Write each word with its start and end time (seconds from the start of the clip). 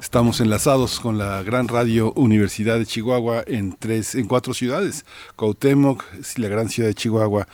Estamos 0.00 0.40
enlazados 0.40 1.00
con 1.00 1.18
la 1.18 1.42
gran 1.42 1.66
radio 1.68 2.12
Universidad 2.14 2.78
de 2.78 2.86
Chihuahua 2.86 3.42
en 3.46 3.76
tres, 3.76 4.14
en 4.14 4.26
cuatro 4.26 4.54
ciudades: 4.54 5.04
Cuauhtémoc, 5.36 6.04
la 6.36 6.48
gran 6.48 6.68
ciudad 6.68 6.88
de 6.88 6.94
Chihuahua, 6.94 7.46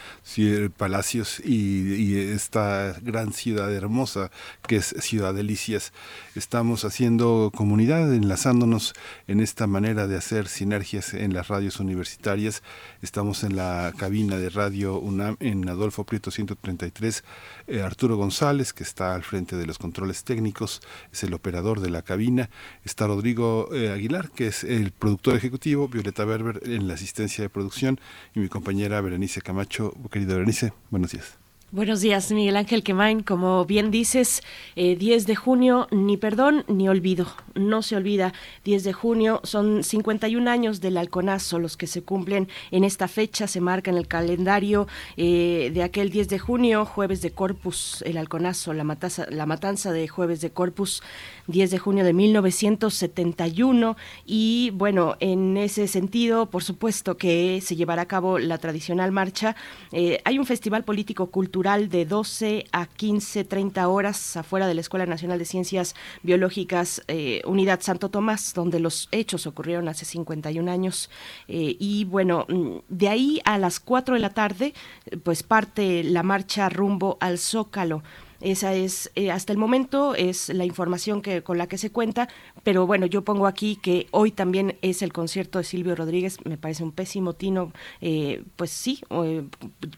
Palacios 0.76 1.40
y, 1.40 1.94
y, 1.94 2.18
esta 2.18 2.94
gran 3.02 3.32
ciudad 3.32 3.72
hermosa 3.72 4.30
que 4.68 4.76
es 4.76 4.94
Ciudad 5.00 5.34
Delicias. 5.34 5.92
Estamos 6.34 6.84
haciendo 6.84 7.52
comunidad, 7.54 8.12
enlazándonos 8.12 8.94
en 9.28 9.38
esta 9.38 9.68
manera 9.68 10.08
de 10.08 10.16
hacer 10.16 10.48
sinergias 10.48 11.14
en 11.14 11.32
las 11.32 11.46
radios 11.46 11.78
universitarias. 11.78 12.64
Estamos 13.02 13.44
en 13.44 13.54
la 13.54 13.92
cabina 13.96 14.36
de 14.36 14.50
radio 14.50 14.98
UNAM 14.98 15.36
en 15.38 15.68
Adolfo 15.68 16.02
Prieto 16.02 16.32
133. 16.32 17.22
Eh, 17.68 17.82
Arturo 17.82 18.16
González, 18.16 18.72
que 18.72 18.82
está 18.82 19.14
al 19.14 19.22
frente 19.22 19.54
de 19.54 19.64
los 19.64 19.78
controles 19.78 20.24
técnicos, 20.24 20.82
es 21.12 21.22
el 21.22 21.34
operador 21.34 21.78
de 21.78 21.90
la 21.90 22.02
cabina. 22.02 22.50
Está 22.82 23.06
Rodrigo 23.06 23.72
eh, 23.72 23.92
Aguilar, 23.92 24.30
que 24.32 24.48
es 24.48 24.64
el 24.64 24.90
productor 24.90 25.36
ejecutivo, 25.36 25.86
Violeta 25.86 26.24
Berber 26.24 26.62
en 26.64 26.88
la 26.88 26.94
asistencia 26.94 27.44
de 27.44 27.48
producción 27.48 28.00
y 28.34 28.40
mi 28.40 28.48
compañera 28.48 29.00
Berenice 29.00 29.40
Camacho. 29.40 29.94
Querida 30.10 30.34
Berenice, 30.34 30.72
buenos 30.90 31.12
días. 31.12 31.43
Buenos 31.72 32.00
días, 32.00 32.30
Miguel 32.30 32.56
Ángel 32.56 32.84
Quemain. 32.84 33.24
Como 33.24 33.64
bien 33.64 33.90
dices, 33.90 34.42
eh, 34.76 34.94
10 34.94 35.26
de 35.26 35.34
junio, 35.34 35.88
ni 35.90 36.16
perdón 36.16 36.64
ni 36.68 36.88
olvido. 36.88 37.26
No 37.54 37.82
se 37.82 37.96
olvida. 37.96 38.32
10 38.64 38.84
de 38.84 38.92
junio 38.92 39.40
son 39.42 39.82
51 39.82 40.48
años 40.48 40.80
del 40.80 40.96
halconazo 40.96 41.58
los 41.58 41.76
que 41.76 41.88
se 41.88 42.02
cumplen 42.02 42.48
en 42.70 42.84
esta 42.84 43.08
fecha. 43.08 43.48
Se 43.48 43.60
marca 43.60 43.90
en 43.90 43.96
el 43.96 44.06
calendario 44.06 44.86
eh, 45.16 45.72
de 45.74 45.82
aquel 45.82 46.10
10 46.10 46.28
de 46.28 46.38
junio, 46.38 46.84
jueves 46.84 47.22
de 47.22 47.32
Corpus, 47.32 48.02
el 48.06 48.18
halconazo, 48.18 48.72
la, 48.72 48.84
matanza, 48.84 49.26
la 49.30 49.46
matanza 49.46 49.90
de 49.90 50.06
jueves 50.06 50.40
de 50.40 50.50
Corpus, 50.50 51.02
10 51.46 51.70
de 51.70 51.78
junio 51.78 52.04
de 52.04 52.12
1971. 52.12 53.96
Y 54.24 54.70
bueno, 54.74 55.16
en 55.20 55.56
ese 55.56 55.88
sentido, 55.88 56.46
por 56.46 56.62
supuesto 56.62 57.16
que 57.16 57.60
se 57.62 57.76
llevará 57.76 58.02
a 58.02 58.06
cabo 58.06 58.38
la 58.38 58.58
tradicional 58.58 59.12
marcha. 59.12 59.56
Eh, 59.92 60.20
hay 60.24 60.38
un 60.38 60.46
festival 60.46 60.84
político 60.84 61.30
cultural 61.30 61.88
de 61.88 62.06
12 62.06 62.66
a 62.72 62.86
15, 62.86 63.44
30 63.44 63.88
horas 63.88 64.36
afuera 64.36 64.66
de 64.66 64.74
la 64.74 64.80
Escuela 64.80 65.06
Nacional 65.06 65.38
de 65.38 65.44
Ciencias 65.44 65.94
Biológicas 66.22 67.02
eh, 67.08 67.42
Unidad 67.46 67.80
Santo 67.80 68.08
Tomás, 68.08 68.54
donde 68.54 68.80
los 68.80 69.08
hechos 69.12 69.46
ocurrieron 69.46 69.88
hace 69.88 70.04
51 70.04 70.70
años. 70.70 71.10
Eh, 71.48 71.76
y 71.78 72.04
bueno, 72.04 72.46
mm, 72.48 72.76
de 72.88 73.08
ahí 73.08 73.40
a 73.44 73.58
las 73.58 73.80
4 73.80 74.14
de 74.14 74.20
la 74.20 74.30
tarde, 74.30 74.74
pues 75.22 75.42
parte 75.42 76.04
la 76.04 76.22
marcha 76.22 76.68
rumbo 76.68 77.18
al 77.20 77.38
Zócalo. 77.38 78.02
Esa 78.44 78.74
es, 78.74 79.10
eh, 79.14 79.30
hasta 79.30 79.54
el 79.54 79.58
momento, 79.58 80.14
es 80.14 80.50
la 80.50 80.66
información 80.66 81.22
que, 81.22 81.42
con 81.42 81.56
la 81.56 81.66
que 81.66 81.78
se 81.78 81.90
cuenta, 81.90 82.28
pero 82.64 82.86
bueno, 82.86 83.04
yo 83.04 83.22
pongo 83.22 83.46
aquí 83.46 83.76
que 83.76 84.08
hoy 84.10 84.30
también 84.30 84.76
es 84.80 85.02
el 85.02 85.12
concierto 85.12 85.58
de 85.58 85.64
Silvio 85.64 85.94
Rodríguez, 85.94 86.38
me 86.44 86.56
parece 86.56 86.82
un 86.82 86.92
pésimo 86.92 87.34
tino, 87.34 87.72
eh, 88.00 88.42
pues 88.56 88.70
sí, 88.70 89.02
eh, 89.10 89.44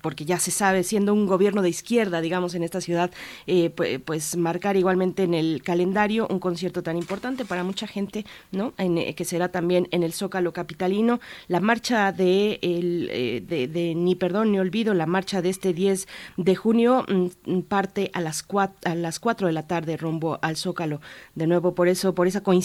porque 0.03 0.25
ya 0.25 0.39
se 0.41 0.51
sabe, 0.51 0.83
siendo 0.83 1.15
un 1.15 1.27
gobierno 1.27 1.63
de 1.63 1.69
izquierda, 1.69 2.21
digamos, 2.21 2.55
en 2.55 2.65
esta 2.65 2.81
ciudad, 2.81 3.11
pues, 3.47 4.01
pues, 4.05 4.37
marcar 4.37 4.77
igualmente 4.77 5.23
en 5.23 5.35
el 5.35 5.63
calendario 5.63 6.27
un 6.29 6.41
concierto 6.41 6.83
tan 6.83 6.97
importante 6.97 7.45
para 7.45 7.63
mucha 7.63 7.87
gente, 7.87 8.27
¿no? 8.51 8.75
En, 8.79 9.15
que 9.15 9.25
será 9.25 9.49
también 9.51 9.87
en 9.93 10.03
el 10.03 10.13
Zócalo 10.13 10.53
Capitalino, 10.53 11.21
la 11.47 11.61
marcha 11.61 12.11
de, 12.11 12.59
el, 12.63 13.47
de, 13.47 13.95
Ni 13.95 14.17
Perdón 14.17 14.53
ni 14.53 14.59
Olvido, 14.59 14.93
la 14.95 15.07
marcha 15.07 15.41
de 15.41 15.51
este 15.51 15.73
10 15.73 16.09
de 16.37 16.57
junio 16.57 17.07
mm, 17.09 17.61
parte 17.61 18.11
a 18.13 18.21
las 18.21 18.45
a 18.85 18.95
las 18.95 19.21
4 19.21 19.47
de 19.47 19.53
la 19.53 19.67
tarde 19.67 19.97
rumbo 19.97 20.39
al 20.43 20.57
Zócalo. 20.57 21.01
De 21.35 21.47
nuevo, 21.47 21.75
por 21.75 21.87
eso, 21.89 22.15
por 22.15 22.27
esa 22.27 22.43
coincidencia 22.43 22.56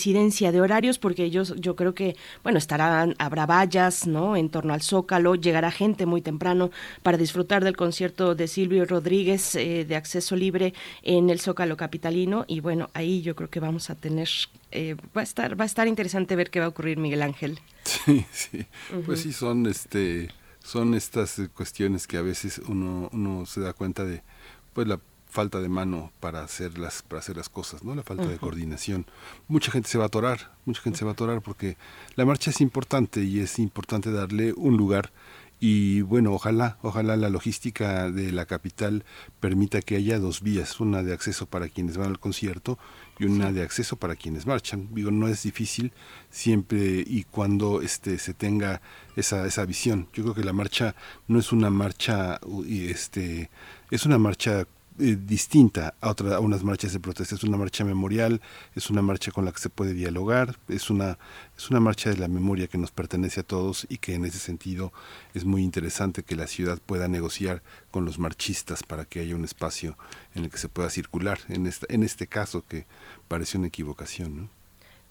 de 0.52 0.62
horarios, 0.62 1.00
porque 1.00 1.30
yo, 1.30 1.44
yo 1.44 1.76
creo 1.76 1.94
que, 1.94 2.16
bueno, 2.44 2.58
estarán, 2.58 3.16
habrá 3.20 3.46
vallas, 3.46 4.08
¿no? 4.08 4.36
En 4.36 4.50
torno 4.50 4.74
al 4.74 4.82
Zócalo, 4.82 5.36
llegará 5.36 5.72
gente 5.72 6.06
muy 6.06 6.22
temprano 6.22 6.72
para 7.04 7.18
disfrutar 7.18 7.64
del 7.64 7.76
concierto 7.76 8.36
de 8.36 8.48
Silvio 8.48 8.86
Rodríguez 8.86 9.56
eh, 9.56 9.86
de 9.86 9.96
acceso 9.96 10.36
libre 10.36 10.74
en 11.04 11.30
el 11.30 11.40
Zócalo 11.40 11.76
Capitalino. 11.78 12.46
Y 12.48 12.62
bueno, 12.62 12.90
ahí 12.94 13.22
yo 13.22 13.36
creo 13.36 13.50
que 13.50 13.60
vamos 13.60 13.90
a 13.90 13.96
tener 13.96 14.30
eh, 14.72 14.96
va 15.16 15.22
a 15.22 15.24
estar 15.24 15.60
va 15.60 15.64
a 15.64 15.68
estar 15.68 15.88
interesante 15.88 16.36
ver 16.36 16.50
qué 16.50 16.62
va 16.62 16.68
a 16.68 16.70
ocurrir 16.70 16.98
Miguel 16.98 17.24
Ángel 17.24 17.60
sí 17.84 18.26
sí 18.32 18.66
pues 19.06 19.20
sí 19.20 19.34
son 19.34 19.66
este 19.66 20.30
son 20.64 20.94
estas 20.94 21.42
cuestiones 21.54 22.08
que 22.08 22.16
a 22.16 22.22
veces 22.22 22.62
uno 22.70 23.10
uno 23.12 23.46
se 23.46 23.60
da 23.60 23.74
cuenta 23.74 24.06
de 24.06 24.24
pues 24.74 24.88
la 24.88 25.02
falta 25.32 25.62
de 25.62 25.70
mano 25.70 26.12
para 26.20 26.44
hacer 26.44 26.78
las 26.78 27.02
para 27.02 27.22
hacer 27.22 27.38
las 27.38 27.50
cosas 27.50 27.84
no 27.84 27.96
la 27.96 28.04
falta 28.04 28.28
de 28.28 28.38
coordinación. 28.38 29.06
Mucha 29.48 29.72
gente 29.72 29.90
se 29.90 29.98
va 29.98 30.04
a 30.04 30.08
atorar 30.08 30.52
mucha 30.66 30.82
gente 30.82 31.00
se 31.00 31.06
va 31.06 31.12
a 31.12 31.14
atorar 31.14 31.42
porque 31.42 31.78
la 32.16 32.26
marcha 32.26 32.52
es 32.52 32.62
importante 32.62 33.24
y 33.24 33.40
es 33.40 33.58
importante 33.58 34.12
darle 34.12 34.54
un 34.54 34.78
lugar 34.78 35.12
y 35.64 36.02
bueno 36.02 36.34
ojalá 36.34 36.78
ojalá 36.82 37.16
la 37.16 37.30
logística 37.30 38.12
de 38.12 38.32
la 38.32 38.46
capital 38.46 39.06
permita 39.40 39.82
que 39.82 39.96
haya 39.96 40.20
dos 40.20 40.42
vías 40.42 40.80
una 40.80 41.02
de 41.04 41.14
acceso 41.14 41.46
para 41.46 41.70
quienes 41.70 41.98
van 41.98 42.10
al 42.10 42.20
concierto 42.20 42.78
y 43.18 43.26
una 43.26 43.52
de 43.52 43.62
acceso 43.62 43.98
para 43.98 44.16
quienes 44.16 44.48
marchan. 44.48 44.90
Digo 44.92 45.12
no 45.12 45.28
es 45.28 45.44
difícil 45.44 45.94
siempre 46.32 47.04
y 47.06 47.24
cuando 47.24 47.82
este 47.82 48.18
se 48.18 48.34
tenga 48.34 48.82
esa 49.16 49.46
esa 49.46 49.64
visión. 49.66 50.08
Yo 50.14 50.24
creo 50.24 50.36
que 50.36 50.44
la 50.44 50.54
marcha 50.54 50.96
no 51.28 51.40
es 51.40 51.52
una 51.52 51.70
marcha 51.70 52.40
este 52.68 53.50
es 53.92 54.06
una 54.06 54.18
marcha 54.18 54.66
eh, 55.02 55.18
distinta 55.20 55.96
a, 56.00 56.10
otra, 56.12 56.36
a 56.36 56.40
unas 56.40 56.64
marchas 56.64 56.94
de 56.94 57.00
protesta. 57.00 57.36
Es 57.36 57.44
una 57.44 57.58
marcha 57.58 57.84
memorial, 57.84 58.40
es 58.76 58.90
una 58.90 59.02
marcha 59.02 59.32
con 59.32 59.46
la 59.46 59.52
que 59.52 59.60
se 59.60 59.70
puede 59.70 59.94
dialogar, 59.94 60.58
es 60.68 60.90
una, 60.90 61.18
es 61.58 61.70
una 61.70 61.80
marcha 61.80 62.10
de 62.12 62.18
la 62.18 62.28
memoria 62.28 62.68
que 62.68 62.78
nos 62.78 62.92
pertenece 62.92 63.42
a 63.42 63.44
todos 63.44 63.88
y 63.90 63.98
que 63.98 64.14
en 64.14 64.26
ese 64.26 64.40
sentido 64.40 64.94
es 65.34 65.44
muy 65.44 65.64
interesante 65.64 66.24
que 66.24 66.36
la 66.36 66.48
ciudad 66.48 66.80
pueda 66.86 67.08
negociar 67.08 67.64
con 67.90 68.06
los 68.06 68.20
marchistas 68.20 68.84
para 68.84 69.06
que 69.06 69.20
haya 69.20 69.36
un 69.36 69.44
espacio 69.44 69.98
en 70.36 70.46
el 70.46 70.52
que 70.52 70.58
se 70.58 70.70
pueda 70.70 70.90
circular, 70.90 71.40
en, 71.50 71.68
esta, 71.68 71.88
en 71.90 72.04
este 72.04 72.28
caso 72.28 72.64
que 72.68 72.86
parece 73.28 73.58
una 73.58 73.68
equivocación. 73.68 74.38
¿no? 74.38 74.61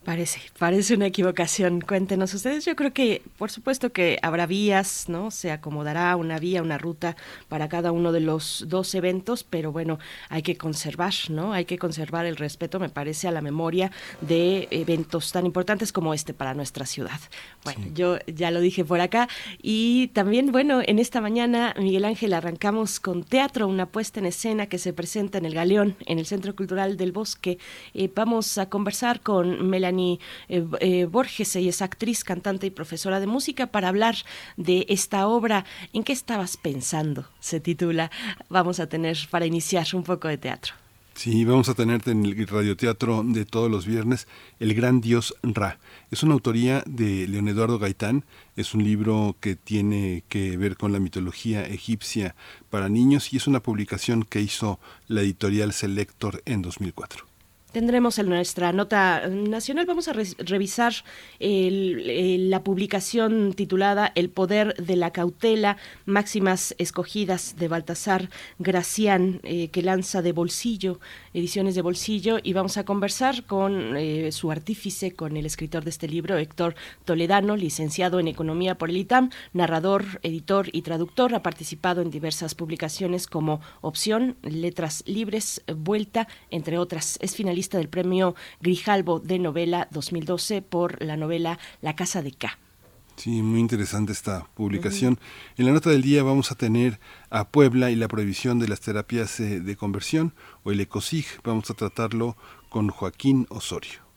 Parece, 0.05 0.41
parece 0.59 0.94
una 0.94 1.06
equivocación. 1.06 1.83
Cuéntenos 1.83 2.33
ustedes. 2.33 2.65
Yo 2.65 2.75
creo 2.75 2.91
que, 2.94 3.21
por 3.37 3.50
supuesto 3.50 3.93
que 3.93 4.19
habrá 4.22 4.47
vías, 4.47 5.11
¿no? 5.11 5.31
Se 5.31 5.50
acomodará 5.50 6.16
una 6.16 6.38
vía, 6.38 6.62
una 6.62 6.78
ruta 6.78 7.16
para 7.49 7.69
cada 7.69 7.93
uno 7.93 8.10
de 8.10 8.21
los 8.21 8.65
dos 8.66 8.94
eventos, 8.94 9.44
pero 9.44 9.72
bueno, 9.72 9.99
hay 10.31 10.41
que 10.41 10.56
conservar, 10.56 11.12
¿no? 11.28 11.53
Hay 11.53 11.66
que 11.66 11.77
conservar 11.77 12.25
el 12.25 12.37
respeto, 12.37 12.81
me 12.81 12.89
parece, 12.89 13.28
a 13.28 13.31
la 13.31 13.43
memoria 13.43 13.93
de 14.22 14.69
eventos 14.71 15.33
tan 15.33 15.44
importantes 15.44 15.93
como 15.93 16.15
este 16.15 16.33
para 16.33 16.55
nuestra 16.55 16.87
ciudad. 16.87 17.21
Bueno, 17.62 17.84
yo 17.94 18.16
ya 18.27 18.50
lo 18.50 18.60
dije 18.60 18.87
por 18.87 19.03
acá. 19.03 19.28
Y 19.60 20.09
también, 20.09 20.50
bueno, 20.50 20.81
en 20.83 20.99
esta 20.99 21.21
mañana, 21.21 21.75
Miguel 21.78 22.06
Ángel, 22.06 22.33
arrancamos 22.33 23.00
con 23.00 23.22
teatro, 23.22 23.69
una 23.69 23.84
puesta 23.84 24.19
en 24.19 24.25
escena 24.27 24.65
que 24.65 24.78
se 24.78 24.94
presenta 24.94 25.37
en 25.37 25.44
el 25.44 25.53
Galeón, 25.53 25.94
en 26.06 26.19
el 26.19 26.25
Centro 26.25 26.56
Cultural 26.56 26.97
del 26.97 27.12
Bosque. 27.12 27.59
Eh, 27.93 28.10
vamos 28.15 28.56
a 28.56 28.71
conversar 28.71 29.21
con 29.21 29.69
Melanie 29.69 29.90
Melanie 29.91 30.21
eh, 30.49 30.65
eh, 30.81 31.05
Borges, 31.06 31.56
es 31.56 31.83
actriz, 31.83 32.25
cantante 32.25 32.67
y 32.67 32.71
profesora 32.71 33.21
de 33.21 33.27
música, 33.27 33.66
para 33.66 33.89
hablar 33.89 34.16
de 34.57 34.87
esta 34.89 35.27
obra. 35.27 35.65
¿En 35.92 36.04
qué 36.04 36.13
estabas 36.13 36.57
pensando? 36.57 37.27
Se 37.41 37.60
titula. 37.60 38.10
Vamos 38.48 38.81
a 38.81 38.89
tener 38.89 39.19
para 39.31 39.47
iniciar 39.47 39.87
un 39.95 40.04
poco 40.04 40.28
de 40.28 40.39
teatro. 40.39 40.75
Sí, 41.15 41.45
vamos 41.45 41.69
a 41.69 41.75
tenerte 41.75 42.13
en 42.13 42.25
el 42.25 42.47
radioteatro 42.47 43.22
de 43.27 43.45
todos 43.45 43.71
los 43.71 43.84
viernes, 43.84 44.27
El 44.59 44.72
Gran 44.72 45.03
Dios 45.03 45.34
Ra. 45.42 45.78
Es 46.10 46.22
una 46.22 46.33
autoría 46.33 46.83
de 46.86 47.28
León 47.28 47.48
Eduardo 47.48 47.78
Gaitán, 47.78 48.25
es 48.57 48.75
un 48.75 48.84
libro 48.84 49.36
que 49.41 49.54
tiene 49.54 50.22
que 50.28 50.57
ver 50.57 50.77
con 50.77 50.93
la 50.93 51.01
mitología 51.01 51.66
egipcia 51.66 52.36
para 52.71 52.89
niños 52.89 53.34
y 53.34 53.36
es 53.36 53.47
una 53.47 53.60
publicación 53.60 54.22
que 54.22 54.41
hizo 54.41 54.78
la 55.09 55.21
editorial 55.21 55.75
Selector 55.75 56.43
en 56.47 56.63
2004. 56.63 57.29
Tendremos 57.72 58.19
en 58.19 58.28
nuestra 58.28 58.72
nota 58.72 59.28
nacional, 59.28 59.87
vamos 59.87 60.09
a 60.09 60.13
revisar 60.13 60.93
la 61.39 62.65
publicación 62.65 63.53
titulada 63.53 64.11
El 64.17 64.28
poder 64.28 64.75
de 64.75 64.97
la 64.97 65.13
cautela, 65.13 65.77
máximas 66.05 66.75
escogidas 66.78 67.55
de 67.59 67.69
Baltasar 67.69 68.28
Gracián, 68.59 69.39
eh, 69.45 69.69
que 69.69 69.83
lanza 69.83 70.21
de 70.21 70.33
bolsillo, 70.33 70.99
ediciones 71.33 71.77
de 71.77 71.83
bolsillo, 71.83 72.39
y 72.43 72.55
vamos 72.55 72.77
a 72.77 72.84
conversar 72.84 73.45
con 73.45 73.97
eh, 73.97 74.33
su 74.33 74.51
artífice, 74.51 75.13
con 75.13 75.37
el 75.37 75.47
escritor 75.47 75.84
de 75.84 75.91
este 75.91 76.09
libro, 76.09 76.39
Héctor 76.39 76.75
Toledano, 77.05 77.55
licenciado 77.55 78.19
en 78.19 78.27
Economía 78.27 78.78
por 78.78 78.91
el 78.91 78.97
ITAM, 78.97 79.31
narrador, 79.53 80.19
editor 80.25 80.69
y 80.72 80.83
traductor, 80.83 81.37
ha 81.37 81.45
participado 81.45 82.03
en 82.03 82.11
diversas 82.11 82.57
publicaciones 82.57 83.28
como 83.28 83.61
Opción, 83.81 84.37
Letras 84.43 85.05
Libres, 85.07 85.63
Vuelta, 85.72 86.27
entre 86.51 86.77
otras. 86.77 87.17
Es 87.22 87.37
finalista 87.37 87.59
del 87.68 87.89
Premio 87.89 88.34
Grijalbo 88.60 89.21
de 89.21 89.39
Novela 89.39 89.89
2012 89.91 90.62
por 90.62 91.03
la 91.04 91.16
novela 91.16 91.59
La 91.83 91.95
Casa 91.95 92.22
de 92.22 92.33
K. 92.33 92.59
Sí, 93.16 93.42
muy 93.42 93.60
interesante 93.60 94.12
esta 94.12 94.47
publicación. 94.54 95.18
En 95.59 95.66
la 95.66 95.72
nota 95.72 95.91
del 95.91 96.01
día 96.01 96.22
vamos 96.22 96.51
a 96.53 96.54
tener 96.54 96.98
a 97.28 97.48
Puebla 97.48 97.91
y 97.91 97.97
la 97.97 98.09
prohibición 98.09 98.59
de 98.59 98.68
las 98.68 98.80
terapias 98.80 99.39
eh, 99.41 99.60
de 99.60 99.77
conversión 99.77 100.33
o 100.65 100.71
el 100.71 100.80
ECOSIG. 100.80 101.27
Vamos 101.45 101.71
a 101.71 101.74
tratarlo 101.74 102.36
con 102.71 102.89
Joaquín 102.89 103.47
Osorio 103.51 104.10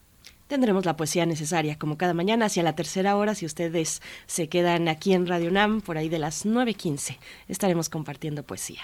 tendremos 0.54 0.86
la 0.86 0.96
poesía 0.96 1.26
necesaria, 1.26 1.80
como 1.80 1.98
cada 1.98 2.14
mañana, 2.14 2.46
hacia 2.46 2.62
la 2.62 2.76
tercera 2.76 3.16
hora, 3.16 3.34
si 3.34 3.44
ustedes 3.44 4.04
se 4.28 4.50
quedan 4.50 4.88
aquí 4.88 5.14
en 5.14 5.26
Radio 5.26 5.50
NAM, 5.50 5.82
por 5.82 5.98
ahí 5.98 6.10
de 6.10 6.20
las 6.20 6.46
9.15, 6.46 7.18
estaremos 7.48 7.90
compartiendo 7.90 8.44
poesía. 8.44 8.84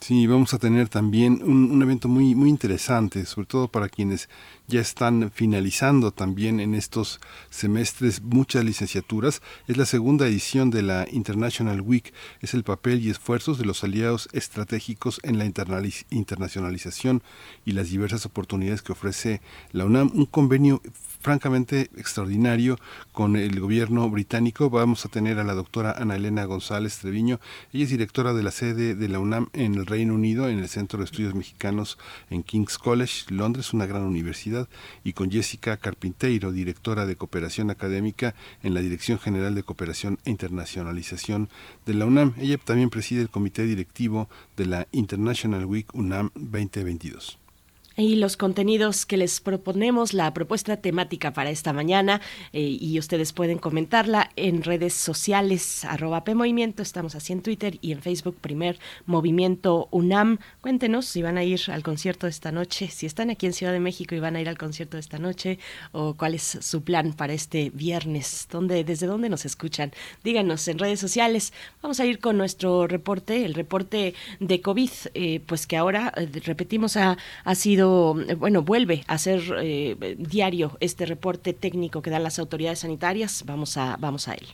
Sí, 0.00 0.26
vamos 0.26 0.54
a 0.54 0.58
tener 0.58 0.88
también 0.88 1.42
un, 1.42 1.82
evento 1.82 2.06
muy, 2.06 2.34
muy 2.34 2.48
interesante, 2.50 3.24
sobre 3.24 3.46
todo 3.46 3.68
para 3.68 3.88
quienes 3.88 4.28
ya 4.68 4.80
están 4.80 5.30
finalizando 5.32 6.12
también 6.12 6.60
en 6.60 6.74
estos 6.74 7.18
semestres 7.50 8.22
muchas 8.22 8.64
licenciaturas. 8.64 9.42
Es 9.66 9.76
la 9.76 9.86
segunda 9.86 10.26
edición 10.26 10.70
de 10.70 10.82
la 10.82 11.06
International 11.10 11.80
Week. 11.80 12.12
Es 12.40 12.54
el 12.54 12.62
papel 12.62 13.04
y 13.04 13.10
esfuerzos 13.10 13.58
de 13.58 13.64
los 13.64 13.82
aliados 13.84 14.28
estratégicos 14.32 15.18
en 15.24 15.38
la 15.38 15.44
internacionalización 15.44 17.22
y 17.64 17.72
las 17.72 17.90
diversas 17.90 18.26
oportunidades 18.26 18.82
que 18.82 18.92
ofrece 18.92 19.40
la 19.72 19.86
UNAM. 19.86 20.12
Un 20.14 20.26
convenio 20.26 20.82
francamente 21.20 21.90
extraordinario 21.96 22.78
con 23.10 23.34
el 23.34 23.58
gobierno 23.58 24.08
británico. 24.10 24.70
Vamos 24.70 25.04
a 25.04 25.08
tener 25.08 25.38
a 25.38 25.44
la 25.44 25.54
doctora 25.54 25.92
Ana 25.98 26.16
Elena 26.16 26.44
González 26.44 26.98
Treviño. 26.98 27.40
Ella 27.72 27.84
es 27.84 27.90
directora 27.90 28.32
de 28.32 28.42
la 28.42 28.52
sede 28.52 28.94
de 28.94 29.08
la 29.08 29.18
UNAM 29.18 29.48
en 29.52 29.74
el 29.74 29.86
Reino 29.86 29.95
Unido, 30.04 30.48
en 30.48 30.58
el 30.58 30.68
Centro 30.68 30.98
de 30.98 31.06
Estudios 31.06 31.34
Mexicanos 31.34 31.98
en 32.30 32.42
King's 32.42 32.78
College, 32.78 33.24
Londres, 33.28 33.72
una 33.72 33.86
gran 33.86 34.02
universidad, 34.02 34.68
y 35.04 35.12
con 35.12 35.30
Jessica 35.30 35.76
Carpinteiro, 35.76 36.52
directora 36.52 37.06
de 37.06 37.16
cooperación 37.16 37.70
académica 37.70 38.34
en 38.62 38.74
la 38.74 38.80
Dirección 38.80 39.18
General 39.18 39.54
de 39.54 39.62
Cooperación 39.62 40.18
e 40.24 40.30
Internacionalización 40.30 41.48
de 41.86 41.94
la 41.94 42.06
UNAM. 42.06 42.34
Ella 42.38 42.58
también 42.58 42.90
preside 42.90 43.22
el 43.22 43.30
comité 43.30 43.64
directivo 43.64 44.28
de 44.56 44.66
la 44.66 44.86
International 44.92 45.64
Week 45.64 45.92
UNAM 45.94 46.30
2022 46.34 47.38
y 47.96 48.16
los 48.16 48.36
contenidos 48.36 49.06
que 49.06 49.16
les 49.16 49.40
proponemos, 49.40 50.12
la 50.12 50.32
propuesta 50.34 50.76
temática 50.76 51.32
para 51.32 51.50
esta 51.50 51.72
mañana, 51.72 52.20
eh, 52.52 52.76
y 52.78 52.98
ustedes 52.98 53.32
pueden 53.32 53.58
comentarla 53.58 54.30
en 54.36 54.62
redes 54.62 54.92
sociales, 54.94 55.84
arroba 55.84 56.24
PMovimiento, 56.24 56.82
estamos 56.82 57.14
así 57.14 57.32
en 57.32 57.42
Twitter 57.42 57.78
y 57.80 57.92
en 57.92 58.02
Facebook, 58.02 58.36
primer 58.40 58.78
Movimiento 59.06 59.88
UNAM. 59.90 60.38
Cuéntenos 60.60 61.06
si 61.06 61.22
van 61.22 61.38
a 61.38 61.44
ir 61.44 61.60
al 61.68 61.82
concierto 61.82 62.26
esta 62.26 62.52
noche, 62.52 62.88
si 62.88 63.06
están 63.06 63.30
aquí 63.30 63.46
en 63.46 63.54
Ciudad 63.54 63.72
de 63.72 63.80
México 63.80 64.14
y 64.14 64.20
van 64.20 64.36
a 64.36 64.40
ir 64.40 64.48
al 64.48 64.58
concierto 64.58 64.98
esta 64.98 65.18
noche, 65.18 65.58
o 65.92 66.14
cuál 66.14 66.34
es 66.34 66.58
su 66.60 66.82
plan 66.82 67.14
para 67.14 67.32
este 67.32 67.70
viernes, 67.70 68.48
¿Dónde, 68.50 68.84
desde 68.84 69.06
dónde 69.06 69.28
nos 69.28 69.44
escuchan. 69.44 69.92
Díganos 70.22 70.68
en 70.68 70.78
redes 70.78 71.00
sociales. 71.00 71.52
Vamos 71.82 72.00
a 72.00 72.04
ir 72.04 72.18
con 72.18 72.36
nuestro 72.36 72.86
reporte, 72.86 73.44
el 73.44 73.54
reporte 73.54 74.14
de 74.40 74.60
COVID, 74.60 74.90
eh, 75.14 75.40
pues 75.46 75.66
que 75.66 75.76
ahora, 75.76 76.12
eh, 76.16 76.28
repetimos, 76.44 76.96
ha, 76.96 77.16
ha 77.44 77.54
sido 77.54 77.85
bueno, 78.38 78.62
vuelve 78.62 79.04
a 79.06 79.18
ser 79.18 79.42
eh, 79.60 80.16
diario 80.18 80.76
este 80.80 81.06
reporte 81.06 81.52
técnico 81.52 82.02
que 82.02 82.10
dan 82.10 82.22
las 82.22 82.38
autoridades 82.38 82.80
sanitarias. 82.80 83.44
Vamos 83.46 83.76
a, 83.76 83.96
vamos 83.98 84.28
a 84.28 84.34
él. 84.34 84.46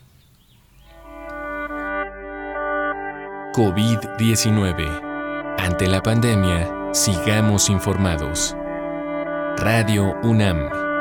COVID-19. 3.55 5.57
Ante 5.59 5.87
la 5.87 6.03
pandemia, 6.03 6.91
sigamos 6.93 7.69
informados. 7.69 8.57
Radio 9.59 10.15
UNAM. 10.23 10.92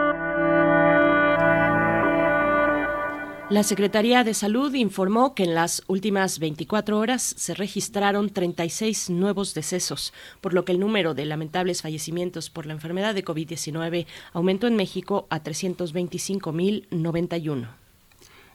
La 3.51 3.63
Secretaría 3.63 4.23
de 4.23 4.33
Salud 4.33 4.73
informó 4.75 5.35
que 5.35 5.43
en 5.43 5.53
las 5.53 5.83
últimas 5.87 6.39
24 6.39 6.97
horas 6.97 7.21
se 7.21 7.53
registraron 7.53 8.29
36 8.29 9.09
nuevos 9.09 9.53
decesos, 9.53 10.13
por 10.39 10.53
lo 10.53 10.63
que 10.63 10.71
el 10.71 10.79
número 10.79 11.13
de 11.13 11.25
lamentables 11.25 11.81
fallecimientos 11.81 12.49
por 12.49 12.65
la 12.65 12.71
enfermedad 12.71 13.13
de 13.13 13.25
COVID-19 13.25 14.05
aumentó 14.31 14.67
en 14.67 14.77
México 14.77 15.27
a 15.29 15.43
325.091. 15.43 17.80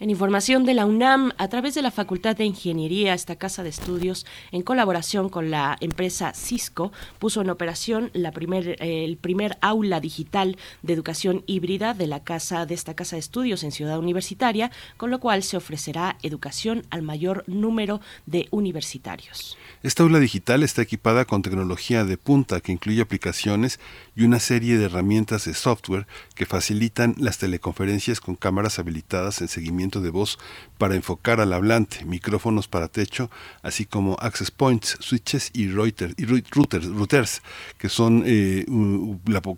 En 0.00 0.08
información 0.08 0.64
de 0.64 0.72
la 0.72 0.86
UNAM, 0.86 1.32
a 1.36 1.48
través 1.48 1.74
de 1.74 1.82
la 1.82 1.90
Facultad 1.90 2.34
de 2.34 2.46
Ingeniería, 2.46 3.12
esta 3.12 3.36
casa 3.36 3.62
de 3.62 3.68
estudios, 3.68 4.24
en 4.50 4.62
colaboración 4.62 5.28
con 5.28 5.50
la 5.50 5.76
empresa 5.80 6.32
Cisco, 6.32 6.90
puso 7.18 7.42
en 7.42 7.50
operación 7.50 8.10
la 8.14 8.32
primer, 8.32 8.82
el 8.82 9.18
primer 9.18 9.58
aula 9.60 10.00
digital 10.00 10.56
de 10.80 10.94
educación 10.94 11.44
híbrida 11.46 11.92
de 11.92 12.06
la 12.06 12.24
casa 12.24 12.64
de 12.64 12.72
esta 12.72 12.94
casa 12.94 13.16
de 13.16 13.20
estudios 13.20 13.62
en 13.62 13.72
Ciudad 13.72 13.98
Universitaria, 13.98 14.70
con 14.96 15.10
lo 15.10 15.20
cual 15.20 15.42
se 15.42 15.58
ofrecerá 15.58 16.16
educación 16.22 16.86
al 16.88 17.02
mayor 17.02 17.44
número 17.46 18.00
de 18.24 18.48
universitarios. 18.52 19.58
Esta 19.82 20.02
aula 20.02 20.18
digital 20.18 20.62
está 20.62 20.82
equipada 20.82 21.24
con 21.24 21.40
tecnología 21.40 22.04
de 22.04 22.18
punta 22.18 22.60
que 22.60 22.70
incluye 22.70 23.00
aplicaciones 23.00 23.80
y 24.14 24.24
una 24.24 24.38
serie 24.38 24.76
de 24.76 24.84
herramientas 24.84 25.46
de 25.46 25.54
software 25.54 26.06
que 26.34 26.44
facilitan 26.44 27.14
las 27.16 27.38
teleconferencias 27.38 28.20
con 28.20 28.36
cámaras 28.36 28.78
habilitadas 28.78 29.40
en 29.40 29.48
seguimiento 29.48 30.02
de 30.02 30.10
voz 30.10 30.38
para 30.76 30.96
enfocar 30.96 31.40
al 31.40 31.54
hablante, 31.54 32.04
micrófonos 32.04 32.68
para 32.68 32.88
techo, 32.88 33.30
así 33.62 33.86
como 33.86 34.18
access 34.20 34.50
points, 34.50 34.98
switches 35.00 35.50
y, 35.54 35.68
routers, 35.68 36.14
routers, 36.18 37.40
que 37.78 37.88
son 37.88 38.22
eh, 38.26 38.66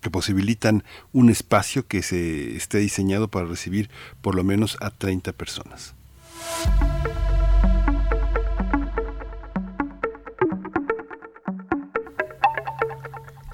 que 0.00 0.10
posibilitan 0.10 0.84
un 1.12 1.30
espacio 1.30 1.88
que 1.88 2.04
se 2.04 2.56
esté 2.56 2.78
diseñado 2.78 3.26
para 3.26 3.46
recibir 3.46 3.90
por 4.20 4.36
lo 4.36 4.44
menos 4.44 4.76
a 4.80 4.90
30 4.90 5.32
personas. 5.32 5.96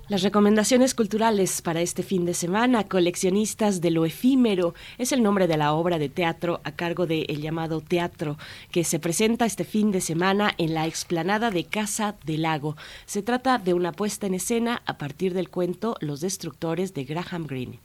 Las 0.08 0.22
recomendaciones 0.22 0.94
culturales 0.94 1.60
para 1.60 1.82
este 1.82 2.02
fin 2.02 2.24
de 2.24 2.32
semana, 2.32 2.84
coleccionistas 2.84 3.82
de 3.82 3.90
lo 3.90 4.06
efímero, 4.06 4.72
es 4.96 5.12
el 5.12 5.22
nombre 5.22 5.46
de 5.46 5.58
la 5.58 5.74
obra 5.74 5.98
de 5.98 6.08
teatro 6.08 6.62
a 6.64 6.72
cargo 6.72 7.06
de 7.06 7.26
El 7.28 7.42
llamado 7.42 7.82
Teatro, 7.82 8.38
que 8.70 8.84
se 8.84 9.00
presenta 9.00 9.44
este 9.44 9.64
fin 9.64 9.90
de 9.92 10.00
semana 10.00 10.54
en 10.56 10.72
la 10.72 10.86
explanada 10.86 11.50
de 11.50 11.64
Casa 11.64 12.16
del 12.24 12.40
Lago. 12.42 12.74
Se 13.04 13.20
trata 13.20 13.58
de 13.58 13.74
una 13.74 13.92
puesta 13.92 14.26
en 14.26 14.32
escena 14.32 14.80
a 14.86 14.96
partir 14.96 15.34
del 15.34 15.50
cuento 15.50 15.94
Los 16.00 16.22
Destructores 16.22 16.94
de 16.94 17.04
Graham 17.04 17.46
Greene. 17.46 17.78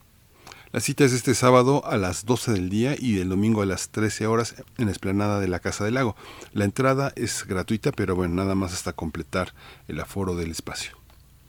La 0.72 0.80
cita 0.80 1.04
es 1.04 1.12
este 1.12 1.34
sábado 1.34 1.84
a 1.84 1.98
las 1.98 2.24
12 2.24 2.52
del 2.52 2.70
día 2.70 2.96
y 2.98 3.18
el 3.18 3.28
domingo 3.28 3.60
a 3.60 3.66
las 3.66 3.90
13 3.90 4.26
horas 4.28 4.54
en 4.78 4.86
la 4.86 4.92
esplanada 4.92 5.40
de 5.40 5.48
la 5.48 5.60
Casa 5.60 5.84
del 5.84 5.92
Lago. 5.92 6.16
La 6.54 6.64
entrada 6.64 7.12
es 7.16 7.44
gratuita, 7.46 7.92
pero 7.92 8.16
bueno, 8.16 8.34
nada 8.34 8.54
más 8.54 8.72
hasta 8.72 8.94
completar 8.94 9.52
el 9.88 10.00
aforo 10.00 10.34
del 10.34 10.52
espacio. 10.52 11.03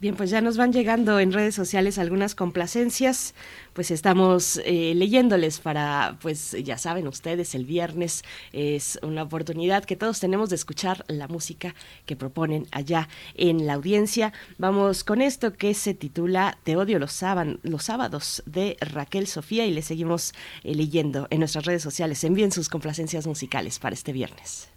Bien, 0.05 0.15
pues 0.15 0.29
ya 0.29 0.39
nos 0.39 0.55
van 0.55 0.71
llegando 0.71 1.19
en 1.19 1.33
redes 1.33 1.55
sociales 1.55 1.97
algunas 1.97 2.35
complacencias, 2.35 3.33
pues 3.73 3.89
estamos 3.89 4.61
eh, 4.63 4.93
leyéndoles 4.93 5.57
para, 5.59 6.19
pues 6.21 6.55
ya 6.63 6.77
saben 6.77 7.07
ustedes, 7.07 7.55
el 7.55 7.65
viernes 7.65 8.23
es 8.53 8.99
una 9.01 9.23
oportunidad 9.23 9.83
que 9.83 9.95
todos 9.95 10.19
tenemos 10.19 10.51
de 10.51 10.57
escuchar 10.57 11.03
la 11.07 11.27
música 11.27 11.73
que 12.05 12.15
proponen 12.15 12.67
allá 12.69 13.09
en 13.33 13.65
la 13.65 13.73
audiencia. 13.73 14.31
Vamos 14.59 15.03
con 15.03 15.23
esto 15.23 15.53
que 15.53 15.73
se 15.73 15.95
titula 15.95 16.59
Te 16.63 16.75
odio 16.75 16.99
los, 16.99 17.19
los 17.63 17.83
sábados 17.83 18.43
de 18.45 18.77
Raquel 18.81 19.25
Sofía 19.25 19.65
y 19.65 19.71
le 19.71 19.81
seguimos 19.81 20.33
eh, 20.63 20.75
leyendo 20.75 21.25
en 21.31 21.39
nuestras 21.39 21.65
redes 21.65 21.81
sociales. 21.81 22.23
Envíen 22.23 22.51
sus 22.51 22.69
complacencias 22.69 23.25
musicales 23.25 23.79
para 23.79 23.95
este 23.95 24.13
viernes. 24.13 24.69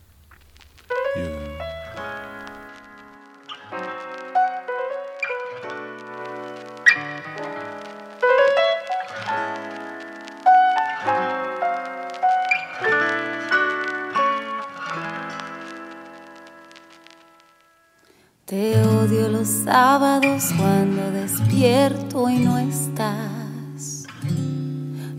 Te 18.49 18.81
odio 18.81 19.29
los 19.29 19.47
sábados 19.47 20.55
cuando 20.57 21.11
despierto 21.11 22.31
y 22.31 22.39
no 22.39 22.57
estás. 22.57 24.07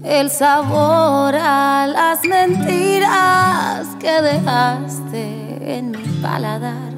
El 0.04 0.32
sabor 0.32 1.36
a 1.36 1.86
las 1.86 2.26
mentiras 2.26 3.86
que 4.00 4.20
dejaste 4.24 5.78
en 5.78 5.92
mi 5.92 6.22
paladar. 6.24 6.92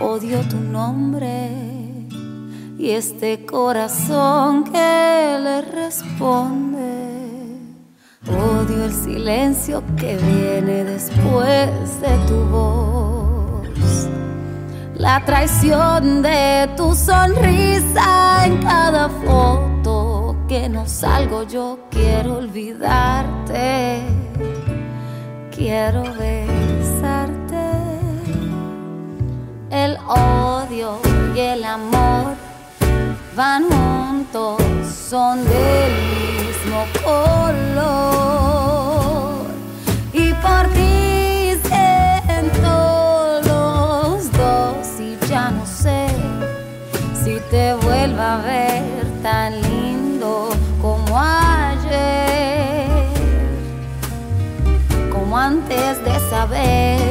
Odio 0.00 0.42
tu 0.48 0.60
nombre 0.60 1.50
y 2.78 2.90
este 2.90 3.44
corazón 3.44 4.62
que 4.70 5.38
le 5.42 5.60
responde. 5.62 7.08
Odio 8.28 8.84
el 8.84 8.92
silencio 8.92 9.82
que 9.96 10.18
viene 10.18 10.84
después 10.84 12.00
de 12.00 12.16
tu 12.28 12.44
voz 12.44 12.94
la 14.96 15.24
traición 15.24 16.22
de 16.22 16.68
tu 16.76 16.94
sonrisa 16.94 18.46
en 18.46 18.62
cada 18.62 19.08
foto 19.08 20.36
que 20.48 20.68
no 20.68 20.86
salgo 20.86 21.42
yo 21.44 21.78
quiero 21.90 22.38
olvidarte. 22.38 24.02
Quiero 25.50 26.02
besarte. 26.02 27.54
El 29.70 29.96
odio 30.06 30.98
y 31.34 31.40
el 31.40 31.64
amor 31.64 32.34
van 33.36 33.64
juntos 33.64 34.62
son 35.10 35.44
del 35.44 35.83
saber 56.46 57.03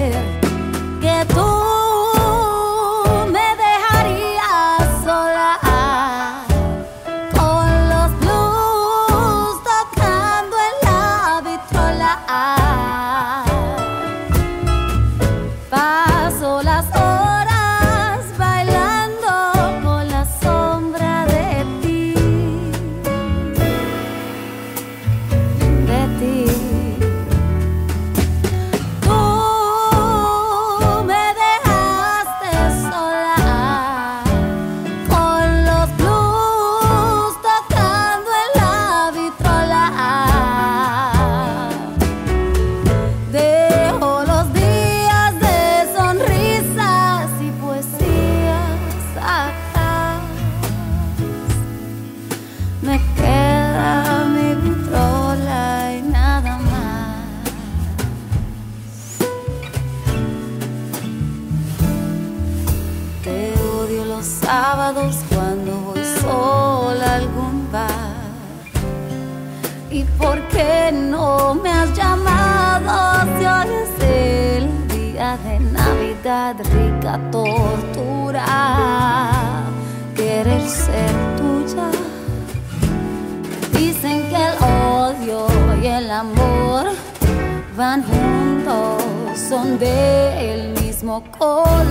son 89.74 89.80
del 89.80 90.70
mismo 90.82 91.24
color. 91.38 91.83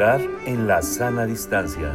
En 0.00 0.66
la 0.66 0.80
sana 0.80 1.26
distancia. 1.26 1.94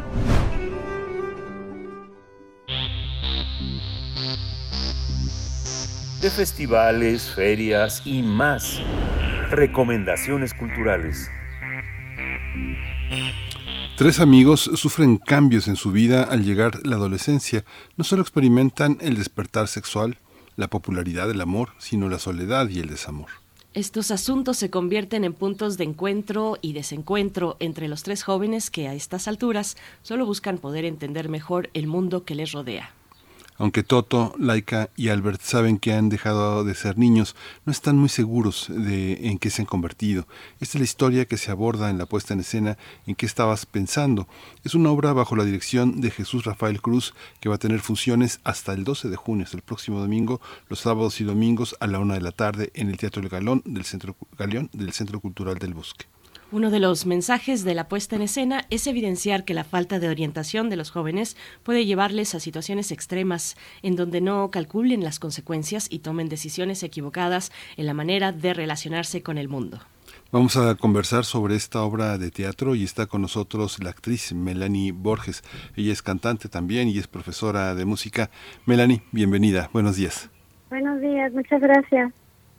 De 6.22 6.30
festivales, 6.30 7.34
ferias 7.34 8.04
y 8.06 8.22
más. 8.22 8.80
Recomendaciones 9.50 10.54
culturales. 10.54 11.32
Tres 13.98 14.20
amigos 14.20 14.70
sufren 14.76 15.18
cambios 15.18 15.68
en 15.68 15.76
su 15.76 15.92
vida 15.92 16.26
al 16.26 16.44
llegar 16.44 16.86
la 16.86 16.98
adolescencia. 16.98 17.66
No 17.98 18.04
solo 18.04 18.22
experimentan 18.22 19.00
el 19.02 19.18
despertar 19.18 19.68
sexual, 19.68 20.20
la 20.58 20.68
popularidad 20.68 21.28
del 21.28 21.42
amor, 21.42 21.70
sino 21.80 22.08
la 22.08 22.20
soledad 22.20 22.70
y 22.70 22.82
el 22.82 22.88
desamor. 22.88 23.45
Estos 23.76 24.10
asuntos 24.10 24.56
se 24.56 24.70
convierten 24.70 25.26
en 25.26 25.34
puntos 25.34 25.78
de 25.78 25.84
encuentro 25.84 26.58
y 26.62 26.72
desencuentro 26.72 27.58
entre 27.60 27.90
los 27.90 28.04
tres 28.04 28.24
jóvenes 28.24 28.72
que 28.72 28.88
a 28.88 28.94
estas 28.94 29.28
alturas 29.28 29.76
solo 30.02 30.26
buscan 30.26 30.60
poder 30.60 30.86
entender 30.86 31.28
mejor 31.28 31.70
el 31.74 31.86
mundo 31.86 32.24
que 32.24 32.36
les 32.36 32.54
rodea. 32.54 32.95
Aunque 33.58 33.84
Toto, 33.84 34.36
Laika 34.38 34.90
y 34.98 35.08
Albert 35.08 35.42
saben 35.42 35.78
que 35.78 35.94
han 35.94 36.10
dejado 36.10 36.66
de 36.66 36.76
ser 36.76 36.98
niños, 36.98 37.38
no 37.66 37.72
están 37.72 37.96
muy 37.98 38.10
seguros 38.10 38.68
de 38.70 39.30
en 39.30 39.38
qué 39.38 39.50
se 39.50 39.62
han 39.62 39.66
convertido. 39.66 40.28
Esta 40.60 40.78
es 40.78 40.82
la 40.82 40.84
historia 40.84 41.26
que 41.26 41.38
se 41.38 41.52
aborda 41.52 41.90
en 41.90 41.98
la 41.98 42.06
puesta 42.06 42.34
en 42.34 42.42
escena 42.42 42.78
En 43.08 43.16
qué 43.16 43.26
estabas 43.26 43.66
pensando. 43.66 44.28
Es 44.66 44.76
una 44.76 44.90
obra 44.90 45.14
bajo 45.14 45.38
la 45.38 45.46
dirección 45.46 46.02
de 46.02 46.12
Jesús 46.12 46.44
Rafael 46.44 46.82
Cruz 46.82 47.14
que 47.40 47.48
va 47.48 47.56
a 47.56 47.60
tener 47.60 47.80
funciones 47.80 48.42
hasta 48.44 48.74
el 48.74 48.84
12 48.84 49.10
de 49.10 49.16
junio, 49.16 49.46
el 49.54 49.62
próximo 49.62 50.00
domingo, 50.00 50.42
los 50.68 50.80
sábados 50.80 51.22
y 51.22 51.24
domingos 51.24 51.78
a 51.80 51.88
la 51.88 52.00
una 52.00 52.16
de 52.16 52.22
la 52.22 52.32
tarde 52.32 52.72
en 52.74 52.90
el 52.90 52.98
Teatro 52.98 53.28
Galón 53.30 53.62
del 53.66 53.86
Centro, 53.86 54.18
Galeón 54.38 54.70
del 54.74 54.92
Centro 54.92 55.20
Cultural 55.22 55.58
del 55.60 55.74
Bosque. 55.74 56.08
Uno 56.52 56.70
de 56.70 56.80
los 56.80 57.08
mensajes 57.08 57.64
de 57.64 57.74
la 57.74 57.88
puesta 57.88 58.16
en 58.16 58.22
escena 58.22 58.66
es 58.70 58.86
evidenciar 58.86 59.46
que 59.46 59.56
la 59.56 59.64
falta 59.64 60.00
de 60.00 60.10
orientación 60.10 60.70
de 60.70 60.76
los 60.76 60.92
jóvenes 60.92 61.36
puede 61.64 61.86
llevarles 61.86 62.36
a 62.36 62.40
situaciones 62.40 62.92
extremas 62.92 63.58
en 63.82 63.96
donde 63.96 64.22
no 64.22 64.50
calculen 64.52 65.04
las 65.04 65.20
consecuencias 65.20 65.88
y 65.90 66.00
tomen 66.00 66.30
decisiones 66.30 66.84
equivocadas 66.84 67.52
en 67.78 67.88
la 67.88 67.96
manera 67.96 68.32
de 68.32 68.54
relacionarse 68.54 69.24
con 69.24 69.40
el 69.40 69.50
mundo. 69.50 69.80
Vamos 70.32 70.56
a 70.56 70.76
conversar 70.76 71.26
sobre 71.26 71.56
esta 71.56 71.82
obra 71.82 72.20
de 72.20 72.30
teatro 72.30 72.76
y 72.76 72.84
está 72.84 73.08
con 73.08 73.24
nosotros 73.24 73.82
la 73.84 73.90
actriz 73.90 74.32
Melanie 74.32 74.92
Borges. 74.92 75.44
Ella 75.76 75.94
es 75.94 76.04
cantante 76.04 76.48
también 76.48 76.90
y 76.90 77.00
es 77.00 77.08
profesora 77.08 77.74
de 77.74 77.86
música. 77.86 78.30
Melanie, 78.68 79.02
bienvenida. 79.12 79.70
Buenos 79.74 79.96
días. 79.96 80.30
Buenos 80.70 81.02
días, 81.02 81.34
muchas 81.34 81.60
gracias. 81.60 82.14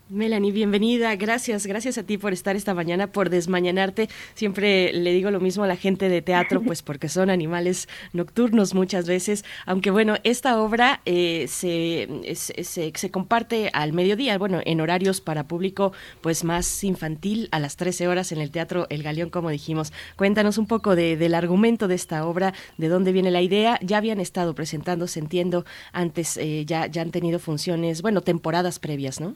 Melanie, 0.08 0.52
bienvenida. 0.52 1.16
Gracias, 1.16 1.66
gracias 1.66 1.98
a 1.98 2.04
ti 2.04 2.16
por 2.16 2.32
estar 2.32 2.54
esta 2.54 2.75
mañana, 2.75 3.08
por 3.08 3.28
desmañanarte. 3.28 4.08
Siempre 4.34 4.92
le 4.92 5.12
digo 5.12 5.32
lo 5.32 5.40
mismo 5.40 5.64
a 5.64 5.66
la 5.66 5.75
gente 5.75 6.08
de 6.08 6.22
teatro, 6.22 6.62
pues 6.62 6.82
porque 6.84 7.08
son 7.08 7.28
animales 7.28 7.88
nocturnos 8.12 8.72
muchas 8.72 9.08
veces. 9.08 9.44
Aunque 9.64 9.90
bueno, 9.90 10.14
esta 10.22 10.62
obra 10.62 11.00
eh, 11.06 11.46
se, 11.48 12.06
se, 12.36 12.92
se, 12.94 13.10
comparte 13.10 13.68
al 13.72 13.92
mediodía, 13.92 14.38
bueno, 14.38 14.60
en 14.64 14.80
horarios 14.80 15.20
para 15.20 15.48
público 15.48 15.92
pues 16.20 16.44
más 16.44 16.84
infantil, 16.84 17.48
a 17.50 17.58
las 17.58 17.75
13 17.75 18.06
horas 18.06 18.30
en 18.30 18.40
el 18.40 18.52
Teatro 18.52 18.86
El 18.90 19.02
Galeón, 19.02 19.30
como 19.30 19.50
dijimos. 19.50 19.92
Cuéntanos 20.14 20.56
un 20.56 20.68
poco 20.68 20.94
de, 20.94 21.16
del 21.16 21.34
argumento 21.34 21.88
de 21.88 21.96
esta 21.96 22.25
obra, 22.26 22.54
de 22.78 22.86
dónde 22.86 23.10
viene 23.10 23.32
la 23.32 23.42
idea. 23.42 23.80
Ya 23.82 23.96
habían 23.96 24.20
estado 24.20 24.54
presentándose, 24.54 25.18
entiendo, 25.18 25.64
antes 25.90 26.36
eh, 26.36 26.64
ya, 26.64 26.86
ya 26.86 27.02
han 27.02 27.10
tenido 27.10 27.40
funciones, 27.40 28.02
bueno, 28.02 28.20
temporadas 28.20 28.78
previas, 28.78 29.20
¿no? 29.20 29.34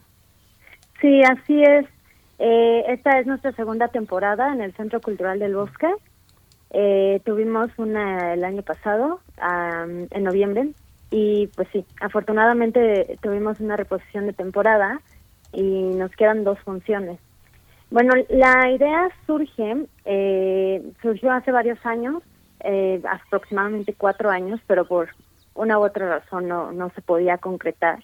Sí, 1.01 1.23
así 1.23 1.63
es. 1.63 1.87
Eh, 2.39 2.85
esta 2.89 3.19
es 3.19 3.27
nuestra 3.27 3.53
segunda 3.53 3.89
temporada 3.89 4.53
en 4.53 4.61
el 4.61 4.75
Centro 4.75 5.01
Cultural 5.01 5.39
del 5.39 5.55
Bosque. 5.55 5.93
Eh, 6.73 7.21
tuvimos 7.25 7.71
una 7.79 8.35
el 8.35 8.45
año 8.45 8.63
pasado, 8.63 9.21
en 10.11 10.23
noviembre, 10.23 10.71
y 11.11 11.49
pues 11.49 11.69
sí, 11.73 11.85
afortunadamente 12.01 13.19
tuvimos 13.23 13.59
una 13.61 13.77
reposición 13.77 14.27
de 14.27 14.33
temporada 14.33 15.01
y 15.53 15.63
nos 15.63 16.13
quedan 16.13 16.45
dos 16.45 16.59
funciones. 16.61 17.19
Bueno, 17.91 18.15
la 18.29 18.71
idea 18.71 19.09
surge, 19.27 19.87
eh, 20.05 20.83
surgió 21.03 21.33
hace 21.33 21.51
varios 21.51 21.85
años, 21.85 22.23
eh, 22.61 23.03
aproximadamente 23.09 23.95
cuatro 23.95 24.31
años, 24.31 24.61
pero 24.69 24.85
por 24.85 25.09
una 25.55 25.79
u 25.79 25.83
otra 25.83 26.09
razón 26.09 26.47
no, 26.47 26.71
no 26.71 26.91
se 26.91 27.01
podía 27.01 27.39
concretar 27.39 27.99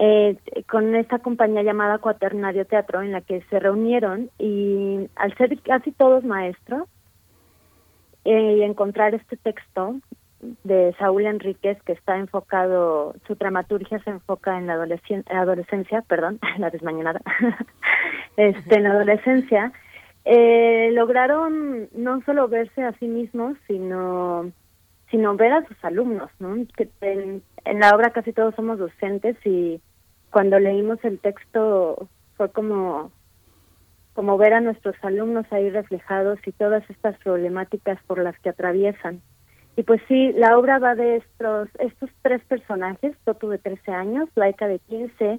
eh, 0.00 0.36
con 0.70 0.94
esta 0.94 1.18
compañía 1.18 1.64
llamada 1.64 1.98
Cuaternario 1.98 2.64
Teatro 2.64 3.02
en 3.02 3.10
la 3.10 3.20
que 3.20 3.42
se 3.50 3.58
reunieron 3.58 4.30
y 4.38 5.10
al 5.16 5.36
ser 5.36 5.60
casi 5.62 5.90
todos 5.90 6.22
maestros 6.22 6.88
eh, 8.24 8.58
y 8.58 8.62
encontrar 8.62 9.16
este 9.16 9.36
texto 9.36 9.96
de 10.62 10.94
Saúl 11.00 11.26
Enríquez 11.26 11.82
que 11.82 11.94
está 11.94 12.16
enfocado, 12.16 13.16
su 13.26 13.34
dramaturgia 13.34 13.98
se 14.04 14.10
enfoca 14.10 14.56
en 14.56 14.68
la 14.68 14.74
adolescencia, 14.74 16.02
perdón, 16.02 16.38
la 16.58 16.70
desmañanada, 16.70 17.20
este, 18.36 18.76
en 18.76 18.84
la 18.84 18.92
adolescencia, 18.92 19.72
eh, 20.24 20.90
lograron 20.92 21.88
no 21.92 22.22
solo 22.22 22.46
verse 22.46 22.84
a 22.84 22.92
sí 23.00 23.08
mismos, 23.08 23.58
sino 23.66 24.52
sino 25.10 25.34
ver 25.36 25.52
a 25.54 25.66
sus 25.66 25.82
alumnos, 25.84 26.30
¿no? 26.38 26.54
En 26.54 27.80
la 27.80 27.96
obra 27.96 28.10
casi 28.10 28.32
todos 28.32 28.54
somos 28.54 28.78
docentes 28.78 29.36
y 29.44 29.80
cuando 30.30 30.58
leímos 30.58 30.98
el 31.04 31.18
texto 31.18 32.08
fue 32.36 32.50
como 32.50 33.10
como 34.14 34.36
ver 34.36 34.52
a 34.52 34.60
nuestros 34.60 34.96
alumnos 35.02 35.46
ahí 35.52 35.70
reflejados 35.70 36.40
y 36.44 36.50
todas 36.50 36.82
estas 36.90 37.16
problemáticas 37.18 38.02
por 38.08 38.20
las 38.20 38.36
que 38.40 38.48
atraviesan. 38.48 39.22
Y 39.76 39.84
pues 39.84 40.00
sí, 40.08 40.32
la 40.32 40.58
obra 40.58 40.80
va 40.80 40.96
de 40.96 41.18
estos, 41.18 41.68
estos 41.78 42.10
tres 42.22 42.42
personajes, 42.46 43.16
Toto 43.22 43.48
de 43.48 43.58
13 43.58 43.92
años, 43.92 44.28
Laika 44.34 44.66
de 44.66 44.80
15 44.80 45.38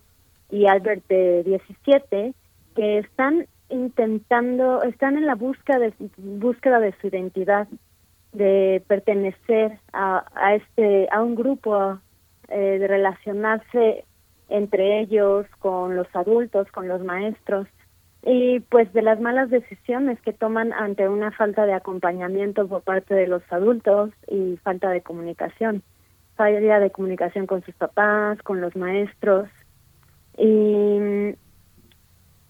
y 0.49 0.67
Albert 0.67 1.05
de 1.09 1.43
17, 1.43 2.33
que 2.73 2.99
están 2.99 3.47
intentando, 3.67 4.81
están 4.83 5.17
en 5.17 5.25
la 5.25 5.35
búsqueda 5.35 5.79
de, 5.79 5.93
búsqueda 6.15 6.79
de 6.79 6.95
su 7.01 7.07
identidad, 7.07 7.67
de 8.31 8.81
pertenecer 8.87 9.77
a, 9.91 10.23
a 10.35 10.55
este, 10.55 11.09
a 11.11 11.21
un 11.21 11.35
grupo, 11.35 11.99
eh, 12.47 12.79
de 12.79 12.87
relacionarse 12.87 14.05
entre 14.49 14.99
ellos, 14.99 15.45
con 15.59 15.95
los 15.95 16.07
adultos, 16.15 16.71
con 16.71 16.87
los 16.87 17.03
maestros, 17.03 17.67
y 18.23 18.59
pues 18.59 18.91
de 18.93 19.01
las 19.01 19.21
malas 19.21 19.49
decisiones 19.49 20.19
que 20.21 20.33
toman 20.33 20.73
ante 20.73 21.07
una 21.07 21.31
falta 21.31 21.65
de 21.65 21.73
acompañamiento 21.73 22.67
por 22.67 22.81
parte 22.81 23.15
de 23.15 23.27
los 23.27 23.41
adultos 23.49 24.11
y 24.27 24.57
falta 24.57 24.89
de 24.89 25.01
comunicación, 25.01 25.83
falta 26.35 26.79
de 26.79 26.91
comunicación 26.91 27.47
con 27.47 27.63
sus 27.63 27.75
papás, 27.75 28.41
con 28.43 28.59
los 28.59 28.75
maestros. 28.75 29.47
Y 30.37 31.35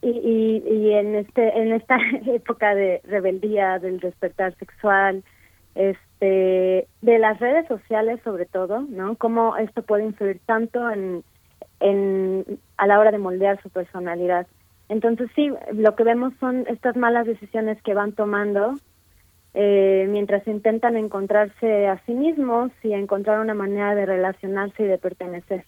y, 0.02 0.64
y, 0.66 0.94
en 0.94 1.16
este 1.16 1.58
en 1.58 1.74
esta 1.74 1.98
época 2.26 2.74
de 2.74 3.02
rebeldía 3.04 3.80
del 3.80 4.00
despertar 4.00 4.56
sexual 4.56 5.24
este 5.76 6.88
de 7.02 7.20
las 7.20 7.40
redes 7.40 7.68
sociales 7.68 8.20
sobre 8.24 8.46
todo 8.46 8.82
no 8.82 9.16
cómo 9.16 9.58
esto 9.58 9.82
puede 9.84 10.06
influir 10.06 10.40
tanto 10.46 10.90
en 10.90 11.24
en, 11.80 12.60
a 12.78 12.88
la 12.88 13.00
hora 13.00 13.12
de 13.12 13.18
moldear 13.18 13.62
su 13.62 13.70
personalidad. 13.70 14.48
Entonces 14.90 15.30
sí, 15.36 15.52
lo 15.74 15.96
que 15.96 16.04
vemos 16.04 16.34
son 16.40 16.66
estas 16.68 16.96
malas 16.96 17.28
decisiones 17.28 17.82
que 17.84 17.94
van 17.94 18.14
tomando 18.14 18.76
eh, 19.54 20.08
mientras 20.10 20.48
intentan 20.48 20.98
encontrarse 20.98 21.88
a 21.88 22.04
sí 22.06 22.14
mismos 22.14 22.72
y 22.84 22.94
encontrar 22.94 23.40
una 23.40 23.54
manera 23.54 23.96
de 23.96 24.06
relacionarse 24.06 24.84
y 24.84 24.88
de 24.88 24.98
pertenecer. 24.98 25.66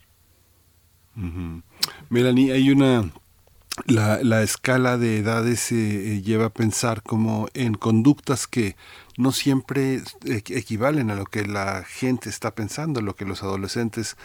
Melanie, 2.10 2.54
hay 2.54 2.72
una 2.72 3.04
la, 3.86 4.20
la, 4.22 4.44
escala 4.44 4.98
de 4.98 5.18
edades 5.18 5.60
se 5.60 5.76
eh, 6.16 6.22
lleva 6.22 6.46
a 6.46 6.50
pensar 6.50 7.02
como 7.04 7.48
en 7.54 7.74
conductas 7.74 8.48
que 8.48 8.76
no 9.18 9.32
siempre 9.32 10.02
equivalen 10.26 11.10
a 11.10 11.16
lo 11.16 11.26
que 11.26 11.46
la 11.46 11.84
gente 11.84 12.30
está 12.30 12.52
pensando, 12.52 13.02
lo 13.02 13.16
que 13.16 13.26
los 13.26 13.44
adolescentes 13.44 14.18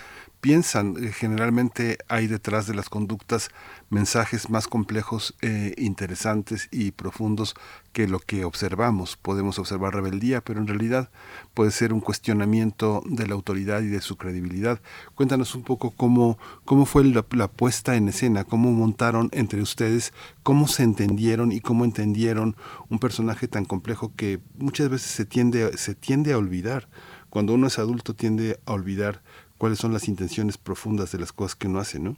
piensan. 0.46 0.94
Eh, 1.02 1.10
generalmente 1.10 1.98
hay 2.06 2.28
detrás 2.28 2.68
de 2.68 2.74
las 2.74 2.88
conductas 2.88 3.48
mensajes 3.90 4.48
más 4.48 4.68
complejos, 4.68 5.34
eh, 5.42 5.74
interesantes 5.76 6.68
y 6.70 6.92
profundos 6.92 7.56
que 7.92 8.06
lo 8.06 8.20
que 8.20 8.44
observamos. 8.44 9.16
Podemos 9.16 9.58
observar 9.58 9.94
rebeldía, 9.94 10.40
pero 10.42 10.60
en 10.60 10.68
realidad 10.68 11.10
puede 11.52 11.72
ser 11.72 11.92
un 11.92 11.98
cuestionamiento 12.00 13.02
de 13.06 13.26
la 13.26 13.34
autoridad 13.34 13.82
y 13.82 13.88
de 13.88 14.00
su 14.00 14.14
credibilidad. 14.14 14.80
Cuéntanos 15.16 15.56
un 15.56 15.64
poco 15.64 15.90
cómo, 15.90 16.38
cómo 16.64 16.86
fue 16.86 17.02
la, 17.02 17.48
puesta 17.48 17.96
en 17.96 18.06
escena, 18.06 18.44
cómo 18.44 18.70
montaron 18.70 19.30
entre 19.32 19.60
ustedes, 19.60 20.12
cómo 20.44 20.68
se 20.68 20.84
entendieron 20.84 21.50
y 21.50 21.60
cómo 21.60 21.84
entendieron 21.84 22.54
un 22.88 23.00
personaje 23.00 23.48
tan 23.48 23.64
complejo 23.64 24.12
que 24.14 24.38
muchas 24.58 24.90
veces 24.90 25.10
se 25.10 25.24
tiende, 25.24 25.76
se 25.76 25.96
tiende 25.96 26.34
a 26.34 26.38
olvidar. 26.38 26.86
Cuando 27.30 27.52
uno 27.52 27.66
es 27.66 27.78
adulto 27.78 28.14
tiende 28.14 28.60
a 28.64 28.72
olvidar 28.72 29.22
cuáles 29.58 29.78
son 29.78 29.92
las 29.92 30.08
intenciones 30.08 30.58
profundas 30.58 31.12
de 31.12 31.18
las 31.18 31.32
cosas 31.32 31.56
que 31.56 31.68
uno 31.68 31.80
hace, 31.80 31.98
¿no? 31.98 32.16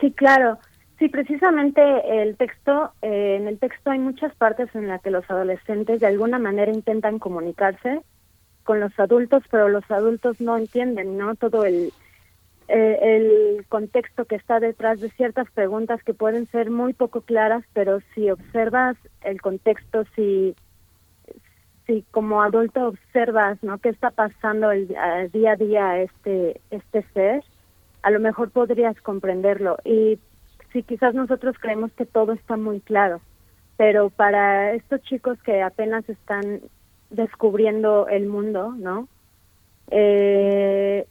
Sí, 0.00 0.12
claro. 0.12 0.58
Sí, 0.98 1.08
precisamente 1.08 1.82
el 2.22 2.36
texto, 2.36 2.92
eh, 3.02 3.36
en 3.38 3.48
el 3.48 3.58
texto 3.58 3.90
hay 3.90 3.98
muchas 3.98 4.34
partes 4.34 4.74
en 4.74 4.88
las 4.88 5.02
que 5.02 5.10
los 5.10 5.30
adolescentes 5.30 6.00
de 6.00 6.06
alguna 6.06 6.38
manera 6.38 6.72
intentan 6.72 7.18
comunicarse 7.18 8.00
con 8.64 8.80
los 8.80 8.98
adultos, 8.98 9.42
pero 9.50 9.68
los 9.68 9.88
adultos 9.90 10.40
no 10.40 10.56
entienden, 10.56 11.18
¿no? 11.18 11.34
Todo 11.34 11.64
el 11.64 11.92
eh, 12.68 12.98
el 13.00 13.66
contexto 13.68 14.24
que 14.24 14.34
está 14.34 14.58
detrás 14.58 15.00
de 15.00 15.10
ciertas 15.10 15.48
preguntas 15.52 16.02
que 16.02 16.14
pueden 16.14 16.46
ser 16.48 16.68
muy 16.68 16.94
poco 16.94 17.20
claras, 17.20 17.64
pero 17.72 18.00
si 18.12 18.28
observas 18.28 18.96
el 19.22 19.40
contexto, 19.40 20.04
si 20.16 20.56
si 21.86 22.04
como 22.10 22.42
adulto 22.42 22.88
observas, 22.88 23.62
¿no? 23.62 23.78
¿Qué 23.78 23.90
está 23.90 24.10
pasando 24.10 24.70
el, 24.70 24.88
día 25.32 25.52
a 25.52 25.56
día 25.56 26.02
este 26.02 26.60
este 26.70 27.02
ser? 27.14 27.44
A 28.02 28.10
lo 28.10 28.20
mejor 28.20 28.50
podrías 28.50 29.00
comprenderlo 29.00 29.78
y 29.84 30.18
si 30.72 30.82
quizás 30.82 31.14
nosotros 31.14 31.56
creemos 31.60 31.92
que 31.92 32.06
todo 32.06 32.32
está 32.32 32.56
muy 32.56 32.80
claro, 32.80 33.20
pero 33.76 34.10
para 34.10 34.74
estos 34.74 35.00
chicos 35.02 35.40
que 35.42 35.62
apenas 35.62 36.08
están 36.08 36.60
descubriendo 37.10 38.08
el 38.08 38.26
mundo, 38.26 38.74
¿no? 38.76 39.08
Eh, 39.90 41.06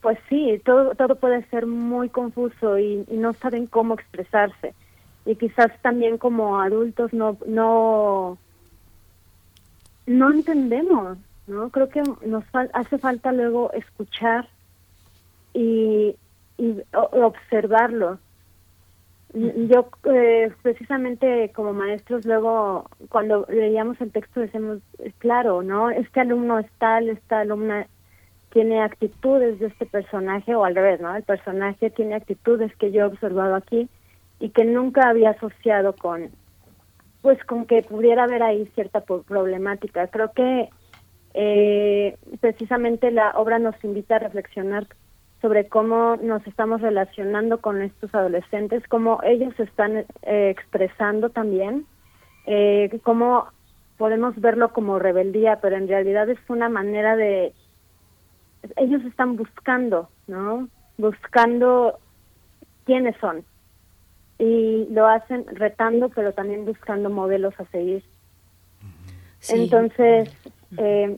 pues 0.00 0.18
sí, 0.28 0.60
todo, 0.64 0.94
todo 0.94 1.16
puede 1.16 1.44
ser 1.50 1.66
muy 1.66 2.08
confuso 2.08 2.78
y, 2.78 3.04
no 3.10 3.32
saben 3.34 3.66
cómo 3.66 3.94
expresarse. 3.94 4.74
Y 5.24 5.34
quizás 5.36 5.70
también 5.82 6.18
como 6.18 6.60
adultos 6.60 7.12
no, 7.12 7.36
no, 7.46 8.38
no 10.06 10.30
entendemos, 10.30 11.18
¿no? 11.46 11.70
Creo 11.70 11.88
que 11.88 12.02
nos 12.24 12.44
hace 12.72 12.98
falta 12.98 13.32
luego 13.32 13.72
escuchar 13.72 14.48
y, 15.52 16.16
y 16.58 16.82
observarlo. 16.92 18.18
Yo, 19.34 19.90
eh, 20.04 20.52
precisamente 20.62 21.52
como 21.54 21.72
maestros, 21.72 22.24
luego 22.24 22.88
cuando 23.10 23.44
leíamos 23.50 24.00
el 24.00 24.10
texto 24.10 24.40
decimos, 24.40 24.78
claro, 25.18 25.62
¿no? 25.62 25.90
Este 25.90 26.20
alumno 26.20 26.58
es 26.58 26.70
tal, 26.78 27.10
esta 27.10 27.40
alumna 27.40 27.86
tiene 28.50 28.82
actitudes 28.82 29.58
de 29.58 29.66
este 29.66 29.84
personaje, 29.84 30.54
o 30.54 30.64
al 30.64 30.74
revés, 30.74 31.00
¿no? 31.00 31.14
El 31.14 31.24
personaje 31.24 31.90
tiene 31.90 32.14
actitudes 32.14 32.74
que 32.76 32.92
yo 32.92 33.02
he 33.02 33.04
observado 33.04 33.56
aquí 33.56 33.90
y 34.40 34.50
que 34.50 34.64
nunca 34.64 35.10
había 35.10 35.30
asociado 35.30 35.94
con, 35.94 36.30
pues 37.26 37.42
con 37.42 37.66
que 37.66 37.82
pudiera 37.82 38.22
haber 38.22 38.44
ahí 38.44 38.70
cierta 38.76 39.00
problemática. 39.00 40.06
Creo 40.06 40.30
que 40.30 40.68
eh, 41.34 42.16
precisamente 42.38 43.10
la 43.10 43.30
obra 43.30 43.58
nos 43.58 43.74
invita 43.82 44.14
a 44.14 44.18
reflexionar 44.20 44.86
sobre 45.42 45.66
cómo 45.66 46.14
nos 46.22 46.46
estamos 46.46 46.82
relacionando 46.82 47.60
con 47.60 47.82
estos 47.82 48.14
adolescentes, 48.14 48.86
cómo 48.86 49.18
ellos 49.24 49.58
están 49.58 50.04
eh, 50.22 50.50
expresando 50.50 51.30
también, 51.30 51.84
eh, 52.46 52.96
cómo 53.02 53.48
podemos 53.98 54.40
verlo 54.40 54.72
como 54.72 55.00
rebeldía, 55.00 55.58
pero 55.60 55.74
en 55.74 55.88
realidad 55.88 56.30
es 56.30 56.38
una 56.48 56.68
manera 56.68 57.16
de 57.16 57.52
ellos 58.76 59.04
están 59.04 59.34
buscando, 59.34 60.10
¿no? 60.28 60.68
Buscando 60.96 61.98
quiénes 62.84 63.16
son. 63.16 63.44
Y 64.38 64.86
lo 64.90 65.06
hacen 65.06 65.46
retando, 65.46 66.08
pero 66.10 66.32
también 66.32 66.64
buscando 66.64 67.10
modelos 67.10 67.54
a 67.58 67.64
seguir. 67.66 68.04
Entonces, 69.48 70.30
eh, 70.76 71.16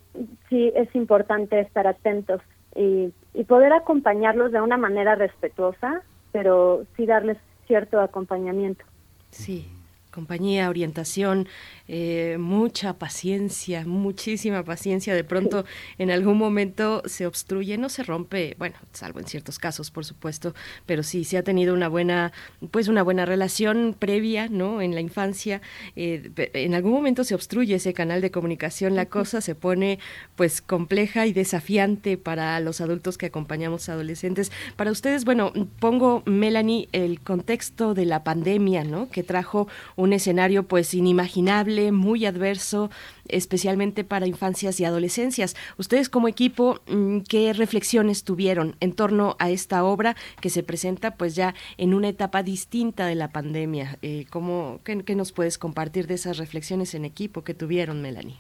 sí 0.48 0.72
es 0.74 0.94
importante 0.94 1.58
estar 1.60 1.86
atentos 1.86 2.40
y, 2.76 3.12
y 3.34 3.44
poder 3.44 3.72
acompañarlos 3.72 4.52
de 4.52 4.60
una 4.60 4.76
manera 4.76 5.14
respetuosa, 5.14 6.02
pero 6.32 6.84
sí 6.96 7.06
darles 7.06 7.38
cierto 7.66 8.00
acompañamiento. 8.00 8.84
Sí, 9.30 9.70
compañía, 10.18 10.68
orientación, 10.68 11.46
eh, 11.86 12.38
mucha 12.40 12.98
paciencia, 12.98 13.86
muchísima 13.86 14.64
paciencia. 14.64 15.14
De 15.14 15.22
pronto, 15.22 15.64
en 15.96 16.10
algún 16.10 16.36
momento 16.36 17.02
se 17.06 17.24
obstruye, 17.24 17.78
no 17.78 17.88
se 17.88 18.02
rompe, 18.02 18.56
bueno, 18.58 18.74
salvo 18.92 19.20
en 19.20 19.26
ciertos 19.26 19.60
casos, 19.60 19.92
por 19.92 20.04
supuesto, 20.04 20.54
pero 20.86 21.04
sí 21.04 21.22
se 21.22 21.38
ha 21.38 21.44
tenido 21.44 21.72
una 21.72 21.88
buena, 21.88 22.32
pues 22.72 22.88
una 22.88 23.04
buena 23.04 23.26
relación 23.26 23.94
previa, 23.96 24.48
¿no? 24.48 24.82
En 24.82 24.96
la 24.96 25.00
infancia, 25.00 25.62
eh, 25.94 26.32
en 26.52 26.74
algún 26.74 26.92
momento 26.92 27.22
se 27.22 27.36
obstruye 27.36 27.76
ese 27.76 27.94
canal 27.94 28.20
de 28.20 28.32
comunicación, 28.32 28.96
la 28.96 29.06
cosa 29.06 29.40
se 29.40 29.54
pone, 29.54 30.00
pues, 30.34 30.60
compleja 30.60 31.26
y 31.26 31.32
desafiante 31.32 32.18
para 32.18 32.58
los 32.58 32.80
adultos 32.80 33.18
que 33.18 33.26
acompañamos 33.26 33.88
a 33.88 33.92
adolescentes. 33.92 34.50
Para 34.74 34.90
ustedes, 34.90 35.24
bueno, 35.24 35.52
pongo 35.78 36.24
Melanie 36.26 36.88
el 36.90 37.20
contexto 37.20 37.94
de 37.94 38.04
la 38.04 38.24
pandemia, 38.24 38.82
¿no? 38.82 39.08
Que 39.10 39.22
trajo 39.22 39.68
un 39.94 40.07
escenario, 40.12 40.64
pues, 40.64 40.94
inimaginable 40.94 41.92
muy 41.92 42.26
adverso, 42.26 42.90
especialmente 43.28 44.04
para 44.04 44.26
infancias 44.26 44.80
y 44.80 44.84
adolescencias. 44.84 45.56
Ustedes 45.76 46.08
como 46.08 46.28
equipo, 46.28 46.80
mm, 46.88 47.20
¿qué 47.28 47.52
reflexiones 47.52 48.24
tuvieron 48.24 48.76
en 48.80 48.92
torno 48.92 49.36
a 49.38 49.50
esta 49.50 49.84
obra 49.84 50.14
que 50.40 50.50
se 50.50 50.62
presenta 50.62 51.12
pues 51.12 51.34
ya 51.34 51.54
en 51.76 51.94
una 51.94 52.08
etapa 52.08 52.42
distinta 52.42 53.06
de 53.06 53.14
la 53.14 53.28
pandemia? 53.28 53.98
Eh, 54.02 54.26
¿cómo, 54.30 54.80
qué, 54.84 55.14
nos 55.14 55.32
puedes 55.32 55.58
compartir 55.58 56.06
de 56.06 56.14
esas 56.14 56.38
reflexiones 56.38 56.94
en 56.94 57.04
equipo 57.04 57.42
que 57.42 57.54
tuvieron, 57.54 58.02
Melanie? 58.02 58.36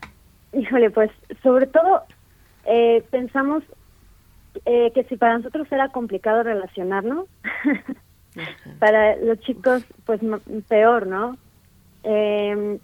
Híjole, 0.52 0.90
pues 0.90 1.10
sobre 1.42 1.66
todo 1.66 2.02
eh, 2.64 3.04
pensamos 3.10 3.62
eh, 4.64 4.90
que 4.94 5.04
si 5.04 5.16
para 5.16 5.38
nosotros 5.38 5.70
era 5.70 5.88
complicado 5.88 6.42
relacionarnos, 6.42 7.26
para 8.78 9.16
los 9.16 9.38
chicos 9.40 9.84
pues 10.04 10.20
peor, 10.68 11.06
¿no? 11.06 11.36
Eh, 12.10 12.78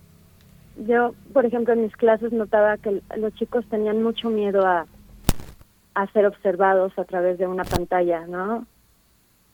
yo, 0.77 1.15
por 1.33 1.47
ejemplo, 1.47 1.73
en 1.73 1.83
mis 1.83 1.97
clases 1.97 2.31
notaba 2.33 2.77
que 2.77 3.01
los 3.17 3.35
chicos 3.35 3.65
tenían 3.71 4.03
mucho 4.03 4.29
miedo 4.29 4.67
a, 4.67 4.87
a 5.95 6.07
ser 6.09 6.27
observados 6.27 6.93
a 6.99 7.05
través 7.05 7.39
de 7.39 7.47
una 7.47 7.65
pantalla, 7.65 8.27
¿no? 8.27 8.67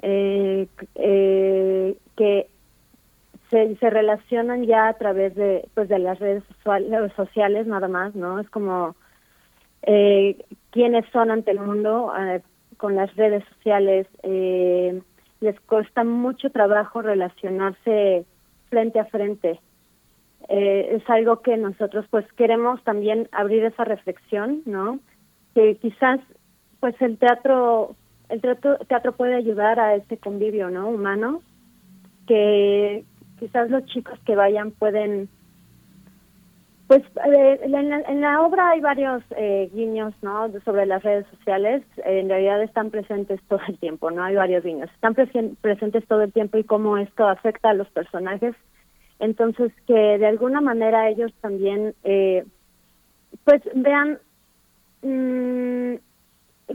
Eh, 0.02 0.66
eh, 0.96 1.96
que 2.16 2.48
se, 3.50 3.76
se 3.76 3.90
relacionan 3.90 4.64
ya 4.64 4.88
a 4.88 4.94
través 4.94 5.34
de 5.34 5.68
pues 5.74 5.88
de 5.88 5.98
las 5.98 6.18
redes 6.18 6.42
sociales 7.14 7.66
nada 7.66 7.86
más, 7.86 8.14
¿no? 8.14 8.40
Es 8.40 8.48
como 8.50 8.96
eh, 9.82 10.36
quiénes 10.70 11.04
son 11.12 11.30
ante 11.30 11.50
el 11.50 11.60
mundo 11.60 12.12
con 12.76 12.96
las 12.96 13.14
redes 13.16 13.44
sociales. 13.54 14.06
Eh, 14.22 15.00
les 15.40 15.60
cuesta 15.60 16.02
mucho 16.02 16.50
trabajo 16.50 17.02
relacionarse 17.02 18.24
frente 18.70 18.98
a 18.98 19.04
frente 19.04 19.60
eh, 20.48 20.96
es 20.96 21.10
algo 21.10 21.42
que 21.42 21.56
nosotros 21.56 22.06
pues 22.10 22.24
queremos 22.32 22.82
también 22.82 23.28
abrir 23.32 23.64
esa 23.64 23.84
reflexión, 23.84 24.62
¿no? 24.64 24.98
Que 25.54 25.76
quizás 25.76 26.20
pues 26.80 26.94
el 27.00 27.18
teatro 27.18 27.94
el 28.28 28.40
teatro, 28.40 28.78
teatro 28.88 29.12
puede 29.12 29.34
ayudar 29.34 29.78
a 29.78 29.94
ese 29.96 30.16
convivio, 30.16 30.70
¿no? 30.70 30.88
Humano, 30.88 31.42
que 32.26 33.04
quizás 33.38 33.70
los 33.70 33.84
chicos 33.86 34.18
que 34.24 34.36
vayan 34.36 34.70
pueden 34.70 35.28
pues 36.90 37.04
eh, 37.32 37.60
en, 37.62 38.20
la, 38.20 38.42
obra 38.42 38.70
hay 38.70 38.80
varios 38.80 39.22
eh, 39.36 39.70
guiños, 39.72 40.12
¿no? 40.22 40.50
Sobre 40.64 40.86
las 40.86 41.04
redes 41.04 41.24
sociales. 41.36 41.84
en 42.04 42.28
realidad 42.28 42.60
están 42.62 42.90
presentes 42.90 43.40
todo 43.48 43.60
el 43.68 43.78
tiempo, 43.78 44.10
¿no? 44.10 44.24
Hay 44.24 44.34
varios 44.34 44.64
guiños. 44.64 44.90
Están 44.90 45.14
presentes 45.14 46.04
todo 46.08 46.22
el 46.22 46.32
tiempo 46.32 46.58
y 46.58 46.64
cómo 46.64 46.98
esto 46.98 47.28
afecta 47.28 47.70
a 47.70 47.74
los 47.74 47.88
personajes 47.90 48.56
entonces, 49.20 49.70
que 49.86 50.18
de 50.18 50.26
alguna 50.26 50.60
manera 50.62 51.08
ellos 51.08 51.30
también, 51.42 51.94
eh, 52.04 52.44
pues 53.44 53.60
vean 53.74 54.18
mmm, 55.02 55.94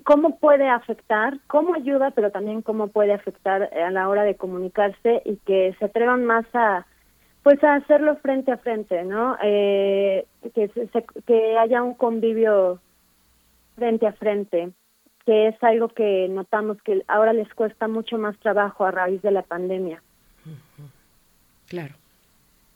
cómo 0.04 0.38
puede 0.38 0.69
afectar, 0.69 1.39
cómo 1.47 1.73
ayuda, 1.73 2.12
pero 2.12 2.30
también 2.30 2.62
cómo 2.62 2.88
puede 2.88 3.13
afectar 3.13 3.63
a 3.73 3.89
la 3.89 4.08
hora 4.08 4.23
de 4.23 4.36
comunicarse 4.36 5.23
y 5.25 5.38
que 5.38 5.75
se 5.80 5.86
atrevan 5.86 6.23
más 6.23 6.45
a, 6.54 6.86
pues 7.45 7.63
a 7.63 7.75
hacerlo 7.75 8.17
frente 8.23 8.51
a 8.51 8.58
frente, 8.58 9.03
¿no? 9.03 9.38
Eh, 9.43 10.25
que, 10.55 10.67
que 11.27 11.58
haya 11.60 11.84
un 11.84 11.93
convivio 11.93 12.79
frente 13.75 14.08
a 14.08 14.13
frente, 14.13 14.71
que 15.27 15.49
es 15.49 15.63
algo 15.63 15.89
que 15.89 16.27
notamos 16.27 16.81
que 16.81 17.03
ahora 17.08 17.34
les 17.34 17.47
cuesta 17.53 17.88
mucho 17.88 18.17
más 18.17 18.36
trabajo 18.39 18.84
a 18.84 18.89
raíz 18.89 19.21
de 19.21 19.29
la 19.29 19.43
pandemia. 19.43 20.01
Claro. 21.67 21.93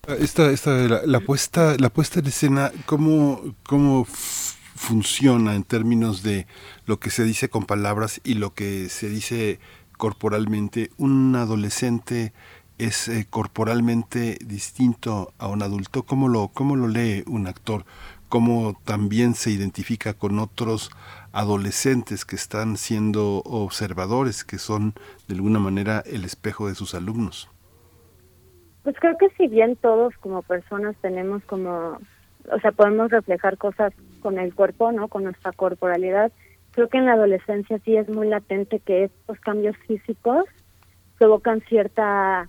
Esta, 0.07 0.51
esta, 0.51 0.69
la, 1.03 1.19
puesta, 1.19 1.75
la 1.79 1.89
puesta 1.89 2.19
en 2.19 2.27
escena, 2.27 2.71
¿cómo, 2.85 3.41
cómo 3.67 4.05
funciona 4.05 5.55
en 5.55 5.63
términos 5.63 6.21
de 6.21 6.45
lo 6.85 6.99
que 6.99 7.09
se 7.09 7.23
dice 7.23 7.49
con 7.49 7.65
palabras 7.65 8.21
y 8.23 8.35
lo 8.35 8.53
que 8.53 8.87
se 8.89 9.09
dice 9.09 9.59
corporalmente? 9.97 10.91
Un 10.99 11.35
adolescente 11.35 12.33
es 12.79 13.07
eh, 13.07 13.27
corporalmente 13.29 14.37
distinto 14.43 15.33
a 15.37 15.47
un 15.47 15.61
adulto. 15.61 16.03
¿Cómo 16.03 16.27
lo, 16.27 16.47
¿Cómo 16.47 16.75
lo 16.75 16.87
lee 16.87 17.23
un 17.27 17.47
actor? 17.47 17.85
cómo 18.29 18.75
también 18.85 19.33
se 19.33 19.49
identifica 19.49 20.13
con 20.13 20.39
otros 20.39 20.91
adolescentes 21.33 22.25
que 22.25 22.35
están 22.35 22.77
siendo 22.77 23.39
observadores, 23.39 24.43
que 24.43 24.59
son 24.59 24.93
de 25.27 25.35
alguna 25.35 25.59
manera 25.59 26.03
el 26.05 26.23
espejo 26.23 26.67
de 26.67 26.75
sus 26.75 26.93
alumnos. 26.93 27.49
Pues 28.83 28.95
creo 28.99 29.17
que 29.17 29.29
si 29.31 29.47
bien 29.47 29.75
todos 29.75 30.15
como 30.17 30.41
personas 30.43 30.95
tenemos 31.01 31.43
como, 31.45 31.99
o 32.51 32.59
sea, 32.61 32.71
podemos 32.71 33.11
reflejar 33.11 33.57
cosas 33.57 33.93
con 34.21 34.39
el 34.39 34.53
cuerpo, 34.53 34.91
¿no? 34.91 35.07
Con 35.07 35.23
nuestra 35.23 35.51
corporalidad, 35.51 36.31
creo 36.71 36.87
que 36.87 36.99
en 36.99 37.05
la 37.05 37.13
adolescencia 37.13 37.79
sí 37.83 37.97
es 37.97 38.07
muy 38.09 38.27
latente 38.27 38.79
que 38.79 39.05
estos 39.05 39.39
cambios 39.39 39.75
físicos 39.87 40.45
provocan 41.17 41.61
cierta, 41.67 42.47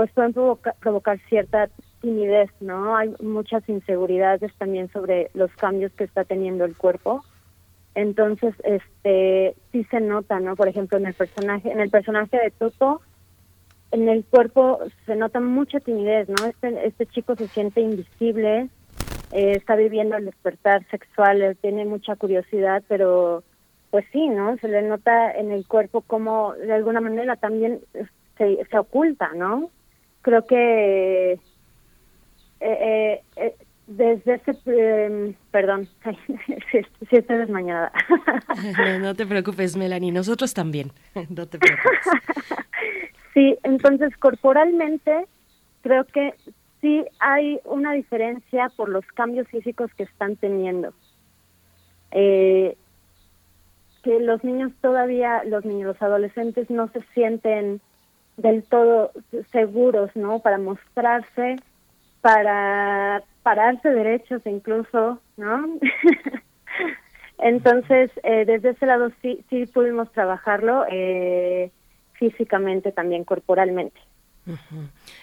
pues 0.00 0.12
pueden 0.12 0.32
provocar 0.80 1.18
cierta 1.28 1.68
timidez, 2.00 2.48
¿no? 2.60 2.96
Hay 2.96 3.14
muchas 3.20 3.68
inseguridades 3.68 4.50
también 4.56 4.90
sobre 4.92 5.30
los 5.34 5.50
cambios 5.56 5.92
que 5.92 6.04
está 6.04 6.24
teniendo 6.24 6.64
el 6.64 6.74
cuerpo. 6.74 7.22
Entonces, 7.94 8.54
este, 8.64 9.54
sí 9.70 9.84
se 9.90 10.00
nota, 10.00 10.40
¿no? 10.40 10.56
Por 10.56 10.68
ejemplo, 10.68 10.96
en 10.96 11.04
el 11.04 11.12
personaje, 11.12 11.70
en 11.70 11.80
el 11.80 11.90
personaje 11.90 12.38
de 12.38 12.50
Toto, 12.50 13.02
en 13.90 14.08
el 14.08 14.24
cuerpo 14.24 14.78
se 15.04 15.16
nota 15.16 15.38
mucha 15.38 15.80
timidez, 15.80 16.30
¿no? 16.30 16.46
Este, 16.46 16.86
este 16.86 17.04
chico 17.04 17.36
se 17.36 17.48
siente 17.48 17.82
invisible, 17.82 18.70
eh, 19.32 19.52
está 19.54 19.76
viviendo 19.76 20.16
el 20.16 20.24
despertar 20.24 20.82
sexual, 20.90 21.58
tiene 21.60 21.84
mucha 21.84 22.16
curiosidad, 22.16 22.82
pero 22.88 23.42
pues 23.90 24.06
sí, 24.12 24.30
¿no? 24.30 24.56
Se 24.62 24.68
le 24.68 24.80
nota 24.80 25.30
en 25.32 25.52
el 25.52 25.66
cuerpo 25.66 26.00
como 26.00 26.54
de 26.54 26.72
alguna 26.72 27.02
manera 27.02 27.36
también 27.36 27.80
se, 28.38 28.64
se 28.64 28.78
oculta, 28.78 29.32
¿no? 29.34 29.68
Creo 30.22 30.46
que 30.46 31.32
eh, 31.32 31.40
eh, 32.60 33.22
eh 33.36 33.54
desde 33.90 34.34
ese, 34.34 34.56
em, 34.66 35.34
perdón, 35.50 35.88
si, 36.70 37.16
estoy 37.16 37.36
desmañada. 37.36 37.90
no, 38.78 38.98
no 39.00 39.14
te 39.14 39.26
preocupes, 39.26 39.76
Melanie, 39.76 40.12
nosotros 40.12 40.54
también, 40.54 40.92
no 41.28 41.46
te 41.48 41.58
preocupes. 41.58 41.98
sí, 43.34 43.58
entonces 43.64 44.16
corporalmente 44.16 45.26
creo 45.82 46.04
que 46.04 46.34
sí 46.80 47.04
hay 47.18 47.58
una 47.64 47.92
diferencia 47.92 48.70
por 48.76 48.88
los 48.88 49.04
cambios 49.06 49.48
físicos 49.48 49.92
que 49.94 50.04
están 50.04 50.36
teniendo. 50.36 50.94
Eh, 52.12 52.76
que 54.02 54.20
los 54.20 54.42
niños 54.44 54.72
todavía, 54.80 55.42
los 55.44 55.64
niños, 55.64 55.88
los 55.88 56.02
adolescentes 56.02 56.70
no 56.70 56.88
se 56.88 57.02
sienten 57.12 57.80
del 58.40 58.62
todo 58.64 59.12
seguros, 59.52 60.10
¿no? 60.14 60.40
Para 60.40 60.58
mostrarse, 60.58 61.56
para 62.20 63.22
pararse 63.42 63.90
derechos 63.90 64.42
incluso, 64.46 65.20
¿no? 65.36 65.78
Entonces, 67.38 68.10
eh, 68.22 68.44
desde 68.44 68.70
ese 68.70 68.86
lado 68.86 69.10
sí, 69.22 69.44
sí 69.48 69.66
pudimos 69.66 70.10
trabajarlo 70.12 70.84
eh, 70.90 71.70
físicamente 72.14 72.92
también, 72.92 73.24
corporalmente. 73.24 73.98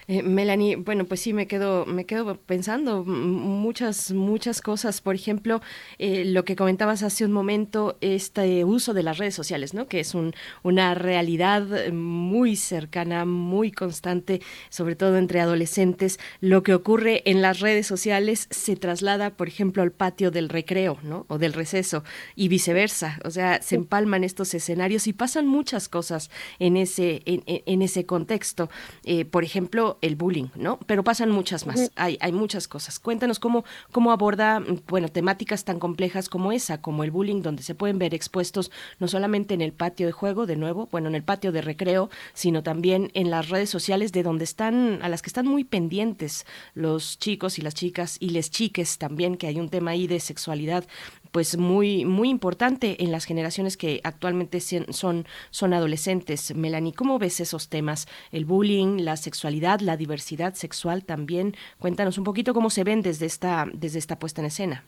Eh, 0.06 0.22
Melanie, 0.22 0.76
bueno, 0.76 1.04
pues 1.04 1.20
sí 1.20 1.32
me 1.32 1.46
quedo, 1.46 1.84
me 1.86 2.06
quedo 2.06 2.36
pensando 2.36 3.04
muchas, 3.04 4.12
muchas 4.12 4.60
cosas. 4.60 5.00
Por 5.00 5.14
ejemplo, 5.14 5.60
eh, 5.98 6.24
lo 6.24 6.44
que 6.44 6.56
comentabas 6.56 7.02
hace 7.02 7.24
un 7.24 7.32
momento, 7.32 7.98
este 8.00 8.64
uso 8.64 8.94
de 8.94 9.02
las 9.02 9.18
redes 9.18 9.34
sociales, 9.34 9.74
¿no? 9.74 9.86
Que 9.86 10.00
es 10.00 10.14
un, 10.14 10.34
una 10.62 10.94
realidad 10.94 11.90
muy 11.92 12.56
cercana, 12.56 13.24
muy 13.24 13.72
constante, 13.72 14.40
sobre 14.70 14.96
todo 14.96 15.18
entre 15.18 15.40
adolescentes. 15.40 16.18
Lo 16.40 16.62
que 16.62 16.74
ocurre 16.74 17.22
en 17.26 17.42
las 17.42 17.60
redes 17.60 17.86
sociales 17.86 18.46
se 18.50 18.76
traslada, 18.76 19.30
por 19.30 19.48
ejemplo, 19.48 19.82
al 19.82 19.92
patio 19.92 20.30
del 20.30 20.48
recreo, 20.48 20.98
¿no? 21.02 21.26
O 21.28 21.38
del 21.38 21.52
receso 21.52 22.04
y 22.34 22.48
viceversa. 22.48 23.18
O 23.24 23.30
sea, 23.30 23.60
se 23.62 23.74
empalman 23.74 24.24
estos 24.24 24.54
escenarios 24.54 25.06
y 25.06 25.12
pasan 25.12 25.46
muchas 25.46 25.88
cosas 25.88 26.30
en 26.58 26.76
ese, 26.76 27.22
en, 27.26 27.42
en 27.46 27.82
ese 27.82 28.06
contexto. 28.06 28.70
Eh, 29.10 29.24
por 29.24 29.42
ejemplo, 29.42 29.96
el 30.02 30.16
bullying, 30.16 30.48
¿no? 30.54 30.78
Pero 30.84 31.02
pasan 31.02 31.30
muchas 31.30 31.66
más, 31.66 31.90
hay, 31.96 32.18
hay 32.20 32.30
muchas 32.30 32.68
cosas. 32.68 32.98
Cuéntanos 32.98 33.38
cómo, 33.38 33.64
cómo 33.90 34.12
aborda, 34.12 34.62
bueno, 34.86 35.08
temáticas 35.08 35.64
tan 35.64 35.78
complejas 35.78 36.28
como 36.28 36.52
esa, 36.52 36.82
como 36.82 37.04
el 37.04 37.10
bullying, 37.10 37.40
donde 37.40 37.62
se 37.62 37.74
pueden 37.74 37.98
ver 37.98 38.12
expuestos 38.12 38.70
no 38.98 39.08
solamente 39.08 39.54
en 39.54 39.62
el 39.62 39.72
patio 39.72 40.04
de 40.04 40.12
juego, 40.12 40.44
de 40.44 40.56
nuevo, 40.56 40.90
bueno, 40.92 41.08
en 41.08 41.14
el 41.14 41.22
patio 41.22 41.52
de 41.52 41.62
recreo, 41.62 42.10
sino 42.34 42.62
también 42.62 43.10
en 43.14 43.30
las 43.30 43.48
redes 43.48 43.70
sociales 43.70 44.12
de 44.12 44.22
donde 44.22 44.44
están, 44.44 44.98
a 45.00 45.08
las 45.08 45.22
que 45.22 45.30
están 45.30 45.46
muy 45.46 45.64
pendientes 45.64 46.44
los 46.74 47.18
chicos 47.18 47.58
y 47.58 47.62
las 47.62 47.72
chicas 47.72 48.18
y 48.20 48.28
les 48.28 48.50
chiques 48.50 48.98
también, 48.98 49.38
que 49.38 49.46
hay 49.46 49.58
un 49.58 49.70
tema 49.70 49.92
ahí 49.92 50.06
de 50.06 50.20
sexualidad 50.20 50.84
pues 51.32 51.56
muy 51.56 52.04
muy 52.04 52.28
importante 52.28 53.02
en 53.02 53.12
las 53.12 53.24
generaciones 53.24 53.76
que 53.76 54.00
actualmente 54.04 54.60
son 54.60 55.26
son 55.50 55.74
adolescentes. 55.74 56.54
Melanie, 56.54 56.92
¿cómo 56.92 57.18
ves 57.18 57.40
esos 57.40 57.68
temas? 57.68 58.06
El 58.32 58.44
bullying, 58.44 58.98
la 59.00 59.16
sexualidad, 59.16 59.80
la 59.80 59.96
diversidad 59.96 60.54
sexual 60.54 61.04
también. 61.04 61.54
Cuéntanos 61.78 62.18
un 62.18 62.24
poquito 62.24 62.54
cómo 62.54 62.70
se 62.70 62.84
ven 62.84 63.02
desde 63.02 63.26
esta 63.26 63.66
desde 63.72 63.98
esta 63.98 64.18
puesta 64.18 64.40
en 64.40 64.46
escena. 64.46 64.84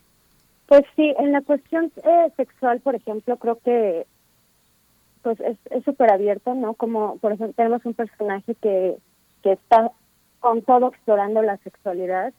Pues 0.67 0.83
sí, 0.95 1.13
en 1.19 1.33
la 1.33 1.41
cuestión 1.41 1.91
eh, 1.97 2.31
sexual, 2.37 2.79
por 2.79 2.95
ejemplo, 2.95 3.35
creo 3.37 3.59
que 3.59 4.05
pues 5.21 5.39
es 5.39 5.83
súper 5.83 6.11
abierto, 6.11 6.55
¿no? 6.55 6.73
Como, 6.73 7.17
por 7.17 7.33
ejemplo, 7.33 7.53
tenemos 7.55 7.85
un 7.85 7.93
personaje 7.93 8.55
que, 8.55 8.95
que 9.43 9.51
está 9.51 9.91
con 10.39 10.61
todo 10.63 10.87
explorando 10.87 11.41
la 11.41 11.57
sexualidad, 11.57 12.33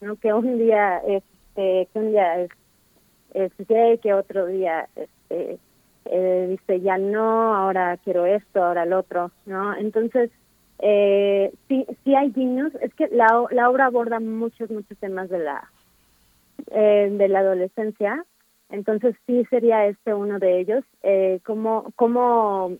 ¿no? 0.00 0.16
Que 0.16 0.32
un 0.32 0.58
día, 0.58 0.98
este, 0.98 1.88
que 1.92 1.98
un 1.98 2.10
día 2.10 2.40
es 2.40 2.50
es 3.34 3.52
gay, 3.68 3.98
que 3.98 4.14
otro 4.14 4.46
día 4.46 4.88
este, 4.96 5.58
eh, 6.06 6.46
dice 6.50 6.80
ya 6.80 6.98
no, 6.98 7.54
ahora 7.54 7.96
quiero 8.04 8.26
esto, 8.26 8.62
ahora 8.62 8.84
el 8.84 8.92
otro, 8.92 9.30
¿no? 9.46 9.74
Entonces, 9.76 10.30
eh, 10.80 11.52
sí, 11.68 11.86
sí 12.04 12.14
hay 12.14 12.30
guiños, 12.30 12.74
es 12.80 12.94
que 12.94 13.08
la, 13.08 13.44
la 13.50 13.68
obra 13.68 13.86
aborda 13.86 14.18
muchos, 14.18 14.70
muchos 14.70 14.96
temas 14.98 15.28
de 15.28 15.38
la, 15.38 15.70
eh, 16.70 17.08
de 17.12 17.28
la 17.28 17.40
adolescencia, 17.40 18.24
entonces 18.70 19.14
sí 19.26 19.44
sería 19.50 19.86
este 19.86 20.14
uno 20.14 20.38
de 20.38 20.60
ellos, 20.60 20.84
eh, 21.02 21.40
cómo, 21.44 21.92
cómo 21.96 22.72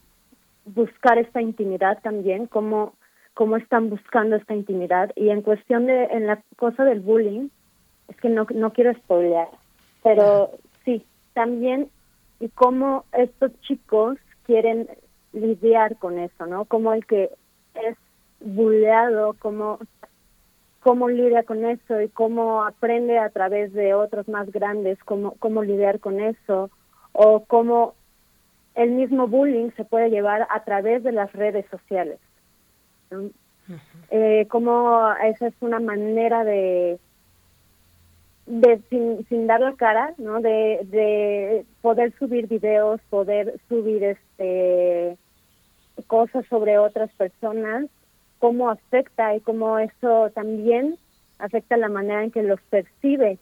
buscar 0.64 1.18
esta 1.18 1.42
intimidad 1.42 1.98
también, 2.02 2.46
cómo, 2.46 2.94
cómo 3.34 3.56
están 3.56 3.90
buscando 3.90 4.36
esta 4.36 4.54
intimidad, 4.54 5.12
y 5.14 5.28
en 5.28 5.42
cuestión 5.42 5.86
de, 5.86 6.04
en 6.04 6.26
la 6.26 6.42
cosa 6.56 6.84
del 6.84 7.00
bullying, 7.00 7.48
es 8.08 8.16
que 8.16 8.30
no, 8.30 8.46
no 8.54 8.72
quiero 8.72 8.94
spoilear, 8.94 9.48
pero 10.02 10.50
sí, 10.84 11.04
también 11.32 11.90
y 12.40 12.48
cómo 12.48 13.04
estos 13.12 13.52
chicos 13.60 14.18
quieren 14.44 14.88
lidiar 15.32 15.96
con 15.96 16.18
eso, 16.18 16.46
¿no? 16.46 16.64
Como 16.64 16.92
el 16.92 17.06
que 17.06 17.30
es 17.74 17.96
bulleado, 18.40 19.36
cómo, 19.38 19.78
cómo 20.80 21.08
lidia 21.08 21.42
con 21.44 21.64
eso 21.64 22.00
y 22.00 22.08
cómo 22.08 22.64
aprende 22.64 23.18
a 23.18 23.28
través 23.30 23.72
de 23.72 23.94
otros 23.94 24.26
más 24.28 24.50
grandes 24.50 24.98
cómo, 25.04 25.34
cómo 25.38 25.62
lidiar 25.62 26.00
con 26.00 26.20
eso 26.20 26.70
o 27.12 27.44
cómo 27.44 27.94
el 28.74 28.92
mismo 28.92 29.28
bullying 29.28 29.70
se 29.76 29.84
puede 29.84 30.10
llevar 30.10 30.46
a 30.50 30.64
través 30.64 31.02
de 31.02 31.12
las 31.12 31.32
redes 31.32 31.66
sociales. 31.70 32.18
eh, 34.10 34.46
como 34.48 35.12
esa 35.22 35.48
es 35.48 35.54
una 35.60 35.80
manera 35.80 36.44
de 36.44 36.98
de 38.50 38.80
sin, 38.90 39.24
sin 39.28 39.46
dar 39.46 39.60
la 39.60 39.74
cara, 39.74 40.12
¿no? 40.18 40.40
De, 40.40 40.80
de 40.90 41.64
poder 41.82 42.12
subir 42.18 42.48
videos, 42.48 43.00
poder 43.08 43.54
subir 43.68 44.02
este 44.02 45.16
cosas 46.06 46.44
sobre 46.46 46.78
otras 46.78 47.10
personas, 47.12 47.86
cómo 48.38 48.70
afecta 48.70 49.36
y 49.36 49.40
cómo 49.40 49.78
eso 49.78 50.30
también 50.30 50.96
afecta 51.38 51.76
la 51.76 51.88
manera 51.88 52.24
en 52.24 52.30
que 52.30 52.42
los 52.42 52.60
percibe 52.62 53.38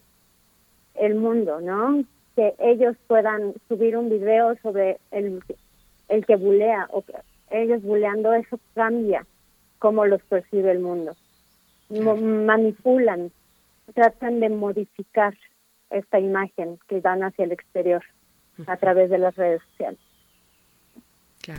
el 0.95 1.15
mundo, 1.15 1.61
¿no? 1.61 2.03
Que 2.35 2.53
ellos 2.59 2.95
puedan 3.07 3.53
subir 3.67 3.97
un 3.97 4.09
video 4.09 4.55
sobre 4.61 4.99
el, 5.11 5.41
el 6.09 6.25
que 6.25 6.35
bulea 6.35 6.87
o 6.91 7.03
ellos 7.49 7.81
buleando, 7.81 8.33
eso 8.33 8.59
cambia 8.75 9.25
cómo 9.79 10.05
los 10.05 10.21
percibe 10.23 10.71
el 10.71 10.79
mundo. 10.79 11.15
Manipulan 11.89 13.31
tratan 13.89 14.39
de 14.39 14.49
modificar 14.49 15.35
esta 15.89 16.19
imagen 16.19 16.79
que 16.87 17.01
dan 17.01 17.23
hacia 17.23 17.45
el 17.45 17.51
exterior 17.51 18.03
a 18.67 18.77
través 18.77 19.09
de 19.09 19.17
las 19.17 19.35
redes 19.35 19.61
sociales. 19.71 19.99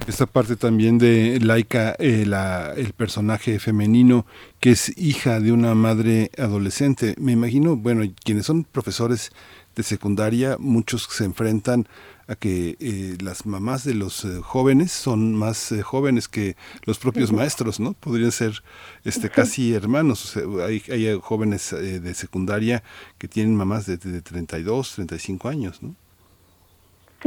Esta 0.07 0.27
parte 0.27 0.55
también 0.55 0.99
de 0.99 1.41
Laika, 1.41 1.97
eh, 1.99 2.25
la, 2.25 2.75
el 2.77 2.93
personaje 2.93 3.59
femenino 3.59 4.25
que 4.61 4.71
es 4.71 4.97
hija 4.97 5.41
de 5.41 5.53
una 5.53 5.75
madre 5.75 6.31
adolescente. 6.39 7.15
Me 7.19 7.33
imagino, 7.33 7.77
bueno, 7.77 8.05
quienes 8.23 8.47
son 8.47 8.63
profesores 8.63 9.33
de 9.81 9.85
secundaria, 9.85 10.57
muchos 10.59 11.05
se 11.05 11.25
enfrentan 11.25 11.87
a 12.31 12.37
que 12.37 12.77
eh, 12.79 13.17
las 13.21 13.45
mamás 13.45 13.83
de 13.83 13.95
los 13.95 14.25
eh, 14.25 14.41
jóvenes 14.41 14.93
son 14.93 15.35
más 15.35 15.73
eh, 15.73 15.83
jóvenes 15.83 16.29
que 16.29 16.55
los 16.85 16.99
propios 16.99 17.33
maestros, 17.33 17.81
¿no? 17.81 17.93
Podrían 17.95 18.31
ser 18.31 18.63
este 19.05 19.31
casi 19.31 19.75
hermanos. 19.75 20.39
hay, 20.65 20.81
hay 20.89 21.19
jóvenes 21.21 21.71
de 21.73 22.15
secundaria 22.15 22.85
que 23.19 23.27
tienen 23.27 23.57
mamás 23.57 23.87
de, 23.87 23.97
de 23.97 24.23
32, 24.23 24.95
35 24.95 25.49
años, 25.49 25.83
¿no? 25.83 25.97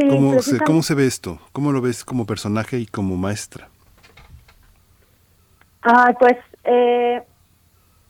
¿Cómo, 0.10 0.42
se, 0.42 0.58
¿Cómo 0.60 0.82
se 0.82 0.96
ve 0.96 1.06
esto? 1.06 1.38
¿Cómo 1.52 1.74
lo 1.74 1.82
ves 1.82 2.06
como 2.06 2.26
personaje 2.26 2.80
y 2.80 2.86
como 2.86 3.18
maestra? 3.18 3.68
Ah, 5.84 6.16
pues, 6.18 6.38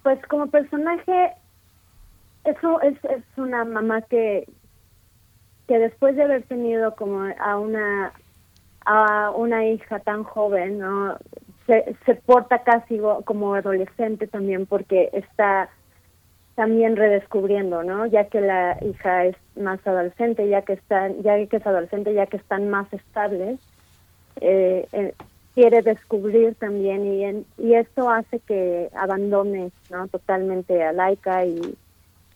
pues 0.03 0.19
como 0.27 0.47
personaje, 0.47 1.33
eso 2.45 2.81
es, 2.81 2.97
es 3.05 3.23
una 3.37 3.65
mamá 3.65 4.01
que, 4.01 4.47
que 5.67 5.79
después 5.79 6.15
de 6.15 6.23
haber 6.23 6.43
tenido 6.43 6.95
como 6.95 7.23
a 7.39 7.57
una 7.57 8.13
a 8.85 9.31
una 9.31 9.65
hija 9.65 9.99
tan 9.99 10.23
joven, 10.23 10.79
¿no? 10.79 11.17
Se, 11.65 11.95
se 12.05 12.15
porta 12.15 12.63
casi 12.63 12.99
como 13.23 13.53
adolescente 13.53 14.27
también 14.27 14.65
porque 14.65 15.09
está 15.13 15.69
también 16.55 16.95
redescubriendo, 16.95 17.83
¿no? 17.83 18.05
Ya 18.05 18.25
que 18.25 18.41
la 18.41 18.77
hija 18.81 19.25
es 19.25 19.35
más 19.55 19.79
adolescente, 19.87 20.47
ya 20.49 20.61
que 20.61 20.73
están, 20.73 21.21
ya 21.23 21.43
que 21.47 21.57
es 21.57 21.65
adolescente, 21.65 22.13
ya 22.13 22.27
que 22.27 22.37
están 22.37 22.69
más 22.69 22.91
estables, 22.93 23.59
eh, 24.41 24.87
eh, 24.91 25.13
quiere 25.55 25.81
descubrir 25.81 26.55
también 26.55 27.05
y 27.05 27.45
y 27.57 27.75
esto 27.75 28.09
hace 28.09 28.39
que 28.39 28.89
abandone, 28.95 29.71
¿no? 29.89 30.07
Totalmente 30.09 30.83
a 30.83 30.91
Laika 30.91 31.45
y 31.45 31.75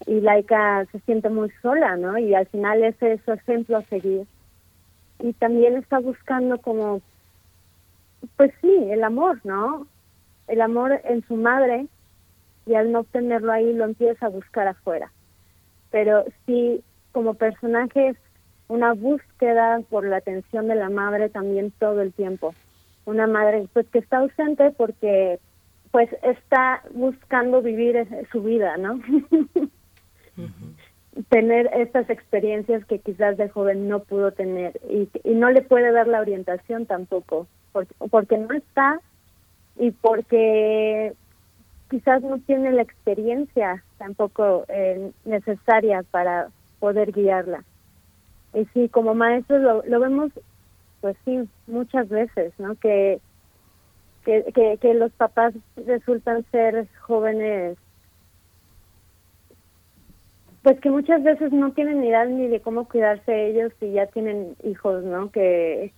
y 0.06 0.22
Laika 0.22 0.86
se 0.92 1.00
siente 1.02 1.30
muy 1.30 1.52
sola, 1.62 1.96
¿no? 1.98 2.18
Y 2.18 2.36
al 2.36 2.48
final 2.48 2.84
ese 2.84 3.14
es 3.14 3.22
su 3.24 3.32
ejemplo 3.32 3.78
a 3.78 3.84
seguir. 3.84 4.28
Y 5.20 5.34
también 5.34 5.76
está 5.76 6.00
buscando 6.00 6.60
como, 6.60 7.02
pues 8.36 8.52
sí, 8.62 8.88
el 8.90 9.04
amor, 9.04 9.40
¿no? 9.44 9.88
El 10.48 10.62
amor 10.62 11.02
en 11.04 11.26
su 11.28 11.36
madre 11.36 11.88
y 12.66 12.76
al 12.76 12.92
no 12.92 13.04
tenerlo 13.06 13.52
ahí 13.52 13.74
lo 13.74 13.86
empieza 13.86 14.28
a 14.28 14.30
buscar 14.30 14.68
afuera. 14.68 15.12
Pero 15.90 16.26
sí, 16.46 16.84
como 17.12 17.34
personaje 17.34 18.10
es 18.10 18.18
una 18.68 18.94
búsqueda 18.94 19.82
por 19.90 20.06
la 20.06 20.18
atención 20.18 20.68
de 20.68 20.76
la 20.76 20.90
madre 20.90 21.30
también 21.30 21.72
todo 21.80 22.02
el 22.02 22.14
tiempo. 22.14 22.54
Una 23.06 23.26
madre 23.26 23.68
pues 23.74 23.88
que 23.88 24.00
está 24.00 24.18
ausente 24.18 24.72
porque 24.72 25.40
pues 25.92 26.10
está 26.22 26.84
buscando 26.94 27.62
vivir 27.62 28.06
su 28.32 28.44
vida, 28.44 28.78
¿no? 28.78 29.00
tener 31.30 31.70
estas 31.74 32.10
experiencias 32.10 32.86
que 32.86 33.00
quizás 33.00 33.38
de 33.38 33.50
joven 33.50 33.88
no 33.88 34.00
pudo 34.00 34.32
tener 34.32 34.80
y, 34.90 35.10
y 35.24 35.34
no 35.34 35.50
le 35.50 35.62
puede 35.62 35.92
dar 35.92 36.08
la 36.08 36.22
orientación 36.22 36.86
tampoco, 36.86 37.48
porque, 37.72 37.96
porque 38.12 38.38
no 38.38 38.54
está 38.54 39.00
y 39.78 39.92
porque 39.92 41.14
quizás 41.90 42.22
no 42.22 42.40
tiene 42.40 42.72
la 42.72 42.82
experiencia 42.82 43.84
tampoco 43.98 44.66
eh, 44.68 45.12
necesaria 45.26 46.04
para 46.04 46.50
poder 46.80 47.12
guiarla. 47.12 47.64
Y 48.54 48.66
sí, 48.74 48.90
como 48.90 49.14
maestros 49.14 49.62
lo, 49.62 49.84
lo 49.86 50.00
vemos, 50.00 50.32
pues 51.02 51.16
sí, 51.26 51.48
muchas 51.68 52.10
veces, 52.10 52.54
¿no? 52.58 52.76
Que, 52.76 53.20
que, 54.26 54.44
que, 54.54 54.78
que 54.80 54.94
los 54.94 55.12
papás 55.14 55.54
resultan 55.86 56.46
ser 56.52 56.88
jóvenes 57.02 57.78
pues 60.68 60.82
que 60.82 60.90
muchas 60.90 61.24
veces 61.24 61.54
no 61.54 61.72
tienen 61.72 62.04
idea 62.04 62.26
ni 62.26 62.50
de 62.50 62.60
cómo 62.60 62.90
cuidarse 62.90 63.48
ellos 63.48 63.72
y 63.80 63.94
ya 63.94 64.08
tienen 64.08 64.58
hijos, 64.66 65.02
¿no? 65.02 65.32
Que 65.32 65.94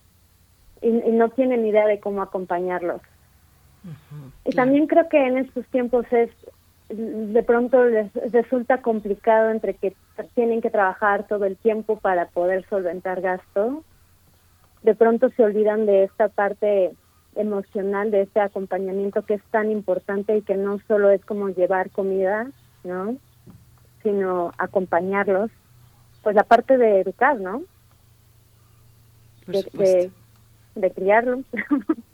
y, 0.80 0.90
no 0.92 1.28
tienen 1.30 1.66
idea 1.66 1.88
de 1.88 1.98
cómo 1.98 2.22
acompañarlos. 2.22 3.00
y 4.44 4.52
también 4.52 4.86
creo 4.86 5.08
que 5.08 5.26
en 5.26 5.38
estos 5.38 5.66
tiempos 5.72 6.06
es 6.12 6.30
de 6.88 7.42
pronto 7.42 7.84
les 7.84 8.12
resulta 8.30 8.80
complicado 8.80 9.50
entre 9.50 9.74
que 9.74 9.96
tienen 10.36 10.60
que 10.60 10.70
trabajar 10.70 11.26
todo 11.26 11.46
el 11.46 11.56
tiempo 11.56 11.98
para 11.98 12.26
poder 12.26 12.64
solventar 12.68 13.20
gasto. 13.20 13.82
De 14.84 14.94
pronto 14.94 15.30
se 15.30 15.42
olvidan 15.42 15.84
de 15.84 16.04
esta 16.04 16.28
parte 16.28 16.92
emocional, 17.34 18.12
de 18.12 18.20
este 18.20 18.38
acompañamiento 18.38 19.22
que 19.22 19.34
es 19.34 19.42
tan 19.50 19.68
importante 19.72 20.36
y 20.36 20.42
que 20.42 20.54
no 20.54 20.78
solo 20.86 21.10
es 21.10 21.24
como 21.24 21.48
llevar 21.48 21.90
comida, 21.90 22.46
¿no? 22.84 23.16
Sino 24.02 24.52
acompañarlos, 24.58 25.50
pues 26.22 26.34
la 26.36 26.44
parte 26.44 26.76
de 26.76 27.00
educar, 27.00 27.38
¿no? 27.40 27.62
De, 29.46 29.62
de, 29.72 30.10
de, 30.74 30.90
criarlos. 30.92 31.40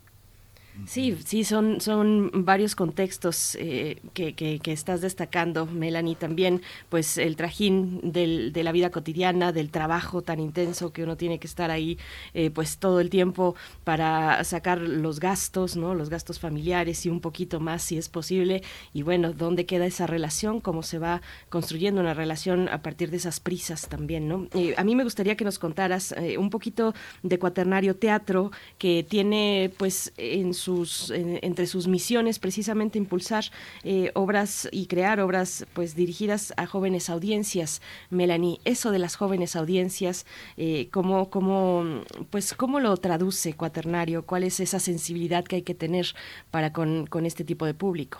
Sí, 0.85 1.17
sí, 1.25 1.43
son, 1.43 1.81
son 1.81 2.31
varios 2.45 2.75
contextos 2.75 3.55
eh, 3.59 3.97
que, 4.13 4.33
que, 4.33 4.59
estás 4.71 5.01
destacando, 5.01 5.65
Melanie, 5.65 6.15
también 6.15 6.61
pues 6.89 7.17
el 7.17 7.35
trajín 7.35 7.99
del, 8.03 8.53
de 8.53 8.63
la 8.63 8.71
vida 8.71 8.91
cotidiana, 8.91 9.51
del 9.51 9.71
trabajo 9.71 10.21
tan 10.21 10.39
intenso 10.39 10.93
que 10.93 11.03
uno 11.03 11.17
tiene 11.17 11.39
que 11.39 11.47
estar 11.47 11.71
ahí 11.71 11.97
eh, 12.33 12.51
pues 12.51 12.77
todo 12.77 12.99
el 12.99 13.09
tiempo 13.09 13.55
para 13.83 14.43
sacar 14.43 14.79
los 14.79 15.19
gastos, 15.19 15.75
¿no? 15.75 15.95
Los 15.95 16.09
gastos 16.09 16.39
familiares 16.39 17.05
y 17.05 17.09
un 17.09 17.21
poquito 17.21 17.59
más 17.59 17.81
si 17.81 17.97
es 17.97 18.07
posible. 18.07 18.61
Y 18.93 19.01
bueno, 19.01 19.33
¿dónde 19.33 19.65
queda 19.65 19.85
esa 19.85 20.05
relación? 20.05 20.61
¿Cómo 20.61 20.83
se 20.83 20.99
va 20.99 21.21
construyendo 21.49 22.01
una 22.01 22.13
relación 22.13 22.69
a 22.69 22.81
partir 22.81 23.09
de 23.09 23.17
esas 23.17 23.39
prisas 23.39 23.87
también, 23.89 24.27
¿no? 24.27 24.47
Eh, 24.53 24.75
a 24.77 24.83
mí 24.83 24.95
me 24.95 25.03
gustaría 25.03 25.35
que 25.35 25.45
nos 25.45 25.59
contaras 25.59 26.13
un 26.37 26.49
poquito 26.49 26.93
de 27.23 27.39
Cuaternario 27.39 27.95
Teatro, 27.95 28.51
que 28.77 29.05
tiene 29.07 29.71
pues 29.77 30.13
en 30.17 30.53
su 30.53 30.66
entre 30.67 31.65
sus 31.65 31.87
misiones 31.87 32.39
precisamente 32.39 32.97
impulsar 32.97 33.45
eh, 33.83 34.11
obras 34.13 34.67
y 34.71 34.87
crear 34.87 35.19
obras 35.19 35.65
pues 35.73 35.95
dirigidas 35.95 36.53
a 36.57 36.65
jóvenes 36.65 37.09
audiencias. 37.09 37.81
Melanie, 38.09 38.59
eso 38.65 38.91
de 38.91 38.99
las 38.99 39.15
jóvenes 39.15 39.55
audiencias, 39.55 40.25
eh, 40.57 40.89
¿cómo, 40.91 41.29
cómo, 41.29 41.83
pues, 42.29 42.53
¿cómo 42.53 42.79
lo 42.79 42.95
traduce 42.97 43.55
Cuaternario? 43.55 44.25
¿Cuál 44.25 44.43
es 44.43 44.59
esa 44.59 44.79
sensibilidad 44.79 45.43
que 45.43 45.57
hay 45.57 45.61
que 45.63 45.75
tener 45.75 46.07
para 46.51 46.73
con, 46.73 47.07
con 47.07 47.25
este 47.25 47.43
tipo 47.43 47.65
de 47.65 47.73
público? 47.73 48.19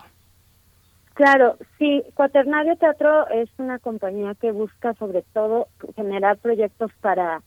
Claro, 1.13 1.57
sí, 1.79 2.03
Cuaternario 2.13 2.75
Teatro 2.77 3.27
es 3.29 3.49
una 3.57 3.79
compañía 3.79 4.35
que 4.39 4.51
busca 4.51 4.93
sobre 4.95 5.23
todo 5.33 5.67
generar 5.95 6.37
proyectos 6.37 6.91
para 7.01 7.41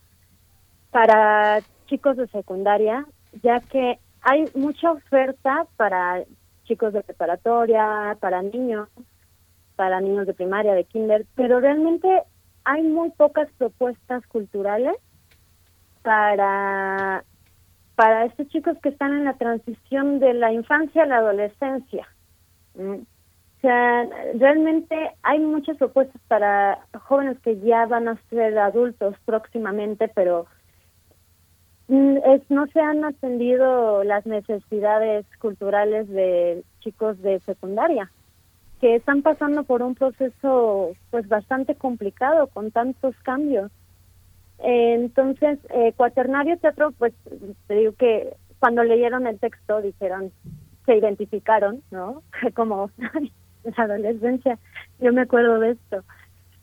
para 0.91 1.61
chicos 1.87 2.17
de 2.17 2.27
secundaria, 2.29 3.07
ya 3.43 3.61
que 3.61 3.99
hay 4.23 4.45
mucha 4.55 4.93
oferta 4.93 5.67
para 5.77 6.25
chicos 6.65 6.93
de 6.93 7.03
preparatoria, 7.03 8.17
para 8.21 8.43
niños, 8.43 8.89
para 9.77 10.01
niños 10.01 10.27
de 10.27 10.35
primaria, 10.35 10.75
de 10.75 10.85
kinder, 10.85 11.27
pero 11.35 11.61
realmente 11.61 12.23
hay 12.65 12.83
muy 12.83 13.11
pocas 13.11 13.49
propuestas 13.59 14.27
culturales 14.27 14.97
para 16.03 17.25
para 17.97 18.25
estos 18.25 18.49
chicos 18.49 18.79
que 18.83 18.89
están 18.89 19.13
en 19.13 19.25
la 19.27 19.35
transición 19.35 20.21
de 20.21 20.33
la 20.33 20.53
infancia 20.53 21.03
a 21.03 21.07
la 21.07 21.19
adolescencia. 21.19 22.09
O 22.75 23.61
sea, 23.61 24.09
realmente 24.37 25.11
hay 25.23 25.41
muchas 25.41 25.77
propuestas 25.77 26.21
para 26.27 26.79
jóvenes 26.99 27.39
que 27.41 27.61
ya 27.61 27.85
van 27.85 28.09
a 28.09 28.19
ser 28.31 28.59
adultos 28.59 29.17
próximamente, 29.27 30.09
pero 30.09 30.47
Mm, 30.47 30.60
es, 31.91 32.43
no 32.51 32.67
se 32.69 32.81
han 32.81 33.05
atendido 33.05 34.05
las 34.05 34.25
necesidades 34.25 35.27
culturales 35.41 36.09
de 36.09 36.63
chicos 36.81 37.21
de 37.21 37.41
secundaria 37.41 38.11
que 38.81 38.95
están 38.95 39.23
pasando 39.23 39.65
por 39.65 39.83
un 39.83 39.95
proceso 39.95 40.93
pues 41.11 41.29
bastante 41.29 41.75
complicado 41.75 42.47
con 42.47 42.71
tantos 42.71 43.15
cambios. 43.23 43.71
Entonces 44.59 45.59
eh, 45.71 45.93
cuaternario 45.97 46.59
teatro 46.59 46.93
pues 46.93 47.13
te 47.67 47.75
digo 47.75 47.93
que 47.93 48.35
cuando 48.59 48.85
leyeron 48.85 49.27
el 49.27 49.39
texto 49.39 49.83
dijeron 49.83 50.33
se 50.87 50.97
identificaron 50.97 51.83
no 51.91 52.23
como 52.55 52.91
la 53.65 53.85
adolescencia. 53.85 54.59
Yo 55.01 55.13
me 55.13 55.23
acuerdo 55.23 55.59
de 55.59 55.73
esto. 55.73 56.05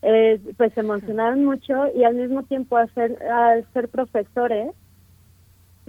Eh, 0.04 0.40
pues 0.58 0.72
se 0.74 0.80
emocionaron 0.80 1.44
mucho 1.44 1.74
y 1.94 2.04
al 2.04 2.16
mismo 2.16 2.44
tiempo 2.44 2.78
hacer 2.78 3.22
al 3.24 3.66
ser 3.74 3.90
profesores 3.90 4.72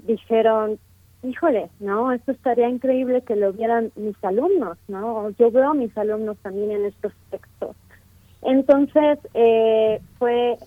dijeron, 0.02 0.78
híjole, 1.22 1.70
¿no? 1.80 2.12
Esto 2.12 2.32
estaría 2.32 2.68
increíble 2.68 3.22
que 3.22 3.36
lo 3.36 3.52
vieran 3.52 3.92
mis 3.96 4.16
alumnos, 4.22 4.78
¿no? 4.88 5.30
Yo 5.30 5.50
veo 5.50 5.70
a 5.70 5.74
mis 5.74 5.96
alumnos 5.96 6.36
también 6.38 6.70
en 6.70 6.86
estos 6.86 7.12
textos. 7.30 7.76
Entonces, 8.42 9.18
eh, 9.34 10.00
fue 10.18 10.58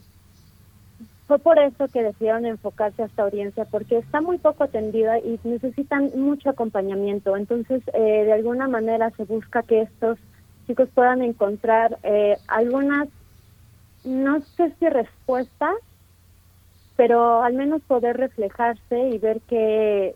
fue 1.27 1.39
por 1.39 1.57
eso 1.59 1.87
que 1.87 2.03
decidieron 2.03 2.45
enfocarse 2.45 3.03
a 3.03 3.05
esta 3.05 3.23
audiencia, 3.23 3.63
porque 3.63 3.99
está 3.99 4.19
muy 4.19 4.37
poco 4.37 4.65
atendida 4.65 5.17
y 5.17 5.39
necesitan 5.45 6.11
mucho 6.13 6.49
acompañamiento. 6.49 7.37
Entonces, 7.37 7.81
eh, 7.93 8.25
de 8.25 8.33
alguna 8.33 8.67
manera 8.67 9.11
se 9.11 9.23
busca 9.23 9.63
que 9.63 9.83
estos 9.83 10.17
chicos 10.67 10.89
puedan 10.93 11.21
encontrar 11.21 11.97
eh, 12.03 12.35
algunas 12.49 13.07
no 14.03 14.41
sé 14.57 14.73
si 14.79 14.89
respuesta, 14.89 15.71
pero 17.01 17.41
al 17.41 17.53
menos 17.55 17.81
poder 17.81 18.15
reflejarse 18.15 19.09
y 19.09 19.17
ver 19.17 19.41
que 19.49 20.13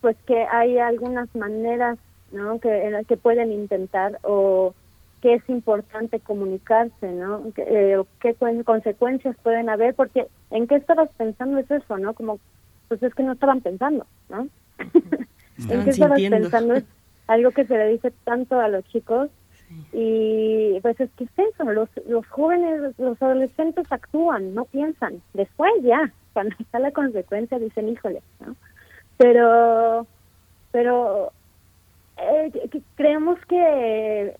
pues 0.00 0.16
que 0.28 0.44
hay 0.44 0.78
algunas 0.78 1.34
maneras 1.34 1.98
¿no? 2.30 2.60
que, 2.60 3.04
que 3.08 3.16
pueden 3.16 3.50
intentar 3.50 4.20
o 4.22 4.74
que 5.20 5.34
es 5.34 5.48
importante 5.48 6.20
comunicarse, 6.20 7.10
¿no? 7.10 7.42
Eh, 7.56 8.00
qué 8.20 8.36
consecuencias 8.64 9.34
pueden 9.42 9.68
haber, 9.68 9.96
porque 9.96 10.28
¿en 10.52 10.68
qué 10.68 10.76
estabas 10.76 11.10
pensando 11.16 11.58
es 11.58 11.68
eso, 11.68 11.98
no? 11.98 12.14
Como, 12.14 12.38
pues 12.86 13.02
es 13.02 13.12
que 13.12 13.24
no 13.24 13.32
estaban 13.32 13.60
pensando, 13.60 14.06
¿no? 14.28 14.46
¿En 15.68 15.82
qué 15.82 15.90
estabas 15.90 16.20
pensando? 16.20 16.74
Es 16.74 16.84
algo 17.26 17.50
que 17.50 17.64
se 17.64 17.76
le 17.76 17.88
dice 17.88 18.12
tanto 18.22 18.60
a 18.60 18.68
los 18.68 18.84
chicos 18.84 19.30
y 19.92 20.78
pues 20.80 20.98
es 21.00 21.10
que 21.12 21.24
es 21.24 21.30
eso, 21.36 21.64
los, 21.64 21.88
los 22.08 22.26
jóvenes, 22.28 22.98
los 22.98 23.20
adolescentes 23.22 23.86
actúan, 23.90 24.54
no 24.54 24.64
piensan. 24.64 25.22
Después 25.32 25.72
ya, 25.82 26.12
cuando 26.32 26.54
está 26.58 26.78
la 26.78 26.90
consecuencia 26.90 27.58
dicen, 27.58 27.88
híjole, 27.88 28.22
¿no? 28.40 28.56
Pero, 29.16 30.06
pero 30.72 31.32
eh, 32.16 32.50
creemos 32.96 33.38
que 33.46 34.34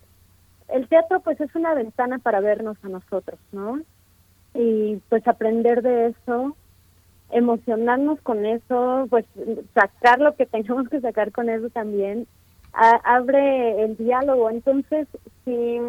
el 0.69 0.87
teatro 0.87 1.21
pues 1.21 1.39
es 1.39 1.53
una 1.55 1.73
ventana 1.73 2.19
para 2.19 2.41
vernos 2.41 2.77
a 2.83 2.89
nosotros, 2.89 3.39
¿no? 3.51 3.79
Y 4.53 4.97
pues 5.09 5.27
aprender 5.27 5.81
de 5.81 6.07
eso, 6.07 6.55
emocionarnos 7.31 8.19
con 8.21 8.45
eso, 8.45 9.07
pues 9.09 9.25
sacar 9.73 10.19
lo 10.19 10.35
que 10.35 10.45
tengamos 10.45 10.89
que 10.89 11.01
sacar 11.01 11.31
con 11.31 11.49
eso 11.49 11.69
también 11.69 12.27
abre 12.75 13.83
el 13.83 13.97
diálogo. 13.97 14.49
Entonces, 14.49 15.07
si, 15.43 15.79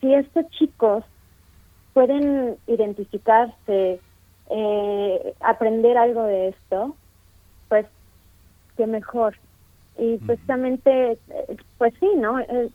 si 0.00 0.14
estos 0.14 0.48
chicos 0.50 1.04
pueden 1.92 2.56
identificarse, 2.66 4.00
eh, 4.50 5.34
aprender 5.40 5.96
algo 5.98 6.22
de 6.24 6.48
esto, 6.48 6.96
pues 7.68 7.86
qué 8.76 8.86
mejor. 8.86 9.36
Y 9.98 10.18
precisamente, 10.18 11.18
pues 11.78 11.94
sí, 11.98 12.08
¿no? 12.16 12.38
Eh, 12.38 12.70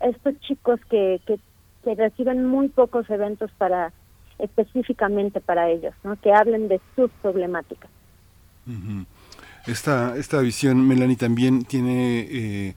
estos 0.00 0.38
chicos 0.40 0.80
que, 0.90 1.20
que, 1.26 1.38
que 1.84 1.94
reciben 1.94 2.46
muy 2.46 2.68
pocos 2.68 3.08
eventos 3.10 3.50
para 3.52 3.92
específicamente 4.38 5.40
para 5.40 5.68
ellos, 5.68 5.94
¿no? 6.02 6.16
Que 6.16 6.32
hablen 6.32 6.68
de 6.68 6.80
sus 6.96 7.10
problemáticas. 7.22 7.90
Esta, 9.66 10.16
esta 10.16 10.40
visión, 10.40 10.86
Melanie, 10.86 11.16
también 11.16 11.64
tiene 11.64 12.20
eh, 12.20 12.74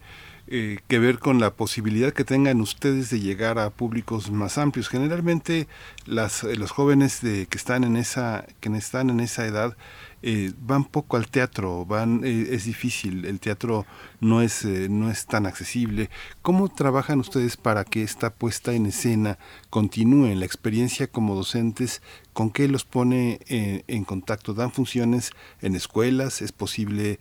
eh, 0.48 0.80
que 0.88 1.00
ver 1.00 1.20
con 1.20 1.40
la 1.40 1.52
posibilidad 1.52 2.12
que 2.12 2.26
tengan 2.26 2.60
ustedes 2.60 3.10
de 3.10 3.20
llegar 3.20 3.58
a 3.58 3.70
públicos 3.70 4.30
más 4.30 4.58
amplios. 4.58 4.90
Generalmente 4.90 5.68
las, 6.06 6.44
los 6.44 6.72
jóvenes 6.72 7.22
de, 7.22 7.46
que 7.48 7.58
están 7.58 7.84
en 7.84 7.96
esa, 7.96 8.46
que 8.60 8.70
están 8.70 9.10
en 9.10 9.22
esa 9.22 9.46
edad 9.46 9.78
eh, 10.26 10.54
van 10.58 10.86
poco 10.86 11.18
al 11.18 11.28
teatro, 11.28 11.86
van 11.86 12.22
eh, 12.24 12.48
es 12.52 12.64
difícil, 12.64 13.26
el 13.26 13.42
teatro 13.42 13.86
no 14.22 14.42
es 14.42 14.64
eh, 14.64 14.88
no 14.90 15.12
es 15.12 15.26
tan 15.26 15.46
accesible. 15.46 16.10
¿Cómo 16.42 16.70
trabajan 16.70 17.20
ustedes 17.20 17.58
para 17.58 17.84
que 17.84 18.04
esta 18.04 18.34
puesta 18.34 18.72
en 18.72 18.86
escena 18.86 19.38
continúe 19.70 20.34
la 20.36 20.46
experiencia 20.46 21.08
como 21.08 21.36
docentes? 21.36 22.02
¿Con 22.32 22.52
qué 22.52 22.70
los 22.70 22.86
pone 22.86 23.42
en 23.48 24.06
contacto? 24.06 24.54
¿Dan 24.54 24.72
funciones 24.72 25.32
en 25.62 25.76
escuelas? 25.76 26.42
¿Es 26.42 26.52
posible 26.52 27.20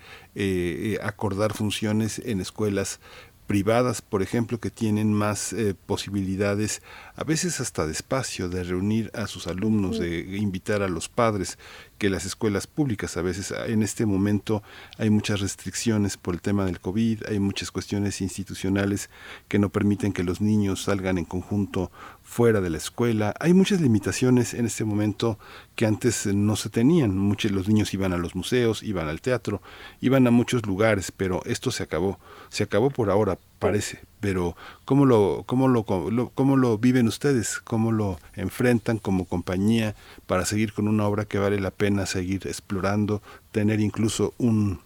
acordar 1.03 1.53
funciones 1.53 2.19
en 2.25 2.41
escuelas 2.41 2.99
privadas, 3.47 4.03
por 4.03 4.23
ejemplo, 4.23 4.59
que 4.59 4.71
tienen 4.71 5.13
más 5.13 5.53
eh, 5.53 5.75
posibilidades, 5.87 6.83
a 7.17 7.25
veces 7.25 7.61
hasta 7.61 7.87
de 7.87 7.93
espacio, 7.93 8.49
de 8.49 8.65
reunir 8.65 9.11
a 9.15 9.27
sus 9.27 9.47
alumnos, 9.47 9.99
de 9.99 10.37
invitar 10.37 10.83
a 10.83 10.89
los 10.89 11.09
padres, 11.09 11.59
que 11.99 12.11
las 12.11 12.25
escuelas 12.25 12.67
públicas 12.67 13.17
a 13.17 13.23
veces 13.23 13.53
ah, 13.53 13.67
en 13.67 13.83
este 13.83 14.07
momento 14.07 14.63
hay 14.99 15.09
muchas 15.11 15.41
restricciones 15.41 16.17
por 16.17 16.35
el 16.35 16.41
tema 16.41 16.65
del 16.65 16.81
COVID, 16.81 17.25
hay 17.29 17.39
muchas 17.39 17.71
cuestiones 17.71 18.21
institucionales 18.21 19.09
que 19.47 19.59
no 19.61 19.69
permiten 19.69 20.13
que 20.13 20.25
los 20.25 20.41
niños 20.41 20.83
salgan 20.83 21.19
en 21.19 21.25
conjunto 21.25 21.93
fuera 22.33 22.63
de 22.63 22.71
la 22.71 22.79
escuela. 22.79 23.35
Hay 23.41 23.53
muchas 23.53 23.83
limitaciones 23.83 24.55
en 24.55 24.65
este 24.65 24.87
momento 24.87 25.39
que 25.77 25.85
antes 25.85 26.25
no 26.25 26.57
se 26.57 26.71
tenían. 26.71 27.19
Muchos 27.19 27.51
los 27.51 27.69
niños 27.69 27.93
iban 27.93 28.15
a 28.15 28.17
los 28.17 28.35
museos, 28.35 28.83
iban 28.83 29.07
al 29.07 29.21
teatro, 29.21 29.61
iban 30.01 30.27
a 30.27 30.31
muchos 30.31 30.65
lugares, 30.65 31.13
pero 31.15 31.43
esto 31.45 31.71
se 31.71 31.83
acabó. 31.83 32.19
Se 32.49 32.63
acabó 32.63 32.89
por 32.89 33.11
ahora, 33.11 33.37
parece. 33.59 34.01
Pero 34.21 34.57
¿cómo 34.87 35.05
lo, 35.05 35.43
cómo 35.45 35.69
lo, 35.69 35.85
cómo 35.85 36.57
lo 36.57 36.79
viven 36.79 37.07
ustedes? 37.07 37.61
¿Cómo 37.63 37.93
lo 37.93 38.19
enfrentan 38.35 38.97
como 38.97 39.27
compañía 39.27 39.95
para 40.27 40.47
seguir 40.47 40.73
con 40.73 40.89
una 40.89 41.07
obra 41.07 41.27
que 41.27 41.37
vale 41.39 41.61
la 41.61 41.71
pena 41.71 42.07
seguir 42.07 42.47
explorando, 42.47 43.21
tener 43.51 43.79
incluso 43.79 44.33
un, 44.39 44.81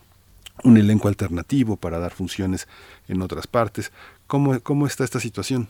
un 0.64 0.76
elenco 0.78 1.06
alternativo 1.06 1.76
para 1.76 2.00
dar 2.00 2.12
funciones 2.12 2.66
en 3.06 3.22
otras 3.22 3.46
partes? 3.46 3.92
¿Cómo, 4.26 4.58
cómo 4.62 4.88
está 4.88 5.04
esta 5.04 5.20
situación? 5.20 5.68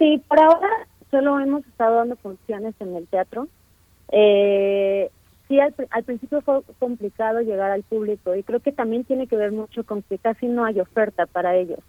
Sí, 0.00 0.18
por 0.26 0.40
ahora 0.40 0.70
solo 1.10 1.38
hemos 1.40 1.66
estado 1.66 1.96
dando 1.96 2.16
funciones 2.16 2.74
en 2.80 2.96
el 2.96 3.06
teatro. 3.06 3.48
Eh, 4.10 5.10
sí, 5.46 5.60
al, 5.60 6.04
principio 6.04 6.40
fue 6.40 6.62
complicado 6.78 7.42
llegar 7.42 7.70
al 7.70 7.82
público 7.82 8.34
y 8.34 8.42
creo 8.42 8.60
que 8.60 8.72
también 8.72 9.04
tiene 9.04 9.26
que 9.26 9.36
ver 9.36 9.52
mucho 9.52 9.84
con 9.84 10.00
que 10.02 10.16
casi 10.16 10.46
no 10.46 10.64
hay 10.64 10.80
oferta 10.80 11.26
para 11.26 11.54
ellos. 11.54 11.80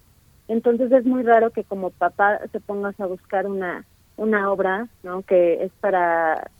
Entonces 0.46 0.92
es 0.92 1.06
muy 1.06 1.22
raro 1.22 1.52
que 1.52 1.64
como 1.64 1.88
papá 1.88 2.38
se 2.52 2.60
pongas 2.60 3.00
a 3.00 3.06
buscar 3.06 3.46
una 3.46 3.86
una 4.18 4.52
obra, 4.52 4.88
¿no? 5.02 5.22
Que 5.22 5.64
es 5.64 5.72
para 5.80 6.50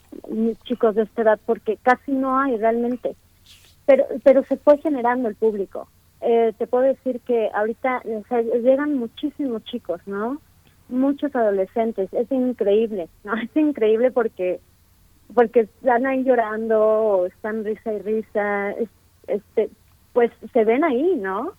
chicos 0.65 0.95
de 0.95 1.03
esta 1.03 1.21
edad 1.21 1.41
porque 1.45 1.77
casi 1.83 2.13
no 2.13 2.41
hay 2.41 2.57
realmente. 2.57 3.15
Pero 3.85 4.07
pero 4.25 4.43
se 4.45 4.57
fue 4.57 4.79
generando 4.79 5.29
el 5.29 5.35
público. 5.35 5.87
Eh, 6.23 6.55
te 6.57 6.67
puedo 6.67 6.85
decir 6.85 7.21
que 7.21 7.51
ahorita 7.53 8.05
llegan 8.63 8.97
muchísimos 8.97 9.63
chicos, 9.65 10.01
¿no? 10.07 10.41
Muchos 10.93 11.34
adolescentes, 11.34 12.12
es 12.12 12.30
increíble, 12.30 13.09
¿no? 13.24 13.34
Es 13.36 13.55
increíble 13.57 14.11
porque 14.11 14.61
porque 15.34 15.61
están 15.61 16.05
ahí 16.05 16.24
llorando, 16.24 17.24
están 17.26 17.64
risa 17.64 17.90
y 17.95 17.99
risa, 18.01 18.74
este, 19.26 19.70
pues 20.12 20.30
se 20.53 20.64
ven 20.64 20.84
ahí, 20.84 21.14
¿no? 21.16 21.55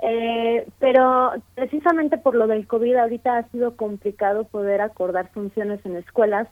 Eh, 0.00 0.66
pero 0.78 1.32
precisamente 1.54 2.16
por 2.16 2.34
lo 2.34 2.46
del 2.46 2.66
COVID 2.66 2.96
ahorita 2.96 3.36
ha 3.36 3.48
sido 3.50 3.76
complicado 3.76 4.44
poder 4.44 4.80
acordar 4.80 5.28
funciones 5.32 5.84
en 5.84 5.96
escuelas 5.96 6.48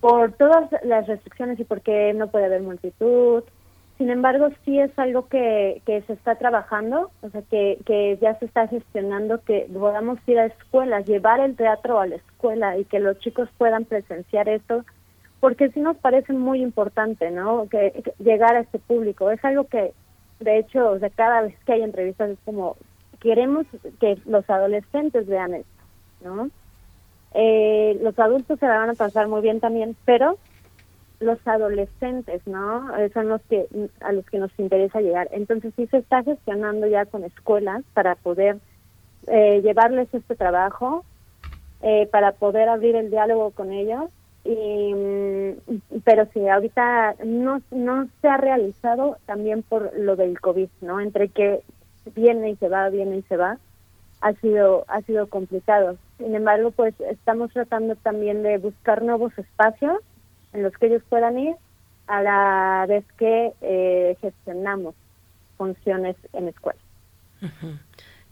por 0.00 0.32
todas 0.32 0.70
las 0.82 1.06
restricciones 1.06 1.58
y 1.58 1.64
porque 1.64 2.12
no 2.12 2.30
puede 2.30 2.44
haber 2.44 2.60
multitud, 2.60 3.42
sin 4.04 4.10
embargo, 4.10 4.50
sí 4.66 4.78
es 4.78 4.90
algo 4.98 5.28
que, 5.28 5.80
que 5.86 6.02
se 6.02 6.12
está 6.12 6.34
trabajando, 6.34 7.10
o 7.22 7.30
sea, 7.30 7.40
que, 7.40 7.78
que 7.86 8.18
ya 8.20 8.38
se 8.38 8.44
está 8.44 8.68
gestionando, 8.68 9.42
que 9.42 9.66
podamos 9.72 10.18
ir 10.26 10.38
a 10.38 10.44
escuelas, 10.44 11.06
llevar 11.06 11.40
el 11.40 11.56
teatro 11.56 11.98
a 11.98 12.06
la 12.06 12.16
escuela 12.16 12.76
y 12.76 12.84
que 12.84 12.98
los 12.98 13.18
chicos 13.20 13.48
puedan 13.56 13.86
presenciar 13.86 14.50
esto, 14.50 14.84
porque 15.40 15.70
sí 15.70 15.80
nos 15.80 15.96
parece 15.96 16.34
muy 16.34 16.60
importante, 16.60 17.30
¿no? 17.30 17.66
Que, 17.70 18.02
llegar 18.18 18.56
a 18.56 18.60
este 18.60 18.78
público. 18.78 19.30
Es 19.30 19.42
algo 19.42 19.64
que, 19.64 19.94
de 20.38 20.58
hecho, 20.58 20.90
o 20.90 20.98
sea, 20.98 21.08
cada 21.08 21.40
vez 21.40 21.54
que 21.64 21.72
hay 21.72 21.80
entrevistas 21.80 22.28
es 22.28 22.38
como, 22.44 22.76
queremos 23.20 23.64
que 24.00 24.18
los 24.26 24.44
adolescentes 24.50 25.26
vean 25.26 25.54
esto, 25.54 25.82
¿no? 26.22 26.50
Eh, 27.32 27.98
los 28.02 28.18
adultos 28.18 28.58
se 28.58 28.66
la 28.66 28.76
van 28.76 28.90
a 28.90 28.94
pasar 28.94 29.28
muy 29.28 29.40
bien 29.40 29.60
también, 29.60 29.96
pero 30.04 30.36
los 31.20 31.38
adolescentes, 31.46 32.42
¿no? 32.46 32.96
Eh, 32.98 33.10
son 33.12 33.28
los 33.28 33.40
que 33.42 33.66
a 34.00 34.12
los 34.12 34.24
que 34.26 34.38
nos 34.38 34.50
interesa 34.58 35.00
llegar. 35.00 35.28
Entonces 35.32 35.72
sí 35.76 35.86
se 35.88 35.98
está 35.98 36.22
gestionando 36.22 36.86
ya 36.86 37.06
con 37.06 37.24
escuelas 37.24 37.84
para 37.94 38.16
poder 38.16 38.58
eh, 39.26 39.60
llevarles 39.62 40.12
este 40.12 40.36
trabajo, 40.36 41.04
eh, 41.82 42.08
para 42.12 42.32
poder 42.32 42.68
abrir 42.68 42.96
el 42.96 43.10
diálogo 43.10 43.52
con 43.52 43.72
ellos. 43.72 44.10
Y, 44.44 44.94
mm, 44.94 46.00
pero 46.04 46.26
sí, 46.34 46.46
ahorita 46.48 47.16
no 47.24 47.62
no 47.70 48.08
se 48.20 48.28
ha 48.28 48.36
realizado 48.36 49.18
también 49.26 49.62
por 49.62 49.98
lo 49.98 50.16
del 50.16 50.40
covid, 50.40 50.68
¿no? 50.80 51.00
Entre 51.00 51.30
que 51.30 51.62
viene 52.14 52.50
y 52.50 52.56
se 52.56 52.68
va, 52.68 52.90
viene 52.90 53.18
y 53.18 53.22
se 53.22 53.36
va, 53.36 53.58
ha 54.20 54.32
sido 54.34 54.84
ha 54.88 55.00
sido 55.02 55.28
complicado. 55.28 55.96
Sin 56.18 56.34
embargo, 56.34 56.70
pues 56.72 56.94
estamos 57.00 57.52
tratando 57.52 57.96
también 57.96 58.42
de 58.42 58.58
buscar 58.58 59.02
nuevos 59.02 59.36
espacios 59.38 59.98
en 60.54 60.62
los 60.62 60.72
que 60.74 60.86
ellos 60.86 61.02
puedan 61.08 61.38
ir 61.38 61.54
a 62.06 62.22
la 62.22 62.86
vez 62.88 63.04
que 63.18 63.52
eh, 63.60 64.16
gestionamos 64.20 64.94
funciones 65.58 66.16
en 66.32 66.48
escuela. 66.48 66.80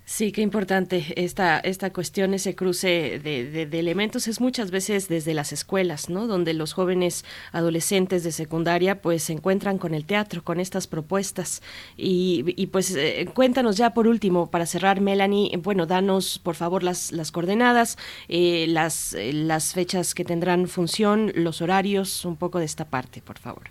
Sí, 0.04 0.32
qué 0.32 0.42
importante 0.42 1.04
esta, 1.16 1.60
esta 1.60 1.92
cuestión, 1.92 2.34
ese 2.34 2.56
cruce 2.56 3.20
de, 3.22 3.62
elementos 3.78 4.26
es 4.26 4.40
muchas 4.40 4.72
veces 4.72 5.08
desde 5.08 5.32
las 5.32 5.52
escuelas, 5.52 6.10
¿no? 6.10 6.26
Donde 6.26 6.54
los 6.54 6.72
jóvenes 6.72 7.24
adolescentes 7.52 8.24
de 8.24 8.32
secundaria 8.32 9.00
pues 9.00 9.22
se 9.22 9.32
encuentran 9.32 9.78
con 9.78 9.94
el 9.94 10.04
teatro, 10.04 10.42
con 10.42 10.58
estas 10.58 10.88
propuestas. 10.88 11.62
Y, 11.96 12.66
pues 12.72 12.94
eh, 12.96 13.28
cuéntanos 13.32 13.76
ya 13.76 13.94
por 13.94 14.08
último, 14.08 14.50
para 14.50 14.66
cerrar, 14.66 15.00
Melanie, 15.00 15.56
bueno, 15.58 15.86
danos 15.86 16.40
por 16.40 16.56
favor 16.56 16.82
las, 16.82 17.12
las 17.12 17.30
coordenadas, 17.30 17.96
eh, 18.28 18.66
las, 18.68 19.14
eh, 19.14 19.32
las 19.32 19.72
fechas 19.72 20.14
que 20.14 20.24
tendrán 20.24 20.66
función, 20.66 21.32
los 21.36 21.62
horarios, 21.62 22.24
un 22.24 22.36
poco 22.36 22.58
de 22.58 22.64
esta 22.64 22.86
parte, 22.86 23.22
por 23.22 23.38
favor. 23.38 23.62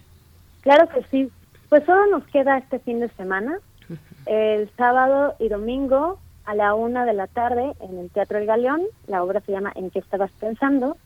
Claro 0.61 0.87
que 0.89 1.03
sí. 1.11 1.29
Pues 1.67 1.83
solo 1.85 2.07
nos 2.07 2.25
queda 2.27 2.57
este 2.57 2.79
fin 2.79 2.99
de 2.99 3.09
semana, 3.09 3.59
el 4.25 4.69
sábado 4.77 5.35
y 5.39 5.49
domingo 5.49 6.19
a 6.45 6.55
la 6.55 6.73
una 6.73 7.05
de 7.05 7.13
la 7.13 7.27
tarde 7.27 7.73
en 7.79 7.99
el 7.99 8.09
Teatro 8.09 8.37
El 8.37 8.45
Galeón. 8.45 8.81
La 9.07 9.23
obra 9.23 9.41
se 9.41 9.51
llama 9.51 9.71
¿En 9.75 9.89
qué 9.89 9.99
estabas 9.99 10.31
pensando? 10.39 10.97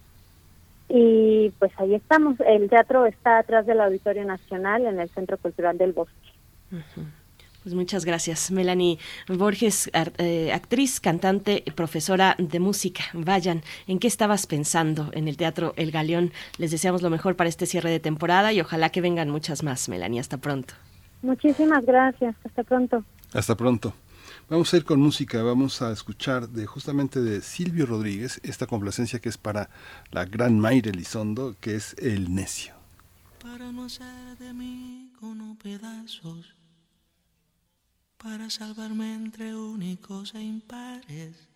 Y 0.88 1.50
pues 1.60 1.72
ahí 1.78 1.96
estamos. 1.96 2.40
El 2.42 2.70
teatro 2.70 3.06
está 3.06 3.40
atrás 3.40 3.66
del 3.66 3.82
Auditorio 3.82 4.24
Nacional 4.24 4.86
en 4.86 5.00
el 5.00 5.10
Centro 5.10 5.38
Cultural 5.38 5.78
del 5.78 5.94
Bosque. 5.94 6.14
Pues 7.64 7.74
muchas 7.74 8.06
gracias, 8.06 8.52
Melanie 8.52 9.00
Borges, 9.28 9.90
eh, 10.20 10.54
actriz, 10.54 11.00
cantante, 11.00 11.64
profesora 11.74 12.36
de 12.38 12.60
música. 12.60 13.06
Vayan, 13.14 13.64
¿en 13.88 13.98
qué 13.98 14.06
estabas 14.06 14.46
pensando 14.46 15.10
en 15.14 15.28
el 15.28 15.36
Teatro 15.36 15.74
El 15.76 15.90
Galeón? 15.90 16.32
Les 16.60 16.70
deseamos 16.70 17.02
lo 17.02 17.10
mejor 17.10 17.36
para 17.36 17.50
este 17.50 17.66
cierre 17.66 17.90
de 17.90 18.00
temporada 18.00 18.54
y 18.54 18.62
ojalá 18.62 18.90
que 18.90 19.02
vengan 19.02 19.32
muchas 19.32 19.64
más, 19.64 19.90
Melanie. 19.90 20.20
Hasta 20.20 20.38
pronto. 20.38 20.76
Muchísimas 21.24 21.84
gracias. 21.88 22.36
Hasta 22.46 22.62
pronto. 22.62 23.04
Hasta 23.34 23.56
pronto. 23.56 23.96
Vamos 24.48 24.72
a 24.72 24.78
ir 24.78 24.86
con 24.86 25.00
música, 25.00 25.42
vamos 25.42 25.82
a 25.82 25.92
escuchar 25.92 26.48
de 26.50 26.68
justamente 26.68 27.20
de 27.20 27.42
Silvio 27.42 27.88
Rodríguez 27.88 28.40
esta 28.44 28.68
complacencia 28.68 29.20
que 29.20 29.30
es 29.30 29.40
para 29.40 29.72
la 30.12 30.26
gran 30.26 30.60
Mayre 30.60 30.92
Elizondo, 30.92 31.56
que 31.60 31.74
es 31.74 31.96
El 31.98 32.32
Necio. 32.32 32.76
Para 33.42 33.72
no 33.72 33.86
hacer 33.86 34.38
de 34.38 34.54
mí 34.54 35.12
con 35.20 35.58
pedazos, 35.58 36.54
para 38.20 38.52
salvarme 38.52 39.16
entre 39.16 39.56
únicos 39.56 40.36
e 40.36 40.44
impares, 40.44 41.50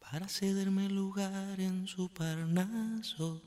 para 0.00 0.28
cederme 0.28 0.88
lugar 0.88 1.60
en 1.60 1.86
su 1.86 2.08
parnaso, 2.08 3.42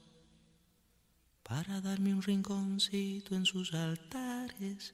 para 1.41 1.81
darme 1.81 2.13
un 2.13 2.21
rinconcito 2.21 3.33
en 3.33 3.47
sus 3.47 3.73
altares 3.73 4.93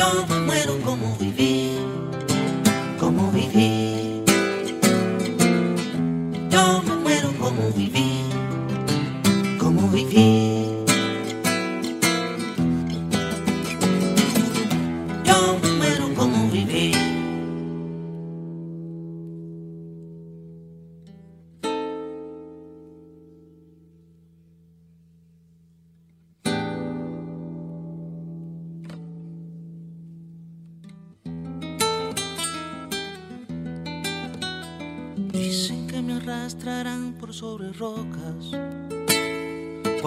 Yo 0.00 0.24
muero 0.46 0.78
como 0.82 1.14
viví, 1.18 1.76
como 2.98 3.30
viví. 3.32 4.24
Yo 6.48 6.82
me 6.86 6.94
muero 7.02 7.28
como 7.38 7.70
viví, 7.76 8.24
como 9.58 9.88
viví. 9.88 10.29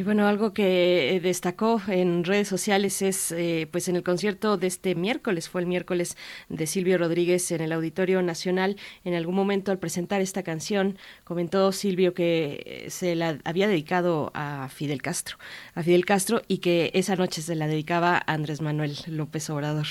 Y 0.00 0.02
bueno, 0.02 0.26
algo 0.26 0.54
que 0.54 1.14
eh, 1.14 1.20
destacó 1.20 1.78
en 1.86 2.24
redes 2.24 2.48
sociales 2.48 3.02
es, 3.02 3.32
eh, 3.32 3.68
pues 3.70 3.86
en 3.86 3.96
el 3.96 4.02
concierto 4.02 4.56
de 4.56 4.66
este 4.66 4.94
miércoles, 4.94 5.50
fue 5.50 5.60
el 5.60 5.66
miércoles 5.66 6.16
de 6.48 6.66
Silvio 6.66 6.96
Rodríguez 6.96 7.52
en 7.52 7.60
el 7.60 7.70
Auditorio 7.70 8.22
Nacional. 8.22 8.76
En 9.04 9.12
algún 9.12 9.34
momento 9.34 9.72
al 9.72 9.78
presentar 9.78 10.22
esta 10.22 10.42
canción, 10.42 10.96
comentó 11.22 11.70
Silvio 11.72 12.14
que 12.14 12.62
eh, 12.64 12.86
se 12.88 13.14
la 13.14 13.40
había 13.44 13.68
dedicado 13.68 14.30
a 14.32 14.70
Fidel 14.70 15.02
Castro, 15.02 15.36
a 15.74 15.82
Fidel 15.82 16.06
Castro 16.06 16.40
y 16.48 16.58
que 16.60 16.90
esa 16.94 17.14
noche 17.16 17.42
se 17.42 17.54
la 17.54 17.66
dedicaba 17.66 18.16
a 18.16 18.32
Andrés 18.32 18.62
Manuel 18.62 18.96
López 19.06 19.50
Obrador. 19.50 19.86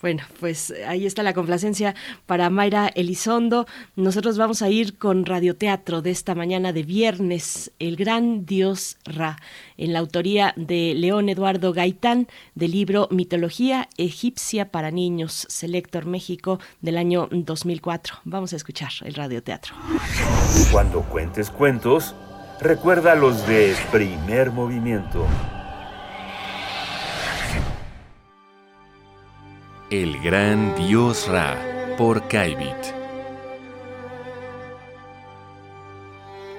Bueno, 0.00 0.22
pues 0.38 0.72
ahí 0.86 1.04
está 1.04 1.22
la 1.22 1.34
complacencia 1.34 1.94
para 2.24 2.48
Mayra 2.48 2.88
Elizondo. 2.88 3.66
Nosotros 3.96 4.38
vamos 4.38 4.62
a 4.62 4.70
ir 4.70 4.96
con 4.96 5.26
radioteatro 5.26 6.00
de 6.00 6.10
esta 6.10 6.34
mañana 6.34 6.72
de 6.72 6.84
viernes, 6.84 7.70
El 7.78 7.96
Gran 7.96 8.46
Dios 8.46 8.96
Ra, 9.04 9.38
en 9.76 9.92
la 9.92 9.98
autoría 9.98 10.54
de 10.56 10.94
León 10.94 11.28
Eduardo 11.28 11.74
Gaitán, 11.74 12.28
del 12.54 12.70
libro 12.70 13.08
Mitología 13.10 13.90
Egipcia 13.98 14.70
para 14.70 14.90
Niños, 14.90 15.46
Selector 15.50 16.06
México, 16.06 16.60
del 16.80 16.96
año 16.96 17.28
2004. 17.30 18.20
Vamos 18.24 18.54
a 18.54 18.56
escuchar 18.56 18.90
el 19.04 19.12
radioteatro. 19.12 19.74
Cuando 20.72 21.02
cuentes 21.02 21.50
cuentos, 21.50 22.14
recuerda 22.58 23.14
los 23.14 23.46
de 23.46 23.76
primer 23.92 24.50
movimiento. 24.50 25.26
El 29.90 30.20
gran 30.20 30.76
dios 30.76 31.26
Ra 31.26 31.58
por 31.98 32.28
Kaibit. 32.28 32.76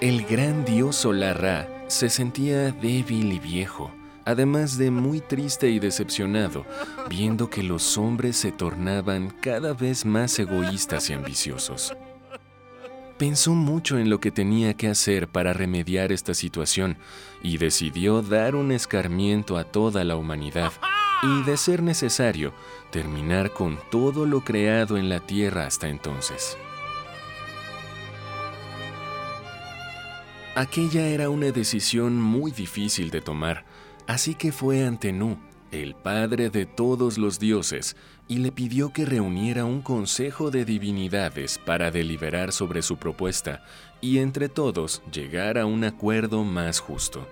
El 0.02 0.26
gran 0.26 0.66
dios 0.66 0.98
solar 0.98 1.42
Ra 1.42 1.86
se 1.88 2.10
sentía 2.10 2.72
débil 2.74 3.32
y 3.32 3.40
viejo, 3.40 3.90
además 4.26 4.78
de 4.78 4.92
muy 4.92 5.22
triste 5.22 5.70
y 5.70 5.80
decepcionado, 5.80 6.66
viendo 7.10 7.50
que 7.50 7.64
los 7.64 7.98
hombres 7.98 8.36
se 8.36 8.52
tornaban 8.52 9.30
cada 9.30 9.74
vez 9.74 10.04
más 10.04 10.38
egoístas 10.38 11.10
y 11.10 11.14
ambiciosos. 11.14 11.96
Pensó 13.18 13.54
mucho 13.54 13.98
en 13.98 14.10
lo 14.10 14.20
que 14.20 14.32
tenía 14.32 14.74
que 14.74 14.90
hacer 14.90 15.30
para 15.30 15.54
remediar 15.54 16.12
esta 16.12 16.34
situación 16.34 16.98
y 17.42 17.60
decidió 17.60 18.24
dar 18.24 18.56
un 18.56 18.74
escarmiento 18.74 19.58
a 19.58 19.64
toda 19.64 20.04
la 20.04 20.18
humanidad 20.18 20.74
y, 21.24 21.44
de 21.44 21.58
ser 21.58 21.84
necesario, 21.84 22.54
terminar 22.92 23.52
con 23.52 23.78
todo 23.90 24.26
lo 24.26 24.42
creado 24.42 24.98
en 24.98 25.10
la 25.10 25.20
tierra 25.20 25.66
hasta 25.66 25.88
entonces. 25.88 26.58
Aquella 30.56 31.08
era 31.08 31.30
una 31.30 31.52
decisión 31.52 32.20
muy 32.20 32.52
difícil 32.52 33.10
de 33.10 33.22
tomar, 33.22 33.64
así 34.06 34.36
que 34.36 34.52
fue 34.52 34.86
ante 34.86 35.14
Nu, 35.14 35.40
el 35.72 35.96
padre 35.96 36.50
de 36.50 36.66
todos 36.66 37.18
los 37.18 37.40
dioses, 37.40 37.96
y 38.28 38.40
le 38.40 38.52
pidió 38.52 38.92
que 38.92 39.06
reuniera 39.06 39.64
un 39.64 39.82
consejo 39.82 40.52
de 40.52 40.66
divinidades 40.66 41.58
para 41.58 41.90
deliberar 41.92 42.52
sobre 42.52 42.82
su 42.82 42.98
propuesta 42.98 43.64
y 44.02 44.18
entre 44.18 44.50
todos 44.50 45.02
llegar 45.12 45.58
a 45.58 45.66
un 45.66 45.84
acuerdo 45.84 46.44
más 46.44 46.80
justo. 46.80 47.28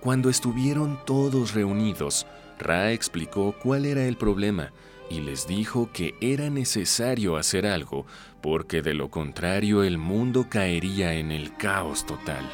Cuando 0.00 0.30
estuvieron 0.30 0.98
todos 1.04 1.52
reunidos, 1.52 2.26
Ra 2.60 2.92
explicó 2.92 3.54
cuál 3.60 3.86
era 3.86 4.06
el 4.06 4.16
problema 4.16 4.72
y 5.08 5.20
les 5.20 5.46
dijo 5.46 5.90
que 5.92 6.14
era 6.20 6.50
necesario 6.50 7.36
hacer 7.36 7.66
algo 7.66 8.06
porque 8.40 8.82
de 8.82 8.94
lo 8.94 9.08
contrario 9.08 9.82
el 9.82 9.98
mundo 9.98 10.46
caería 10.48 11.14
en 11.14 11.32
el 11.32 11.56
caos 11.56 12.06
total. 12.06 12.48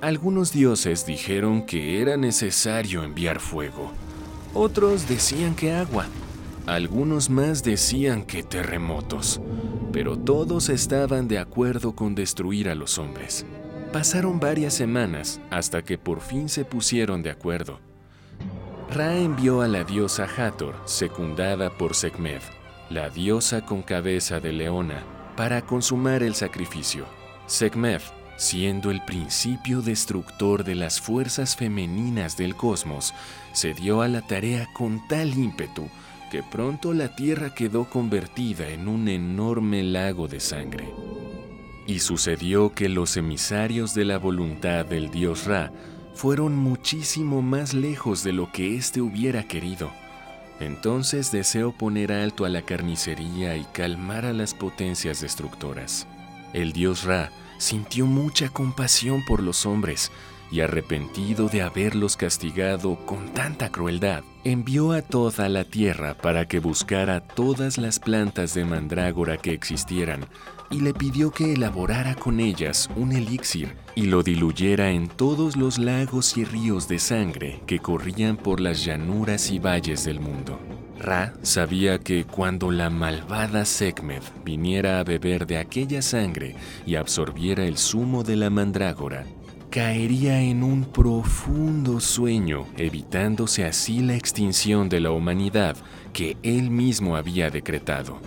Algunos 0.00 0.52
dioses 0.52 1.06
dijeron 1.06 1.66
que 1.66 2.00
era 2.00 2.16
necesario 2.16 3.02
enviar 3.02 3.40
fuego, 3.40 3.92
otros 4.54 5.08
decían 5.08 5.54
que 5.54 5.72
agua, 5.72 6.06
algunos 6.66 7.30
más 7.30 7.64
decían 7.64 8.24
que 8.24 8.42
terremotos, 8.42 9.40
pero 9.92 10.16
todos 10.16 10.68
estaban 10.68 11.26
de 11.28 11.38
acuerdo 11.38 11.96
con 11.96 12.14
destruir 12.14 12.68
a 12.68 12.74
los 12.74 12.98
hombres. 12.98 13.44
Pasaron 13.92 14.38
varias 14.38 14.74
semanas 14.74 15.40
hasta 15.50 15.82
que 15.82 15.96
por 15.96 16.20
fin 16.20 16.50
se 16.50 16.66
pusieron 16.66 17.22
de 17.22 17.30
acuerdo. 17.30 17.80
Ra 18.90 19.16
envió 19.16 19.62
a 19.62 19.68
la 19.68 19.82
diosa 19.84 20.26
Hathor, 20.36 20.74
secundada 20.84 21.70
por 21.70 21.94
Sekhmet, 21.94 22.42
la 22.90 23.08
diosa 23.08 23.64
con 23.64 23.82
cabeza 23.82 24.40
de 24.40 24.52
leona, 24.52 25.02
para 25.36 25.62
consumar 25.62 26.22
el 26.22 26.34
sacrificio. 26.34 27.06
Sekhmet, 27.46 28.02
siendo 28.36 28.90
el 28.90 29.02
principio 29.06 29.80
destructor 29.80 30.64
de 30.64 30.74
las 30.74 31.00
fuerzas 31.00 31.56
femeninas 31.56 32.36
del 32.36 32.56
cosmos, 32.56 33.14
se 33.52 33.72
dio 33.72 34.02
a 34.02 34.08
la 34.08 34.20
tarea 34.20 34.68
con 34.74 35.06
tal 35.08 35.32
ímpetu 35.32 35.88
que 36.30 36.42
pronto 36.42 36.92
la 36.92 37.16
tierra 37.16 37.54
quedó 37.54 37.88
convertida 37.88 38.68
en 38.68 38.86
un 38.86 39.08
enorme 39.08 39.82
lago 39.82 40.28
de 40.28 40.40
sangre. 40.40 40.88
Y 41.88 42.00
sucedió 42.00 42.74
que 42.74 42.90
los 42.90 43.16
emisarios 43.16 43.94
de 43.94 44.04
la 44.04 44.18
voluntad 44.18 44.84
del 44.84 45.10
dios 45.10 45.46
Ra 45.46 45.72
fueron 46.12 46.54
muchísimo 46.54 47.40
más 47.40 47.72
lejos 47.72 48.22
de 48.22 48.34
lo 48.34 48.52
que 48.52 48.76
éste 48.76 49.00
hubiera 49.00 49.44
querido. 49.44 49.90
Entonces 50.60 51.32
deseó 51.32 51.72
poner 51.72 52.12
alto 52.12 52.44
a 52.44 52.50
la 52.50 52.60
carnicería 52.60 53.56
y 53.56 53.64
calmar 53.72 54.26
a 54.26 54.34
las 54.34 54.52
potencias 54.52 55.22
destructoras. 55.22 56.06
El 56.52 56.72
dios 56.74 57.04
Ra 57.04 57.30
sintió 57.56 58.04
mucha 58.04 58.50
compasión 58.50 59.24
por 59.26 59.42
los 59.42 59.64
hombres 59.64 60.12
y 60.50 60.60
arrepentido 60.60 61.48
de 61.48 61.62
haberlos 61.62 62.18
castigado 62.18 62.96
con 63.06 63.32
tanta 63.32 63.70
crueldad, 63.70 64.24
envió 64.44 64.92
a 64.92 65.00
toda 65.00 65.48
la 65.48 65.64
tierra 65.64 66.12
para 66.12 66.46
que 66.48 66.58
buscara 66.58 67.20
todas 67.20 67.78
las 67.78 67.98
plantas 67.98 68.52
de 68.52 68.66
mandrágora 68.66 69.38
que 69.38 69.54
existieran 69.54 70.26
y 70.70 70.80
le 70.80 70.92
pidió 70.92 71.30
que 71.30 71.54
elaborara 71.54 72.14
con 72.14 72.40
ellas 72.40 72.88
un 72.96 73.12
elixir 73.12 73.76
y 73.94 74.02
lo 74.02 74.22
diluyera 74.22 74.90
en 74.90 75.08
todos 75.08 75.56
los 75.56 75.78
lagos 75.78 76.36
y 76.36 76.44
ríos 76.44 76.88
de 76.88 76.98
sangre 76.98 77.60
que 77.66 77.78
corrían 77.78 78.36
por 78.36 78.60
las 78.60 78.84
llanuras 78.84 79.50
y 79.50 79.58
valles 79.58 80.04
del 80.04 80.20
mundo. 80.20 80.58
Ra 80.98 81.32
sabía 81.42 81.98
que 81.98 82.24
cuando 82.24 82.70
la 82.70 82.90
malvada 82.90 83.64
Sekhmet 83.64 84.22
viniera 84.44 84.98
a 84.98 85.04
beber 85.04 85.46
de 85.46 85.58
aquella 85.58 86.02
sangre 86.02 86.56
y 86.86 86.96
absorbiera 86.96 87.64
el 87.64 87.78
zumo 87.78 88.24
de 88.24 88.36
la 88.36 88.50
mandrágora, 88.50 89.24
caería 89.70 90.40
en 90.40 90.62
un 90.62 90.84
profundo 90.84 92.00
sueño, 92.00 92.66
evitándose 92.76 93.64
así 93.64 94.00
la 94.00 94.16
extinción 94.16 94.88
de 94.88 95.00
la 95.00 95.12
humanidad 95.12 95.76
que 96.12 96.36
él 96.42 96.70
mismo 96.70 97.16
había 97.16 97.50
decretado. 97.50 98.20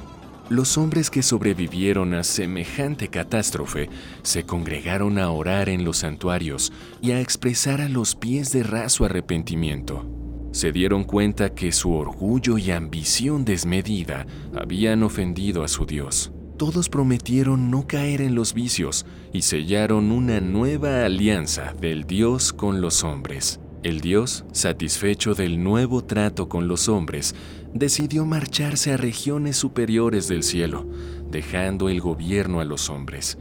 Los 0.51 0.77
hombres 0.77 1.09
que 1.09 1.23
sobrevivieron 1.23 2.13
a 2.13 2.25
semejante 2.25 3.07
catástrofe 3.07 3.87
se 4.21 4.43
congregaron 4.43 5.17
a 5.17 5.31
orar 5.31 5.69
en 5.69 5.85
los 5.85 5.99
santuarios 5.99 6.73
y 7.01 7.11
a 7.11 7.21
expresar 7.21 7.79
a 7.79 7.87
los 7.87 8.15
pies 8.15 8.51
de 8.51 8.63
Ra 8.63 8.89
su 8.89 9.05
arrepentimiento. 9.05 10.05
Se 10.51 10.73
dieron 10.73 11.05
cuenta 11.05 11.53
que 11.53 11.71
su 11.71 11.93
orgullo 11.93 12.57
y 12.57 12.71
ambición 12.71 13.45
desmedida 13.45 14.27
habían 14.53 15.03
ofendido 15.03 15.63
a 15.63 15.69
su 15.69 15.85
Dios. 15.85 16.33
Todos 16.57 16.89
prometieron 16.89 17.71
no 17.71 17.87
caer 17.87 18.19
en 18.19 18.35
los 18.35 18.53
vicios 18.53 19.05
y 19.31 19.43
sellaron 19.43 20.11
una 20.11 20.41
nueva 20.41 21.05
alianza 21.05 21.73
del 21.79 22.03
Dios 22.03 22.51
con 22.51 22.81
los 22.81 23.05
hombres. 23.05 23.61
El 23.83 23.99
Dios, 23.99 24.45
satisfecho 24.51 25.33
del 25.33 25.63
nuevo 25.63 26.03
trato 26.03 26.47
con 26.47 26.67
los 26.67 26.87
hombres, 26.87 27.33
decidió 27.73 28.25
marcharse 28.25 28.93
a 28.93 28.97
regiones 28.97 29.57
superiores 29.57 30.27
del 30.27 30.43
cielo, 30.43 30.85
dejando 31.29 31.89
el 31.89 32.01
gobierno 32.01 32.59
a 32.59 32.65
los 32.65 32.89
hombres. 32.89 33.37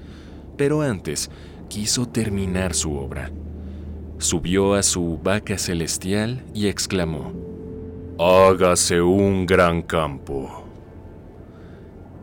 Pero 0.57 0.83
antes, 0.83 1.31
quiso 1.69 2.07
terminar 2.07 2.75
su 2.75 2.95
obra. 2.97 3.31
Subió 4.19 4.75
a 4.75 4.83
su 4.83 5.19
vaca 5.23 5.57
celestial 5.59 6.45
y 6.55 6.67
exclamó, 6.67 7.33
Hágase 8.19 9.01
un 9.01 9.47
gran 9.47 9.83
campo. 9.83 10.67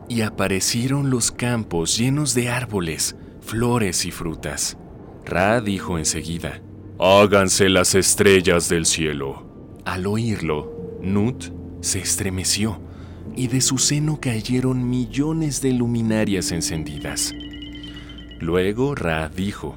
Y 0.08 0.22
aparecieron 0.22 1.10
los 1.10 1.32
campos 1.32 1.98
llenos 1.98 2.34
de 2.34 2.48
árboles, 2.48 3.16
flores 3.40 4.06
y 4.06 4.10
frutas. 4.12 4.78
Ra 5.26 5.60
dijo 5.60 5.98
enseguida, 5.98 6.62
Háganse 7.00 7.68
las 7.68 7.94
estrellas 7.94 8.68
del 8.68 8.86
cielo. 8.86 9.44
Al 9.84 10.06
oírlo, 10.06 10.72
Nut 11.02 11.57
se 11.80 12.00
estremeció 12.00 12.80
y 13.36 13.48
de 13.48 13.60
su 13.60 13.78
seno 13.78 14.18
cayeron 14.20 14.88
millones 14.88 15.60
de 15.60 15.72
luminarias 15.72 16.52
encendidas. 16.52 17.32
Luego 18.40 18.94
Ra 18.94 19.28
dijo, 19.28 19.76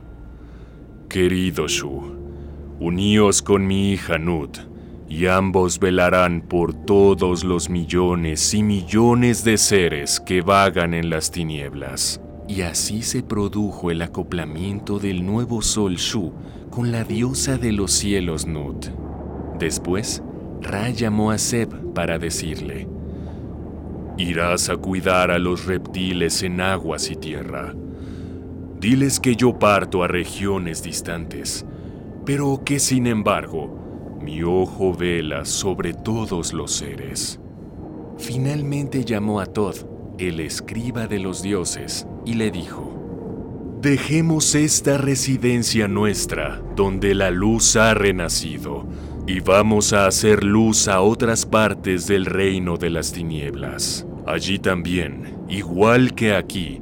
Querido 1.09 1.67
Shu, 1.67 2.15
uníos 2.79 3.41
con 3.41 3.67
mi 3.67 3.91
hija 3.91 4.17
Nut, 4.17 4.57
y 5.09 5.27
ambos 5.27 5.79
velarán 5.79 6.41
por 6.41 6.73
todos 6.73 7.43
los 7.43 7.69
millones 7.69 8.53
y 8.53 8.63
millones 8.63 9.43
de 9.43 9.57
seres 9.57 10.21
que 10.21 10.41
vagan 10.41 10.93
en 10.93 11.09
las 11.09 11.31
tinieblas. 11.31 12.21
Y 12.47 12.61
así 12.61 13.01
se 13.01 13.21
produjo 13.21 13.91
el 13.91 14.01
acoplamiento 14.01 14.99
del 14.99 15.25
nuevo 15.25 15.61
sol 15.61 15.95
Shu 15.95 16.31
con 16.69 16.91
la 16.91 17.03
diosa 17.03 17.57
de 17.57 17.73
los 17.73 17.91
cielos 17.91 18.45
Nut. 18.45 18.87
Después, 19.59 20.23
Ra 20.61 20.89
llamó 20.89 21.31
a 21.31 21.37
Seb 21.37 21.93
para 21.93 22.19
decirle, 22.19 22.87
Irás 24.17 24.69
a 24.69 24.77
cuidar 24.77 25.31
a 25.31 25.39
los 25.39 25.65
reptiles 25.65 26.43
en 26.43 26.61
aguas 26.61 27.09
y 27.09 27.15
tierra 27.15 27.73
Diles 28.81 29.19
que 29.19 29.35
yo 29.35 29.59
parto 29.59 30.03
a 30.03 30.07
regiones 30.07 30.81
distantes, 30.81 31.67
pero 32.25 32.63
que 32.65 32.79
sin 32.79 33.05
embargo 33.05 34.17
mi 34.19 34.41
ojo 34.41 34.91
vela 34.91 35.45
sobre 35.45 35.93
todos 35.93 36.51
los 36.51 36.71
seres. 36.71 37.39
Finalmente 38.17 39.05
llamó 39.05 39.39
a 39.39 39.45
Tod, 39.45 39.75
el 40.17 40.39
escriba 40.39 41.05
de 41.05 41.19
los 41.19 41.43
dioses, 41.43 42.07
y 42.25 42.33
le 42.33 42.49
dijo, 42.49 43.77
Dejemos 43.83 44.55
esta 44.55 44.97
residencia 44.97 45.87
nuestra, 45.87 46.63
donde 46.75 47.13
la 47.13 47.29
luz 47.29 47.75
ha 47.75 47.93
renacido, 47.93 48.87
y 49.31 49.39
vamos 49.39 49.93
a 49.93 50.07
hacer 50.07 50.43
luz 50.43 50.89
a 50.89 50.99
otras 50.99 51.45
partes 51.45 52.05
del 52.05 52.25
reino 52.25 52.75
de 52.75 52.89
las 52.89 53.13
tinieblas. 53.13 54.05
Allí 54.27 54.59
también, 54.59 55.37
igual 55.47 56.13
que 56.15 56.35
aquí, 56.35 56.81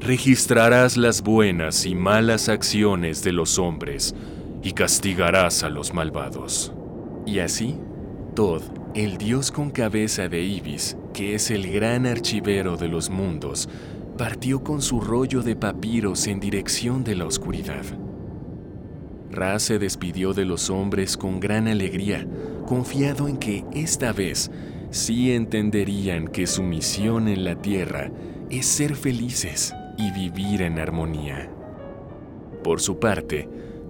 registrarás 0.00 0.96
las 0.96 1.22
buenas 1.22 1.86
y 1.86 1.94
malas 1.94 2.48
acciones 2.48 3.22
de 3.22 3.30
los 3.30 3.60
hombres 3.60 4.12
y 4.64 4.72
castigarás 4.72 5.62
a 5.62 5.68
los 5.68 5.94
malvados. 5.94 6.72
Y 7.26 7.38
así, 7.38 7.76
Tod, 8.34 8.62
el 8.96 9.16
dios 9.16 9.52
con 9.52 9.70
cabeza 9.70 10.28
de 10.28 10.42
Ibis, 10.42 10.96
que 11.12 11.36
es 11.36 11.52
el 11.52 11.70
gran 11.70 12.06
archivero 12.06 12.76
de 12.76 12.88
los 12.88 13.08
mundos, 13.08 13.68
partió 14.18 14.64
con 14.64 14.82
su 14.82 15.00
rollo 15.00 15.42
de 15.42 15.54
papiros 15.54 16.26
en 16.26 16.40
dirección 16.40 17.04
de 17.04 17.14
la 17.14 17.26
oscuridad. 17.26 17.84
Ra 19.34 19.58
se 19.58 19.78
despidió 19.78 20.32
de 20.32 20.44
los 20.44 20.70
hombres 20.70 21.16
con 21.16 21.40
gran 21.40 21.66
alegría, 21.66 22.26
confiado 22.66 23.26
en 23.28 23.36
que 23.36 23.64
esta 23.72 24.12
vez 24.12 24.50
sí 24.90 25.32
entenderían 25.32 26.28
que 26.28 26.46
su 26.46 26.62
misión 26.62 27.26
en 27.26 27.44
la 27.44 27.60
tierra 27.60 28.12
es 28.48 28.66
ser 28.66 28.94
felices 28.94 29.74
y 29.98 30.12
vivir 30.12 30.62
en 30.62 30.78
armonía. 30.78 31.50
Por 32.62 32.80
su 32.80 33.00
parte, 33.00 33.48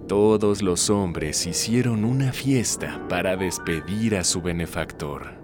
todos 0.09 0.63
los 0.63 0.89
hombres 0.91 1.47
hicieron 1.47 2.05
una 2.05 2.33
fiesta 2.33 3.07
para 3.09 3.37
despedir 3.37 4.17
a 4.17 4.25
su 4.25 4.41
benefactor. 4.41 5.44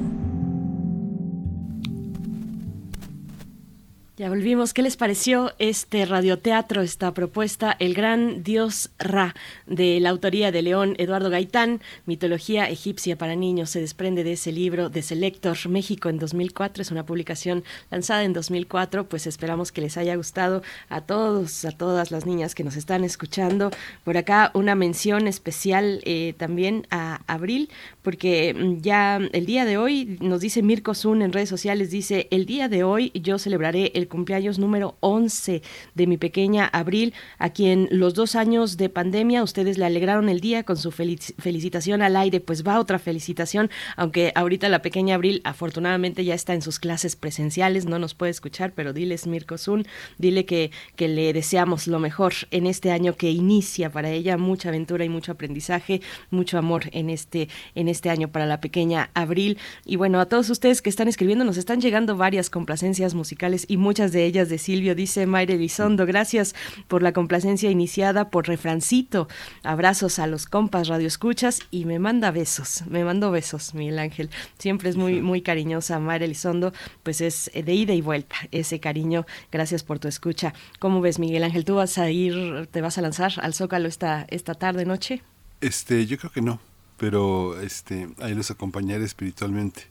Ya 4.21 4.29
volvimos. 4.29 4.75
¿Qué 4.75 4.83
les 4.83 4.97
pareció 4.97 5.51
este 5.57 6.05
radioteatro, 6.05 6.83
esta 6.83 7.11
propuesta, 7.11 7.75
El 7.79 7.95
Gran 7.95 8.43
Dios 8.43 8.91
Ra, 8.99 9.33
de 9.65 9.99
la 9.99 10.11
autoría 10.11 10.51
de 10.51 10.61
León 10.61 10.93
Eduardo 10.99 11.31
Gaitán, 11.31 11.81
Mitología 12.05 12.69
Egipcia 12.69 13.17
para 13.17 13.35
Niños? 13.35 13.71
Se 13.71 13.81
desprende 13.81 14.23
de 14.23 14.33
ese 14.33 14.51
libro 14.51 14.89
de 14.89 15.01
Selector 15.01 15.57
México 15.69 16.07
en 16.07 16.19
2004. 16.19 16.83
Es 16.83 16.91
una 16.91 17.03
publicación 17.03 17.63
lanzada 17.89 18.23
en 18.23 18.33
2004. 18.33 19.09
Pues 19.09 19.25
esperamos 19.25 19.71
que 19.71 19.81
les 19.81 19.97
haya 19.97 20.15
gustado 20.15 20.61
a 20.89 21.01
todos, 21.01 21.65
a 21.65 21.71
todas 21.71 22.11
las 22.11 22.27
niñas 22.27 22.53
que 22.53 22.63
nos 22.63 22.75
están 22.75 23.03
escuchando. 23.03 23.71
Por 24.03 24.17
acá 24.17 24.51
una 24.53 24.75
mención 24.75 25.27
especial 25.27 25.99
eh, 26.05 26.35
también 26.37 26.85
a 26.91 27.21
Abril, 27.25 27.71
porque 28.01 28.53
mm, 28.53 28.81
ya 28.81 29.17
el 29.31 29.45
día 29.45 29.65
de 29.65 29.77
hoy, 29.77 30.17
nos 30.21 30.41
dice 30.41 30.63
Mirko 30.63 30.93
Zun 30.93 31.21
en 31.21 31.33
redes 31.33 31.49
sociales, 31.49 31.91
dice, 31.91 32.27
el 32.31 32.45
día 32.45 32.69
de 32.69 32.83
hoy 32.83 33.11
yo 33.13 33.37
celebraré 33.37 33.91
el 33.95 34.07
cumpleaños 34.07 34.59
número 34.59 34.95
11 35.01 35.61
de 35.95 36.07
mi 36.07 36.17
pequeña 36.17 36.67
Abril, 36.67 37.13
a 37.37 37.51
quien 37.51 37.87
los 37.91 38.13
dos 38.13 38.35
años 38.35 38.77
de 38.77 38.89
pandemia 38.89 39.43
ustedes 39.43 39.77
le 39.77 39.85
alegraron 39.85 40.29
el 40.29 40.39
día 40.39 40.63
con 40.63 40.77
su 40.77 40.91
felicitación 40.91 42.01
al 42.01 42.15
aire. 42.15 42.39
Pues 42.39 42.65
va 42.65 42.79
otra 42.79 42.99
felicitación, 42.99 43.69
aunque 43.95 44.31
ahorita 44.35 44.69
la 44.69 44.81
pequeña 44.81 45.15
Abril 45.15 45.41
afortunadamente 45.43 46.25
ya 46.25 46.33
está 46.33 46.53
en 46.53 46.61
sus 46.61 46.79
clases 46.79 47.15
presenciales, 47.15 47.85
no 47.85 47.99
nos 47.99 48.13
puede 48.13 48.31
escuchar, 48.31 48.73
pero 48.73 48.93
diles 48.93 49.27
Mirko 49.27 49.57
Zun, 49.57 49.85
dile 50.17 50.45
que, 50.45 50.71
que 50.95 51.07
le 51.07 51.33
deseamos 51.33 51.87
lo 51.87 51.99
mejor 51.99 52.33
en 52.51 52.67
este 52.67 52.91
año 52.91 53.15
que 53.15 53.31
inicia 53.31 53.91
para 53.91 54.09
ella, 54.09 54.37
mucha 54.37 54.69
aventura 54.69 55.05
y 55.05 55.09
mucho 55.09 55.31
aprendizaje, 55.31 56.01
mucho 56.29 56.57
amor 56.57 56.89
en 56.91 57.09
este, 57.09 57.49
en 57.75 57.87
este 57.91 58.09
año 58.09 58.29
para 58.29 58.45
la 58.45 58.59
pequeña 58.59 59.09
Abril. 59.13 59.57
Y 59.85 59.95
bueno, 59.95 60.19
a 60.19 60.25
todos 60.25 60.49
ustedes 60.49 60.81
que 60.81 60.89
están 60.89 61.07
escribiendo, 61.07 61.45
nos 61.45 61.57
están 61.57 61.81
llegando 61.81 62.17
varias 62.17 62.49
complacencias 62.49 63.13
musicales 63.13 63.65
y 63.67 63.77
muchas 63.77 64.11
de 64.11 64.25
ellas 64.25 64.49
de 64.49 64.57
Silvio, 64.57 64.95
dice 64.95 65.25
Mayre 65.25 65.55
Elizondo. 65.55 66.05
Gracias 66.05 66.55
por 66.87 67.03
la 67.03 67.13
complacencia 67.13 67.69
iniciada 67.69 68.29
por 68.29 68.47
Refrancito. 68.47 69.27
Abrazos 69.63 70.19
a 70.19 70.27
los 70.27 70.45
compas 70.45 70.87
Radio 70.87 71.07
Escuchas 71.07 71.59
y 71.69 71.85
me 71.85 71.99
manda 71.99 72.31
besos. 72.31 72.83
Me 72.87 73.03
mando 73.03 73.31
besos, 73.31 73.73
Miguel 73.73 73.99
Ángel. 73.99 74.29
Siempre 74.57 74.89
es 74.89 74.95
muy, 74.95 75.21
muy 75.21 75.41
cariñosa 75.41 75.99
Mayre 75.99 76.25
Elizondo. 76.25 76.73
Pues 77.03 77.21
es 77.21 77.51
de 77.53 77.73
ida 77.73 77.93
y 77.93 78.01
vuelta 78.01 78.35
ese 78.51 78.79
cariño. 78.79 79.25
Gracias 79.51 79.83
por 79.83 79.99
tu 79.99 80.07
escucha. 80.07 80.53
¿Cómo 80.79 81.01
ves, 81.01 81.19
Miguel 81.19 81.43
Ángel? 81.43 81.65
¿Tú 81.65 81.75
vas 81.75 81.97
a 81.97 82.09
ir, 82.09 82.67
te 82.71 82.81
vas 82.81 82.97
a 82.97 83.01
lanzar 83.01 83.33
al 83.41 83.53
Zócalo 83.53 83.87
esta, 83.87 84.25
esta 84.29 84.55
tarde, 84.55 84.85
noche? 84.85 85.21
Este, 85.61 86.05
yo 86.07 86.17
creo 86.17 86.31
que 86.31 86.41
no, 86.41 86.59
pero 87.01 87.59
este, 87.59 88.09
ahí 88.19 88.35
los 88.35 88.51
acompañaré 88.51 89.03
espiritualmente. 89.03 89.87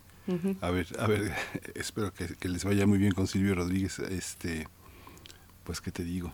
A 0.61 0.71
ver, 0.71 0.87
a 1.01 1.09
ver, 1.09 1.33
espero 1.75 2.15
que, 2.15 2.49
les 2.49 2.63
vaya 2.63 2.87
muy 2.87 2.99
bien 2.99 3.11
con 3.11 3.27
Silvio 3.27 3.57
Rodríguez. 3.57 3.99
Este, 3.99 4.69
pues, 5.65 5.81
¿qué 5.81 5.91
te 5.91 6.05
digo? 6.05 6.33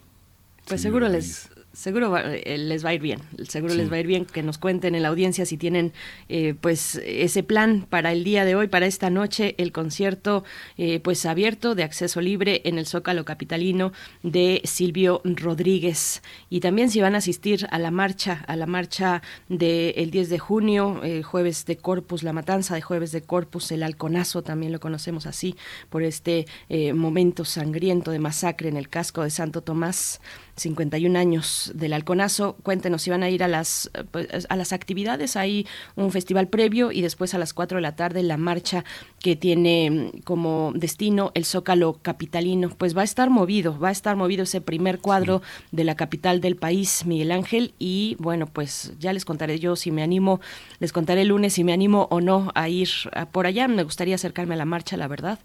Pues 0.68 0.82
seguro 0.82 1.08
les, 1.08 1.48
seguro 1.76 2.16
eh, 2.16 2.56
les 2.56 2.84
va 2.84 2.88
a 2.88 2.94
ir 2.94 3.02
bien, 3.02 3.20
seguro 3.46 3.74
les 3.74 3.92
va 3.92 3.96
a 3.96 4.00
ir 4.00 4.06
bien 4.06 4.24
que 4.24 4.42
nos 4.42 4.56
cuenten 4.56 4.94
en 4.94 5.02
la 5.02 5.08
audiencia 5.08 5.44
si 5.44 5.58
tienen 5.58 5.92
eh, 6.30 6.54
pues 6.58 6.94
ese 7.04 7.42
plan 7.42 7.86
para 7.88 8.12
el 8.12 8.24
día 8.24 8.46
de 8.46 8.54
hoy, 8.54 8.66
para 8.66 8.86
esta 8.86 9.10
noche, 9.10 9.54
el 9.58 9.72
concierto 9.72 10.42
eh, 10.78 11.00
pues 11.00 11.26
abierto 11.26 11.74
de 11.74 11.84
acceso 11.84 12.22
libre 12.22 12.62
en 12.64 12.78
el 12.78 12.86
Zócalo 12.86 13.26
Capitalino 13.26 13.92
de 14.22 14.62
Silvio 14.64 15.20
Rodríguez 15.24 16.22
y 16.48 16.60
también 16.60 16.90
si 16.90 17.02
van 17.02 17.14
a 17.14 17.18
asistir 17.18 17.66
a 17.70 17.78
la 17.78 17.90
marcha, 17.90 18.42
a 18.48 18.56
la 18.56 18.66
marcha 18.66 19.20
del 19.50 20.10
10 20.10 20.30
de 20.30 20.38
junio, 20.38 21.00
jueves 21.24 21.66
de 21.66 21.76
Corpus, 21.76 22.22
la 22.22 22.32
matanza 22.32 22.74
de 22.74 22.80
jueves 22.80 23.12
de 23.12 23.20
Corpus, 23.20 23.70
el 23.70 23.82
halconazo 23.82 24.42
también 24.42 24.72
lo 24.72 24.80
conocemos 24.80 25.26
así 25.26 25.56
por 25.90 26.02
este 26.02 26.46
momento 26.94 27.44
sangriento 27.44 28.10
de 28.10 28.18
masacre 28.18 28.70
en 28.70 28.78
el 28.78 28.88
casco 28.88 29.22
de 29.22 29.30
Santo 29.30 29.60
Tomás. 29.60 30.20
51 30.56 31.18
años 31.18 31.70
del 31.74 31.92
Halconazo. 31.92 32.56
Cuéntenos 32.62 33.02
si 33.02 33.10
van 33.10 33.22
a 33.22 33.30
ir 33.30 33.42
a 33.42 33.48
las, 33.48 33.90
pues, 34.10 34.46
a 34.48 34.56
las 34.56 34.72
actividades. 34.72 35.36
Hay 35.36 35.66
un 35.94 36.10
festival 36.10 36.48
previo 36.48 36.92
y 36.92 37.02
después 37.02 37.34
a 37.34 37.38
las 37.38 37.52
4 37.52 37.76
de 37.76 37.82
la 37.82 37.96
tarde 37.96 38.22
la 38.22 38.36
marcha 38.36 38.84
que 39.20 39.36
tiene 39.36 39.90
mm, 39.90 40.20
como 40.22 40.72
destino 40.74 41.30
el 41.34 41.44
Zócalo 41.44 41.98
capitalino. 42.02 42.70
Pues 42.70 42.96
va 42.96 43.02
a 43.02 43.04
estar 43.04 43.30
movido, 43.30 43.78
va 43.78 43.88
a 43.88 43.92
estar 43.92 44.16
movido 44.16 44.44
ese 44.44 44.60
primer 44.60 44.98
cuadro 44.98 45.42
de 45.72 45.84
la 45.84 45.94
capital 45.94 46.40
del 46.40 46.56
país, 46.56 47.04
Miguel 47.06 47.32
Ángel, 47.32 47.74
y 47.78 48.16
bueno, 48.18 48.46
pues 48.46 48.94
ya 48.98 49.12
les 49.12 49.24
contaré 49.24 49.58
yo 49.58 49.76
si 49.76 49.90
me 49.90 50.02
animo, 50.02 50.40
les 50.78 50.92
contaré 50.92 51.22
el 51.22 51.28
lunes 51.28 51.54
si 51.54 51.64
me 51.64 51.72
animo 51.72 52.08
o 52.10 52.20
no 52.20 52.50
a 52.54 52.68
ir 52.68 52.88
por 53.32 53.46
allá. 53.46 53.68
Me 53.68 53.82
gustaría 53.82 54.14
acercarme 54.14 54.54
a 54.54 54.58
la 54.58 54.64
marcha, 54.64 54.96
la 54.96 55.08
verdad, 55.08 55.38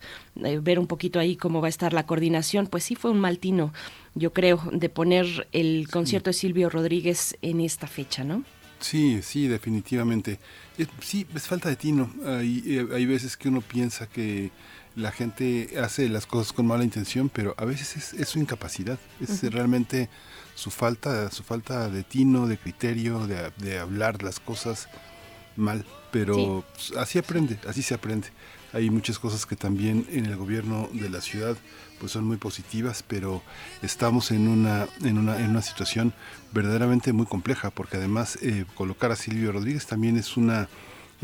eh, 0.44 0.60
ver 0.62 0.80
un 0.80 0.88
poquito 0.88 1.20
ahí 1.20 1.36
cómo 1.36 1.62
va 1.62 1.68
a 1.68 1.70
estar 1.70 1.94
la 1.94 2.06
coordinación. 2.06 2.68
Pues 2.68 2.84
sí 2.84 2.96
fue 2.96 3.12
un 3.12 3.20
mal 3.20 3.40
tino, 3.40 3.74
yo 4.16 4.34
creo, 4.34 4.62
de 4.72 4.90
poner 4.90 5.48
el 5.52 5.88
concierto 5.90 6.30
de 6.30 6.34
Silvio 6.34 6.70
Rodríguez 6.70 7.38
en 7.42 7.62
esta 7.62 7.88
fecha, 7.88 8.24
¿no? 8.24 8.44
Sí, 8.80 9.22
sí, 9.22 9.48
definitivamente. 9.48 10.40
sí, 11.02 11.26
es 11.36 11.48
falta 11.48 11.70
de 11.70 11.76
tino. 11.76 12.12
Hay, 12.26 12.64
eh, 12.66 12.88
hay 12.94 13.06
veces 13.06 13.38
que 13.38 13.48
uno 13.48 13.62
piensa 13.62 14.08
que 14.08 14.52
la 14.96 15.12
gente 15.12 15.80
hace 15.82 16.10
las 16.10 16.26
cosas 16.26 16.52
con 16.52 16.66
mala 16.66 16.84
intención, 16.84 17.30
pero 17.30 17.56
a 17.58 17.66
veces 17.66 18.14
es, 18.14 18.28
su 18.28 18.40
incapacidad, 18.40 19.00
es 19.22 19.42
realmente 19.52 20.10
su 20.56 20.70
falta, 20.70 21.32
su 21.32 21.44
falta 21.44 21.90
de 21.90 22.04
tino, 22.04 22.48
de 22.48 22.58
criterio, 22.58 23.26
de, 23.28 23.80
hablar 23.80 24.22
las 24.24 24.40
cosas 24.40 24.90
mal. 25.56 25.86
Pero 26.12 26.66
pues, 26.74 26.94
así 26.98 27.20
aprende, 27.20 27.58
así 27.68 27.82
se 27.82 27.94
aprende. 27.94 28.28
Hay 28.74 28.90
muchas 28.90 29.20
cosas 29.20 29.46
que 29.46 29.56
también 29.56 30.06
en 30.12 30.26
el 30.26 30.36
gobierno 30.36 30.90
de 30.94 31.10
la 31.10 31.22
ciudad 31.22 31.58
pues 32.02 32.14
son 32.14 32.26
muy 32.26 32.38
positivas, 32.38 33.04
pero 33.08 33.44
estamos 33.84 34.32
en 34.32 34.48
una, 34.48 34.88
en 35.04 35.20
una, 35.20 35.38
en 35.38 35.52
una 35.52 35.62
situación 35.62 36.14
verdaderamente 36.52 37.14
muy 37.14 37.28
compleja, 37.28 37.70
porque 37.70 37.98
además 37.98 38.40
eh, 38.42 38.66
colocar 38.74 39.12
a 39.12 39.16
Silvio 39.16 39.52
Rodríguez 39.52 39.86
también 39.86 40.18
es 40.18 40.36
una 40.36 40.68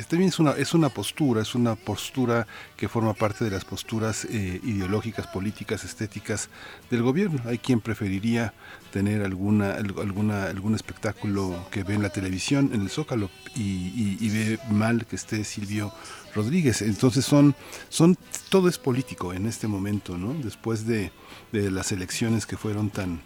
también 0.08 0.30
es 0.30 0.38
una, 0.38 0.52
es 0.52 0.76
una 0.76 0.90
postura, 0.90 1.42
es 1.42 1.56
una 1.56 1.76
postura 1.76 2.46
que 2.76 2.88
forma 2.88 3.16
parte 3.16 3.44
de 3.44 3.50
las 3.50 3.66
posturas 3.66 4.26
eh, 4.26 4.60
ideológicas, 4.64 5.26
políticas, 5.26 5.84
estéticas 5.84 6.50
del 6.92 7.02
gobierno. 7.02 7.42
Hay 7.46 7.58
quien 7.58 7.82
preferiría 7.82 8.54
tener 8.98 9.22
alguna, 9.22 9.74
alguna, 9.76 10.46
algún 10.46 10.74
espectáculo 10.74 11.68
que 11.70 11.84
ve 11.84 11.94
en 11.94 12.02
la 12.02 12.10
televisión, 12.10 12.72
en 12.74 12.82
el 12.82 12.90
Zócalo, 12.90 13.30
y, 13.56 14.28
ve 14.30 14.58
mal 14.72 15.06
que 15.06 15.16
esté 15.16 15.44
Silvio 15.44 15.94
Rodríguez. 16.34 16.82
Entonces 16.82 17.24
son, 17.24 17.54
son, 17.90 18.18
todo 18.50 18.68
es 18.68 18.80
político 18.80 19.34
en 19.34 19.46
este 19.46 19.68
momento, 19.68 20.18
¿no? 20.18 20.34
Después 20.34 20.88
de, 20.88 21.12
de 21.52 21.70
las 21.70 21.92
elecciones 21.92 22.48
que 22.48 22.58
fueron 22.58 22.90
tan, 22.90 23.22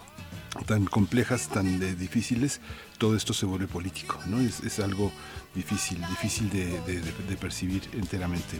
tan 0.66 0.84
complejas, 0.84 1.48
tan 1.48 1.80
difíciles, 1.98 2.60
todo 2.98 3.16
esto 3.16 3.34
se 3.34 3.46
vuelve 3.46 3.68
político, 3.68 4.20
¿no? 4.26 4.42
Es, 4.42 4.60
es 4.64 4.82
algo 4.82 5.10
difícil, 5.56 6.00
difícil 6.10 6.50
de, 6.50 7.36
percibir 7.36 7.82
enteramente, 7.94 8.60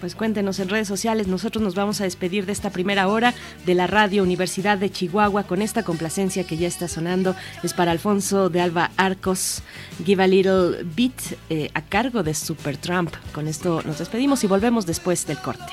Pues 0.00 0.14
cuéntenos 0.14 0.58
en 0.60 0.68
redes 0.68 0.86
sociales, 0.86 1.26
nosotros 1.26 1.62
nos 1.62 1.74
vamos 1.74 2.00
a 2.00 2.04
despedir 2.04 2.46
de 2.46 2.52
esta 2.52 2.70
primera 2.70 3.08
hora 3.08 3.34
de 3.64 3.74
la 3.74 3.86
Radio 3.86 4.22
Universidad 4.22 4.78
de 4.78 4.90
Chihuahua 4.90 5.44
con 5.44 5.62
esta 5.62 5.82
complacencia 5.82 6.44
que 6.44 6.56
ya 6.56 6.68
está 6.68 6.88
sonando. 6.88 7.34
Es 7.62 7.74
para 7.74 7.90
Alfonso 7.90 8.50
de 8.50 8.60
Alba 8.60 8.90
Arcos, 8.96 9.62
Give 10.04 10.22
a 10.22 10.26
Little 10.26 10.84
Beat, 10.84 11.38
eh, 11.50 11.70
a 11.74 11.82
cargo 11.82 12.22
de 12.22 12.34
Super 12.34 12.76
Trump. 12.76 13.14
Con 13.32 13.48
esto 13.48 13.82
nos 13.84 13.98
despedimos 13.98 14.44
y 14.44 14.46
volvemos 14.46 14.86
después 14.86 15.26
del 15.26 15.38
corte. 15.38 15.72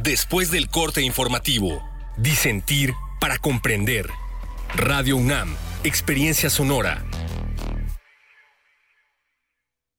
Después 0.00 0.50
del 0.50 0.70
corte 0.70 1.02
informativo, 1.02 1.82
disentir 2.16 2.94
para 3.20 3.36
comprender. 3.36 4.08
Radio 4.74 5.18
UNAM, 5.18 5.54
Experiencia 5.84 6.48
Sonora. 6.48 7.04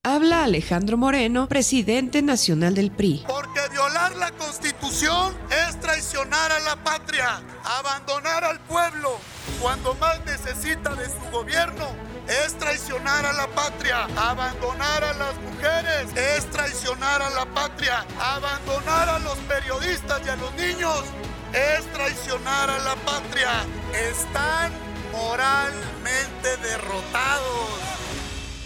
Habla 0.02 0.44
Alejandro 0.44 0.96
Moreno, 0.96 1.48
presidente 1.48 2.22
nacional 2.22 2.74
del 2.74 2.90
PRI. 2.90 3.24
Porque 3.28 3.60
violar 3.70 4.16
la 4.16 4.32
constitución 4.32 5.32
es 5.68 5.78
traicionar 5.78 6.50
a 6.50 6.58
la 6.60 6.76
patria, 6.82 7.40
abandonar 7.64 8.42
al 8.42 8.58
pueblo 8.60 9.18
cuando 9.60 9.94
más 9.94 10.18
necesita 10.26 10.94
de 10.96 11.06
su 11.06 11.30
gobierno 11.30 11.86
es 12.28 12.54
traicionar 12.58 13.26
a 13.26 13.32
la 13.32 13.46
patria. 13.48 14.04
Abandonar 14.16 15.04
a 15.04 15.12
las 15.14 15.34
mujeres 15.40 16.14
es 16.16 16.46
traicionar 16.50 17.22
a 17.22 17.30
la 17.30 17.46
patria. 17.46 18.04
Abandonar 18.20 19.08
a 19.08 19.18
los 19.18 19.38
periodistas 19.40 20.22
y 20.26 20.28
a 20.28 20.36
los 20.36 20.54
niños 20.54 21.04
es 21.52 21.84
traicionar 21.92 22.70
a 22.70 22.78
la 22.78 22.96
patria. 22.96 23.64
Están 24.10 24.72
moralmente 25.12 26.56
derrotados. 26.62 27.68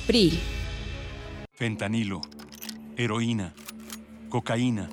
PRI. 0.07 0.41
Fentanilo, 1.55 2.21
heroína, 2.97 3.53
cocaína, 4.31 4.89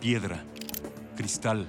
piedra, 0.00 0.42
cristal 1.16 1.68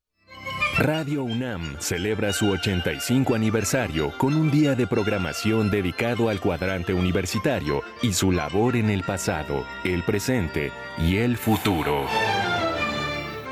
Radio 0.81 1.23
UNAM 1.23 1.75
celebra 1.77 2.33
su 2.33 2.49
85 2.49 3.35
aniversario 3.35 4.17
con 4.17 4.33
un 4.33 4.49
día 4.49 4.73
de 4.73 4.87
programación 4.87 5.69
dedicado 5.69 6.27
al 6.27 6.39
cuadrante 6.39 6.91
universitario 6.91 7.83
y 8.01 8.13
su 8.13 8.31
labor 8.31 8.75
en 8.75 8.89
el 8.89 9.03
pasado, 9.03 9.63
el 9.83 10.01
presente 10.01 10.71
y 10.97 11.17
el 11.17 11.37
futuro. 11.37 12.07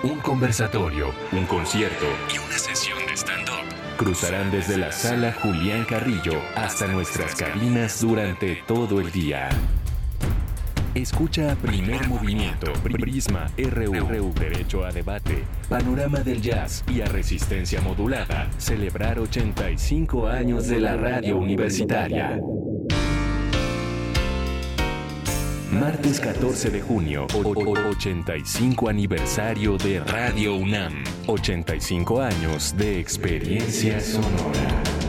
Un 0.02 0.18
conversatorio, 0.22 1.14
un 1.32 1.46
concierto 1.46 2.08
y 2.34 2.40
una 2.40 2.58
sesión 2.58 2.98
de 3.06 3.14
stand-up 3.14 3.60
cruzarán 3.98 4.50
desde 4.50 4.78
la 4.78 4.92
sala 4.92 5.32
Julián 5.32 5.86
Carrillo 5.86 6.42
hasta 6.56 6.88
nuestras 6.88 7.36
cabinas 7.36 8.02
durante 8.02 8.56
todo 8.66 9.00
el 9.02 9.12
día. 9.12 9.50
Escucha 10.96 11.56
Primer 11.62 12.08
Movimiento, 12.08 12.74
Prisma 12.82 13.52
RU, 13.58 14.34
Derecho 14.34 14.84
a 14.84 14.92
Debate, 14.92 15.44
Panorama 15.70 16.20
del 16.22 16.42
Jazz 16.42 16.84
y 16.92 17.02
a 17.02 17.06
Resistencia 17.06 17.80
Modulada. 17.80 18.50
Celebrar 18.58 19.20
85 19.20 20.28
años 20.28 20.68
de 20.68 20.80
la 20.80 20.98
radio 20.98 21.38
universitaria. 21.38 22.40
Martes 25.72 26.20
14 26.20 26.72
de 26.72 26.82
junio, 26.82 27.28
85 27.34 28.90
aniversario 28.90 29.78
de 29.78 30.00
Radio 30.00 30.56
UNAM. 30.56 31.04
85 31.28 32.22
años 32.22 32.76
de 32.76 33.00
experiencia 33.00 34.00
sonora. 34.00 35.09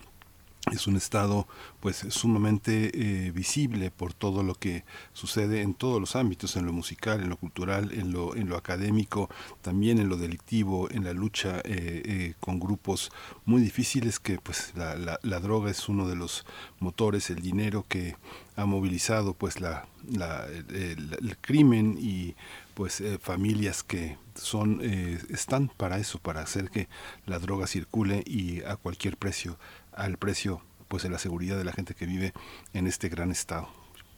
es 0.71 0.87
un 0.87 0.97
estado 0.97 1.49
pues 1.81 2.07
sumamente 2.11 2.93
eh, 2.95 3.33
visible 3.33 3.91
por 3.91 4.15
todo 4.15 4.45
lo 4.45 4.55
que 4.55 4.85
sucede 5.13 5.61
en 5.63 5.75
todos 5.75 6.01
los 6.01 6.15
ámbitos 6.15 6.55
en 6.55 6.67
lo 6.67 6.73
musical 6.73 7.21
en 7.21 7.31
lo 7.31 7.37
cultural 7.37 7.91
en 7.93 8.13
lo 8.13 8.37
en 8.37 8.49
lo 8.49 8.57
académico 8.57 9.29
también 9.61 9.99
en 9.99 10.09
lo 10.09 10.17
delictivo 10.17 10.89
en 10.91 11.03
la 11.03 11.15
lucha 11.15 11.59
eh, 11.65 12.03
eh, 12.05 12.35
con 12.39 12.61
grupos 12.61 13.11
muy 13.45 13.61
difíciles 13.61 14.21
que 14.21 14.39
pues 14.39 14.73
la, 14.77 15.19
la, 15.21 15.41
droga 15.41 15.69
es 15.69 15.89
uno 15.89 16.07
de 16.07 16.15
los 16.15 16.47
motores 16.79 17.31
el 17.31 17.41
dinero 17.41 17.85
que 17.89 18.15
ha 18.55 18.65
movilizado 18.65 19.35
pues 19.35 19.61
la, 19.61 19.89
el, 20.09 21.37
crimen 21.41 21.97
y 21.99 22.37
pues 22.75 23.03
familias 23.21 23.83
que 23.83 24.17
son 24.35 24.81
están 24.83 25.69
para 25.77 25.99
eso 25.99 26.19
para 26.19 26.43
hacer 26.43 26.71
que 26.71 26.89
la 27.27 27.39
droga 27.39 27.67
circule 27.67 28.23
y 28.25 28.63
a 28.63 28.77
cualquier 28.77 29.17
precio 29.17 29.59
al 29.93 30.18
precio 30.18 30.62
pues 30.88 31.03
de 31.03 31.09
la 31.09 31.18
seguridad 31.18 31.57
de 31.57 31.64
la 31.64 31.72
gente 31.72 31.95
que 31.95 32.07
vive 32.07 32.32
en 32.74 32.86
este 32.86 33.09
gran 33.09 33.30
estado. 33.30 33.68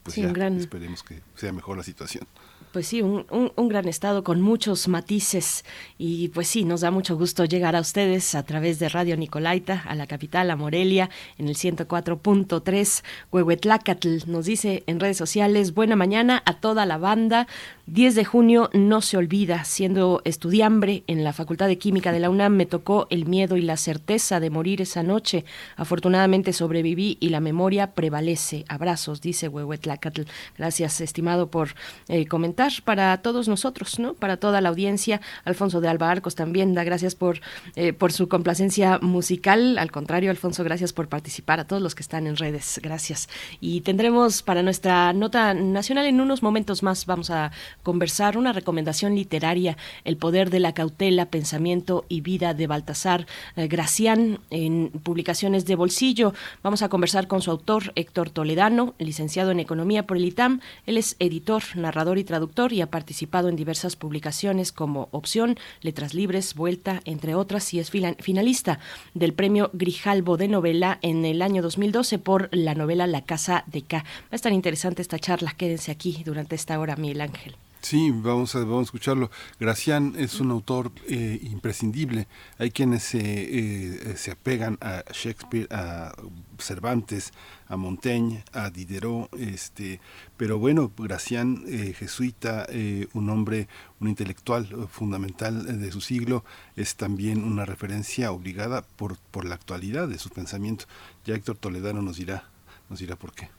Pues 0.03 0.17
ya, 0.17 0.29
esperemos 0.29 1.03
que 1.03 1.23
sea 1.35 1.53
mejor 1.53 1.77
la 1.77 1.83
situación. 1.83 2.27
Pues 2.75 2.89
sí, 2.89 3.03
un, 3.03 3.25
un, 3.31 3.69
gran 3.69 3.87
estado 3.87 4.25
con 4.25 4.41
muchos 4.41 4.89
matices. 4.89 5.65
Y 5.97 6.31
pues 6.31 6.49
sí, 6.49 6.65
nos 6.65 6.81
da 6.81 6.91
mucho 6.91 7.17
gusto 7.17 7.45
llegar 7.45 7.77
a 7.77 7.81
ustedes 7.81 8.35
a 8.35 8.43
través 8.43 8.81
de 8.81 8.89
Radio 8.89 9.17
Nicolaita, 9.17 9.85
a 9.87 9.95
la 9.95 10.09
capital, 10.09 10.51
a 10.51 10.57
Morelia, 10.57 11.09
en 11.39 11.47
el 11.47 11.55
104.3, 11.55 13.05
Huehuetlacatl, 13.31 14.29
nos 14.29 14.47
dice 14.47 14.83
en 14.89 14.99
redes 14.99 15.17
sociales, 15.17 15.73
buena 15.73 15.95
mañana 15.95 16.43
a 16.47 16.55
toda 16.55 16.85
la 16.85 16.99
banda, 16.99 17.47
10 17.87 18.15
de 18.15 18.25
junio 18.25 18.71
no 18.73 19.03
se 19.03 19.19
olvida, 19.19 19.63
siendo 19.65 20.23
estudiambre 20.25 21.05
en 21.07 21.23
la 21.23 21.35
Facultad 21.35 21.69
de 21.69 21.79
Química 21.79 22.13
de 22.13 22.19
la 22.19 22.31
UNAM 22.31 22.57
me 22.57 22.65
tocó 22.65 23.07
el 23.11 23.27
miedo 23.27 23.57
y 23.57 23.63
la 23.63 23.77
certeza 23.77 24.41
de 24.41 24.51
morir 24.51 24.81
esa 24.81 25.03
noche, 25.03 25.45
afortunadamente 25.77 26.53
sobreviví 26.55 27.19
y 27.21 27.29
la 27.29 27.41
memoria 27.41 27.93
prevalece, 27.93 28.65
abrazos, 28.69 29.21
dice 29.21 29.49
Huehuetlacatl. 29.49 30.23
Gracias, 30.57 31.01
estimado, 31.03 31.51
por 31.51 31.75
eh, 32.09 32.27
comentar 32.27 32.64
para 32.85 33.17
todos 33.19 33.49
nosotros, 33.49 33.99
¿no? 33.99 34.15
Para 34.15 34.37
toda 34.37 34.61
la 34.61 34.69
audiencia. 34.69 35.21
Alfonso 35.45 35.81
de 35.81 35.89
Alba 35.89 36.11
Arcos 36.11 36.35
también 36.35 36.75
da 36.75 36.85
gracias 36.85 37.15
por, 37.15 37.41
eh, 37.77 37.93
por 37.93 38.13
su 38.13 38.29
complacencia 38.29 38.99
musical. 39.01 39.79
Al 39.79 39.91
contrario, 39.91 40.31
Alfonso, 40.31 40.65
gracias 40.65 40.93
por 40.93 41.09
participar. 41.09 41.61
A 41.61 41.67
todos 41.67 41.83
los 41.83 41.95
que 41.95 42.03
están 42.03 42.27
en 42.27 42.37
redes, 42.37 42.81
gracias. 42.83 43.29
Y 43.61 43.83
tendremos 43.83 44.43
para 44.43 44.63
nuestra 44.63 45.13
nota 45.13 45.55
nacional 45.55 46.07
en 46.07 46.21
unos 46.21 46.43
momentos 46.43 46.83
más, 46.83 47.07
vamos 47.07 47.31
a 47.31 47.53
conversar 47.83 48.39
una 48.39 48.53
recomendación 48.53 49.15
literaria, 49.15 49.77
El 50.05 50.17
poder 50.17 50.51
de 50.51 50.61
la 50.61 50.73
cautela, 50.73 51.27
pensamiento 51.27 52.05
y 52.09 52.21
vida 52.21 52.55
de 52.55 52.67
Baltasar 52.67 53.27
eh, 53.57 53.69
Gracián 53.69 54.41
en 54.51 54.91
publicaciones 55.03 55.67
de 55.67 55.77
bolsillo. 55.77 56.33
Vamos 56.63 56.83
a 56.83 56.89
conversar 56.89 57.27
con 57.27 57.43
su 57.43 57.51
autor, 57.51 57.93
Héctor 57.95 58.31
Toledano, 58.31 58.95
licenciado 58.99 59.51
en 59.51 59.61
Economía 59.61 60.07
por 60.07 60.17
el 60.17 60.25
ITAM. 60.25 60.61
Él 60.87 60.97
es 60.97 61.17
editor, 61.19 61.63
narrador 61.75 62.19
y 62.19 62.25
traductor 62.25 62.54
y 62.73 62.81
ha 62.81 62.91
participado 62.91 63.49
en 63.49 63.57
diversas 63.57 63.97
publicaciones 63.97 64.71
como 64.71 65.09
Opción, 65.11 65.59
Letras 65.81 66.15
Libres, 66.15 66.55
Vuelta, 66.55 67.01
entre 67.05 67.35
otras, 67.35 67.75
y 67.75 67.81
es 67.81 67.91
finalista 67.91 68.79
del 69.13 69.33
premio 69.33 69.71
Grijalbo 69.73 70.37
de 70.37 70.47
novela 70.47 70.99
en 71.03 71.25
el 71.25 71.43
año 71.43 71.63
2012 71.63 72.21
por 72.21 72.49
la 72.53 72.75
novela 72.75 73.09
La 73.09 73.25
Casa 73.25 73.65
de 73.67 73.83
K. 73.83 73.99
Va 73.99 74.05
a 74.31 74.37
estar 74.37 74.53
interesante 74.53 75.03
esta 75.03 75.19
charla. 75.19 75.53
Quédense 75.57 75.91
aquí 75.91 76.23
durante 76.25 76.55
esta 76.55 76.79
hora, 76.79 76.95
Miguel 76.95 77.23
Ángel. 77.23 77.57
Sí, 77.81 78.13
vamos 78.13 78.55
a, 78.55 78.61
vamos 78.61 78.81
a 78.81 78.83
escucharlo. 78.85 79.31
Gracián 79.59 80.15
es 80.17 80.41
un 80.41 80.53
autor 80.53 80.93
eh, 81.09 81.41
imprescindible. 81.43 82.29
Hay 82.59 82.71
quienes 82.71 83.15
eh, 83.15 84.15
se 84.17 84.31
apegan 84.31 84.79
a 84.81 85.03
Shakespeare, 85.13 85.67
a 85.71 86.13
Cervantes, 86.59 87.33
a 87.67 87.77
Montaigne, 87.77 88.45
a 88.53 88.71
Diderot, 88.71 89.33
este, 89.39 90.01
pero 90.37 90.59
bueno, 90.59 90.93
Gracián, 90.97 91.65
eh, 91.67 91.95
jesuita, 91.97 92.67
un 93.13 93.31
hombre, 93.31 93.69
un 94.01 94.09
intelectual 94.09 94.89
fundamental 94.91 95.81
de 95.81 95.93
su 95.93 96.01
siglo, 96.01 96.45
es 96.77 96.97
también 96.97 97.45
una 97.45 97.65
referencia 97.65 98.33
obligada 98.33 98.83
por, 98.83 99.19
por 99.31 99.45
la 99.45 99.55
actualidad 99.55 100.09
de 100.09 100.19
su 100.19 100.31
pensamiento. 100.31 100.87
Ya 101.25 101.35
Héctor 101.35 101.59
Toledano 101.59 102.03
nos 102.03 102.17
dirá, 102.17 102.45
nos 102.89 102.99
dirá 102.99 103.17
por 103.17 103.33
qué. 103.33 103.51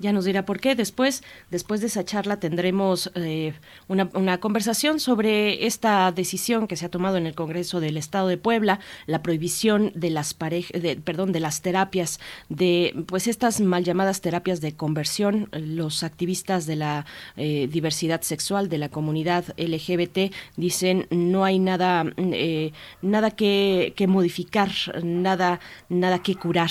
Ya 0.00 0.12
nos 0.12 0.24
dirá 0.24 0.44
por 0.44 0.58
qué. 0.58 0.74
Después, 0.74 1.22
después 1.50 1.80
de 1.80 1.86
esa 1.86 2.04
charla 2.04 2.40
tendremos 2.40 3.12
eh, 3.14 3.54
una, 3.86 4.10
una, 4.14 4.38
conversación 4.38 4.98
sobre 4.98 5.66
esta 5.66 6.10
decisión 6.10 6.66
que 6.66 6.76
se 6.76 6.86
ha 6.86 6.88
tomado 6.88 7.16
en 7.16 7.26
el 7.26 7.36
Congreso 7.36 7.78
del 7.78 7.96
Estado 7.96 8.26
de 8.26 8.36
Puebla, 8.36 8.80
la 9.06 9.22
prohibición 9.22 9.92
de 9.94 10.10
las 10.10 10.36
de, 10.36 11.00
perdón, 11.02 11.30
de 11.30 11.38
las 11.38 11.62
terapias, 11.62 12.18
de 12.48 13.04
pues 13.06 13.28
estas 13.28 13.60
mal 13.60 13.84
llamadas 13.84 14.20
terapias 14.20 14.60
de 14.60 14.74
conversión. 14.74 15.48
Los 15.52 16.02
activistas 16.02 16.66
de 16.66 16.76
la 16.76 17.06
eh, 17.36 17.68
diversidad 17.70 18.22
sexual, 18.22 18.68
de 18.68 18.78
la 18.78 18.88
comunidad 18.88 19.44
LGBT, 19.56 20.34
dicen 20.56 21.06
no 21.10 21.44
hay 21.44 21.60
nada, 21.60 22.04
eh, 22.16 22.72
nada 23.00 23.30
que, 23.30 23.92
que, 23.96 24.08
modificar, 24.08 24.70
nada, 25.04 25.60
nada 25.88 26.20
que 26.20 26.34
curar. 26.34 26.70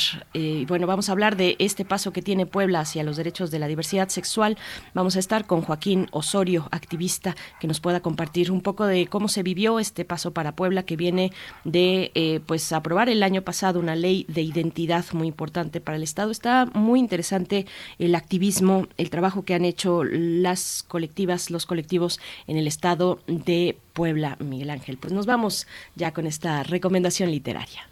bueno, 0.67 0.88
vamos 0.88 1.07
a 1.07 1.13
hablar 1.13 1.38
de 1.38 1.55
este 1.59 1.86
paso 1.86 2.11
que 2.11 2.21
tiene 2.21 2.45
Puebla 2.45 2.82
hacia 2.82 3.03
los 3.03 3.12
derechos 3.18 3.51
de 3.51 3.59
la 3.59 3.68
diversidad 3.68 4.09
sexual. 4.09 4.57
Vamos 4.93 5.16
a 5.16 5.20
estar 5.20 5.45
con 5.45 5.61
Joaquín 5.61 6.07
Osorio, 6.11 6.68
activista, 6.72 7.36
que 7.59 7.68
nos 7.68 7.80
pueda 7.80 8.01
compartir 8.01 8.51
un 8.51 8.61
poco 8.61 8.86
de 8.86 9.07
cómo 9.07 9.28
se 9.28 9.43
vivió 9.43 9.80
este 9.80 10.05
paso 10.05 10.32
para 10.32 10.55
Puebla 10.55 10.84
que 10.84 10.95
viene 10.95 11.32
de 11.64 12.11
eh, 12.16 12.39
pues 12.45 12.72
aprobar 12.72 13.09
el 13.09 13.24
año 13.24 13.41
pasado 13.41 13.80
una 13.80 13.95
ley 13.95 14.26
de 14.28 14.41
identidad 14.41 15.05
muy 15.14 15.28
importante 15.28 15.82
para 15.82 15.97
el 15.97 16.03
Estado. 16.03 16.32
Está 16.32 16.66
muy 16.74 16.99
interesante 16.99 17.66
el 17.99 18.16
activismo, 18.16 18.88
el 18.97 19.09
trabajo 19.09 19.43
que 19.43 19.53
han 19.53 19.66
hecho 19.66 20.03
las 20.03 20.84
colectivas, 20.88 21.49
los 21.49 21.66
colectivos 21.66 22.20
en 22.47 22.57
el 22.57 22.68
Estado 22.68 23.20
de 23.28 23.78
Puebla, 23.93 24.38
Miguel 24.39 24.70
Ángel. 24.70 24.97
Pues 24.97 25.14
nos 25.14 25.26
vamos 25.26 25.68
ya 25.95 26.11
con 26.11 26.28
esta 26.28 26.64
recomendación 26.64 27.32
literaria. 27.32 27.88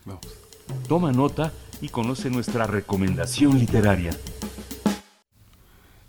Toma 0.88 1.12
nota 1.12 1.52
y 1.82 1.90
conoce 1.90 2.30
nuestra 2.30 2.68
recomendación 2.68 3.58
literaria. 3.58 4.12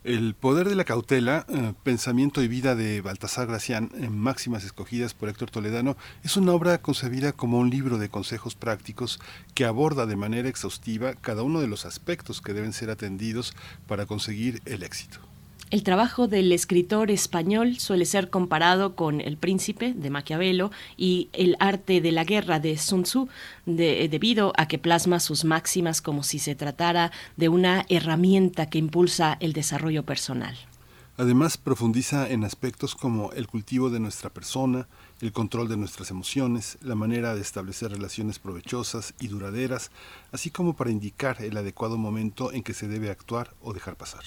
El 0.04 0.34
poder 0.34 0.68
de 0.68 0.74
la 0.74 0.82
cautela, 0.82 1.46
eh, 1.48 1.74
pensamiento 1.84 2.42
y 2.42 2.48
vida 2.48 2.74
de 2.74 3.00
Baltasar 3.02 3.46
Gracián, 3.46 3.92
en 3.94 4.18
máximas 4.18 4.64
escogidas 4.64 5.14
por 5.14 5.28
Héctor 5.28 5.52
Toledano, 5.52 5.96
es 6.24 6.36
una 6.36 6.50
obra 6.54 6.82
concebida 6.82 7.30
como 7.30 7.60
un 7.60 7.70
libro 7.70 7.98
de 7.98 8.08
consejos 8.08 8.56
prácticos 8.56 9.20
que 9.54 9.64
aborda 9.64 10.06
de 10.06 10.16
manera 10.16 10.48
exhaustiva 10.48 11.14
cada 11.14 11.44
uno 11.44 11.60
de 11.60 11.68
los 11.68 11.86
aspectos 11.86 12.40
que 12.40 12.52
deben 12.52 12.72
ser 12.72 12.90
atendidos 12.90 13.54
para 13.86 14.04
conseguir 14.04 14.60
el 14.64 14.82
éxito. 14.82 15.20
El 15.72 15.84
trabajo 15.84 16.28
del 16.28 16.52
escritor 16.52 17.10
español 17.10 17.78
suele 17.78 18.04
ser 18.04 18.28
comparado 18.28 18.94
con 18.94 19.22
El 19.22 19.38
Príncipe 19.38 19.94
de 19.94 20.10
Maquiavelo 20.10 20.70
y 20.98 21.30
El 21.32 21.56
arte 21.60 22.02
de 22.02 22.12
la 22.12 22.24
guerra 22.24 22.60
de 22.60 22.76
Sun 22.76 23.04
Tzu, 23.04 23.30
debido 23.64 24.52
a 24.58 24.68
que 24.68 24.78
plasma 24.78 25.18
sus 25.18 25.46
máximas 25.46 26.02
como 26.02 26.24
si 26.24 26.38
se 26.38 26.54
tratara 26.54 27.10
de 27.38 27.48
una 27.48 27.86
herramienta 27.88 28.68
que 28.68 28.76
impulsa 28.76 29.38
el 29.40 29.54
desarrollo 29.54 30.02
personal. 30.02 30.54
Además, 31.16 31.56
profundiza 31.56 32.28
en 32.28 32.44
aspectos 32.44 32.94
como 32.94 33.32
el 33.32 33.46
cultivo 33.46 33.88
de 33.88 33.98
nuestra 33.98 34.28
persona, 34.28 34.88
el 35.22 35.32
control 35.32 35.70
de 35.70 35.78
nuestras 35.78 36.10
emociones, 36.10 36.76
la 36.82 36.96
manera 36.96 37.34
de 37.34 37.40
establecer 37.40 37.92
relaciones 37.92 38.38
provechosas 38.38 39.14
y 39.20 39.28
duraderas, 39.28 39.90
así 40.32 40.50
como 40.50 40.76
para 40.76 40.90
indicar 40.90 41.40
el 41.40 41.56
adecuado 41.56 41.96
momento 41.96 42.52
en 42.52 42.62
que 42.62 42.74
se 42.74 42.88
debe 42.88 43.08
actuar 43.08 43.54
o 43.62 43.72
dejar 43.72 43.96
pasar. 43.96 44.24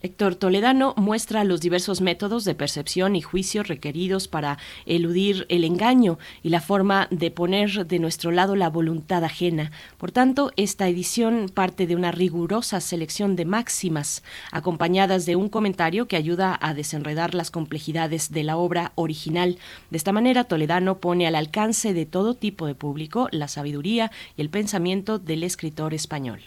Héctor 0.00 0.36
Toledano 0.36 0.94
muestra 0.96 1.42
los 1.42 1.60
diversos 1.60 2.00
métodos 2.00 2.44
de 2.44 2.54
percepción 2.54 3.16
y 3.16 3.20
juicio 3.20 3.64
requeridos 3.64 4.28
para 4.28 4.56
eludir 4.86 5.44
el 5.48 5.64
engaño 5.64 6.20
y 6.44 6.50
la 6.50 6.60
forma 6.60 7.08
de 7.10 7.32
poner 7.32 7.84
de 7.84 7.98
nuestro 7.98 8.30
lado 8.30 8.54
la 8.54 8.70
voluntad 8.70 9.24
ajena. 9.24 9.72
Por 9.96 10.12
tanto, 10.12 10.52
esta 10.54 10.86
edición 10.86 11.50
parte 11.52 11.88
de 11.88 11.96
una 11.96 12.12
rigurosa 12.12 12.80
selección 12.80 13.34
de 13.34 13.44
máximas, 13.44 14.22
acompañadas 14.52 15.26
de 15.26 15.34
un 15.34 15.48
comentario 15.48 16.06
que 16.06 16.14
ayuda 16.14 16.56
a 16.60 16.74
desenredar 16.74 17.34
las 17.34 17.50
complejidades 17.50 18.30
de 18.30 18.44
la 18.44 18.56
obra 18.56 18.92
original. 18.94 19.58
De 19.90 19.96
esta 19.96 20.12
manera, 20.12 20.44
Toledano 20.44 20.98
pone 20.98 21.26
al 21.26 21.34
alcance 21.34 21.92
de 21.92 22.06
todo 22.06 22.34
tipo 22.34 22.68
de 22.68 22.76
público 22.76 23.26
la 23.32 23.48
sabiduría 23.48 24.12
y 24.36 24.42
el 24.42 24.48
pensamiento 24.48 25.18
del 25.18 25.42
escritor 25.42 25.92
español. 25.92 26.40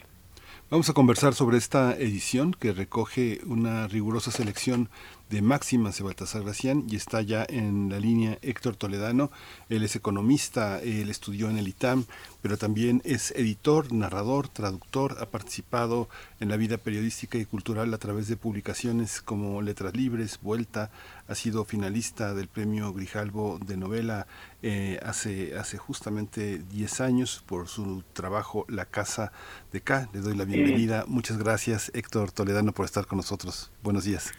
Vamos 0.72 0.88
a 0.88 0.94
conversar 0.94 1.34
sobre 1.34 1.58
esta 1.58 1.98
edición 1.98 2.54
que 2.54 2.72
recoge 2.72 3.42
una 3.46 3.90
rigurosa 3.90 4.32
selección 4.32 4.88
de 5.30 5.42
máximas 5.42 5.98
de 5.98 6.06
Baltasar 6.06 6.44
Gracián 6.44 6.86
y 6.90 6.96
está 6.96 7.22
ya 7.22 7.46
en 7.50 7.90
la 7.90 8.00
línea 8.00 8.38
Héctor 8.42 8.78
Toledano. 8.78 9.32
Él 9.68 9.84
es 9.84 9.98
economista, 9.98 10.80
él 10.82 11.10
estudió 11.10 11.50
en 11.50 11.58
el 11.58 11.68
ITAM, 11.68 12.06
pero 12.42 12.58
también 12.58 13.02
es 13.04 13.32
editor, 13.32 13.92
narrador, 13.92 14.48
traductor, 14.48 15.18
ha 15.20 15.26
participado 15.26 16.08
en 16.40 16.48
la 16.48 16.56
vida 16.56 16.78
periodística 16.78 17.38
y 17.38 17.44
cultural 17.44 17.94
a 17.94 17.98
través 17.98 18.30
de 18.30 18.38
publicaciones 18.38 19.22
como 19.22 19.62
Letras 19.62 19.94
Libres, 19.94 20.40
Vuelta, 20.42 20.90
ha 21.32 21.36
sido 21.36 21.64
finalista 21.64 22.34
del 22.34 22.50
premio 22.50 22.92
Grijalbo 22.92 23.58
de 23.66 23.78
novela 23.78 24.28
eh, 24.62 25.00
hace, 25.02 25.58
hace 25.58 25.78
justamente 25.78 26.60
10 26.70 27.00
años 27.00 27.42
por 27.48 27.70
su 27.70 28.04
trabajo 28.12 28.66
La 28.68 28.86
Casa 28.86 29.32
de 29.72 29.80
K. 29.80 30.10
Le 30.14 30.20
doy 30.20 30.36
la 30.36 30.44
bienvenida. 30.44 31.06
Muchas 31.08 31.42
gracias 31.42 31.90
Héctor 31.96 32.34
Toledano 32.34 32.74
por 32.74 32.84
estar 32.84 33.06
con 33.06 33.16
nosotros. 33.16 33.72
Buenos 33.82 34.04
días. 34.04 34.34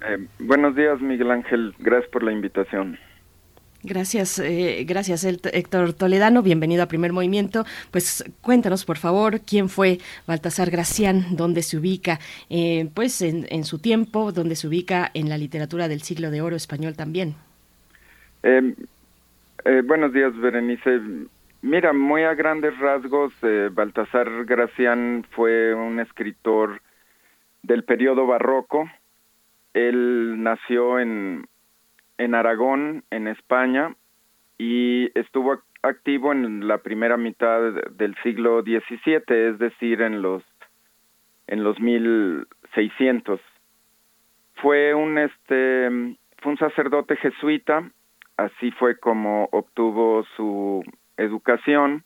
Eh, 0.00 0.26
buenos 0.40 0.74
días, 0.74 1.00
Miguel 1.00 1.30
Ángel. 1.30 1.72
Gracias 1.78 2.10
por 2.10 2.24
la 2.24 2.32
invitación. 2.32 2.98
Gracias, 3.84 4.40
eh, 4.40 4.84
gracias 4.88 5.24
Héctor 5.24 5.92
Toledano, 5.92 6.42
bienvenido 6.42 6.82
a 6.82 6.86
Primer 6.86 7.12
Movimiento. 7.12 7.64
Pues 7.92 8.24
cuéntanos, 8.40 8.84
por 8.84 8.98
favor, 8.98 9.40
quién 9.40 9.68
fue 9.68 9.98
Baltasar 10.26 10.70
Gracián, 10.70 11.36
dónde 11.36 11.62
se 11.62 11.78
ubica, 11.78 12.18
eh, 12.50 12.90
pues 12.92 13.22
en, 13.22 13.64
su 13.64 13.78
tiempo, 13.78 14.32
dónde 14.32 14.56
se 14.56 14.66
ubica 14.66 15.08
en 15.14 15.28
la 15.28 15.38
literatura 15.38 15.86
del 15.86 16.02
siglo 16.02 16.32
de 16.32 16.40
oro 16.40 16.56
español 16.56 16.96
también. 16.96 17.36
Em, 18.42 18.74
buenos 19.84 20.12
días, 20.12 20.36
Berenice. 20.36 21.00
Mira, 21.62 21.92
muy 21.92 22.24
a 22.24 22.34
grandes 22.34 22.76
rasgos, 22.78 23.32
Baltasar 23.72 24.44
Gracián 24.44 25.24
fue 25.30 25.72
un 25.72 26.00
escritor 26.00 26.80
del 27.62 27.84
periodo 27.84 28.26
barroco, 28.26 28.90
él 29.72 30.42
nació 30.42 30.98
en, 30.98 31.46
en 32.18 32.34
Aragón, 32.34 33.04
en 33.10 33.28
España, 33.28 33.94
y 34.58 35.10
estuvo 35.18 35.62
activo 35.82 36.32
en 36.32 36.66
la 36.66 36.78
primera 36.78 37.16
mitad 37.16 37.60
del 37.92 38.16
siglo 38.22 38.62
XVII, 38.62 39.22
es 39.28 39.58
decir, 39.58 40.02
en 40.02 40.20
los 40.22 40.42
en 41.46 41.64
los 41.64 41.80
1600. 41.80 43.40
Fue 44.56 44.94
un 44.94 45.18
este 45.18 46.16
fue 46.42 46.52
un 46.52 46.58
sacerdote 46.58 47.16
jesuita, 47.16 47.90
así 48.36 48.70
fue 48.72 48.98
como 48.98 49.48
obtuvo 49.52 50.24
su 50.36 50.84
educación 51.16 52.04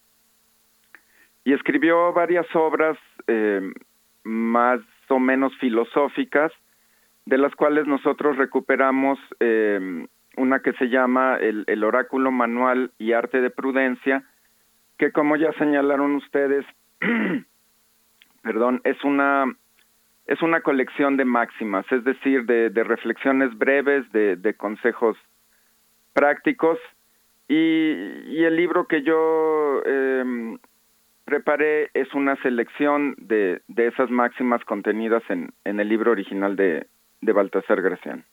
y 1.44 1.52
escribió 1.52 2.12
varias 2.12 2.46
obras 2.54 2.96
eh, 3.26 3.60
más 4.22 4.80
o 5.08 5.18
menos 5.18 5.52
filosóficas 5.58 6.52
de 7.26 7.38
las 7.38 7.54
cuales 7.54 7.86
nosotros 7.86 8.36
recuperamos 8.36 9.18
eh, 9.40 10.06
una 10.36 10.60
que 10.60 10.72
se 10.74 10.88
llama 10.88 11.36
el, 11.36 11.64
el, 11.66 11.84
Oráculo 11.84 12.30
Manual 12.30 12.90
y 12.98 13.12
Arte 13.12 13.40
de 13.40 13.50
Prudencia, 13.50 14.24
que 14.98 15.12
como 15.12 15.36
ya 15.36 15.52
señalaron 15.54 16.14
ustedes, 16.14 16.64
perdón, 18.42 18.80
es 18.84 19.02
una 19.04 19.46
es 20.26 20.40
una 20.40 20.60
colección 20.60 21.16
de 21.16 21.24
máximas, 21.24 21.84
es 21.90 22.04
decir, 22.04 22.46
de, 22.46 22.70
de 22.70 22.84
reflexiones 22.84 23.56
breves, 23.58 24.10
de, 24.12 24.36
de 24.36 24.54
consejos 24.54 25.16
prácticos, 26.12 26.78
y, 27.48 27.92
y, 28.28 28.44
el 28.44 28.54
libro 28.56 28.86
que 28.86 29.02
yo 29.02 29.82
eh, 29.84 30.56
preparé 31.24 31.90
es 31.92 32.14
una 32.14 32.36
selección 32.36 33.14
de, 33.18 33.62
de 33.66 33.88
esas 33.88 34.10
máximas 34.10 34.64
contenidas 34.64 35.24
en, 35.28 35.52
en 35.64 35.80
el 35.80 35.88
libro 35.88 36.12
original 36.12 36.54
de, 36.54 36.86
de 37.22 37.32
Baltasar 37.32 37.80
Gracián. 37.80 38.26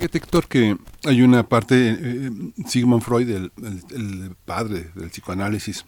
Héctor, 0.00 0.48
que 0.48 0.76
hay 1.04 1.22
una 1.22 1.42
parte, 1.42 1.90
eh, 1.90 2.30
Sigmund 2.66 3.02
Freud, 3.02 3.28
el, 3.28 3.52
el, 3.90 4.34
padre 4.46 4.86
del 4.94 5.10
psicoanálisis, 5.10 5.84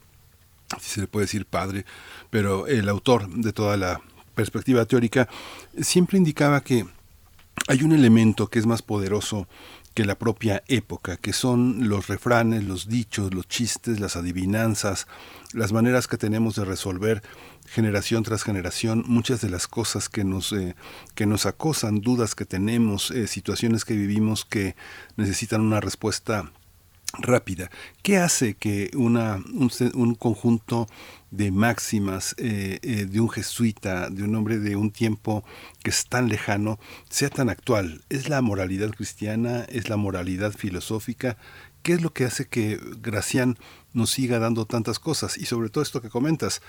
si 0.79 0.91
se 0.91 1.01
le 1.01 1.07
puede 1.07 1.25
decir 1.25 1.47
padre, 1.47 1.87
pero 2.29 2.67
el 2.67 2.89
autor 2.91 3.29
de 3.29 3.53
toda 3.55 3.79
la 3.79 4.03
perspectiva 4.35 4.85
teórica, 4.85 5.29
siempre 5.81 6.19
indicaba 6.19 6.61
que 6.61 6.85
hay 7.69 7.83
un 7.83 7.93
elemento 7.93 8.49
que 8.49 8.59
es 8.59 8.67
más 8.67 8.83
poderoso 8.83 9.49
que 9.95 10.05
la 10.05 10.19
propia 10.19 10.63
época, 10.69 11.17
que 11.17 11.33
son 11.33 11.89
los 11.89 12.07
refranes, 12.07 12.65
los 12.65 12.89
dichos, 12.89 13.35
los 13.35 13.47
chistes, 13.49 14.01
las 14.01 14.17
adivinanzas, 14.17 15.07
las 15.53 15.73
maneras 15.73 16.09
que 16.09 16.17
tenemos 16.17 16.57
de 16.57 16.65
resolver 16.65 17.23
generación 17.67 18.23
tras 18.23 18.43
generación 18.43 19.05
muchas 19.07 19.41
de 19.41 19.51
las 19.51 19.69
cosas 19.69 20.09
que 20.09 20.25
nos 20.25 20.53
eh, 20.53 20.75
que 21.15 21.27
nos 21.27 21.47
acosan, 21.47 22.01
dudas 22.01 22.35
que 22.35 22.45
tenemos, 22.45 23.11
eh, 23.11 23.27
situaciones 23.27 23.85
que 23.85 23.95
vivimos 23.95 24.45
que 24.45 24.77
necesitan 25.17 25.61
una 25.61 25.81
respuesta 25.81 26.51
rápida. 27.19 27.71
¿Qué 28.03 28.17
hace 28.17 28.55
que 28.55 28.91
un 28.95 30.15
conjunto 30.15 30.89
de 31.33 31.51
máximas 31.51 32.37
eh, 32.39 32.79
eh, 32.83 33.07
de 33.07 33.21
un 33.21 33.29
jesuita, 33.29 34.11
de 34.11 34.23
un 34.23 34.35
hombre 34.37 34.59
de 34.59 34.77
un 34.77 34.93
tiempo 34.93 35.43
que 35.83 35.91
es 35.91 36.07
tan 36.07 36.29
lejano, 36.29 36.79
sea 37.09 37.31
tan 37.31 37.49
actual? 37.49 38.05
¿Es 38.09 38.29
la 38.29 38.41
moralidad 38.43 38.91
cristiana? 38.91 39.65
¿Es 39.65 39.89
la 39.89 39.97
moralidad 39.97 40.53
filosófica? 40.53 41.37
¿Qué 41.83 41.95
es 41.95 42.03
lo 42.03 42.13
que 42.13 42.25
hace 42.25 42.47
que 42.47 42.79
Gracián 43.01 43.57
nos 43.93 44.11
siga 44.11 44.39
dando 44.39 44.67
tantas 44.67 45.01
cosas? 45.01 45.37
Y 45.37 45.47
sobre 45.47 45.69
todo 45.69 45.83
esto 45.83 46.01
que 46.01 46.11
comentas, 46.11 46.63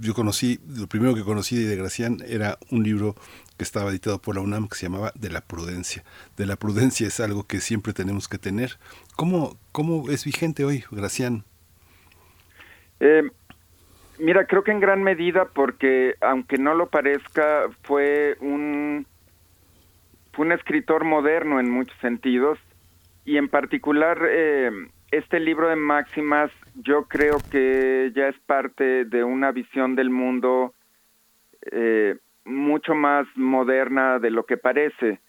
yo 0.00 0.14
conocí, 0.14 0.58
lo 0.66 0.88
primero 0.88 1.14
que 1.14 1.22
conocí 1.22 1.56
de 1.56 1.76
Gracián 1.76 2.24
era 2.26 2.58
un 2.70 2.82
libro 2.82 3.14
que 3.56 3.62
estaba 3.62 3.90
editado 3.90 4.20
por 4.20 4.34
la 4.34 4.40
UNAM 4.40 4.68
que 4.68 4.76
se 4.76 4.86
llamaba 4.86 5.12
De 5.14 5.30
la 5.30 5.42
prudencia. 5.42 6.02
De 6.36 6.46
la 6.46 6.56
prudencia 6.56 7.06
es 7.06 7.20
algo 7.20 7.46
que 7.46 7.60
siempre 7.60 7.92
tenemos 7.92 8.26
que 8.26 8.38
tener. 8.38 8.78
¿Cómo, 9.14 9.56
cómo 9.70 10.10
es 10.10 10.24
vigente 10.24 10.64
hoy, 10.64 10.84
Gracián? 10.90 11.44
Eh, 13.00 13.22
mira, 14.18 14.46
creo 14.46 14.62
que 14.64 14.70
en 14.70 14.80
gran 14.80 15.02
medida 15.02 15.46
porque, 15.46 16.14
aunque 16.20 16.58
no 16.58 16.74
lo 16.74 16.88
parezca, 16.88 17.68
fue 17.82 18.36
un, 18.40 19.06
fue 20.32 20.46
un 20.46 20.52
escritor 20.52 21.04
moderno 21.04 21.60
en 21.60 21.70
muchos 21.70 21.96
sentidos 22.00 22.58
y 23.24 23.36
en 23.36 23.48
particular 23.48 24.18
eh, 24.28 24.70
este 25.10 25.40
libro 25.40 25.68
de 25.68 25.76
máximas 25.76 26.50
yo 26.74 27.04
creo 27.04 27.38
que 27.50 28.12
ya 28.14 28.28
es 28.28 28.38
parte 28.40 29.04
de 29.04 29.24
una 29.24 29.52
visión 29.52 29.94
del 29.96 30.10
mundo 30.10 30.74
eh, 31.72 32.16
mucho 32.44 32.94
más 32.94 33.26
moderna 33.36 34.18
de 34.18 34.30
lo 34.30 34.44
que 34.44 34.56
parece. 34.56 35.20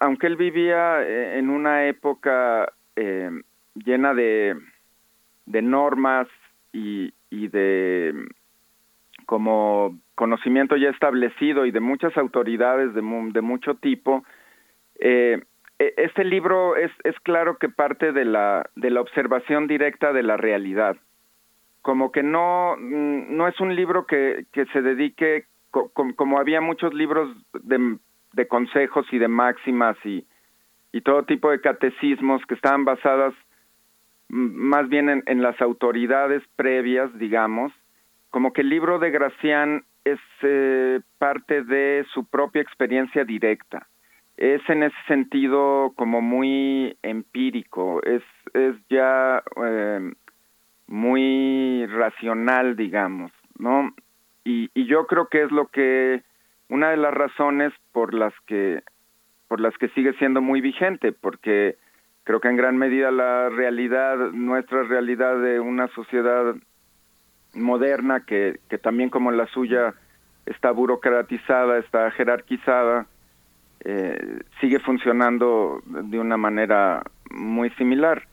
aunque 0.00 0.26
él 0.26 0.36
vivía 0.36 1.02
eh, 1.02 1.38
en 1.38 1.48
una 1.48 1.86
época 1.86 2.72
eh, 2.96 3.30
llena 3.74 4.14
de, 4.14 4.56
de 5.46 5.62
normas 5.62 6.28
y, 6.72 7.12
y 7.30 7.48
de 7.48 8.14
como 9.26 9.98
conocimiento 10.14 10.76
ya 10.76 10.90
establecido 10.90 11.66
y 11.66 11.70
de 11.70 11.80
muchas 11.80 12.16
autoridades 12.16 12.94
de, 12.94 13.02
de 13.02 13.40
mucho 13.40 13.74
tipo, 13.74 14.24
eh, 15.00 15.42
e, 15.78 15.94
este 15.96 16.24
libro 16.24 16.76
es, 16.76 16.90
es 17.04 17.18
claro 17.20 17.58
que 17.58 17.68
parte 17.68 18.12
de 18.12 18.24
la, 18.24 18.68
de 18.76 18.90
la 18.90 19.00
observación 19.00 19.66
directa 19.66 20.12
de 20.12 20.22
la 20.22 20.36
realidad. 20.36 20.96
Como 21.82 22.10
que 22.12 22.22
no, 22.22 22.76
no 22.76 23.46
es 23.46 23.60
un 23.60 23.76
libro 23.76 24.06
que, 24.06 24.46
se 24.72 24.82
dedique, 24.82 25.44
como 25.70 26.38
había 26.38 26.60
muchos 26.60 26.92
libros 26.94 27.30
de, 27.52 27.98
de 28.32 28.48
consejos 28.48 29.06
y 29.12 29.18
de 29.18 29.28
máximas 29.28 29.96
y, 30.04 30.26
y 30.92 31.02
todo 31.02 31.24
tipo 31.24 31.50
de 31.50 31.60
catecismos 31.60 32.44
que 32.46 32.54
estaban 32.54 32.84
basadas 32.84 33.34
más 34.28 34.88
bien 34.88 35.08
en, 35.08 35.22
en 35.26 35.42
las 35.42 35.60
autoridades 35.60 36.42
previas, 36.56 37.16
digamos, 37.18 37.72
como 38.30 38.52
que 38.52 38.62
el 38.62 38.68
libro 38.68 38.98
de 38.98 39.10
Gracián 39.10 39.84
es 40.04 40.20
eh, 40.42 41.00
parte 41.18 41.62
de 41.62 42.04
su 42.12 42.24
propia 42.24 42.62
experiencia 42.62 43.24
directa 43.24 43.86
es 44.36 44.60
en 44.68 44.82
ese 44.82 44.96
sentido 45.08 45.92
como 45.96 46.20
muy 46.20 46.96
empírico, 47.02 48.02
es, 48.02 48.22
es 48.52 48.76
ya 48.90 49.42
eh, 49.64 50.12
muy 50.86 51.86
racional, 51.86 52.76
digamos, 52.76 53.32
¿no? 53.58 53.94
Y, 54.44 54.70
y 54.74 54.86
yo 54.86 55.06
creo 55.06 55.28
que 55.28 55.42
es 55.42 55.50
lo 55.50 55.68
que, 55.68 56.22
una 56.68 56.90
de 56.90 56.98
las 56.98 57.14
razones 57.14 57.72
por 57.92 58.12
las 58.14 58.34
que, 58.46 58.82
por 59.48 59.60
las 59.60 59.76
que 59.78 59.88
sigue 59.90 60.12
siendo 60.14 60.40
muy 60.40 60.60
vigente, 60.60 61.12
porque 61.12 61.76
creo 62.26 62.40
que 62.40 62.48
en 62.48 62.56
gran 62.56 62.76
medida 62.76 63.12
la 63.12 63.48
realidad, 63.48 64.16
nuestra 64.32 64.82
realidad 64.82 65.40
de 65.40 65.60
una 65.60 65.86
sociedad 65.94 66.56
moderna 67.54 68.24
que, 68.26 68.58
que 68.68 68.78
también 68.78 69.10
como 69.10 69.30
la 69.30 69.46
suya 69.46 69.94
está 70.44 70.72
burocratizada, 70.72 71.78
está 71.78 72.10
jerarquizada, 72.10 73.06
eh, 73.84 74.40
sigue 74.60 74.80
funcionando 74.80 75.80
de 75.86 76.18
una 76.18 76.36
manera 76.36 77.04
muy 77.30 77.70
similar. 77.70 78.26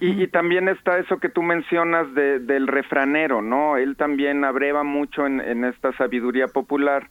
y, 0.00 0.22
y, 0.22 0.26
también 0.28 0.68
está 0.68 0.98
eso 0.98 1.18
que 1.18 1.28
tú 1.28 1.42
mencionas 1.42 2.12
de, 2.14 2.38
del 2.40 2.66
refranero, 2.68 3.42
¿no? 3.42 3.76
Él 3.76 3.96
también 3.96 4.44
abreva 4.44 4.82
mucho 4.82 5.26
en, 5.26 5.40
en, 5.42 5.64
esta 5.64 5.92
sabiduría 5.92 6.48
popular, 6.48 7.10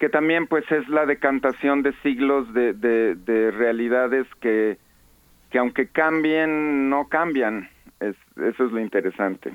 que 0.00 0.08
también 0.08 0.46
pues 0.46 0.64
es 0.72 0.88
la 0.88 1.04
decantación 1.04 1.82
de 1.82 1.92
siglos 2.02 2.52
de, 2.54 2.72
de, 2.72 3.14
de 3.14 3.50
realidades 3.50 4.26
que, 4.40 4.78
que 5.50 5.58
aunque 5.58 5.88
cambien, 5.88 6.88
no 6.88 7.08
cambian. 7.08 7.68
Es, 8.00 8.16
eso 8.36 8.64
es 8.64 8.72
lo 8.72 8.80
interesante. 8.80 9.52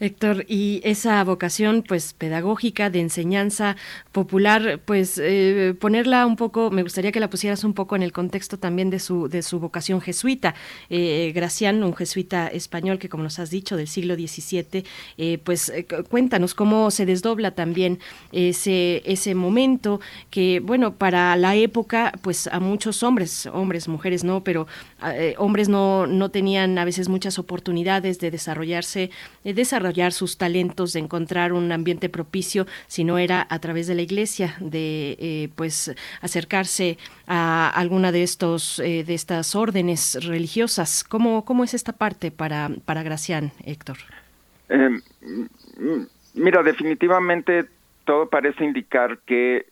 Héctor, 0.00 0.46
y 0.48 0.80
esa 0.84 1.22
vocación 1.22 1.84
pues 1.86 2.14
pedagógica 2.14 2.88
de 2.88 3.00
enseñanza 3.00 3.76
popular, 4.10 4.80
pues 4.84 5.20
eh, 5.22 5.74
ponerla 5.78 6.24
un 6.24 6.36
poco, 6.36 6.70
me 6.70 6.82
gustaría 6.82 7.12
que 7.12 7.20
la 7.20 7.28
pusieras 7.28 7.62
un 7.64 7.74
poco 7.74 7.94
en 7.94 8.02
el 8.02 8.12
contexto 8.12 8.58
también 8.58 8.88
de 8.88 8.98
su, 8.98 9.28
de 9.28 9.42
su 9.42 9.60
vocación 9.60 10.00
jesuita. 10.00 10.54
Eh, 10.88 11.32
Gracián, 11.34 11.82
un 11.84 11.94
jesuita 11.94 12.48
español 12.48 12.98
que 12.98 13.10
como 13.10 13.22
nos 13.22 13.38
has 13.38 13.50
dicho 13.50 13.76
del 13.76 13.88
siglo 13.88 14.14
XVII, 14.14 14.84
eh, 15.18 15.38
pues 15.44 15.72
cuéntanos 16.08 16.54
cómo 16.54 16.90
se 16.90 17.04
desdobla 17.04 17.50
también 17.50 17.98
ese, 18.32 19.02
ese 19.04 19.34
momento 19.34 20.00
que, 20.30 20.60
bueno, 20.60 20.94
para 20.94 21.36
la 21.36 21.54
época, 21.54 22.12
pues 22.22 22.46
a 22.46 22.60
muchos 22.60 23.02
hombres, 23.02 23.46
hombres, 23.46 23.88
mujeres 23.88 24.24
no, 24.24 24.42
pero 24.42 24.66
hombres 25.36 25.68
no, 25.68 26.06
no 26.06 26.30
tenían 26.30 26.78
a 26.78 26.84
veces 26.84 27.08
muchas 27.08 27.38
oportunidades 27.38 28.18
de 28.18 28.30
desarrollarse 28.30 28.78
de 28.98 29.10
desarrollar 29.44 30.12
sus 30.12 30.38
talentos, 30.38 30.92
de 30.92 31.00
encontrar 31.00 31.52
un 31.52 31.72
ambiente 31.72 32.08
propicio, 32.08 32.66
si 32.86 33.04
no 33.04 33.18
era 33.18 33.46
a 33.48 33.58
través 33.58 33.86
de 33.86 33.94
la 33.94 34.02
iglesia, 34.02 34.56
de 34.60 35.16
eh, 35.18 35.48
pues 35.56 35.94
acercarse 36.20 36.98
a 37.26 37.68
alguna 37.68 38.12
de 38.12 38.22
estos 38.22 38.78
eh, 38.80 39.04
de 39.04 39.14
estas 39.14 39.54
órdenes 39.54 40.18
religiosas. 40.24 41.04
¿Cómo, 41.04 41.44
cómo 41.44 41.64
es 41.64 41.74
esta 41.74 41.92
parte 41.92 42.30
para, 42.30 42.70
para 42.84 43.02
Gracián, 43.02 43.52
Héctor? 43.64 43.96
Eh, 44.68 45.00
mira, 46.34 46.62
definitivamente 46.62 47.66
todo 48.04 48.28
parece 48.28 48.64
indicar 48.64 49.18
que 49.26 49.66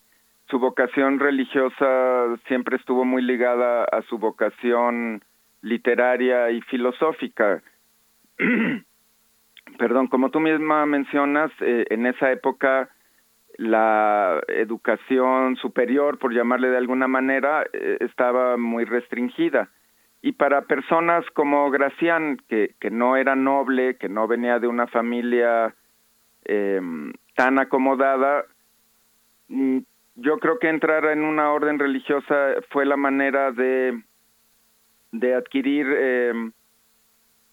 su 0.48 0.58
vocación 0.58 1.18
religiosa 1.18 2.36
siempre 2.46 2.76
estuvo 2.76 3.04
muy 3.04 3.22
ligada 3.22 3.84
a 3.84 4.02
su 4.02 4.18
vocación 4.18 5.22
literaria 5.62 6.50
y 6.50 6.60
filosófica. 6.62 7.62
perdón, 9.78 10.08
como 10.08 10.30
tú 10.30 10.40
misma 10.40 10.86
mencionas, 10.86 11.50
eh, 11.60 11.86
en 11.90 12.06
esa 12.06 12.30
época 12.30 12.90
la 13.56 14.40
educación 14.48 15.56
superior, 15.56 16.18
por 16.18 16.34
llamarle 16.34 16.68
de 16.68 16.76
alguna 16.76 17.08
manera, 17.08 17.64
eh, 17.72 17.98
estaba 18.00 18.56
muy 18.56 18.84
restringida. 18.84 19.70
Y 20.22 20.32
para 20.32 20.62
personas 20.62 21.24
como 21.34 21.70
Gracián, 21.70 22.38
que, 22.48 22.74
que 22.80 22.90
no 22.90 23.16
era 23.16 23.36
noble, 23.36 23.96
que 23.96 24.08
no 24.08 24.26
venía 24.26 24.58
de 24.58 24.66
una 24.66 24.86
familia 24.88 25.74
eh, 26.44 26.80
tan 27.34 27.58
acomodada, 27.58 28.44
mm, 29.48 29.78
yo 30.16 30.38
creo 30.38 30.58
que 30.58 30.68
entrar 30.68 31.04
en 31.06 31.22
una 31.22 31.52
orden 31.52 31.78
religiosa 31.78 32.54
fue 32.70 32.86
la 32.86 32.96
manera 32.96 33.52
de, 33.52 34.02
de 35.12 35.34
adquirir 35.34 35.86
em, 35.86 36.52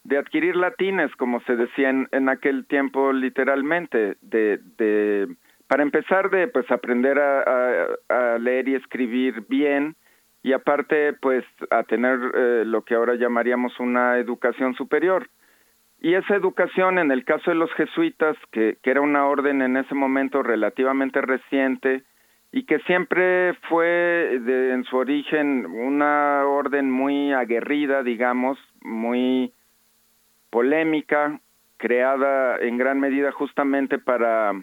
de 0.04 0.18
adquirir 0.18 0.56
latines, 0.56 1.16
como 1.16 1.42
se 1.42 1.56
decía 1.56 1.90
en, 1.90 2.30
aquel 2.30 2.66
tiempo 2.66 3.14
literalmente, 3.14 4.18
de, 4.22 4.60
de 4.78 5.36
para 5.68 5.84
empezar 5.84 6.30
de 6.30 6.48
pues 6.48 6.70
aprender 6.72 7.20
a, 7.20 8.38
leer 8.40 8.68
y 8.68 8.76
escribir 8.76 9.46
bien 9.48 9.96
y 10.44 10.52
aparte 10.54 11.14
pues 11.14 11.46
a 11.72 11.84
tener 11.84 12.20
eh, 12.36 12.64
lo 12.66 12.84
que 12.84 12.96
ahora 12.96 13.16
llamaríamos 13.16 13.80
una 13.80 14.18
educación 14.18 14.76
superior. 14.76 15.30
Y 16.02 16.16
esa 16.16 16.36
educación, 16.36 17.00
en 17.00 17.12
el 17.12 17.24
caso 17.24 17.50
de 17.50 17.56
los 17.56 17.72
jesuitas, 17.76 18.36
que, 18.52 18.78
que 18.84 18.92
era 18.92 19.00
una 19.00 19.26
orden 19.26 19.62
en 19.62 19.78
ese 19.78 19.96
momento 19.96 20.44
relativamente 20.44 21.22
reciente, 21.22 22.04
y 22.54 22.66
que 22.66 22.78
siempre 22.80 23.56
fue 23.68 24.40
de, 24.42 24.74
en 24.74 24.84
su 24.84 24.96
origen 24.96 25.66
una 25.66 26.46
orden 26.46 26.92
muy 26.92 27.34
aguerrida, 27.34 28.04
digamos, 28.04 28.60
muy 28.82 29.52
polémica, 30.54 31.40
creada 31.78 32.60
en 32.60 32.78
gran 32.78 33.00
medida 33.00 33.32
justamente 33.32 33.98
para, 33.98 34.54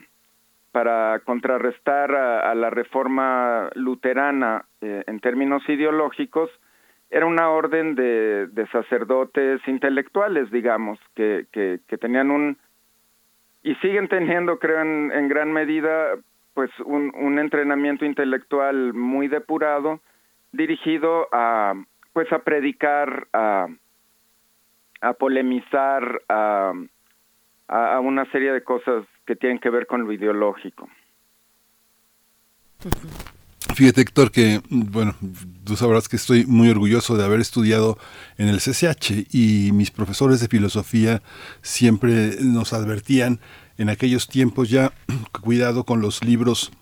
para 0.70 1.18
contrarrestar 1.24 2.14
a, 2.14 2.54
la 2.54 2.70
reforma 2.70 3.70
luterana 3.74 4.66
eh, 4.80 5.02
en 5.08 5.18
términos 5.18 5.68
ideológicos, 5.68 6.48
era 7.10 7.26
una 7.26 7.50
orden 7.50 7.96
de, 7.96 8.46
de 8.46 8.68
sacerdotes 8.68 9.60
intelectuales, 9.66 10.48
digamos, 10.52 11.00
que, 11.16 11.46
que, 11.50 11.80
que, 11.88 11.98
tenían 11.98 12.30
un, 12.30 12.56
y 13.64 13.74
siguen 13.82 14.06
teniendo, 14.06 14.60
creo, 14.60 14.80
en, 14.82 15.10
en 15.12 15.26
gran 15.26 15.52
medida, 15.52 16.14
pues 16.54 16.70
un, 16.84 17.12
un 17.16 17.40
entrenamiento 17.40 18.04
intelectual 18.04 18.94
muy 18.94 19.26
depurado 19.26 19.98
dirigido 20.52 21.26
a 21.32 21.74
pues 22.12 22.32
a 22.32 22.40
predicar 22.40 23.26
a, 23.32 23.66
a 25.01 25.12
polemizar 25.14 26.22
a, 26.28 26.72
a, 27.68 28.01
una 28.01 28.31
serie 28.31 28.52
de 28.52 28.62
cosas 28.62 29.05
que 29.27 29.36
tienen 29.36 29.59
que 29.59 29.70
ver 29.70 29.86
con 29.86 30.05
lo 30.05 30.12
ideológico. 30.12 30.89
Fíjate, 33.74 34.01
Héctor, 34.01 34.31
que, 34.31 34.60
bueno, 34.68 35.14
tú 35.64 35.77
sabrás 35.77 36.09
que 36.09 36.16
estoy 36.16 36.44
muy 36.44 36.70
orgulloso 36.70 37.16
de 37.16 37.24
haber 37.24 37.40
estudiado 37.40 37.98
en 38.36 38.48
el 38.48 38.59
CCH 38.59 39.32
y 39.32 39.70
mis 39.72 39.90
profesores 39.90 40.40
de 40.40 40.48
filosofía 40.48 41.22
siempre 41.62 42.36
nos 42.43 42.72
advertían 42.72 43.39
en 43.78 43.89
aquellos 43.89 44.28
tiempos 44.28 44.68
ya, 44.68 44.93
cuidado 45.43 45.85
con 45.85 46.01
los 46.01 46.24
libros 46.24 46.72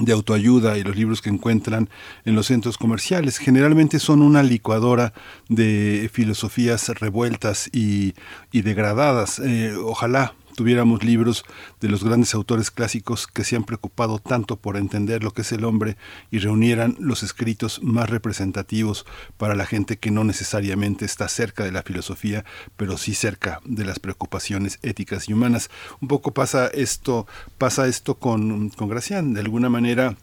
de 0.00 0.12
autoayuda 0.12 0.78
y 0.78 0.84
los 0.84 0.96
libros 0.96 1.20
que 1.20 1.28
encuentran 1.28 1.90
en 2.24 2.34
los 2.34 2.46
centros 2.46 2.78
comerciales. 2.78 3.38
Generalmente 3.38 3.98
son 3.98 4.22
una 4.22 4.42
licuadora 4.42 5.12
de 5.48 6.10
filosofías 6.12 6.88
revueltas 6.88 7.68
y, 7.72 8.14
y 8.52 8.62
degradadas. 8.62 9.38
Eh, 9.38 9.74
ojalá 9.76 10.34
tuviéramos 10.54 11.04
libros 11.04 11.44
de 11.80 11.88
los 11.88 12.04
grandes 12.04 12.34
autores 12.34 12.70
clásicos 12.70 13.26
que 13.26 13.44
se 13.44 13.56
han 13.56 13.64
preocupado 13.64 14.18
tanto 14.18 14.56
por 14.56 14.76
entender 14.76 15.22
lo 15.22 15.32
que 15.32 15.42
es 15.42 15.52
el 15.52 15.64
hombre 15.64 15.96
y 16.30 16.38
reunieran 16.38 16.96
los 16.98 17.22
escritos 17.22 17.82
más 17.82 18.10
representativos 18.10 19.06
para 19.36 19.54
la 19.54 19.66
gente 19.66 19.98
que 19.98 20.10
no 20.10 20.24
necesariamente 20.24 21.04
está 21.04 21.28
cerca 21.28 21.64
de 21.64 21.72
la 21.72 21.82
filosofía, 21.82 22.44
pero 22.76 22.98
sí 22.98 23.14
cerca 23.14 23.60
de 23.64 23.84
las 23.84 23.98
preocupaciones 23.98 24.78
éticas 24.82 25.28
y 25.28 25.32
humanas. 25.32 25.70
Un 26.00 26.08
poco 26.08 26.32
pasa 26.32 26.66
esto, 26.68 27.26
pasa 27.58 27.86
esto 27.86 28.16
con, 28.16 28.70
con 28.70 28.88
Gracián, 28.88 29.34
de 29.34 29.40
alguna 29.40 29.68
manera 29.68 30.16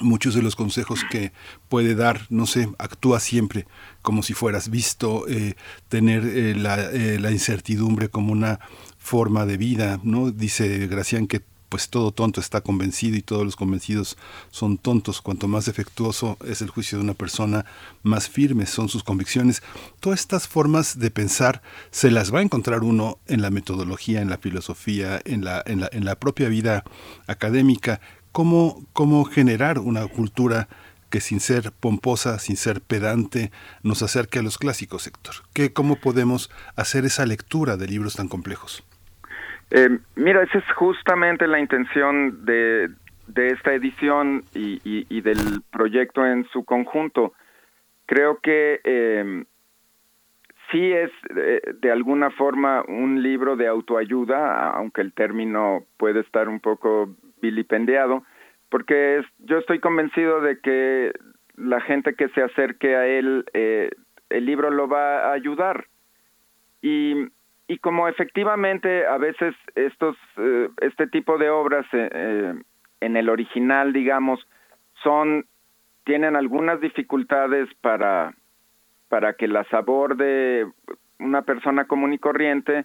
muchos 0.00 0.34
de 0.34 0.42
los 0.42 0.56
consejos 0.56 1.04
que 1.10 1.32
puede 1.68 1.94
dar, 1.94 2.26
no 2.30 2.46
sé, 2.46 2.68
actúa 2.78 3.20
siempre 3.20 3.66
como 4.00 4.22
si 4.22 4.34
fueras 4.34 4.70
visto, 4.70 5.28
eh, 5.28 5.54
tener 5.88 6.24
eh, 6.24 6.54
la, 6.56 6.80
eh, 6.90 7.18
la, 7.20 7.30
incertidumbre 7.30 8.08
como 8.08 8.32
una 8.32 8.58
forma 9.02 9.44
de 9.46 9.56
vida, 9.56 10.00
¿no? 10.04 10.30
Dice 10.30 10.86
Gracián 10.86 11.26
que 11.26 11.42
pues 11.68 11.88
todo 11.88 12.12
tonto 12.12 12.38
está 12.38 12.60
convencido 12.60 13.16
y 13.16 13.22
todos 13.22 13.46
los 13.46 13.56
convencidos 13.56 14.18
son 14.50 14.76
tontos. 14.76 15.22
Cuanto 15.22 15.48
más 15.48 15.64
defectuoso 15.64 16.36
es 16.46 16.60
el 16.60 16.68
juicio 16.68 16.98
de 16.98 17.04
una 17.04 17.14
persona, 17.14 17.64
más 18.02 18.28
firmes 18.28 18.68
son 18.68 18.90
sus 18.90 19.02
convicciones. 19.02 19.62
Todas 19.98 20.20
estas 20.20 20.46
formas 20.46 20.98
de 20.98 21.10
pensar 21.10 21.62
se 21.90 22.10
las 22.10 22.32
va 22.32 22.40
a 22.40 22.42
encontrar 22.42 22.84
uno 22.84 23.18
en 23.26 23.40
la 23.40 23.48
metodología, 23.50 24.20
en 24.20 24.28
la 24.28 24.36
filosofía, 24.36 25.20
en 25.24 25.44
la, 25.44 25.62
en 25.64 25.80
la, 25.80 25.88
en 25.92 26.04
la 26.04 26.16
propia 26.16 26.48
vida 26.48 26.84
académica. 27.26 28.02
¿Cómo, 28.32 28.84
¿Cómo 28.92 29.24
generar 29.24 29.78
una 29.78 30.06
cultura 30.08 30.68
que 31.08 31.22
sin 31.22 31.40
ser 31.40 31.72
pomposa, 31.72 32.38
sin 32.38 32.58
ser 32.58 32.82
pedante, 32.82 33.50
nos 33.82 34.02
acerque 34.02 34.40
a 34.40 34.42
los 34.42 34.58
clásicos, 34.58 35.06
Héctor? 35.06 35.36
¿Qué, 35.54 35.72
¿Cómo 35.72 35.96
podemos 35.96 36.50
hacer 36.76 37.06
esa 37.06 37.24
lectura 37.24 37.78
de 37.78 37.88
libros 37.88 38.14
tan 38.14 38.28
complejos? 38.28 38.84
Eh, 39.74 39.88
mira, 40.16 40.42
esa 40.42 40.58
es 40.58 40.72
justamente 40.72 41.46
la 41.46 41.58
intención 41.58 42.44
de, 42.44 42.90
de 43.26 43.48
esta 43.48 43.72
edición 43.72 44.42
y, 44.54 45.20
del 45.22 45.62
proyecto 45.70 46.26
en 46.26 46.44
su 46.52 46.64
conjunto. 46.64 47.32
Creo 48.04 48.38
que 48.40 48.80
eh, 48.84 49.44
sí 50.70 50.92
es 50.92 51.10
eh, 51.34 51.62
de, 51.80 51.90
alguna 51.90 52.30
forma 52.32 52.84
un 52.86 53.22
libro 53.22 53.56
de 53.56 53.66
autoayuda, 53.66 54.72
aunque 54.72 55.00
el 55.00 55.14
término 55.14 55.84
puede 55.96 56.20
estar 56.20 56.50
un 56.50 56.60
poco 56.60 57.08
vilipendiado, 57.40 58.24
porque 58.68 59.22
yo 59.38 59.56
estoy 59.56 59.80
convencido 59.80 60.42
de 60.42 60.58
que 60.60 61.12
la 61.56 61.80
gente 61.80 62.14
que 62.14 62.28
se 62.30 62.42
acerque 62.42 62.94
a 62.94 63.06
él, 63.06 63.46
eh, 63.54 63.90
el 64.28 64.44
libro 64.44 64.70
lo 64.70 64.86
va 64.86 65.30
a 65.30 65.32
ayudar. 65.32 65.86
Y 66.82 67.28
y 67.68 67.78
como 67.78 68.08
efectivamente 68.08 69.06
a 69.06 69.18
veces 69.18 69.54
estos 69.74 70.16
eh, 70.36 70.68
este 70.80 71.06
tipo 71.06 71.38
de 71.38 71.50
obras 71.50 71.86
eh, 71.92 72.08
eh, 72.12 72.54
en 73.00 73.16
el 73.16 73.28
original 73.28 73.92
digamos 73.92 74.40
son 75.02 75.46
tienen 76.04 76.36
algunas 76.36 76.80
dificultades 76.80 77.68
para 77.80 78.34
para 79.08 79.34
que 79.34 79.48
las 79.48 79.72
aborde 79.72 80.66
una 81.18 81.42
persona 81.42 81.86
común 81.86 82.12
y 82.12 82.18
corriente 82.18 82.84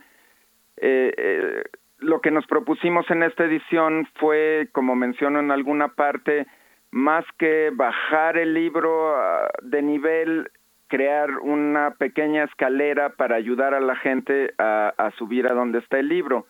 lo 1.99 2.21
que 2.21 2.29
nos 2.29 2.45
propusimos 2.45 3.09
en 3.09 3.23
esta 3.23 3.45
edición 3.45 4.07
fue 4.19 4.69
como 4.71 4.95
menciono 4.95 5.39
en 5.39 5.49
alguna 5.49 5.87
parte 5.89 6.45
más 6.91 7.25
que 7.37 7.71
bajar 7.73 8.37
el 8.37 8.53
libro 8.53 9.15
ah, 9.15 9.49
de 9.61 9.81
nivel 9.81 10.49
crear 10.87 11.39
una 11.39 11.91
pequeña 11.91 12.43
escalera 12.43 13.09
para 13.09 13.35
ayudar 13.35 13.73
a 13.73 13.79
la 13.79 13.95
gente 13.95 14.53
a, 14.57 15.11
subir 15.17 15.47
a 15.47 15.53
donde 15.53 15.79
está 15.79 15.99
el 15.99 16.07
libro. 16.07 16.47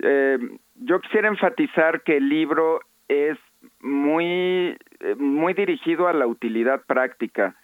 Eh, 0.00 0.38
yo 0.76 1.00
quisiera 1.00 1.28
enfatizar 1.28 2.02
que 2.02 2.16
el 2.16 2.28
libro 2.28 2.80
es 3.08 3.38
muy, 3.80 4.76
eh, 5.00 5.14
muy 5.16 5.54
dirigido 5.54 6.08
a 6.08 6.12
la 6.12 6.26
utilidad 6.26 6.82
práctica. 6.86 7.54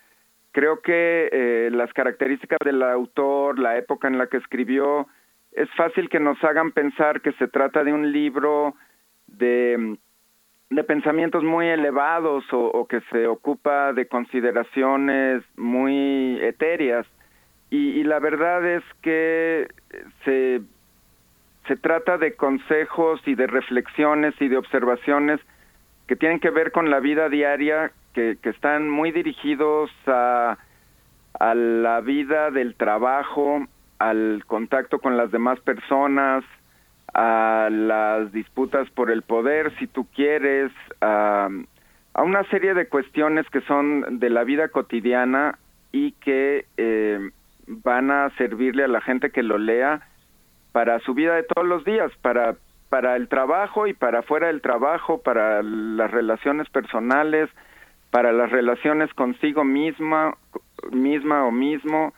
Creo 0.53 0.81
que 0.81 1.29
eh, 1.33 1.71
las 1.73 1.93
características 1.93 2.59
del 2.65 2.83
autor, 2.83 3.59
la 3.59 3.77
época 3.77 4.09
en 4.09 4.19
la 4.19 4.27
que 4.27 4.39
escribió, 4.39 5.07
es 5.53 5.69
fácil 5.77 6.09
que 6.09 6.21
nos 6.21 6.43
hagan 6.45 6.73
pensar 6.73 7.21
que 7.21 7.33
se 7.33 7.49
trata 7.49 7.85
de 7.85 7.93
un 7.93 8.13
libro 8.13 8.75
de 9.27 9.97
de 10.71 10.85
pensamientos 10.85 11.43
muy 11.43 11.67
elevados 11.67 12.45
o, 12.53 12.87
que 12.87 13.01
se 13.13 13.27
ocupa 13.27 13.93
de 13.93 14.07
consideraciones 14.07 15.43
muy 15.57 16.39
etéreas. 16.41 17.07
Y, 17.71 18.03
la 18.05 18.19
verdad 18.19 18.65
es 18.67 18.85
que 19.03 19.69
se 20.25 20.63
se 21.67 21.77
trata 21.77 22.19
de 22.19 22.35
consejos 22.35 23.21
y 23.27 23.37
de 23.37 23.47
reflexiones 23.47 24.35
y 24.41 24.49
de 24.49 24.57
observaciones 24.57 25.41
que 26.09 26.17
tienen 26.17 26.41
que 26.41 26.51
ver 26.51 26.73
con 26.73 26.91
la 26.91 26.99
vida 26.99 27.29
diaria 27.29 27.93
que, 28.13 28.39
que 28.43 28.49
están 28.49 28.89
muy 28.91 29.13
dirigidos 29.13 29.89
a, 30.07 30.59
a 31.39 31.55
la 31.55 32.01
vida 32.01 32.51
del 32.51 32.75
trabajo 32.75 33.67
al 33.99 34.43
contacto 34.47 34.99
con 34.99 35.17
las 35.17 35.31
demás 35.31 35.61
personas 35.61 36.43
a 37.15 37.69
las 37.71 38.33
disputas 38.33 38.89
por 38.91 39.11
el 39.11 39.23
poder, 39.23 39.77
si 39.79 39.87
tú 39.87 40.07
quieres, 40.15 40.73
a, 41.01 41.49
a 42.15 42.23
una 42.23 42.45
serie 42.45 42.75
de 42.75 42.89
cuestiones 42.89 43.49
que 43.51 43.61
son 43.63 44.19
de 44.19 44.31
la 44.31 44.45
vida 44.45 44.69
cotidiana 44.69 45.59
y 45.93 46.13
que 46.13 46.67
eh, 46.77 47.31
van 47.67 48.11
a 48.11 48.31
servirle 48.37 48.85
a 48.85 48.89
la 48.89 49.01
gente 49.01 49.31
que 49.31 49.43
lo 49.43 49.59
lea 49.59 50.03
para 50.73 51.01
su 51.01 51.15
vida 51.15 51.35
de 51.35 51.43
todos 51.43 51.67
los 51.67 51.85
días, 51.85 52.13
para 52.23 52.57
para 52.91 53.15
el 53.15 53.29
trabajo 53.29 53.87
y 53.87 53.95
para 53.95 54.23
fuera 54.23 54.49
del 54.49 54.61
trabajo, 54.61 55.23
para 55.23 55.63
las 55.63 56.11
relaciones 56.11 56.69
personales, 56.69 57.49
para 58.11 58.33
las 58.33 58.51
relaciones 58.51 59.15
consigo 59.15 59.65
misma, 59.65 60.37
misma 60.91 61.47
o 61.47 61.53
mismo. 61.53 62.13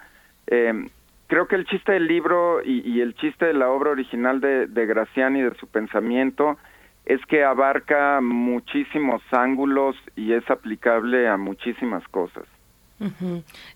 Eh, 0.47 0.89
creo 1.33 1.49
que 1.49 1.57
el 1.57 1.65
chiste 1.65 1.93
del 1.93 2.09
libro 2.09 2.63
y, 2.63 3.01
el 3.01 3.15
chiste 3.15 3.47
de 3.47 3.55
la 3.55 3.71
obra 3.71 3.93
original 3.93 4.43
de, 4.43 4.67
de 4.67 4.85
Graciani 4.85 5.41
de 5.41 5.55
su 5.55 5.67
pensamiento 5.67 6.59
es 7.07 7.25
que 7.25 7.43
abarca 7.43 8.21
muchísimos 8.21 9.23
ángulos 9.31 9.97
y 10.15 10.35
es 10.35 10.51
aplicable 10.51 11.27
a 11.27 11.39
muchísimas 11.39 12.07
cosas. 12.09 12.45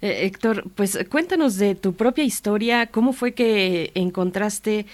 Eh, 0.01 0.27
Héctor, 0.27 0.65
pues 0.75 0.99
cuéntanos 1.11 1.57
de 1.57 1.75
tu 1.75 1.95
propia 1.95 2.25
historia, 2.25 2.87
cómo 2.87 3.13
fue 3.13 3.33
que 3.33 3.91
encontraste 3.95 4.87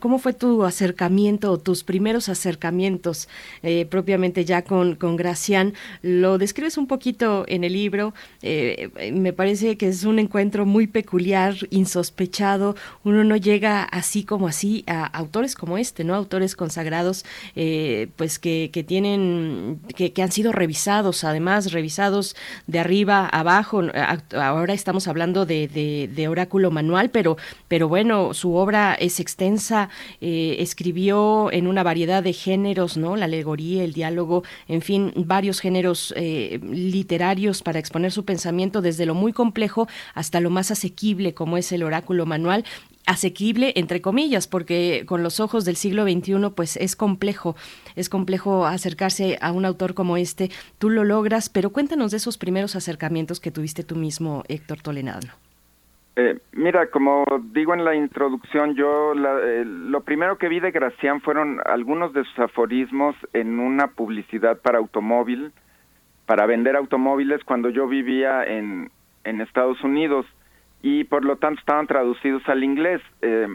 ¿Cómo 0.00 0.18
fue 0.18 0.32
tu 0.32 0.64
acercamiento 0.64 1.58
tus 1.58 1.84
primeros 1.84 2.28
acercamientos 2.28 3.28
eh, 3.62 3.86
propiamente 3.88 4.44
ya 4.44 4.62
con, 4.62 4.96
Gracián? 5.16 5.74
Lo 6.02 6.38
describes 6.38 6.76
un 6.76 6.86
poquito 6.86 7.44
en 7.46 7.62
el 7.62 7.72
libro. 7.72 8.14
Eh, 8.42 9.12
me 9.14 9.32
parece 9.32 9.76
que 9.76 9.88
es 9.88 10.04
un 10.04 10.18
encuentro 10.18 10.66
muy 10.66 10.86
peculiar, 10.88 11.54
insospechado. 11.70 12.74
Uno 13.04 13.22
no 13.22 13.36
llega 13.36 13.84
así 13.84 14.24
como 14.24 14.48
así 14.48 14.84
a 14.88 15.06
autores 15.06 15.54
como 15.54 15.78
este, 15.78 16.02
¿no? 16.02 16.14
Autores 16.14 16.56
consagrados, 16.56 17.24
eh, 17.54 18.08
pues 18.16 18.38
que, 18.38 18.68
tienen, 18.86 19.80
que, 19.94 20.12
han 20.22 20.32
sido 20.32 20.52
revisados, 20.52 21.22
además 21.24 21.72
revisados 21.72 22.34
de 22.66 22.80
arriba 22.80 22.95
a 23.08 23.26
abajo. 23.26 23.82
Ahora 24.34 24.72
estamos 24.72 25.08
hablando 25.08 25.46
de, 25.46 25.68
de, 25.68 26.08
de 26.12 26.28
oráculo 26.28 26.70
manual, 26.70 27.10
pero, 27.10 27.36
pero 27.68 27.88
bueno, 27.88 28.34
su 28.34 28.54
obra 28.54 28.94
es 28.94 29.20
extensa, 29.20 29.88
eh, 30.20 30.56
escribió 30.60 31.50
en 31.52 31.66
una 31.66 31.82
variedad 31.82 32.22
de 32.22 32.32
géneros, 32.32 32.96
¿no? 32.96 33.16
La 33.16 33.26
alegoría, 33.26 33.84
el 33.84 33.92
diálogo, 33.92 34.42
en 34.68 34.82
fin, 34.82 35.12
varios 35.16 35.60
géneros 35.60 36.14
eh, 36.16 36.60
literarios 36.62 37.62
para 37.62 37.78
exponer 37.78 38.12
su 38.12 38.24
pensamiento 38.24 38.82
desde 38.82 39.06
lo 39.06 39.14
muy 39.14 39.32
complejo 39.32 39.88
hasta 40.14 40.40
lo 40.40 40.50
más 40.50 40.70
asequible 40.70 41.34
como 41.34 41.56
es 41.56 41.72
el 41.72 41.82
oráculo 41.82 42.26
manual 42.26 42.64
asequible 43.06 43.72
entre 43.76 44.00
comillas 44.00 44.48
porque 44.48 45.04
con 45.06 45.22
los 45.22 45.38
ojos 45.40 45.64
del 45.64 45.76
siglo 45.76 46.02
XXI 46.04 46.50
pues 46.54 46.76
es 46.76 46.96
complejo 46.96 47.54
es 47.96 48.08
complejo 48.08 48.66
acercarse 48.66 49.38
a 49.40 49.52
un 49.52 49.64
autor 49.64 49.94
como 49.94 50.16
este 50.16 50.50
tú 50.78 50.90
lo 50.90 51.04
logras 51.04 51.48
pero 51.48 51.70
cuéntanos 51.70 52.12
de 52.12 52.18
esos 52.18 52.38
primeros 52.38 52.76
acercamientos 52.76 53.40
que 53.40 53.50
tuviste 53.50 53.82
tú 53.82 53.96
mismo 53.96 54.44
Héctor 54.48 54.82
Tolenano 54.82 55.32
eh, 56.18 56.38
mira, 56.52 56.86
como 56.86 57.26
digo 57.52 57.74
en 57.74 57.84
la 57.84 57.94
introducción, 57.94 58.74
yo 58.74 59.12
eh, 59.12 59.64
lo 59.66 60.00
primero 60.00 60.38
que 60.38 60.48
vi 60.48 60.60
de 60.60 60.70
Gracián 60.70 61.20
fueron 61.20 61.60
algunos 61.66 62.14
de 62.14 62.24
sus 62.24 62.38
aforismos 62.38 63.14
en 63.34 63.60
una 63.60 63.88
publicidad 63.88 64.58
para 64.62 64.78
automóvil, 64.78 65.52
para 66.24 66.46
vender 66.46 66.74
automóviles 66.74 67.44
cuando 67.44 67.68
yo 67.68 67.86
vivía 67.86 68.44
en, 68.44 68.90
en 69.24 69.42
Estados 69.42 69.84
Unidos 69.84 70.24
y 70.80 71.04
por 71.04 71.22
lo 71.22 71.36
tanto 71.36 71.60
estaban 71.60 71.86
traducidos 71.86 72.42
al 72.48 72.64
inglés. 72.64 73.02
Eh, 73.20 73.48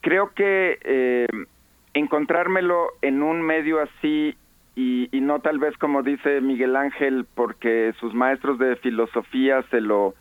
creo 0.00 0.34
que 0.34 1.28
encontrármelo 1.94 2.88
en 3.02 3.22
un 3.22 3.40
medio 3.40 3.80
así 3.80 4.36
y, 4.76 5.08
no 5.12 5.38
tal 5.40 5.58
vez 5.58 5.76
como 5.78 6.02
dice 6.02 6.40
Miguel 6.40 6.76
Ángel 6.76 7.26
porque 7.34 7.94
sus 8.00 8.12
maestros 8.12 8.58
de 8.58 8.76
filosofía 8.76 9.62
se 9.70 9.80
lo 9.80 10.14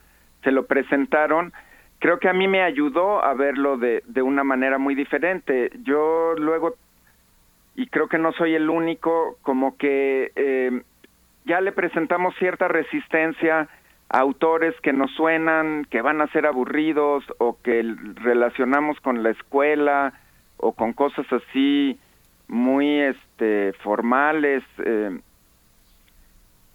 se 0.43 0.51
lo 0.51 0.65
presentaron, 0.65 1.53
creo 1.99 2.19
que 2.19 2.27
a 2.27 2.33
mí 2.33 2.47
me 2.49 2.61
ayudó 2.61 3.23
a 3.23 3.33
verlo 3.33 3.77
de, 3.77 4.03
de 4.07 4.21
una 4.21 4.43
manera 4.43 4.77
muy 4.77 4.93
diferente. 4.93 5.71
Yo 5.83 6.33
luego, 6.37 6.75
y 7.75 7.87
creo 7.87 8.09
que 8.09 8.17
no 8.17 8.33
soy 8.33 8.53
el 8.55 8.69
único, 8.69 9.37
como 9.41 9.77
que 9.77 10.33
eh, 10.35 10.81
ya 11.45 11.61
le 11.61 11.71
presentamos 11.71 12.35
cierta 12.35 12.67
resistencia 12.67 13.69
a 14.09 14.19
autores 14.19 14.75
que 14.81 14.91
nos 14.91 15.11
suenan, 15.11 15.85
que 15.89 16.01
van 16.01 16.19
a 16.19 16.27
ser 16.27 16.45
aburridos 16.45 17.23
o 17.37 17.57
que 17.61 17.95
relacionamos 18.15 18.99
con 18.99 19.23
la 19.23 19.29
escuela 19.29 20.13
o 20.63 20.71
con 20.71 20.93
cosas 20.93 21.25
así 21.31 21.99
muy 22.47 23.01
este 23.01 23.73
formales 23.83 24.63
eh, 24.83 25.19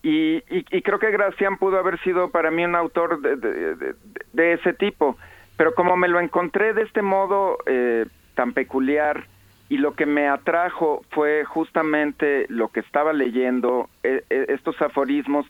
y, 0.03 0.43
y, 0.49 0.83
creo 0.83 1.01
que 1.01 1.11
Gracián 1.11 1.57
pudo 1.59 1.77
haber 1.77 1.99
sido 2.01 2.31
para 2.31 2.53
mí 2.53 2.65
un 2.65 2.77
autor 2.77 3.21
de, 3.21 3.37
de, 3.37 3.95
de, 4.33 4.53
ese 4.53 4.73
tipo, 4.73 5.19
pero 5.57 5.75
como 5.75 5.97
me 5.97 6.07
lo 6.07 6.21
encontré 6.21 6.73
de 6.73 6.83
este 6.83 7.03
modo 7.03 7.59
eh, 7.67 8.07
tan 8.35 8.53
peculiar 8.53 9.27
y 9.69 9.77
lo 9.79 9.95
que 9.95 10.07
me 10.07 10.29
atrajo 10.29 11.05
fue 11.11 11.45
justamente 11.45 12.47
lo 12.49 12.69
que 12.69 12.81
estaba 12.81 13.13
leyendo, 13.13 13.91
e, 14.05 14.23
e, 14.31 14.47
estos 14.49 14.81
aforismos 14.81 15.47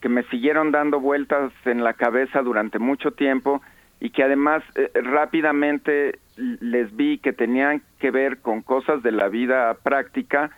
que 0.00 0.08
me 0.08 0.24
siguieron 0.24 0.72
dando 0.72 0.98
vueltas 0.98 1.52
en 1.64 1.84
la 1.84 1.94
cabeza 1.94 2.42
durante 2.42 2.80
mucho 2.80 3.12
tiempo 3.12 3.62
y 4.02 4.10
que 4.10 4.24
además 4.24 4.64
eh, 4.74 4.90
rápidamente 4.94 6.18
les 6.36 6.94
vi 6.96 7.18
que 7.18 7.32
tenían 7.32 7.82
que 8.00 8.10
ver 8.10 8.38
con 8.38 8.60
cosas 8.60 9.00
de 9.04 9.12
la 9.12 9.28
vida 9.28 9.74
práctica, 9.74 10.50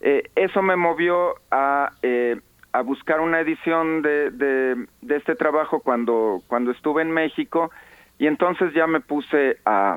eh, 0.00 0.30
eso 0.34 0.62
me 0.62 0.76
movió 0.76 1.34
a 1.50 1.90
eh, 2.00 2.40
a 2.72 2.80
buscar 2.82 3.20
una 3.20 3.40
edición 3.40 4.02
de, 4.02 4.30
de, 4.30 4.86
este 5.14 5.34
trabajo 5.34 5.80
cuando, 5.80 6.42
cuando 6.46 6.72
estuve 6.72 7.00
en 7.00 7.10
México 7.10 7.70
y 8.18 8.26
entonces 8.26 8.74
ya 8.74 8.86
me 8.86 9.00
puse 9.00 9.56
a, 9.64 9.96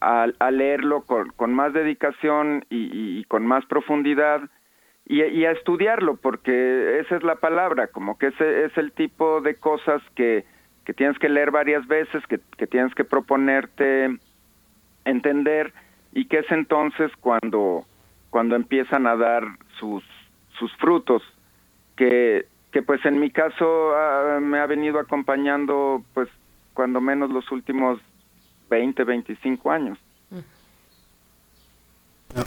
a, 0.00 0.50
leerlo 0.50 1.02
con, 1.02 1.28
con, 1.36 1.52
más 1.52 1.74
dedicación 1.74 2.64
y, 2.70 3.24
con 3.24 3.46
más 3.46 3.66
profundidad 3.66 4.40
y, 5.06 5.44
a 5.44 5.50
estudiarlo, 5.50 6.16
porque 6.16 7.00
esa 7.00 7.16
es 7.16 7.22
la 7.22 7.36
palabra, 7.36 7.88
como 7.88 8.16
que 8.16 8.28
ese 8.28 8.64
es 8.64 8.78
el 8.78 8.92
tipo 8.92 9.42
de 9.42 9.54
cosas 9.56 10.00
que, 10.14 10.44
que 10.84 10.94
tienes 10.94 11.18
que 11.18 11.28
leer 11.28 11.50
varias 11.50 11.86
veces, 11.86 12.24
que, 12.26 12.40
que 12.56 12.66
tienes 12.66 12.94
que 12.94 13.04
proponerte 13.04 14.18
entender 15.04 15.72
y 16.12 16.26
que 16.26 16.38
es 16.38 16.50
entonces 16.50 17.10
cuando, 17.20 17.84
cuando 18.30 18.56
empiezan 18.56 19.06
a 19.06 19.16
dar 19.16 19.44
sus, 19.78 20.04
sus 20.58 20.72
frutos 20.76 21.22
que, 21.96 22.46
que 22.70 22.82
pues 22.82 23.04
en 23.04 23.18
mi 23.18 23.30
caso 23.30 23.92
ah, 23.94 24.38
me 24.40 24.58
ha 24.58 24.66
venido 24.66 24.98
acompañando 24.98 26.04
pues 26.14 26.28
cuando 26.74 27.00
menos 27.00 27.30
los 27.30 27.50
últimos 27.50 28.00
20, 28.70 29.04
25 29.04 29.70
años. 29.70 29.98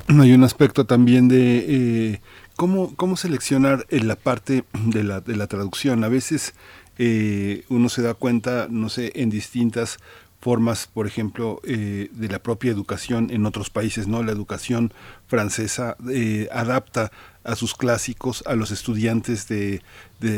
Hay 0.10 0.34
un 0.34 0.44
aspecto 0.44 0.86
también 0.86 1.30
de 1.30 1.60
eh, 1.60 2.22
cómo, 2.58 2.94
cómo 2.98 3.16
seleccionar 3.16 3.86
en 3.90 4.10
la 4.10 4.18
parte 4.18 4.66
de 4.74 5.04
la, 5.04 5.22
de 5.22 5.38
la 5.38 5.48
traducción. 5.48 6.04
A 6.04 6.10
veces 6.10 6.54
eh, 6.98 7.64
uno 7.70 7.90
se 7.90 8.02
da 8.02 8.14
cuenta, 8.14 8.68
no 8.70 8.90
sé, 8.90 9.12
en 9.16 9.30
distintas 9.30 10.00
formas, 10.40 10.88
por 10.88 11.08
ejemplo, 11.08 11.60
eh, 11.64 12.10
de 12.12 12.30
la 12.30 12.40
propia 12.40 12.72
educación 12.72 13.30
en 13.32 13.46
otros 13.46 13.70
países, 13.70 14.08
¿no? 14.08 14.24
La 14.24 14.32
educación 14.32 14.94
francesa 15.28 15.98
eh, 16.10 16.48
adapta 16.52 17.12
a 17.44 17.56
sus 17.56 17.76
clásicos 17.76 18.44
a 18.46 18.56
los 18.56 18.72
estudiantes 18.72 19.48
de, 19.48 19.82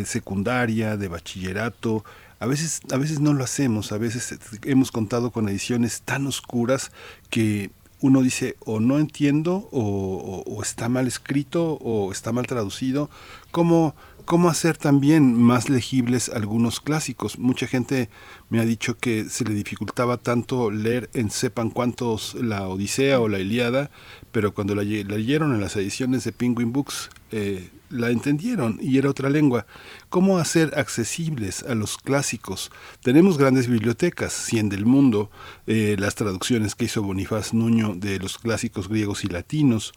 secundaria, 0.06 0.96
de 0.96 1.08
bachillerato. 1.08 2.04
A 2.40 2.46
veces, 2.46 2.82
a 2.92 2.98
veces 2.98 3.20
no 3.20 3.34
lo 3.34 3.44
hacemos, 3.44 3.92
a 3.92 3.98
veces 3.98 4.38
hemos 4.64 4.92
contado 4.92 5.32
con 5.32 5.50
ediciones 5.50 6.02
tan 6.02 6.26
oscuras 6.28 6.92
que 7.30 7.72
uno 8.02 8.22
dice 8.22 8.56
o 8.66 8.80
no 8.80 8.98
entiendo 8.98 9.68
o, 9.72 10.44
o, 10.46 10.56
o 10.56 10.62
está 10.62 10.88
mal 10.88 11.06
escrito 11.08 11.74
o 11.82 12.12
está 12.14 12.32
mal 12.32 12.48
traducido. 12.48 13.10
¿Cómo, 13.52 13.94
cómo 14.30 14.48
hacer 14.48 14.78
también 14.78 15.34
más 15.34 15.70
legibles 15.70 16.30
algunos 16.30 16.82
clásicos. 16.82 17.40
Mucha 17.40 17.66
gente 17.66 18.12
me 18.50 18.60
ha 18.60 18.64
dicho 18.64 18.96
que 18.96 19.24
se 19.24 19.44
le 19.44 19.56
dificultaba 19.56 20.18
tanto 20.18 20.70
leer 20.70 21.10
en 21.16 21.32
sepan 21.32 21.72
cuántos 21.72 22.36
la 22.36 22.68
Odisea 22.68 23.20
o 23.22 23.28
la 23.28 23.40
Iliada, 23.40 23.90
pero 24.32 24.54
cuando 24.54 24.76
la, 24.76 24.84
leyeron 24.84 25.56
en 25.56 25.62
las 25.62 25.76
ediciones 25.78 26.26
de 26.26 26.32
Penguin 26.32 26.72
Books 26.72 27.10
eh, 27.32 27.72
la 27.90 28.12
entendieron 28.12 28.78
y 28.80 29.00
era 29.00 29.10
otra 29.10 29.32
lengua. 29.32 29.66
¿Cómo 30.10 30.38
hacer 30.38 30.74
accesibles 30.78 31.64
a 31.64 31.74
los 31.74 31.98
clásicos? 31.98 32.72
Tenemos 33.02 33.40
grandes 33.40 33.68
bibliotecas, 33.68 34.32
100 34.32 34.70
del 34.70 34.86
mundo, 34.86 35.32
eh, 35.66 35.96
las 35.98 36.14
traducciones 36.14 36.76
que 36.76 36.86
hizo 36.86 37.02
Bonifaz 37.02 37.56
Nuño 37.56 37.96
de 37.96 38.20
los 38.20 38.38
clásicos 38.38 38.90
griegos 38.90 39.24
y 39.24 39.28
latinos, 39.28 39.92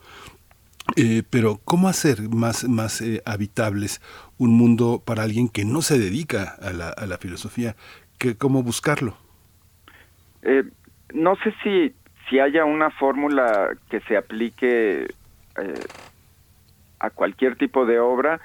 eh, 0.96 1.22
pero 1.30 1.60
¿cómo 1.64 1.88
hacer 1.88 2.28
más, 2.28 2.68
más 2.68 3.00
eh, 3.00 3.22
habitables 3.24 4.00
un 4.38 4.54
mundo 4.56 5.02
para 5.04 5.22
alguien 5.22 5.48
que 5.48 5.64
no 5.64 5.82
se 5.82 5.98
dedica 5.98 6.56
a 6.60 6.72
la, 6.72 7.18
filosofía? 7.18 7.76
¿Qué, 8.18 8.36
¿Cómo 8.36 8.62
buscarlo? 8.62 9.16
Eh, 10.42 10.64
no 11.14 11.36
sé 11.36 11.54
si, 11.62 11.94
si 12.28 12.40
haya 12.40 12.64
una 12.64 12.90
fórmula 12.90 13.70
que 13.90 14.00
se 14.00 14.16
aplique 14.16 15.06
a 16.98 17.10
cualquier 17.10 17.56
tipo 17.56 17.84
de 17.84 17.98
obra. 17.98 18.40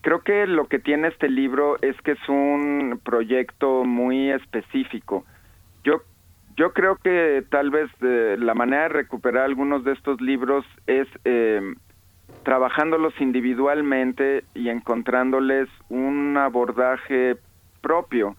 Creo 0.00 0.20
que 0.22 0.46
lo 0.46 0.66
que 0.66 0.78
tiene 0.78 1.08
este 1.08 1.28
libro 1.28 1.76
es 1.82 2.00
que 2.02 2.12
es 2.12 2.28
un 2.28 3.00
proyecto 3.04 3.84
muy 3.84 4.30
específico. 4.30 5.26
Yo 5.84 6.02
yo 6.58 6.72
creo 6.72 6.96
que 6.96 7.44
tal 7.50 7.70
vez 7.70 7.88
eh, 8.02 8.36
la 8.36 8.52
manera 8.52 8.82
de 8.82 8.88
recuperar 8.88 9.44
algunos 9.44 9.84
de 9.84 9.92
estos 9.92 10.20
libros 10.20 10.64
es 10.88 11.06
eh, 11.24 11.62
trabajándolos 12.42 13.14
individualmente 13.20 14.42
y 14.54 14.68
encontrándoles 14.68 15.68
un 15.88 16.36
abordaje 16.36 17.36
propio. 17.80 18.36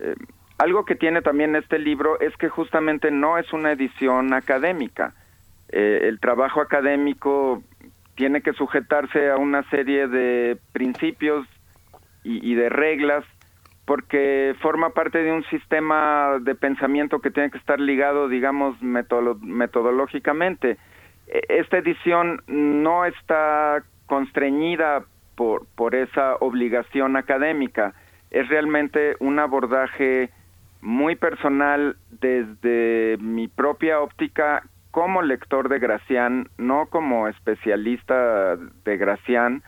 Eh, 0.00 0.16
algo 0.58 0.84
que 0.84 0.96
tiene 0.96 1.22
también 1.22 1.54
este 1.54 1.78
libro 1.78 2.18
es 2.18 2.36
que 2.36 2.48
justamente 2.48 3.12
no 3.12 3.38
es 3.38 3.52
una 3.52 3.70
edición 3.72 4.34
académica. 4.34 5.14
eh, 5.68 6.08
el 6.08 6.18
trabajo 6.18 6.60
académico 6.60 7.62
tiene 8.16 8.40
que 8.40 8.54
sujetarse 8.54 9.30
a 9.30 9.36
una 9.36 9.62
serie 9.70 10.08
de 10.08 10.58
principios 10.72 11.46
y, 12.24 12.52
y 12.52 12.54
de 12.56 12.68
reglas 12.70 13.24
porque 13.86 14.54
forma 14.60 14.90
parte 14.90 15.22
de 15.22 15.32
un 15.32 15.44
sistema 15.44 16.38
de 16.40 16.54
pensamiento 16.56 17.20
que 17.20 17.30
tiene 17.30 17.50
que 17.50 17.58
estar 17.58 17.80
ligado, 17.80 18.28
digamos, 18.28 18.76
metodológicamente. 18.82 20.76
E, 21.28 21.40
esta 21.48 21.78
edición 21.78 22.42
no 22.48 23.04
está 23.04 23.84
constreñida 24.06 25.04
por, 25.36 25.66
por 25.76 25.94
esa 25.94 26.34
obligación 26.36 27.16
académica, 27.16 27.94
es 28.30 28.48
realmente 28.48 29.14
un 29.20 29.38
abordaje 29.38 30.30
muy 30.80 31.14
personal 31.14 31.96
desde 32.20 33.16
mi 33.20 33.46
propia 33.48 34.00
óptica 34.00 34.64
como 34.90 35.22
lector 35.22 35.68
de 35.68 35.78
Gracián, 35.78 36.48
no 36.58 36.86
como 36.86 37.28
especialista 37.28 38.56
de 38.56 38.96
Gracián, 38.96 39.62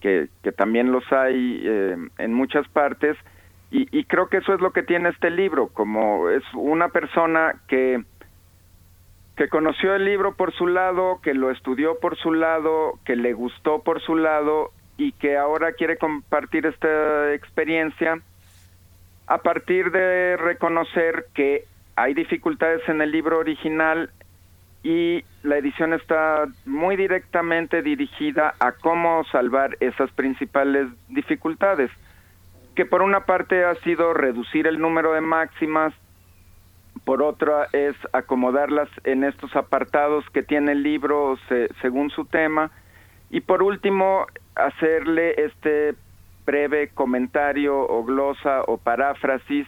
que, 0.00 0.28
que 0.42 0.52
también 0.52 0.92
los 0.92 1.10
hay 1.12 1.60
eh, 1.64 1.96
en 2.18 2.34
muchas 2.34 2.68
partes, 2.68 3.16
y, 3.76 4.04
creo 4.04 4.28
que 4.28 4.36
eso 4.36 4.54
es 4.54 4.60
lo 4.60 4.70
que 4.70 4.84
tiene 4.84 5.08
este 5.08 5.30
libro, 5.30 5.66
como 5.66 6.30
es 6.30 6.44
una 6.54 6.90
persona 6.90 7.60
que, 7.66 8.04
que 9.36 9.48
conoció 9.48 9.96
el 9.96 10.04
libro 10.04 10.36
por 10.36 10.54
su 10.54 10.68
lado, 10.68 11.18
que 11.24 11.34
lo 11.34 11.50
estudió 11.50 11.98
por 11.98 12.16
su 12.16 12.32
lado, 12.32 13.00
que 13.04 13.16
le 13.16 13.32
gustó 13.32 13.82
por 13.82 14.00
su 14.00 14.14
lado 14.14 14.70
y 14.96 15.10
que 15.10 15.36
ahora 15.36 15.72
quiere 15.72 15.96
compartir 15.96 16.66
esta 16.66 17.34
experiencia 17.34 18.20
a 19.26 19.38
partir 19.38 19.90
de 19.90 20.36
reconocer 20.36 21.26
que 21.34 21.64
hay 21.96 22.14
dificultades 22.14 22.88
en 22.88 23.02
el 23.02 23.10
libro 23.10 23.40
original 23.40 24.10
y 24.84 25.24
la 25.42 25.58
edición 25.58 25.94
está 25.94 26.44
muy 26.64 26.94
directamente 26.94 27.82
dirigida 27.82 28.54
a 28.60 28.70
cómo 28.70 29.24
salvar 29.32 29.76
esas 29.80 30.12
principales 30.12 30.86
dificultades 31.08 31.90
que 32.74 32.86
por 32.86 33.02
una 33.02 33.24
parte 33.24 33.64
ha 33.64 33.74
sido 33.76 34.14
reducir 34.14 34.66
el 34.66 34.78
número 34.78 35.12
de 35.12 35.20
máximas, 35.20 35.94
por 37.04 37.22
otra 37.22 37.68
es 37.72 37.94
acomodarlas 38.12 38.88
en 39.04 39.24
estos 39.24 39.54
apartados 39.56 40.24
que 40.30 40.42
tiene 40.42 40.72
el 40.72 40.82
libro 40.82 41.38
según 41.82 42.10
su 42.10 42.24
tema, 42.24 42.70
y 43.30 43.40
por 43.40 43.62
último 43.62 44.26
hacerle 44.54 45.34
este 45.36 45.94
breve 46.46 46.88
comentario 46.88 47.78
o 47.78 48.04
glosa 48.04 48.62
o 48.66 48.76
paráfrasis 48.76 49.66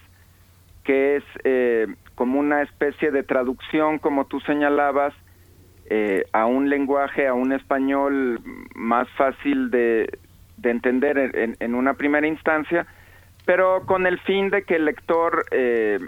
que 0.84 1.16
es 1.16 1.24
eh, 1.42 1.88
como 2.14 2.38
una 2.38 2.62
especie 2.62 3.10
de 3.10 3.24
traducción, 3.24 3.98
como 3.98 4.26
tú 4.26 4.38
señalabas, 4.40 5.12
eh, 5.90 6.24
a 6.32 6.46
un 6.46 6.70
lenguaje, 6.70 7.26
a 7.26 7.34
un 7.34 7.52
español 7.52 8.40
más 8.74 9.08
fácil 9.16 9.70
de, 9.70 10.18
de 10.56 10.70
entender 10.70 11.18
en, 11.18 11.56
en, 11.60 11.74
una 11.74 11.94
primera 11.94 12.26
instancia, 12.26 12.86
pero 13.44 13.84
con 13.86 14.06
el 14.06 14.18
fin 14.20 14.50
de 14.50 14.62
que 14.62 14.76
el 14.76 14.84
lector, 14.86 15.44
eh, 15.50 15.98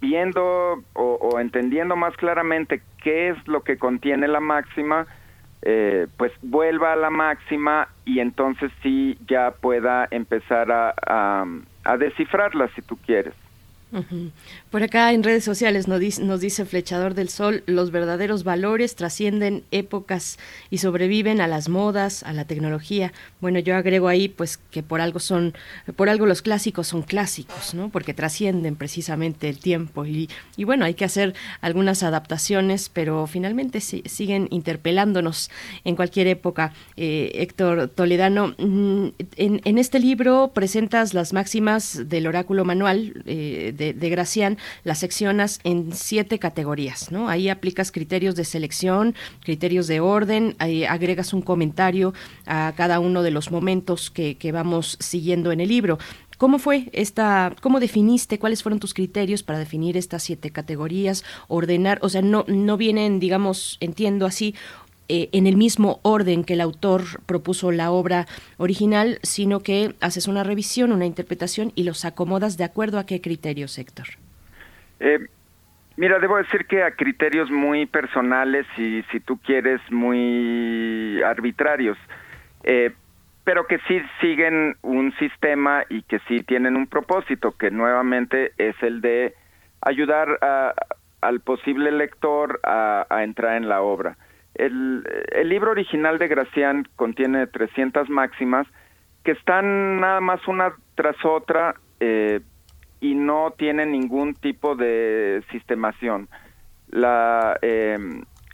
viendo 0.00 0.82
o, 0.94 1.38
entendiendo 1.40 1.96
más 1.96 2.16
claramente 2.16 2.82
qué 3.02 3.30
es 3.30 3.48
lo 3.48 3.62
que 3.62 3.78
contiene 3.78 4.28
la 4.28 4.40
máxima, 4.40 5.06
eh, 5.62 6.06
pues 6.18 6.32
vuelva 6.42 6.92
a 6.92 6.96
la 6.96 7.10
máxima 7.10 7.88
y 8.04 8.20
entonces 8.20 8.70
sí 8.82 9.16
ya 9.26 9.52
pueda 9.52 10.06
empezar 10.10 10.70
a, 10.70 11.46
a 11.84 11.96
descifrarla 11.96 12.68
si 12.74 12.82
tú 12.82 12.98
quieres. 12.98 13.34
Por 14.70 14.82
acá 14.82 15.12
en 15.12 15.22
redes 15.22 15.44
sociales 15.44 15.86
nos 15.88 16.00
dice, 16.00 16.22
nos 16.22 16.40
dice 16.40 16.64
Flechador 16.64 17.14
del 17.14 17.28
Sol, 17.28 17.62
los 17.66 17.90
verdaderos 17.90 18.42
valores 18.42 18.96
trascienden 18.96 19.64
épocas 19.70 20.38
y 20.70 20.78
sobreviven 20.78 21.40
a 21.40 21.46
las 21.46 21.68
modas, 21.68 22.22
a 22.24 22.32
la 22.32 22.44
tecnología. 22.44 23.12
Bueno, 23.40 23.58
yo 23.58 23.76
agrego 23.76 24.08
ahí 24.08 24.28
pues 24.28 24.58
que 24.70 24.82
por 24.82 25.00
algo 25.00 25.20
son, 25.20 25.54
por 25.96 26.08
algo 26.08 26.26
los 26.26 26.42
clásicos 26.42 26.88
son 26.88 27.02
clásicos, 27.02 27.74
¿no? 27.74 27.88
Porque 27.90 28.14
trascienden 28.14 28.76
precisamente 28.76 29.48
el 29.48 29.58
tiempo 29.58 30.04
y, 30.04 30.28
bueno, 30.64 30.84
hay 30.84 30.94
que 30.94 31.04
hacer 31.04 31.34
algunas 31.60 32.02
adaptaciones, 32.02 32.88
pero 32.88 33.26
finalmente 33.26 33.80
siguen 33.80 34.48
interpelándonos 34.50 35.50
en 35.84 35.96
cualquier 35.96 36.26
época. 36.26 36.72
Eh, 36.96 37.32
Héctor 37.34 37.88
Toledano, 37.88 38.54
mm, 38.58 39.08
en, 39.36 39.78
este 39.78 39.98
libro 39.98 40.52
presentas 40.54 41.14
las 41.14 41.32
máximas 41.32 42.08
del 42.08 42.26
oráculo 42.26 42.64
manual 42.64 43.22
eh, 43.26 43.72
de, 43.92 44.10
Gracián 44.10 44.58
las 44.84 44.98
seccionas 45.00 45.60
en 45.64 45.92
siete 45.92 46.38
categorías, 46.38 47.10
¿no? 47.10 47.28
Ahí 47.28 47.48
aplicas 47.48 47.90
criterios 47.90 48.36
de 48.36 48.44
selección, 48.44 49.14
criterios 49.42 49.86
de 49.86 50.00
orden, 50.00 50.54
ahí 50.58 50.84
agregas 50.84 51.32
un 51.32 51.42
comentario 51.42 52.14
a 52.46 52.72
cada 52.76 53.00
uno 53.00 53.22
de 53.22 53.30
los 53.30 53.50
momentos 53.50 54.10
que, 54.10 54.36
vamos 54.54 54.96
siguiendo 55.00 55.50
en 55.52 55.60
el 55.60 55.68
libro. 55.68 55.98
¿Cómo 56.38 56.58
fue 56.58 56.90
esta, 56.92 57.54
cómo 57.60 57.80
definiste, 57.80 58.38
cuáles 58.38 58.62
fueron 58.62 58.80
tus 58.80 58.94
criterios 58.94 59.42
para 59.42 59.58
definir 59.58 59.96
estas 59.96 60.22
siete 60.22 60.50
categorías, 60.50 61.24
ordenar, 61.48 61.98
o 62.02 62.08
sea, 62.08 62.22
no, 62.22 62.44
no 62.48 62.76
vienen, 62.76 63.20
digamos, 63.20 63.78
entiendo 63.80 64.26
así, 64.26 64.54
eh, 65.08 65.28
en 65.32 65.46
el 65.46 65.58
mismo 65.58 66.00
orden 66.02 66.44
que 66.44 66.54
el 66.54 66.62
autor 66.62 67.02
propuso 67.26 67.70
la 67.72 67.90
obra 67.90 68.24
original, 68.56 69.18
sino 69.22 69.60
que 69.60 69.94
haces 70.00 70.28
una 70.28 70.44
revisión, 70.44 70.92
una 70.92 71.04
interpretación 71.04 71.72
y 71.74 71.84
los 71.84 72.06
acomodas 72.06 72.56
de 72.56 72.64
acuerdo 72.64 72.98
a 72.98 73.04
qué 73.04 73.20
criterios, 73.20 73.78
Héctor. 73.78 74.06
Eh, 75.00 75.18
mira, 75.98 76.18
debo 76.20 76.38
decir 76.38 76.64
que 76.66 76.82
a 76.82 76.92
criterios 76.92 77.50
muy 77.50 77.84
personales 77.84 78.66
y, 78.78 79.02
si 79.12 79.20
tú 79.20 79.36
quieres, 79.36 79.78
muy 79.90 81.20
arbitrarios, 81.22 81.98
eh, 82.62 82.90
pero 83.44 83.66
que 83.66 83.78
sí 83.86 84.00
siguen 84.22 84.76
un 84.80 85.14
sistema 85.18 85.84
y 85.90 86.00
que 86.02 86.18
sí 86.28 86.42
tienen 86.44 86.76
un 86.76 86.86
propósito, 86.86 87.52
que 87.58 87.70
nuevamente 87.70 88.52
es 88.56 88.74
el 88.82 89.02
de 89.02 89.34
ayudar 89.82 90.38
al 91.20 91.40
posible 91.40 91.92
lector 91.92 92.58
a 92.64 93.22
entrar 93.22 93.58
en 93.58 93.68
la 93.68 93.82
obra. 93.82 94.16
El, 94.54 95.04
el 95.32 95.48
libro 95.48 95.72
original 95.72 96.18
de 96.18 96.28
Gracián 96.28 96.88
contiene 96.96 97.46
300 97.46 98.08
máximas 98.08 98.66
que 99.24 99.32
están 99.32 100.00
nada 100.00 100.20
más 100.20 100.46
una 100.46 100.74
tras 100.94 101.16
otra 101.24 101.74
eh, 102.00 102.40
y 103.00 103.14
no 103.14 103.52
tienen 103.56 103.92
ningún 103.92 104.34
tipo 104.34 104.76
de 104.76 105.42
sistemación. 105.50 106.28
La, 106.88 107.58
eh, 107.62 107.96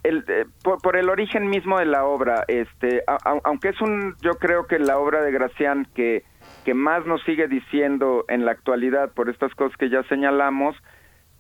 el, 0.03 0.25
eh, 0.29 0.47
por, 0.63 0.97
el 0.97 1.11
origen 1.11 1.49
mismo 1.49 1.79
de 1.79 1.87
la 1.87 2.05
obra, 2.05 2.45
este, 2.49 3.03
aunque 3.45 3.69
es 3.69 3.81
un, 3.81 4.17
yo 4.23 4.33
creo 4.33 4.67
que 4.67 4.79
la 4.79 4.99
obra 4.99 5.23
de 5.23 5.33
Gracián 5.33 5.87
que, 5.95 6.25
que 6.65 6.75
más 6.75 7.05
nos 7.05 7.23
sigue 7.25 7.49
diciendo 7.49 8.25
en 8.29 8.45
la 8.45 8.53
actualidad 8.53 9.13
por 9.13 9.29
estas 9.29 9.55
cosas 9.55 9.77
que 9.77 9.91
ya 9.91 10.03
señalamos, 10.05 10.77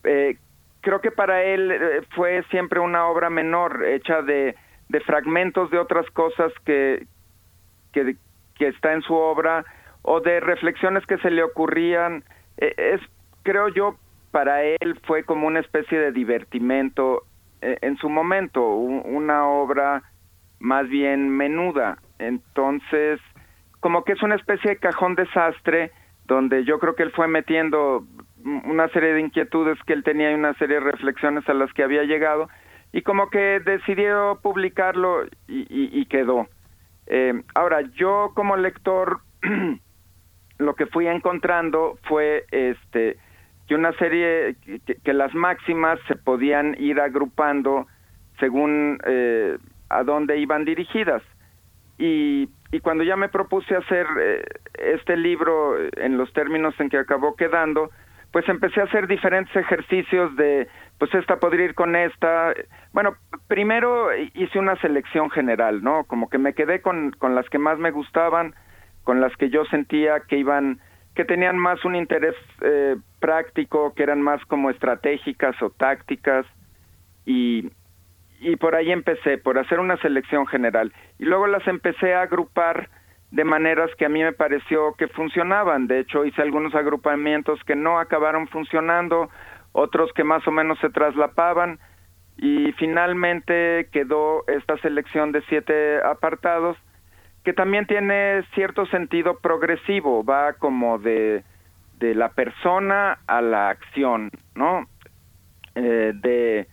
eh, 0.05 0.37
creo 0.81 1.01
que 1.01 1.11
para 1.11 1.43
él 1.43 1.71
eh, 1.71 2.03
fue 2.15 2.43
siempre 2.51 2.81
una 2.81 3.07
obra 3.07 3.31
menor, 3.31 3.85
hecha 3.85 4.23
de, 4.23 4.57
de 4.89 5.01
fragmentos 5.01 5.71
de 5.71 5.79
otras 5.79 6.09
cosas 6.11 6.53
que, 6.65 7.07
que, 7.93 8.17
que, 8.57 8.69
está 8.69 8.93
en 8.93 9.03
su 9.03 9.15
obra 9.15 9.65
o 10.03 10.21
de 10.21 10.41
reflexiones 10.41 11.05
que 11.07 11.19
se 11.19 11.31
le 11.31 11.43
ocurrían. 11.43 12.25
E, 12.57 12.75
es, 12.77 13.01
creo 13.43 13.69
yo, 13.69 13.97
para 14.31 14.63
él 14.63 14.99
fue 15.05 15.25
como 15.25 15.47
una 15.47 15.61
especie 15.61 15.99
de 15.99 16.13
divertimento 16.13 17.25
eh, 17.63 17.79
en 17.83 17.97
su 17.99 18.09
momento, 18.09 18.67
una 18.67 19.47
obra 19.47 20.03
más 20.61 20.89
bien 20.89 21.29
menuda. 21.31 21.99
Entonces, 22.19 23.21
como 23.81 24.05
que 24.05 24.13
es 24.13 24.23
una 24.23 24.37
especie 24.37 24.73
de 24.73 24.77
cajón 24.77 25.15
desastre 25.15 25.91
donde 26.27 26.65
yo 26.65 26.79
creo 26.79 26.95
que 26.95 27.03
él 27.03 27.11
fue 27.11 27.27
metiendo 27.27 28.05
una 28.45 28.89
serie 28.89 29.13
de 29.15 29.21
inquietudes 29.21 29.79
que 29.87 29.93
él 29.93 30.05
tenía 30.05 30.31
y 30.31 30.35
una 30.35 30.55
serie 30.55 30.77
de 30.77 30.91
reflexiones 30.91 31.49
a 31.49 31.55
las 31.55 31.73
que 31.73 31.83
había 31.83 32.05
llegado 32.05 32.49
y 32.93 33.03
como 33.03 33.31
que 33.31 33.61
decidió 33.61 34.41
publicarlo 34.43 35.25
y, 35.47 36.05
quedó. 36.07 36.49
Eh, 37.07 37.43
ahora, 37.55 37.83
yo 37.95 38.33
como 38.35 38.57
lector 38.57 39.21
lo 40.59 40.75
que 40.75 40.87
fui 40.87 41.07
encontrando 41.07 41.99
fue 42.03 42.45
este 42.51 43.17
que 43.69 43.77
una 43.77 43.93
serie 43.93 44.57
que, 45.05 45.13
las 45.13 45.33
máximas 45.33 46.01
se 46.09 46.17
podían 46.17 46.75
ir 46.81 47.01
agrupando 47.01 47.87
según 48.41 48.99
eh, 49.07 49.59
a 49.89 50.03
dónde 50.03 50.39
iban 50.39 50.65
dirigidas 50.65 51.23
y, 51.97 52.49
y 52.73 52.81
cuando 52.81 53.05
ya 53.05 53.15
me 53.15 53.29
propuse 53.29 53.77
hacer 53.77 54.07
eh, 54.19 54.43
este 54.75 55.17
libro 55.17 55.77
en 55.97 56.17
los 56.17 56.33
términos 56.33 56.75
en 56.81 56.89
que 56.89 56.99
acabó 56.99 57.37
quedando 57.37 57.91
pues 58.33 58.49
empecé 58.49 58.81
a 58.81 58.85
hacer 58.85 59.07
diferentes 59.07 59.55
ejercicios 59.57 60.35
de, 60.37 60.69
pues 60.99 61.13
esta 61.15 61.39
podría 61.41 61.65
ir 61.65 61.75
con 61.75 61.97
esta. 61.97 62.53
Bueno, 62.93 63.17
primero 63.49 64.09
hice 64.35 64.59
una 64.59 64.77
selección 64.77 65.31
general, 65.31 65.83
¿no? 65.83 66.05
Como 66.05 66.29
que 66.29 66.39
me 66.39 66.55
quedé 66.55 66.81
con, 66.81 67.11
con 67.13 67.35
las 67.35 67.49
que 67.49 67.59
más 67.59 67.79
me 67.79 67.91
gustaban, 67.91 68.55
con 69.03 69.21
las 69.21 69.35
que 69.37 69.51
yo 69.51 69.65
sentía 69.65 70.21
que 70.21 70.37
iban, 70.37 70.79
que 71.15 71.25
tenían 71.25 71.59
más 71.59 71.85
un 71.85 71.97
interés 71.97 72.37
eh, 72.61 72.97
práctico, 73.19 73.95
que 73.95 74.05
eran 74.05 74.23
más 74.23 74.45
como 74.45 74.71
estratégicas 74.71 75.61
o 75.63 75.71
tácticas, 75.71 76.47
y, 77.27 77.71
y 78.39 78.57
por 78.57 78.77
ahí 78.77 78.93
empecé, 78.93 79.39
por 79.39 79.59
hacer 79.59 79.81
una 79.81 79.97
selección 79.97 80.47
general. 80.47 80.93
Y 81.19 81.25
luego 81.25 81.49
las 81.49 81.67
empecé 81.67 82.15
a 82.15 82.23
agrupar 82.23 82.89
de 83.31 83.45
maneras 83.45 83.91
que 83.97 84.07
a 84.07 84.09
mí 84.09 84.23
me 84.23 84.33
pareció 84.33 84.95
que 84.95 85.09
funcionaban. 85.09 85.87
De 85.87 86.01
hecho, 86.01 86.25
hice 86.25 86.43
algunos 86.43 86.75
agrupamientos 86.75 87.63
que 87.65 87.77
no 87.77 87.99
acabaron 87.99 88.49
funcionando, 88.49 89.31
otros 89.73 90.13
que 90.15 90.25
más 90.25 90.47
o 90.49 90.51
menos 90.51 90.79
se 90.81 90.91
traslapaban 90.91 91.79
y 92.37 92.73
finalmente 92.73 93.89
quedó 93.93 94.45
esta 94.49 94.77
selección 94.79 95.31
de 95.31 95.43
siete 95.43 96.03
apartados 96.03 96.77
que 97.45 97.53
también 97.53 97.87
tiene 97.87 98.43
cierto 98.55 98.85
sentido 98.87 99.39
progresivo, 99.39 100.25
va 100.25 100.55
como 100.55 100.99
de, 100.99 101.43
de 101.99 102.15
la 102.15 102.31
persona 102.31 103.19
a 103.27 103.41
la 103.41 103.71
acción, 103.71 104.31
¿no? 104.55 104.87
Eh, 105.75 106.13
de, 106.15 106.69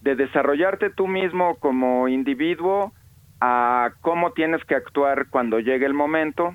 de 0.00 0.14
desarrollarte 0.14 0.90
tú 0.90 1.06
mismo 1.08 1.56
como 1.56 2.08
individuo 2.08 2.92
a 3.40 3.92
cómo 4.00 4.32
tienes 4.32 4.64
que 4.64 4.74
actuar 4.74 5.28
cuando 5.30 5.60
llegue 5.60 5.86
el 5.86 5.94
momento, 5.94 6.54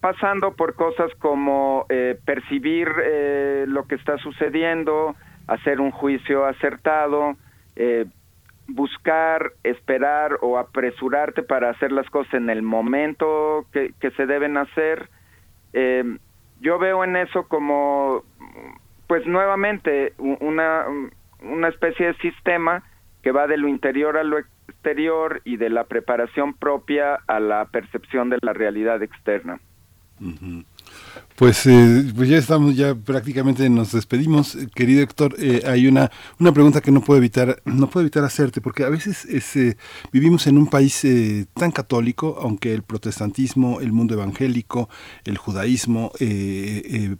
pasando 0.00 0.54
por 0.54 0.74
cosas 0.74 1.10
como 1.18 1.86
eh, 1.88 2.18
percibir 2.24 2.88
eh, 3.02 3.64
lo 3.68 3.86
que 3.86 3.96
está 3.96 4.16
sucediendo, 4.18 5.14
hacer 5.46 5.80
un 5.80 5.90
juicio 5.90 6.46
acertado, 6.46 7.36
eh, 7.76 8.06
buscar, 8.68 9.52
esperar 9.62 10.38
o 10.40 10.58
apresurarte 10.58 11.42
para 11.42 11.70
hacer 11.70 11.92
las 11.92 12.08
cosas 12.10 12.34
en 12.34 12.50
el 12.50 12.62
momento 12.62 13.66
que, 13.72 13.92
se 14.16 14.26
deben 14.26 14.56
hacer. 14.56 15.08
yo 16.60 16.78
veo 16.78 17.04
en 17.04 17.16
eso 17.16 17.46
como, 17.46 18.24
pues 19.06 19.24
nuevamente, 19.26 20.14
una, 20.18 20.86
una 21.42 21.68
especie 21.68 22.06
de 22.06 22.14
sistema 22.14 22.82
que 23.22 23.30
va 23.30 23.46
de 23.46 23.56
lo 23.56 23.68
interior 23.68 24.16
a 24.16 24.24
lo 24.24 24.38
exterior 24.38 24.55
y 25.44 25.56
de 25.56 25.70
la 25.70 25.84
preparación 25.84 26.54
propia 26.54 27.16
a 27.26 27.40
la 27.40 27.64
percepción 27.66 28.30
de 28.30 28.38
la 28.42 28.52
realidad 28.52 29.02
externa. 29.02 29.60
Pues, 31.36 31.66
eh, 31.66 32.12
pues 32.16 32.30
ya 32.30 32.38
estamos, 32.38 32.76
ya 32.76 32.94
prácticamente 32.94 33.68
nos 33.68 33.92
despedimos. 33.92 34.56
Querido 34.74 35.02
Héctor, 35.02 35.36
eh, 35.38 35.62
hay 35.66 35.86
una, 35.86 36.10
una 36.40 36.50
pregunta 36.52 36.80
que 36.80 36.90
no 36.90 37.02
puedo 37.02 37.18
evitar, 37.18 37.60
no 37.66 37.90
puedo 37.90 38.04
evitar 38.06 38.24
hacerte, 38.24 38.62
porque 38.62 38.84
a 38.84 38.88
veces 38.88 39.26
eh, 39.54 39.76
vivimos 40.12 40.46
en 40.46 40.56
un 40.56 40.66
país 40.66 41.06
tan 41.52 41.72
católico, 41.72 42.38
aunque 42.40 42.72
el 42.72 42.82
protestantismo, 42.82 43.82
el 43.82 43.92
mundo 43.92 44.14
evangélico, 44.14 44.88
el 45.24 45.36
judaísmo, 45.36 46.10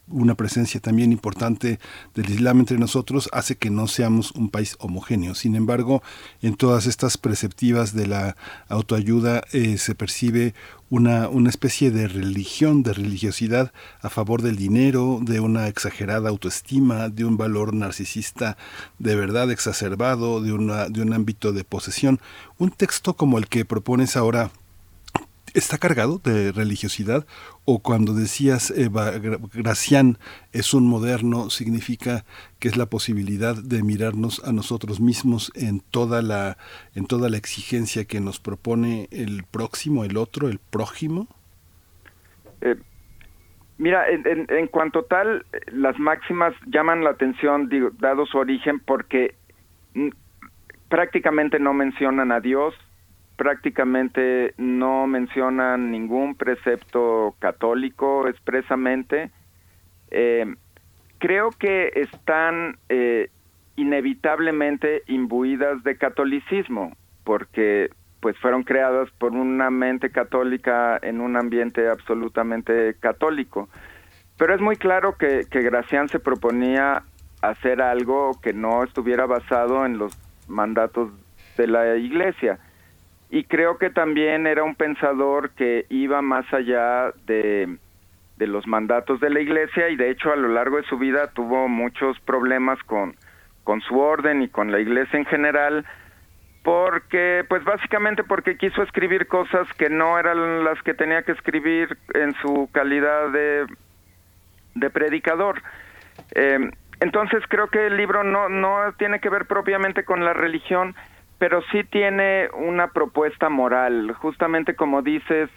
una 0.09 0.35
presencia 0.35 0.81
también 0.81 1.13
importante 1.13 1.79
del 2.15 2.31
Islam 2.31 2.61
entre 2.61 2.79
nosotros, 2.79 3.29
hace 3.33 3.57
que 3.57 3.69
no 3.69 3.87
seamos 3.87 4.31
un 4.31 4.49
país 4.49 4.77
homogéneo. 4.79 5.35
Sin 5.35 5.57
embargo, 5.57 6.03
en 6.41 6.55
todas 6.55 6.87
estas 6.87 7.19
perceptivas 7.19 7.93
de 7.93 8.07
la 8.07 8.37
autoayuda 8.69 9.43
se 9.51 9.95
percibe 9.95 10.55
una, 10.89 11.29
una 11.29 11.51
especie 11.51 11.91
de 11.91 12.09
religión, 12.09 12.83
de 12.83 12.93
religiosidad 12.93 13.73
a 14.07 14.11
favor 14.11 14.41
del 14.41 14.57
dinero, 14.57 15.19
de 15.20 15.41
una 15.41 15.66
exagerada 15.66 16.28
autoestima, 16.28 17.09
de 17.09 17.24
un 17.24 17.37
valor 17.37 17.74
narcisista 17.74 18.57
de 18.99 19.16
verdad 19.16 19.51
exacerbado, 19.51 20.41
de, 20.41 20.53
una, 20.53 20.89
de 20.89 21.03
un 21.03 21.12
ámbito 21.12 21.53
de 21.53 21.65
posesión. 21.65 22.20
Un 22.59 22.70
texto 22.70 23.15
como 23.15 23.39
el 23.39 23.49
que 23.49 23.65
propones 23.65 24.16
ahora 24.16 24.51
está 25.55 25.78
cargado 25.78 26.20
de 26.23 26.53
religiosidad 26.53 27.27
o 27.65 27.81
cuando 27.81 28.12
decías 28.12 28.70
Eva 28.77 29.11
Gracián 29.55 30.19
es 30.53 30.74
un 30.74 30.87
moderno 30.87 31.51
significa 31.51 32.24
que 32.59 32.69
es 32.69 32.77
la 32.77 32.87
posibilidad 32.87 33.57
de 33.57 33.83
mirarnos 33.83 34.43
a 34.45 34.53
nosotros 34.53 35.01
mismos 35.01 35.51
en 35.55 35.81
toda 35.81 36.20
la 36.20 36.59
en 36.95 37.07
toda 37.07 37.31
la 37.31 37.39
exigencia 37.39 38.05
que 38.05 38.20
nos 38.20 38.39
propone 38.39 39.09
el 39.11 39.45
próximo 39.45 40.05
el 40.05 40.19
otro 40.19 40.49
el 40.49 40.59
prójimo 40.59 41.27
eh, 42.61 42.77
mira 43.78 44.09
en, 44.09 44.47
en, 44.48 44.66
cuanto 44.69 45.05
tal 45.05 45.44
las 45.66 45.98
máximas 45.98 46.55
llaman 46.66 47.05
la 47.05 47.11
atención 47.11 47.70
dado 47.98 48.27
su 48.27 48.39
origen 48.39 48.81
porque 48.81 49.35
prácticamente 50.89 51.59
no 51.59 51.74
mencionan 51.74 52.32
a 52.32 52.40
Dios 52.40 52.74
prácticamente 53.36 54.55
no 54.57 55.07
mencionan 55.07 55.90
ningún 55.90 56.35
precepto 56.35 57.35
católico 57.39 58.27
expresamente. 58.28 59.31
Eh, 60.11 60.55
creo 61.19 61.51
que 61.51 61.93
están 61.94 62.78
eh, 62.89 63.31
inevitablemente 63.77 65.03
imbuidas 65.07 65.82
de 65.85 65.97
catolicismo, 65.97 66.97
porque 67.24 67.90
pues 68.21 68.37
fueron 68.39 68.63
creadas 68.63 69.11
por 69.19 69.33
una 69.33 69.71
mente 69.71 70.11
católica 70.11 70.99
en 71.03 71.21
un 71.21 71.37
ambiente 71.37 71.89
absolutamente 71.89 72.95
católico. 73.01 73.69
Pero 74.39 74.55
es 74.55 74.61
muy 74.61 74.77
claro 74.77 75.17
que, 75.17 75.47
que 75.51 75.63
Gracián 75.63 76.09
se 76.09 76.19
proponía 76.19 77.03
hacer 77.43 77.81
algo 77.81 78.33
que 78.43 78.53
no 78.53 78.83
estuviera 78.83 79.27
basado 79.27 79.87
en 79.87 79.99
los 79.99 80.19
mandatos 80.49 81.11
de 81.57 81.67
la 81.67 81.97
Iglesia 81.97 82.59
y 83.31 83.45
creo 83.45 83.79
que 83.79 83.91
también 83.91 84.47
era 84.47 84.63
un 84.63 84.75
pensador 84.75 85.51
que 85.51 85.87
iba 85.89 86.23
más 86.23 86.53
allá 86.53 87.13
de, 87.27 87.77
de 88.37 88.47
los 88.47 88.67
mandatos 88.67 89.21
de 89.21 89.31
la 89.31 89.41
iglesia 89.41 89.89
y 89.89 89.97
de 89.97 90.11
hecho 90.11 90.33
a 90.33 90.37
lo 90.37 90.49
largo 90.49 90.77
de 90.77 90.85
su 90.85 90.97
vida 90.97 91.29
tuvo 91.33 91.69
muchos 91.69 92.19
problemas 92.21 92.79
con, 92.85 93.17
con 93.65 93.81
su 93.81 93.99
orden 93.99 94.43
y 94.43 94.49
con 94.49 94.71
la 94.71 94.79
iglesia 94.79 95.19
en 95.19 95.27
general 95.27 95.85
porque 96.67 97.47
pues 97.49 97.63
básicamente 97.63 98.25
porque 98.25 98.59
quiso 98.59 98.83
escribir 98.83 99.29
cosas 99.29 99.73
que 99.75 99.89
no 99.89 100.19
eran 100.19 100.65
las 100.65 100.83
que 100.83 100.95
tenía 100.95 101.23
que 101.23 101.33
escribir 101.33 101.97
en 102.13 102.35
su 102.43 102.69
calidad 102.73 103.31
de, 103.31 103.67
de 104.75 104.91
predicador 104.91 105.63
eh, 106.35 106.59
entonces 106.99 107.45
creo 107.49 107.69
que 107.69 107.87
el 107.87 107.97
libro 107.97 108.25
no 108.25 108.49
no 108.49 108.93
tiene 108.99 109.21
que 109.21 109.31
ver 109.31 109.47
propiamente 109.47 110.05
con 110.05 110.25
la 110.25 110.33
religión 110.33 110.97
pero 111.39 111.63
sí 111.71 111.85
tiene 111.85 112.49
una 112.55 112.89
propuesta 112.89 113.49
moral. 113.49 114.13
Justamente 114.13 114.75
como 114.75 115.03
dices, 115.03 115.51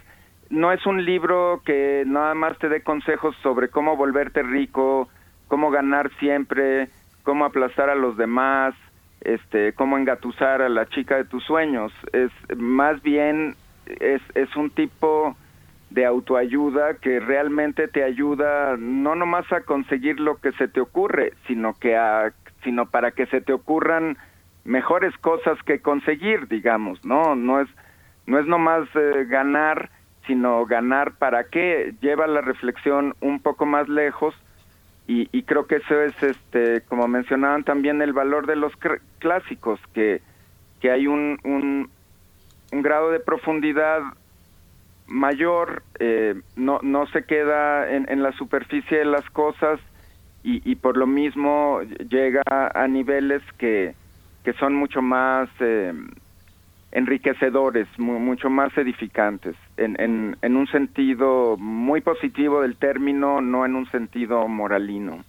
no 0.50 0.72
es 0.72 0.86
un 0.86 1.06
libro 1.06 1.62
que 1.66 2.04
nada 2.06 2.34
más 2.34 2.58
te 2.58 2.70
dé 2.70 2.82
consejos 2.82 3.36
sobre 3.42 3.70
cómo 3.70 3.96
volverte 3.96 4.44
rico, 4.44 5.08
cómo 5.48 5.72
ganar 5.72 6.12
siempre, 6.20 6.90
cómo 7.24 7.46
aplastar 7.46 7.90
a 7.90 7.96
los 7.96 8.18
demás, 8.18 8.76
este, 9.22 9.74
cómo 9.74 9.98
engatusar 9.98 10.62
a 10.62 10.70
la 10.70 10.88
chica 10.88 11.18
de 11.18 11.26
tus 11.26 11.44
sueños. 11.44 11.92
Es 12.14 12.32
más 12.58 13.02
bien 13.02 13.56
es, 13.86 14.22
es 14.36 14.56
un 14.56 14.70
tipo 14.70 15.36
de 15.90 16.06
autoayuda 16.06 16.96
que 16.96 17.20
realmente 17.20 17.88
te 17.88 18.04
ayuda 18.04 18.78
no 18.78 19.16
nomás 19.16 19.52
a 19.52 19.62
conseguir 19.62 20.20
lo 20.20 20.38
que 20.38 20.52
se 20.54 20.68
te 20.68 20.80
ocurre, 20.80 21.34
sino 21.48 21.74
que 21.74 21.98
a, 21.98 22.32
sino 22.64 22.86
para 22.86 23.12
que 23.12 23.26
se 23.28 23.42
te 23.42 23.54
ocurran 23.54 24.18
mejores 24.66 25.18
cosas 25.18 25.58
que 25.64 25.82
conseguir, 25.82 26.48
digamos, 26.48 27.04
¿no? 27.04 27.36
No 27.36 27.62
es, 27.62 27.68
no 28.28 28.40
es 28.40 28.46
nomás 28.46 28.88
eh, 28.94 29.26
ganar, 29.28 29.90
sino 30.28 30.66
ganar 30.66 31.14
para 31.14 31.46
qué, 31.46 31.96
lleva 32.02 32.28
la 32.28 32.42
reflexión 32.42 33.16
un 33.20 33.40
poco 33.40 33.66
más 33.66 33.90
lejos 33.90 34.36
y, 35.10 35.28
y 35.32 35.42
creo 35.42 35.66
que 35.66 35.78
eso 35.78 36.00
es, 36.04 36.14
este, 36.22 36.82
como 36.82 37.08
mencionaban 37.08 37.64
también, 37.64 38.00
el 38.04 38.14
valor 38.14 38.46
de 38.46 38.56
los 38.56 38.72
clásicos, 39.18 39.80
que, 39.96 40.22
que 40.80 40.92
hay 40.92 41.08
un, 41.08 41.40
un, 41.44 41.90
un 42.72 42.82
grado 42.84 43.10
de 43.10 43.20
profundidad 43.20 44.02
mayor, 45.08 45.82
eh, 45.98 46.40
no, 46.56 46.80
no 46.84 47.08
se 47.08 47.24
queda 47.24 47.92
en, 47.92 48.06
en 48.08 48.22
la 48.22 48.32
superficie 48.34 49.00
de 49.00 49.06
las 49.06 49.28
cosas 49.32 49.80
y, 50.44 50.62
y 50.70 50.76
por 50.76 50.96
lo 50.96 51.08
mismo 51.08 51.82
llega 52.08 52.44
a 52.48 52.88
niveles 52.88 53.42
que, 53.58 53.96
que 54.44 54.54
son 54.54 54.76
mucho 54.76 55.02
más 55.02 55.50
eh, 55.60 55.92
enriquecedores, 56.92 57.88
mucho 57.98 58.50
más 58.50 58.76
edificantes, 58.78 59.56
en, 59.78 60.00
en, 60.00 60.38
en, 60.42 60.56
un 60.56 60.68
sentido 60.68 61.56
muy 61.58 62.02
positivo 62.02 62.62
del 62.62 62.78
término, 62.78 63.42
no 63.42 63.66
en 63.66 63.76
un 63.76 63.90
sentido 63.92 64.48
moralino. 64.48 65.24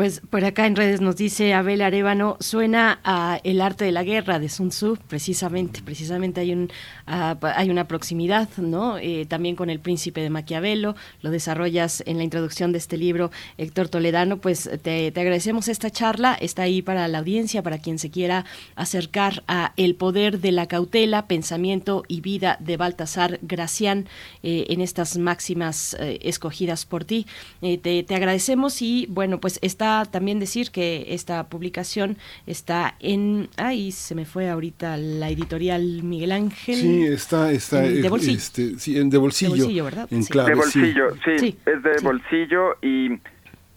Pues 0.00 0.22
por 0.30 0.42
acá 0.46 0.66
en 0.66 0.76
redes 0.76 1.02
nos 1.02 1.16
dice 1.16 1.52
Abel 1.52 1.82
Arevano, 1.82 2.38
suena 2.40 3.00
a 3.04 3.38
El 3.44 3.60
arte 3.60 3.84
de 3.84 3.92
la 3.92 4.02
guerra 4.02 4.38
de 4.38 4.48
Sun 4.48 4.70
Tzu, 4.70 4.96
precisamente, 5.08 5.82
precisamente 5.82 6.40
hay 6.40 6.54
un 6.54 6.70
ah, 7.06 7.36
hay 7.54 7.68
una 7.68 7.86
proximidad, 7.86 8.48
¿no? 8.56 8.96
Eh, 8.96 9.26
también 9.28 9.56
con 9.56 9.68
el 9.68 9.78
príncipe 9.78 10.22
de 10.22 10.30
Maquiavelo, 10.30 10.96
lo 11.20 11.30
desarrollas 11.30 12.02
en 12.06 12.16
la 12.16 12.24
introducción 12.24 12.72
de 12.72 12.78
este 12.78 12.96
libro, 12.96 13.30
Héctor 13.58 13.90
Toledano, 13.90 14.38
pues 14.38 14.70
te, 14.82 15.12
te, 15.12 15.20
agradecemos 15.20 15.68
esta 15.68 15.90
charla, 15.90 16.32
está 16.32 16.62
ahí 16.62 16.80
para 16.80 17.06
la 17.06 17.18
audiencia, 17.18 17.62
para 17.62 17.76
quien 17.76 17.98
se 17.98 18.10
quiera 18.10 18.46
acercar 18.76 19.42
a 19.48 19.74
El 19.76 19.96
poder 19.96 20.40
de 20.40 20.52
la 20.52 20.64
cautela, 20.64 21.26
pensamiento 21.26 22.04
y 22.08 22.22
vida 22.22 22.56
de 22.60 22.78
Baltasar 22.78 23.38
Gracián 23.42 24.08
eh, 24.42 24.64
en 24.70 24.80
estas 24.80 25.18
máximas 25.18 25.94
eh, 26.00 26.20
escogidas 26.22 26.86
por 26.86 27.04
ti. 27.04 27.26
te, 27.60 27.76
te 28.02 28.14
agradecemos 28.14 28.80
y 28.80 29.04
bueno, 29.10 29.40
pues 29.40 29.58
está 29.60 29.89
también 30.10 30.38
decir 30.40 30.70
que 30.70 31.06
esta 31.08 31.48
publicación 31.48 32.16
está 32.46 32.94
en... 33.00 33.48
Ay, 33.56 33.92
se 33.92 34.14
me 34.14 34.24
fue 34.24 34.48
ahorita 34.48 34.96
la 34.96 35.28
editorial 35.28 36.02
Miguel 36.02 36.32
Ángel. 36.32 36.76
Sí, 36.76 37.04
está... 37.06 37.50
está 37.52 37.80
de 37.80 38.00
eh, 38.00 38.08
bolsillo. 38.08 38.36
este, 38.36 38.78
sí, 38.78 38.98
en 38.98 39.10
de 39.10 39.18
bolsillo. 39.18 39.54
De 39.54 39.60
bolsillo, 39.60 39.84
¿verdad? 39.84 40.08
En 40.10 40.22
Sí. 40.22 40.32
clave, 40.32 40.50
de 40.50 40.56
bolsillo, 40.56 41.14
sí. 41.24 41.38
sí, 41.38 41.58
es 41.66 41.82
de 41.82 41.96
bolsillo 42.02 42.76
y, 42.82 43.12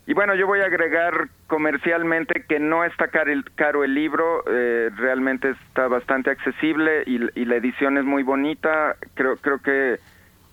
y 0.05 0.13
bueno, 0.13 0.35
yo 0.35 0.45
voy 0.47 0.59
a 0.59 0.65
agregar 0.65 1.29
comercialmente 1.47 2.45
que 2.47 2.59
no 2.59 2.83
está 2.83 3.07
caro 3.07 3.31
el, 3.31 3.43
caro 3.55 3.83
el 3.83 3.93
libro, 3.93 4.43
eh, 4.47 4.89
realmente 4.95 5.51
está 5.67 5.87
bastante 5.87 6.29
accesible 6.31 7.03
y, 7.05 7.19
y 7.39 7.45
la 7.45 7.55
edición 7.55 7.97
es 7.97 8.05
muy 8.05 8.23
bonita, 8.23 8.95
creo, 9.13 9.37
creo 9.37 9.59
que 9.59 9.99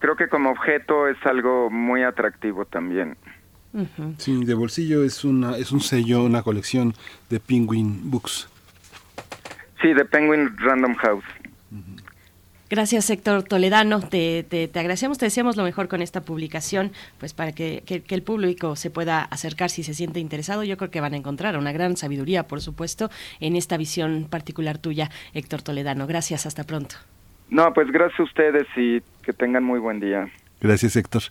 creo 0.00 0.16
que 0.16 0.28
como 0.28 0.50
objeto 0.50 1.08
es 1.08 1.18
algo 1.24 1.70
muy 1.70 2.02
atractivo 2.02 2.64
también. 2.64 3.16
Sí, 4.18 4.44
de 4.44 4.54
bolsillo 4.54 5.04
es 5.04 5.24
una 5.24 5.56
es 5.56 5.70
un 5.72 5.80
sello, 5.80 6.24
una 6.24 6.42
colección 6.42 6.94
de 7.28 7.38
Penguin 7.40 8.10
Books. 8.10 8.48
Sí, 9.80 9.92
de 9.94 10.04
Penguin 10.04 10.56
Random 10.58 10.94
House. 10.96 11.24
Gracias, 12.68 13.10
Héctor 13.10 13.42
Toledano. 13.42 14.00
Te, 14.00 14.44
te, 14.48 14.68
te 14.68 14.78
agradecemos, 14.78 15.18
te 15.18 15.24
deseamos 15.26 15.56
lo 15.56 15.64
mejor 15.64 15.88
con 15.88 16.02
esta 16.02 16.20
publicación, 16.20 16.92
pues 17.18 17.32
para 17.34 17.50
que, 17.52 17.82
que- 17.84 18.02
que 18.02 18.14
el 18.14 18.22
público 18.22 18.76
se 18.76 18.90
pueda 18.90 19.22
acercar 19.22 19.70
si 19.70 19.82
se 19.82 19.92
siente 19.94 20.20
interesado. 20.20 20.62
Yo 20.62 20.76
creo 20.76 20.90
que 20.90 21.00
van 21.00 21.14
a 21.14 21.16
encontrar 21.16 21.56
una 21.56 21.72
gran 21.72 21.96
sabiduría, 21.96 22.44
por 22.46 22.60
supuesto, 22.60 23.10
en 23.40 23.56
esta 23.56 23.76
visión 23.76 24.28
particular 24.30 24.78
tuya, 24.78 25.10
Héctor 25.34 25.62
Toledano. 25.62 26.06
Gracias, 26.06 26.46
hasta 26.46 26.62
pronto. 26.64 26.94
No, 27.48 27.72
pues 27.74 27.90
gracias 27.90 28.20
a 28.20 28.22
ustedes 28.22 28.66
y 28.76 29.00
que 29.24 29.32
tengan 29.32 29.64
muy 29.64 29.80
buen 29.80 29.98
día. 29.98 30.30
Gracias, 30.62 30.94
Héctor. 30.94 31.22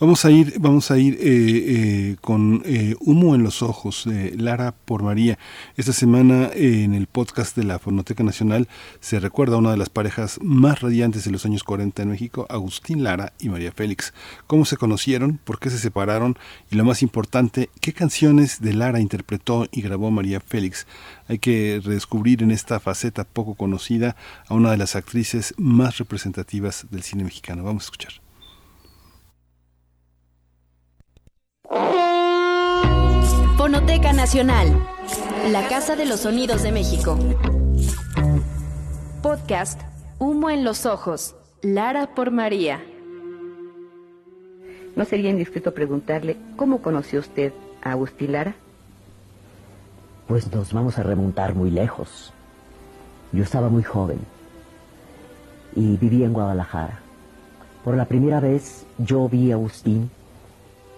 Vamos 0.00 0.24
a 0.24 0.32
ir, 0.32 0.54
vamos 0.58 0.90
a 0.90 0.98
ir 0.98 1.14
eh, 1.14 1.20
eh, 1.22 2.16
con 2.20 2.62
eh, 2.64 2.96
Humo 2.98 3.36
en 3.36 3.44
los 3.44 3.62
ojos, 3.62 4.02
de 4.06 4.34
Lara 4.36 4.72
por 4.72 5.04
María. 5.04 5.38
Esta 5.76 5.92
semana 5.92 6.50
eh, 6.54 6.82
en 6.82 6.94
el 6.94 7.06
podcast 7.06 7.56
de 7.56 7.62
la 7.62 7.78
Fonoteca 7.78 8.24
Nacional 8.24 8.66
se 8.98 9.20
recuerda 9.20 9.54
a 9.54 9.58
una 9.58 9.70
de 9.70 9.76
las 9.76 9.88
parejas 9.88 10.40
más 10.42 10.80
radiantes 10.80 11.24
de 11.24 11.30
los 11.30 11.46
años 11.46 11.62
40 11.62 12.02
en 12.02 12.08
México, 12.08 12.44
Agustín 12.50 13.04
Lara 13.04 13.34
y 13.38 13.50
María 13.50 13.70
Félix. 13.70 14.12
¿Cómo 14.48 14.64
se 14.64 14.76
conocieron? 14.76 15.38
¿Por 15.44 15.60
qué 15.60 15.70
se 15.70 15.78
separaron? 15.78 16.36
Y 16.68 16.74
lo 16.74 16.84
más 16.84 17.02
importante, 17.02 17.70
¿qué 17.80 17.92
canciones 17.92 18.60
de 18.62 18.72
Lara 18.72 18.98
interpretó 18.98 19.68
y 19.70 19.82
grabó 19.82 20.10
María 20.10 20.40
Félix? 20.40 20.88
Hay 21.28 21.38
que 21.38 21.80
redescubrir 21.84 22.42
en 22.42 22.50
esta 22.50 22.80
faceta 22.80 23.22
poco 23.22 23.54
conocida 23.54 24.16
a 24.48 24.54
una 24.54 24.72
de 24.72 24.76
las 24.76 24.96
actrices 24.96 25.54
más 25.56 25.98
representativas 25.98 26.86
del 26.90 27.04
cine 27.04 27.22
mexicano. 27.22 27.62
Vamos 27.62 27.84
a 27.84 27.86
escuchar. 27.86 28.21
Fonoteca 33.56 34.12
Nacional, 34.12 34.86
la 35.50 35.66
Casa 35.68 35.96
de 35.96 36.04
los 36.04 36.20
Sonidos 36.20 36.62
de 36.62 36.70
México. 36.70 37.18
Podcast 39.22 39.80
Humo 40.18 40.50
en 40.50 40.64
los 40.64 40.84
Ojos, 40.84 41.34
Lara 41.62 42.14
por 42.14 42.30
María. 42.30 42.84
¿No 44.96 45.06
sería 45.06 45.30
indiscreto 45.30 45.72
preguntarle 45.72 46.36
cómo 46.56 46.82
conoció 46.82 47.20
usted 47.20 47.54
a 47.82 47.92
Agustín 47.92 48.32
Lara? 48.32 48.54
Pues 50.28 50.52
nos 50.52 50.74
vamos 50.74 50.98
a 50.98 51.02
remontar 51.02 51.54
muy 51.54 51.70
lejos. 51.70 52.34
Yo 53.32 53.42
estaba 53.42 53.70
muy 53.70 53.82
joven 53.82 54.18
y 55.74 55.96
vivía 55.96 56.26
en 56.26 56.34
Guadalajara. 56.34 57.00
Por 57.82 57.96
la 57.96 58.04
primera 58.04 58.40
vez 58.40 58.84
yo 58.98 59.26
vi 59.28 59.50
a 59.50 59.54
Agustín. 59.54 60.10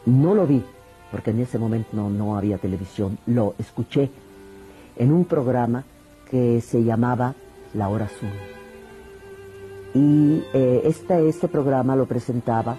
No 0.07 0.35
lo 0.35 0.47
vi, 0.47 0.63
porque 1.11 1.31
en 1.31 1.41
ese 1.41 1.59
momento 1.59 1.91
no, 1.93 2.11
no 2.11 2.37
había 2.37 2.59
televisión. 2.59 3.19
Lo 3.27 3.55
escuché 3.59 4.11
en 4.97 5.13
un 5.13 5.25
programa 5.25 5.85
que 6.31 6.61
se 6.61 6.83
llamaba 6.85 7.35
La 7.73 7.89
Hora 7.89 8.07
Azul. 8.07 8.29
Y 9.95 10.43
este, 10.53 11.29
este 11.29 11.47
programa 11.49 11.95
lo 11.95 12.07
presentaba 12.07 12.77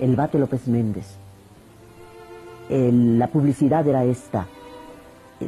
el 0.00 0.16
Bate 0.16 0.38
López 0.38 0.66
Méndez. 0.66 1.16
La 2.68 3.28
publicidad 3.28 3.86
era 3.86 4.04
esta. 4.04 4.46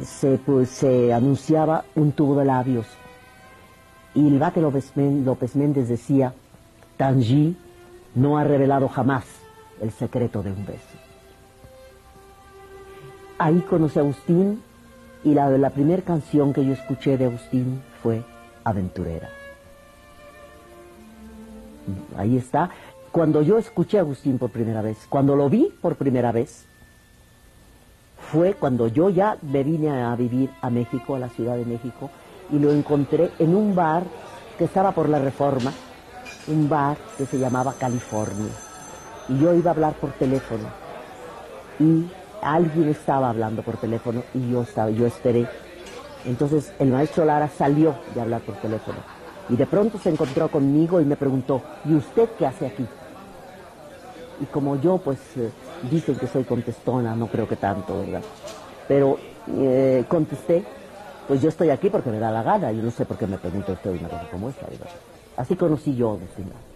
Se, 0.01 0.37
pues, 0.37 0.69
se 0.69 1.13
anunciaba 1.13 1.83
un 1.95 2.13
tubo 2.13 2.37
de 2.37 2.45
labios. 2.45 2.87
Y 4.15 4.27
el 4.27 4.39
Bate 4.39 4.61
López, 4.61 4.93
López 4.95 5.55
Méndez 5.55 5.89
decía, 5.89 6.33
Tangi 6.95 7.57
no 8.15 8.37
ha 8.37 8.43
revelado 8.43 8.87
jamás 8.87 9.25
el 9.81 9.91
secreto 9.91 10.41
de 10.41 10.51
un 10.51 10.65
beso. 10.65 10.98
Ahí 13.39 13.61
conocí 13.61 13.97
a 13.97 14.01
Agustín 14.01 14.61
y 15.23 15.33
la, 15.33 15.49
la 15.49 15.69
primera 15.69 16.01
canción 16.01 16.53
que 16.53 16.65
yo 16.65 16.73
escuché 16.73 17.17
de 17.17 17.25
Agustín 17.25 17.81
fue 18.03 18.23
Aventurera. 18.65 19.29
Ahí 22.17 22.37
está. 22.37 22.69
Cuando 23.11 23.41
yo 23.41 23.57
escuché 23.57 23.97
a 23.97 24.01
Agustín 24.01 24.37
por 24.37 24.49
primera 24.51 24.81
vez, 24.81 25.07
cuando 25.07 25.37
lo 25.37 25.49
vi 25.49 25.73
por 25.81 25.95
primera 25.95 26.33
vez, 26.33 26.65
fue 28.31 28.55
cuando 28.55 28.87
yo 28.87 29.09
ya 29.09 29.37
me 29.41 29.63
vine 29.63 29.89
a 29.89 30.13
vivir 30.17 30.49
a 30.61 30.69
México, 30.69 31.15
a 31.15 31.19
la 31.19 31.29
Ciudad 31.29 31.55
de 31.55 31.65
México, 31.65 32.09
y 32.51 32.59
lo 32.59 32.71
encontré 32.71 33.31
en 33.39 33.55
un 33.55 33.73
bar 33.73 34.03
que 34.57 34.65
estaba 34.65 34.91
por 34.91 35.07
la 35.07 35.19
Reforma, 35.19 35.71
un 36.47 36.67
bar 36.67 36.97
que 37.17 37.25
se 37.25 37.39
llamaba 37.39 37.73
California. 37.79 38.51
Y 39.29 39.39
yo 39.39 39.53
iba 39.53 39.71
a 39.71 39.73
hablar 39.73 39.93
por 39.93 40.11
teléfono. 40.11 40.67
Y 41.79 42.05
alguien 42.41 42.89
estaba 42.89 43.29
hablando 43.29 43.61
por 43.61 43.77
teléfono 43.77 44.23
y 44.33 44.51
yo 44.51 44.63
estaba, 44.63 44.89
yo 44.89 45.05
esperé. 45.05 45.47
Entonces 46.25 46.73
el 46.79 46.89
maestro 46.89 47.25
Lara 47.25 47.47
salió 47.49 47.95
de 48.13 48.21
hablar 48.21 48.41
por 48.41 48.55
teléfono. 48.55 48.97
Y 49.49 49.55
de 49.55 49.65
pronto 49.65 49.97
se 49.97 50.09
encontró 50.09 50.47
conmigo 50.49 51.01
y 51.01 51.05
me 51.05 51.15
preguntó, 51.15 51.61
¿y 51.85 51.95
usted 51.95 52.29
qué 52.37 52.45
hace 52.45 52.67
aquí? 52.67 52.85
Y 54.41 54.45
como 54.45 54.79
yo, 54.79 54.97
pues, 54.99 55.17
eh, 55.37 55.49
dicen 55.89 56.15
que 56.15 56.27
soy 56.27 56.43
contestona, 56.43 57.15
no 57.15 57.27
creo 57.27 57.47
que 57.47 57.55
tanto, 57.55 57.99
¿verdad? 57.99 58.21
Pero 58.87 59.17
eh, 59.57 60.05
contesté, 60.07 60.63
pues 61.27 61.41
yo 61.41 61.49
estoy 61.49 61.71
aquí 61.71 61.89
porque 61.89 62.11
me 62.11 62.19
da 62.19 62.31
la 62.31 62.43
gana, 62.43 62.71
yo 62.71 62.83
no 62.83 62.91
sé 62.91 63.05
por 63.05 63.17
qué 63.17 63.25
me 63.25 63.37
pregunta 63.37 63.73
usted 63.73 63.91
una 63.91 64.07
cosa 64.07 64.27
como 64.31 64.49
esta, 64.49 64.67
¿verdad? 64.67 64.87
Así 65.35 65.55
conocí 65.55 65.95
yo 65.95 66.11
a 66.11 66.13
Agustín 66.13 66.45
Lara. 66.49 66.68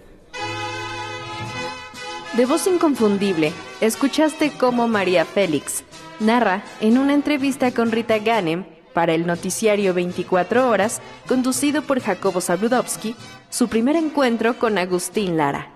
De 2.35 2.47
voz 2.47 2.65
inconfundible, 2.65 3.53
escuchaste 3.79 4.51
cómo 4.57 4.87
María 4.87 5.23
Félix 5.23 5.83
narra 6.19 6.63
en 6.81 6.97
una 6.97 7.13
entrevista 7.13 7.71
con 7.71 7.91
Rita 7.91 8.17
Ganem 8.17 8.65
para 8.91 9.13
el 9.13 9.27
noticiario 9.27 9.93
24 9.93 10.67
horas, 10.67 10.99
conducido 11.27 11.83
por 11.83 11.99
Jacobo 11.99 12.41
Zabludovsky, 12.41 13.15
su 13.51 13.67
primer 13.67 13.95
encuentro 13.95 14.57
con 14.57 14.79
Agustín 14.79 15.37
Lara. 15.37 15.72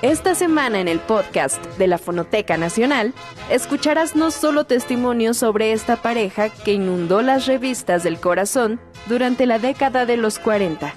Esta 0.00 0.36
semana 0.36 0.78
en 0.78 0.86
el 0.86 1.00
podcast 1.00 1.60
de 1.76 1.88
la 1.88 1.98
Fonoteca 1.98 2.56
Nacional, 2.56 3.12
escucharás 3.50 4.14
no 4.14 4.30
solo 4.30 4.62
testimonios 4.62 5.38
sobre 5.38 5.72
esta 5.72 5.96
pareja 5.96 6.50
que 6.50 6.72
inundó 6.72 7.20
las 7.20 7.46
revistas 7.46 8.04
del 8.04 8.20
corazón 8.20 8.78
durante 9.06 9.44
la 9.44 9.58
década 9.58 10.06
de 10.06 10.16
los 10.16 10.38
40, 10.38 10.94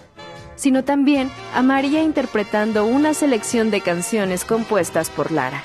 sino 0.56 0.84
también 0.84 1.32
a 1.56 1.64
María 1.64 2.04
interpretando 2.04 2.86
una 2.86 3.16
selección 3.16 3.72
de 3.72 3.82
canciones 3.82 4.46
compuestas 4.46 5.10
por 5.10 5.32
Lara. 5.32 5.64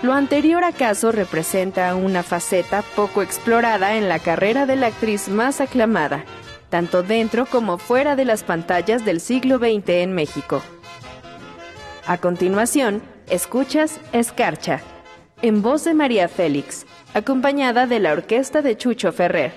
Lo 0.00 0.14
anterior 0.14 0.64
acaso 0.64 1.12
representa 1.12 1.94
una 1.94 2.22
faceta 2.22 2.80
poco 2.96 3.20
explorada 3.20 3.96
en 3.96 4.08
la 4.08 4.20
carrera 4.20 4.64
de 4.64 4.76
la 4.76 4.86
actriz 4.86 5.28
más 5.28 5.60
aclamada, 5.60 6.24
tanto 6.70 7.02
dentro 7.02 7.44
como 7.44 7.76
fuera 7.76 8.16
de 8.16 8.24
las 8.24 8.42
pantallas 8.42 9.04
del 9.04 9.20
siglo 9.20 9.58
XX 9.58 9.90
en 9.90 10.14
México. 10.14 10.62
A 12.10 12.18
continuación, 12.18 13.02
escuchas 13.28 14.00
Escarcha, 14.12 14.80
en 15.42 15.62
voz 15.62 15.84
de 15.84 15.94
María 15.94 16.26
Félix, 16.26 16.84
acompañada 17.14 17.86
de 17.86 18.00
la 18.00 18.10
orquesta 18.10 18.62
de 18.62 18.76
Chucho 18.76 19.12
Ferrer. 19.12 19.52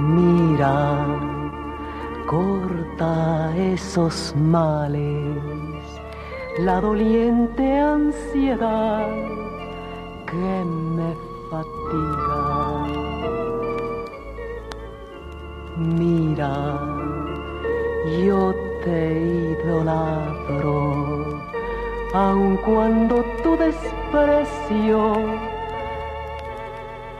Mira, 0.00 1.06
corta 2.26 3.54
esos 3.56 4.34
males, 4.36 5.25
la 6.58 6.80
doliente 6.80 7.78
ansiedad 7.78 9.06
que 10.26 10.64
me 10.64 11.14
fatiga. 11.50 12.86
Mira, 15.76 16.80
yo 18.24 18.54
te 18.82 19.54
idolatro, 19.60 21.42
aun 22.14 22.56
cuando 22.64 23.22
tu 23.42 23.56
desprecio 23.58 25.16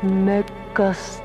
me 0.02 0.42
castiga. 0.72 1.22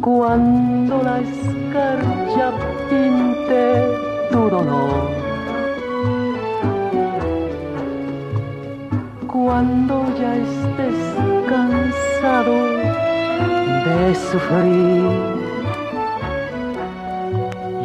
Cuando 0.00 1.02
la 1.02 1.20
escarcha 1.20 2.71
pinte 2.92 3.64
tu 4.32 4.42
dolor. 4.56 5.10
Cuando 9.34 9.94
ya 10.20 10.32
estés 10.46 11.00
cansado 11.52 12.56
de 13.86 14.14
sufrir 14.30 15.02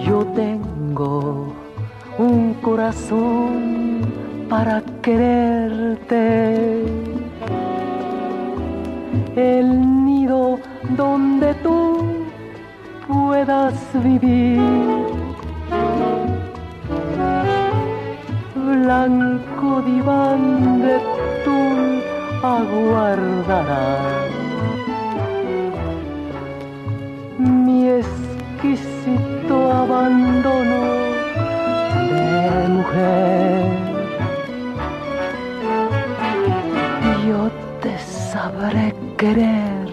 yo 0.07 0.19
tengo 0.43 1.53
un 2.17 2.53
corazón 2.67 4.01
para 4.49 4.81
quererte. 5.01 6.25
El 9.35 9.67
nido 10.05 10.59
donde 10.95 11.53
tú 11.65 12.16
puedas 13.07 13.75
vivir. 14.03 14.59
Blanco 18.55 19.81
diván 19.81 20.81
de 20.81 20.99
tul 21.43 22.03
aguardará. 22.43 23.85
Mi 27.38 27.89
exquisito 28.01 29.71
abandono 29.71 30.81
de 32.11 32.67
mujer. 32.75 33.88
Yo 37.27 37.51
te 37.81 37.97
sabré 37.99 38.93
querer, 39.17 39.88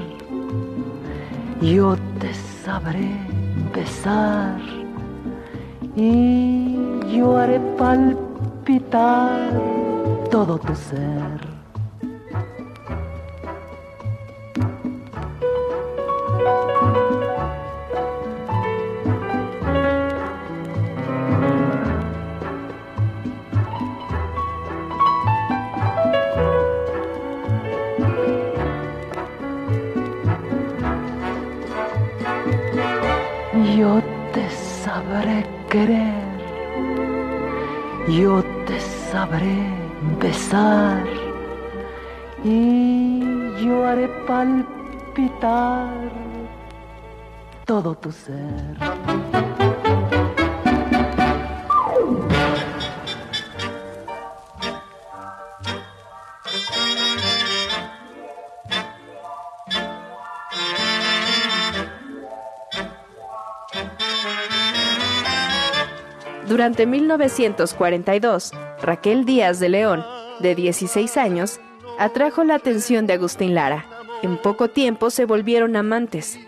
yo 1.61 1.97
te 2.21 2.54
besar 3.75 4.59
y 5.95 6.77
yo 7.15 7.37
haré 7.37 7.61
palpitar 7.77 9.51
todo 10.31 10.59
tu 10.59 10.75
ser. 10.75 11.54
Y 42.45 43.21
yo 43.65 43.87
haré 43.87 44.09
palpitar 44.27 45.89
todo 47.65 47.97
tu 47.97 48.13
ser. 48.13 48.77
Durante 66.47 66.87
1942, 66.87 68.53
Raquel 68.81 69.25
Díaz 69.25 69.59
de 69.59 69.69
León, 69.71 70.14
de 70.45 70.55
16 70.55 71.17
años, 71.17 71.59
atrajo 71.99 72.45
la 72.45 72.55
atención 72.55 73.07
de 73.07 73.15
Agustín 73.15 73.55
Lara. 73.55 73.87
En 74.23 74.37
poco 74.37 74.69
tiempo 74.69 75.09
se 75.09 75.25
volvieron 75.25 75.75
amantes. 75.75 76.39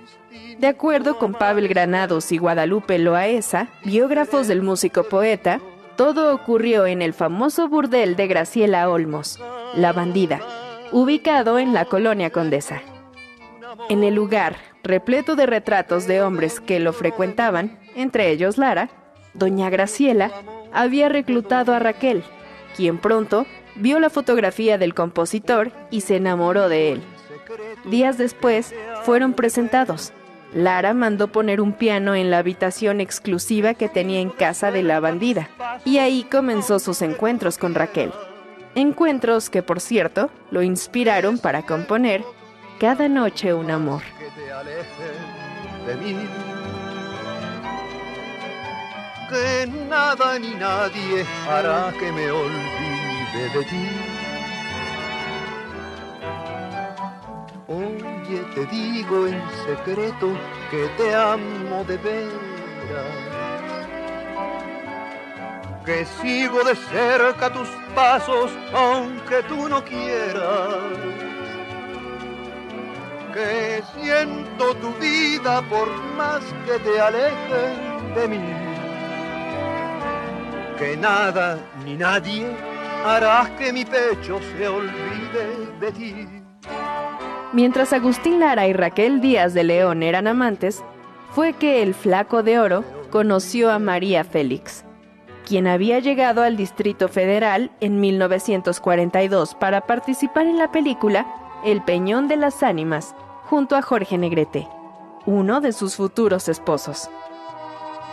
De 0.58 0.66
acuerdo 0.66 1.18
con 1.18 1.32
Pavel 1.32 1.66
Granados 1.66 2.30
y 2.30 2.36
Guadalupe 2.36 2.98
Loaesa, 2.98 3.68
biógrafos 3.84 4.48
del 4.48 4.62
músico 4.62 5.04
poeta, 5.04 5.60
todo 5.96 6.34
ocurrió 6.34 6.86
en 6.86 7.00
el 7.00 7.14
famoso 7.14 7.68
burdel 7.68 8.16
de 8.16 8.26
Graciela 8.26 8.90
Olmos, 8.90 9.40
La 9.74 9.94
Bandida, 9.94 10.40
ubicado 10.92 11.58
en 11.58 11.72
la 11.72 11.86
colonia 11.86 12.28
Condesa. 12.28 12.82
En 13.88 14.04
el 14.04 14.14
lugar, 14.14 14.56
repleto 14.82 15.36
de 15.36 15.46
retratos 15.46 16.06
de 16.06 16.20
hombres 16.20 16.60
que 16.60 16.80
lo 16.80 16.92
frecuentaban, 16.92 17.78
entre 17.94 18.30
ellos 18.30 18.58
Lara, 18.58 18.90
doña 19.32 19.70
Graciela 19.70 20.32
había 20.70 21.08
reclutado 21.08 21.72
a 21.72 21.78
Raquel, 21.78 22.24
quien 22.76 22.98
pronto 22.98 23.46
vio 23.76 23.98
la 23.98 24.10
fotografía 24.10 24.78
del 24.78 24.94
compositor 24.94 25.72
y 25.90 26.02
se 26.02 26.16
enamoró 26.16 26.68
de 26.68 26.92
él. 26.92 27.02
Días 27.84 28.18
después 28.18 28.74
fueron 29.04 29.32
presentados. 29.34 30.12
Lara 30.54 30.94
mandó 30.94 31.28
poner 31.28 31.60
un 31.60 31.72
piano 31.72 32.14
en 32.14 32.30
la 32.30 32.38
habitación 32.38 33.00
exclusiva 33.00 33.74
que 33.74 33.88
tenía 33.88 34.20
en 34.20 34.30
casa 34.30 34.70
de 34.70 34.82
la 34.82 35.00
bandida, 35.00 35.50
y 35.84 35.98
ahí 35.98 36.24
comenzó 36.24 36.78
sus 36.78 37.02
encuentros 37.02 37.58
con 37.58 37.74
Raquel. 37.74 38.12
Encuentros 38.74 39.50
que, 39.50 39.62
por 39.62 39.80
cierto, 39.80 40.30
lo 40.50 40.62
inspiraron 40.62 41.38
para 41.38 41.62
componer 41.62 42.22
Cada 42.78 43.08
noche 43.08 43.54
un 43.54 43.70
amor. 43.70 44.02
Que 49.30 49.66
nada 49.88 50.38
ni 50.38 50.54
nadie 50.54 51.24
hará 51.48 51.92
que 51.98 52.12
me 52.12 52.30
olvide 52.30 52.95
de 53.36 53.64
ti. 53.64 53.88
Oye, 57.68 58.40
te 58.54 58.66
digo 58.66 59.26
en 59.26 59.40
secreto 59.66 60.28
que 60.70 60.88
te 60.96 61.14
amo 61.14 61.84
de 61.84 61.96
veras. 61.98 63.26
Que 65.84 66.04
sigo 66.20 66.64
de 66.64 66.74
cerca 66.74 67.52
tus 67.52 67.68
pasos 67.94 68.50
aunque 68.72 69.42
tú 69.44 69.68
no 69.68 69.84
quieras 69.84 71.16
que 73.36 73.82
siento 74.00 74.74
tu 74.76 74.94
vida 74.94 75.60
por 75.68 75.88
más 76.16 76.42
que 76.64 76.78
te 76.78 76.98
alejen 76.98 78.14
de 78.14 78.28
mí. 78.28 78.40
Que 80.78 80.96
nada 80.96 81.58
ni 81.84 81.96
nadie 81.96 82.75
hará 83.04 83.50
que 83.58 83.72
mi 83.72 83.84
pecho 83.84 84.40
se 84.56 84.68
olvide 84.68 85.66
de 85.80 85.92
ti. 85.92 86.28
Mientras 87.52 87.92
Agustín 87.92 88.40
Lara 88.40 88.66
y 88.66 88.72
Raquel 88.72 89.20
Díaz 89.20 89.54
de 89.54 89.64
León 89.64 90.02
eran 90.02 90.26
amantes, 90.26 90.84
fue 91.30 91.52
que 91.52 91.82
el 91.82 91.94
flaco 91.94 92.42
de 92.42 92.58
oro 92.58 92.84
conoció 93.10 93.70
a 93.70 93.78
María 93.78 94.24
Félix, 94.24 94.84
quien 95.46 95.66
había 95.66 96.00
llegado 96.00 96.42
al 96.42 96.56
Distrito 96.56 97.08
Federal 97.08 97.70
en 97.80 98.00
1942 98.00 99.54
para 99.54 99.82
participar 99.82 100.46
en 100.46 100.58
la 100.58 100.72
película 100.72 101.26
El 101.64 101.82
Peñón 101.82 102.28
de 102.28 102.36
las 102.36 102.62
Ánimas, 102.62 103.14
junto 103.44 103.76
a 103.76 103.82
Jorge 103.82 104.18
Negrete, 104.18 104.68
uno 105.24 105.60
de 105.60 105.72
sus 105.72 105.96
futuros 105.96 106.48
esposos. 106.48 107.08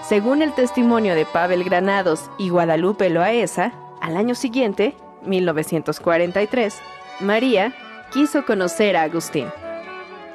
Según 0.04 0.42
el 0.42 0.54
testimonio 0.54 1.16
de 1.16 1.26
Pavel 1.26 1.64
Granados 1.64 2.30
y 2.38 2.50
Guadalupe 2.50 3.10
Loaesa, 3.10 3.72
al 4.04 4.18
año 4.18 4.36
siguiente, 4.36 4.96
1943, 5.26 6.78
María 7.22 7.74
quiso 8.12 8.46
conocer 8.46 8.98
a 8.98 9.04
Agustín. 9.04 9.48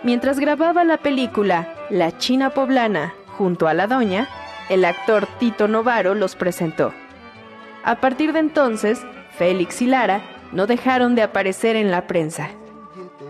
Mientras 0.02 0.40
grababa 0.40 0.84
la 0.84 0.96
película 0.96 1.74
La 1.90 2.16
China 2.16 2.48
Poblana 2.48 3.12
junto 3.36 3.68
a 3.68 3.74
la 3.74 3.86
doña, 3.86 4.26
el 4.70 4.86
actor 4.86 5.28
Tito 5.38 5.68
Novaro 5.68 6.14
los 6.14 6.34
presentó. 6.34 6.94
A 7.84 7.96
partir 7.96 8.32
de 8.32 8.38
entonces, 8.38 9.02
Félix 9.32 9.82
y 9.82 9.86
Lara 9.86 10.22
no 10.50 10.66
dejaron 10.66 11.14
de 11.14 11.22
aparecer 11.22 11.76
en 11.76 11.90
la 11.90 12.06
prensa. 12.06 12.48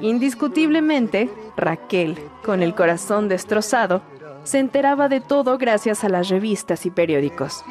Indiscutiblemente, 0.00 1.30
Raquel, 1.56 2.16
con 2.44 2.62
el 2.62 2.76
corazón 2.76 3.28
destrozado, 3.28 4.02
se 4.44 4.60
enteraba 4.60 5.08
de 5.08 5.20
todo 5.20 5.58
gracias 5.58 6.04
a 6.04 6.08
las 6.08 6.28
revistas 6.28 6.86
y 6.86 6.90
periódicos. 6.90 7.64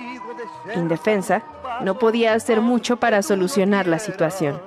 Indefensa, 0.75 1.43
no 1.81 1.97
podía 1.97 2.33
hacer 2.33 2.61
mucho 2.61 2.97
para 2.97 3.21
solucionar 3.21 3.87
la 3.87 3.99
situación. 3.99 4.61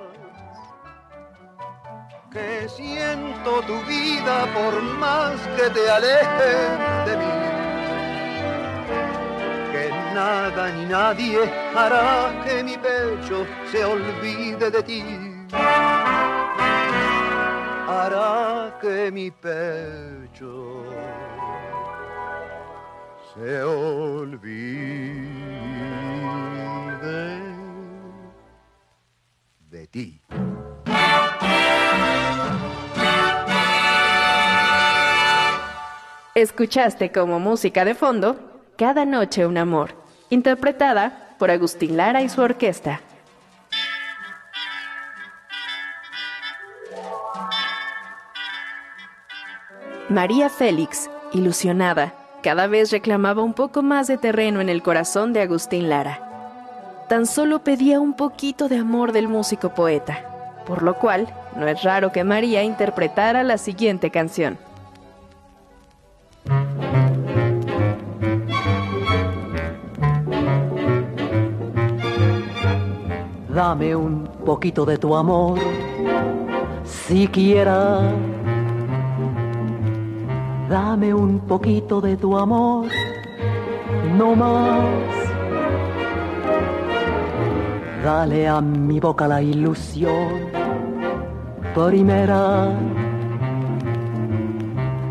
Que 2.31 2.69
siento 2.69 3.61
tu 3.66 3.77
vida 3.87 4.47
por 4.55 4.82
más 4.82 5.35
que 5.57 5.69
te 5.70 5.91
alejes 5.91 7.07
de 7.07 7.16
mí. 7.16 7.32
Que 9.73 9.91
nada 10.15 10.70
ni 10.70 10.87
nadie 10.87 11.39
hará 11.74 12.45
que 12.45 12.62
mi 12.62 12.77
pecho 12.78 13.47
se 13.70 13.85
olvide 13.85 14.70
de 14.70 14.82
ti. 14.82 15.05
Hará 17.89 18.78
que 18.81 19.11
mi 19.11 19.31
pecho 19.32 20.85
se 23.35 23.62
olvide 23.62 25.30
Escuchaste 36.35 37.11
como 37.11 37.41
música 37.41 37.85
de 37.85 37.97
fondo 37.97 38.37
Cada 38.77 39.05
noche 39.05 39.47
un 39.47 39.59
amor, 39.59 39.95
interpretada 40.31 41.35
por 41.41 41.51
Agustín 41.51 41.97
Lara 41.97 42.23
y 42.23 42.29
su 42.29 42.41
orquesta. 42.41 43.01
María 50.09 50.49
Félix, 50.51 51.11
ilusionada, 51.33 52.15
cada 52.43 52.69
vez 52.69 52.91
reclamaba 52.91 53.43
un 53.43 53.55
poco 53.55 53.83
más 53.83 54.07
de 54.07 54.19
terreno 54.19 54.61
en 54.61 54.69
el 54.69 54.83
corazón 54.83 55.33
de 55.33 55.43
Agustín 55.43 55.89
Lara. 55.89 56.30
Tan 57.11 57.27
solo 57.27 57.65
pedía 57.65 57.99
un 57.99 58.12
poquito 58.12 58.69
de 58.69 58.78
amor 58.78 59.11
del 59.11 59.27
músico 59.27 59.70
poeta, 59.70 60.62
por 60.65 60.85
lo 60.85 60.95
cual 60.95 61.27
no 61.57 61.66
es 61.66 61.82
raro 61.82 62.12
que 62.12 62.23
María 62.23 62.62
interpretara 62.62 63.43
la 63.43 63.59
siguiente 63.59 64.12
canción. 64.12 64.57
Dame 73.49 73.97
un 73.97 74.28
poquito 74.47 74.85
de 74.85 74.97
tu 74.97 75.16
amor, 75.16 75.59
siquiera. 76.85 78.03
Dame 80.69 81.12
un 81.12 81.41
poquito 81.41 82.01
de 82.01 82.16
tu 82.16 82.39
amor, 82.39 82.87
no 84.16 84.37
más. 84.37 85.30
Dale 88.05 88.48
a 88.48 88.60
mi 88.60 88.98
boca 88.98 89.28
la 89.28 89.43
ilusión 89.43 90.51
primera. 91.74 92.68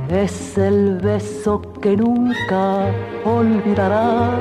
Es 0.10 0.58
el 0.58 0.98
beso 0.98 1.62
que 1.82 1.96
nunca 1.96 2.92
olvidarás 3.24 4.40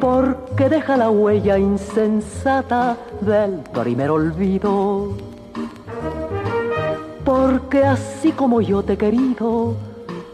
porque 0.00 0.68
deja 0.68 0.96
la 0.96 1.10
huella 1.10 1.56
insensata 1.58 2.96
del 3.20 3.60
primer 3.72 4.10
olvido. 4.10 5.12
Porque 7.24 7.84
así 7.84 8.32
como 8.32 8.60
yo 8.60 8.82
te 8.82 8.94
he 8.94 8.98
querido, 8.98 9.76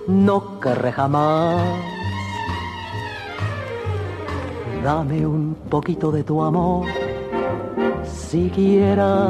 no 0.07 0.59
querré 0.61 0.93
jamás. 0.93 1.98
Dame 4.89 5.27
un 5.27 5.55
poquito 5.69 6.11
de 6.11 6.25
tu 6.25 6.43
amor, 6.43 6.87
siquiera. 8.05 9.29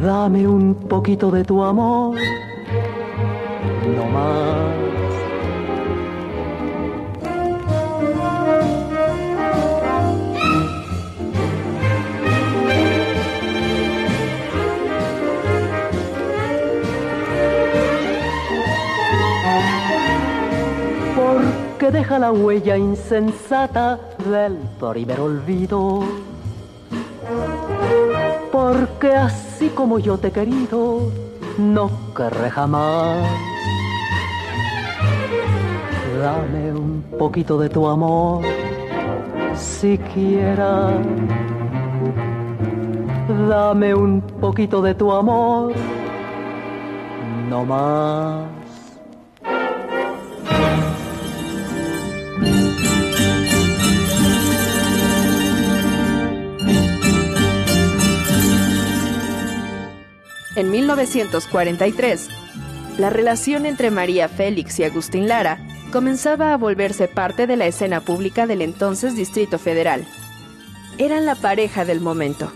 Dame 0.00 0.48
un 0.48 0.74
poquito 0.74 1.30
de 1.30 1.44
tu 1.44 1.62
amor, 1.62 2.16
no 3.94 4.04
más. 4.08 4.87
Deja 21.90 22.18
la 22.18 22.32
huella 22.32 22.76
insensata 22.76 23.98
del 24.30 24.58
primer 24.78 25.20
olvido. 25.20 26.02
Porque 28.52 29.14
así 29.14 29.68
como 29.68 29.98
yo 29.98 30.18
te 30.18 30.28
he 30.28 30.32
querido, 30.32 31.10
no 31.58 31.90
querré 32.14 32.50
jamás. 32.50 33.28
Dame 36.20 36.72
un 36.72 37.04
poquito 37.18 37.58
de 37.58 37.68
tu 37.68 37.86
amor, 37.86 38.44
siquiera. 39.54 40.90
Dame 43.48 43.94
un 43.94 44.20
poquito 44.20 44.82
de 44.82 44.94
tu 44.94 45.12
amor, 45.12 45.72
no 47.48 47.64
más. 47.64 48.57
En 60.58 60.72
1943, 60.72 62.28
la 62.98 63.10
relación 63.10 63.64
entre 63.64 63.92
María 63.92 64.28
Félix 64.28 64.80
y 64.80 64.82
Agustín 64.82 65.28
Lara 65.28 65.60
comenzaba 65.92 66.52
a 66.52 66.56
volverse 66.56 67.06
parte 67.06 67.46
de 67.46 67.56
la 67.56 67.66
escena 67.66 68.00
pública 68.00 68.48
del 68.48 68.62
entonces 68.62 69.14
Distrito 69.14 69.60
Federal. 69.60 70.04
Eran 70.98 71.26
la 71.26 71.36
pareja 71.36 71.84
del 71.84 72.00
momento. 72.00 72.50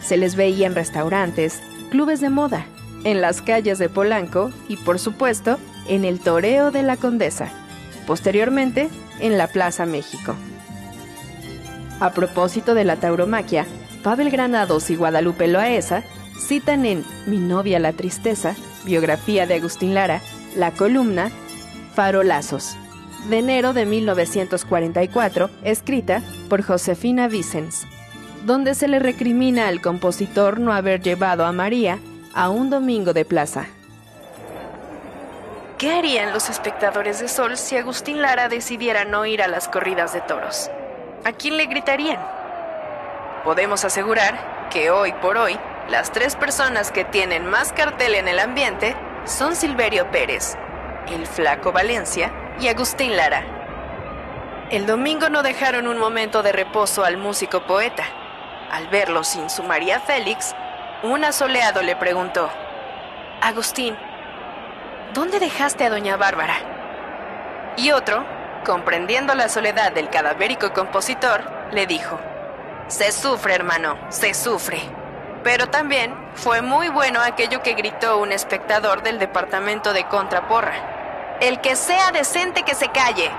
Se 0.00 0.16
les 0.16 0.36
veía 0.36 0.66
en 0.66 0.74
restaurantes, 0.74 1.60
clubes 1.90 2.22
de 2.22 2.30
moda, 2.30 2.64
en 3.04 3.20
las 3.20 3.42
calles 3.42 3.78
de 3.78 3.90
Polanco 3.90 4.50
y, 4.66 4.78
por 4.78 4.98
supuesto, 4.98 5.58
en 5.86 6.06
el 6.06 6.20
Toreo 6.20 6.70
de 6.70 6.82
la 6.82 6.96
Condesa, 6.96 7.50
posteriormente 8.06 8.88
en 9.20 9.36
la 9.36 9.48
Plaza 9.48 9.84
México. 9.84 10.34
A 12.00 12.08
propósito 12.12 12.72
de 12.72 12.84
la 12.84 12.96
tauromaquia, 12.96 13.66
Pavel 14.02 14.30
Granados 14.30 14.88
y 14.88 14.96
Guadalupe 14.96 15.46
Loaesa 15.46 16.04
citan 16.38 16.86
en 16.86 17.04
Mi 17.26 17.38
novia 17.38 17.78
la 17.78 17.92
tristeza, 17.92 18.54
biografía 18.84 19.46
de 19.46 19.54
Agustín 19.54 19.94
Lara, 19.94 20.22
la 20.56 20.70
columna 20.70 21.30
Farolazos, 21.94 22.76
de 23.28 23.38
enero 23.38 23.72
de 23.72 23.84
1944, 23.84 25.50
escrita 25.64 26.22
por 26.48 26.62
Josefina 26.62 27.28
Vicens, 27.28 27.86
donde 28.44 28.74
se 28.74 28.88
le 28.88 28.98
recrimina 28.98 29.68
al 29.68 29.80
compositor 29.80 30.60
no 30.60 30.72
haber 30.72 31.02
llevado 31.02 31.44
a 31.44 31.52
María 31.52 31.98
a 32.34 32.48
un 32.48 32.70
domingo 32.70 33.12
de 33.12 33.24
plaza. 33.24 33.66
¿Qué 35.76 35.92
harían 35.92 36.32
los 36.32 36.50
espectadores 36.50 37.20
de 37.20 37.28
Sol 37.28 37.56
si 37.56 37.76
Agustín 37.76 38.20
Lara 38.20 38.48
decidiera 38.48 39.04
no 39.04 39.26
ir 39.26 39.42
a 39.42 39.48
las 39.48 39.68
corridas 39.68 40.12
de 40.12 40.20
toros? 40.20 40.70
¿A 41.24 41.32
quién 41.32 41.56
le 41.56 41.66
gritarían? 41.66 42.18
Podemos 43.44 43.84
asegurar 43.84 44.68
que 44.70 44.90
hoy 44.90 45.12
por 45.20 45.36
hoy 45.36 45.56
las 45.88 46.12
tres 46.12 46.36
personas 46.36 46.92
que 46.92 47.04
tienen 47.04 47.46
más 47.46 47.72
cartel 47.72 48.14
en 48.14 48.28
el 48.28 48.38
ambiente 48.38 48.94
son 49.24 49.56
Silverio 49.56 50.10
Pérez, 50.10 50.56
el 51.08 51.26
Flaco 51.26 51.72
Valencia 51.72 52.30
y 52.60 52.68
Agustín 52.68 53.16
Lara. 53.16 53.42
El 54.70 54.84
domingo 54.84 55.30
no 55.30 55.42
dejaron 55.42 55.88
un 55.88 55.98
momento 55.98 56.42
de 56.42 56.52
reposo 56.52 57.04
al 57.04 57.16
músico 57.16 57.62
poeta. 57.62 58.04
Al 58.70 58.88
verlo 58.88 59.24
sin 59.24 59.48
su 59.48 59.62
María 59.62 59.98
Félix, 59.98 60.54
un 61.02 61.24
asoleado 61.24 61.80
le 61.80 61.96
preguntó, 61.96 62.50
Agustín, 63.40 63.96
¿dónde 65.14 65.40
dejaste 65.40 65.84
a 65.84 65.90
doña 65.90 66.18
Bárbara? 66.18 66.56
Y 67.78 67.92
otro, 67.92 68.26
comprendiendo 68.66 69.34
la 69.34 69.48
soledad 69.48 69.92
del 69.92 70.10
cadavérico 70.10 70.74
compositor, 70.74 71.50
le 71.72 71.86
dijo, 71.86 72.20
Se 72.88 73.10
sufre, 73.10 73.54
hermano, 73.54 73.96
se 74.10 74.34
sufre. 74.34 74.97
Pero 75.48 75.68
también 75.70 76.14
fue 76.34 76.60
muy 76.60 76.90
bueno 76.90 77.20
aquello 77.22 77.62
que 77.62 77.72
gritó 77.72 78.18
un 78.18 78.32
espectador 78.32 79.02
del 79.02 79.18
departamento 79.18 79.94
de 79.94 80.04
Contraporra. 80.04 81.38
El 81.40 81.62
que 81.62 81.74
sea 81.74 82.12
decente 82.12 82.64
que 82.64 82.74
se 82.74 82.90
calle. 82.90 83.30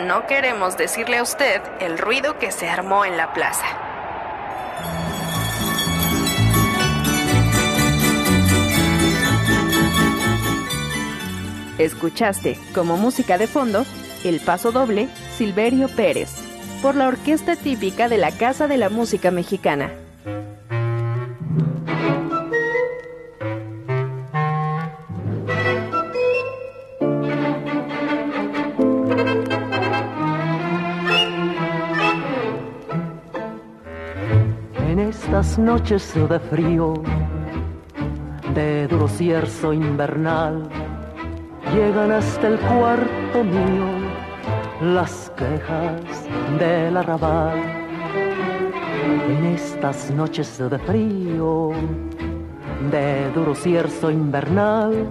No 0.00 0.26
queremos 0.26 0.76
decirle 0.76 1.18
a 1.18 1.22
usted 1.22 1.62
el 1.78 1.96
ruido 1.96 2.40
que 2.40 2.50
se 2.50 2.68
armó 2.68 3.04
en 3.04 3.16
la 3.16 3.32
plaza. 3.34 3.66
Escuchaste 11.78 12.58
como 12.74 12.96
música 12.96 13.38
de 13.38 13.46
fondo 13.46 13.86
el 14.24 14.40
paso 14.40 14.72
doble 14.72 15.08
Silverio 15.36 15.88
Pérez 15.88 16.34
por 16.82 16.96
la 16.96 17.06
orquesta 17.06 17.54
típica 17.54 18.08
de 18.08 18.18
la 18.18 18.32
Casa 18.32 18.66
de 18.66 18.76
la 18.76 18.88
Música 18.88 19.30
Mexicana. 19.30 19.92
Estas 35.28 35.58
noches 35.58 36.14
de 36.14 36.40
frío, 36.40 36.94
de 38.54 38.88
duro 38.88 39.06
cierzo 39.08 39.74
invernal, 39.74 40.66
llegan 41.74 42.12
hasta 42.12 42.46
el 42.48 42.58
cuarto 42.58 43.44
mío 43.44 43.88
las 44.80 45.30
quejas 45.36 46.00
del 46.58 46.96
arrabal. 46.96 47.58
En 49.28 49.44
estas 49.44 50.10
noches 50.12 50.58
de 50.58 50.78
frío, 50.78 51.72
de 52.90 53.30
duro 53.34 53.54
cierzo 53.54 54.10
invernal, 54.10 55.06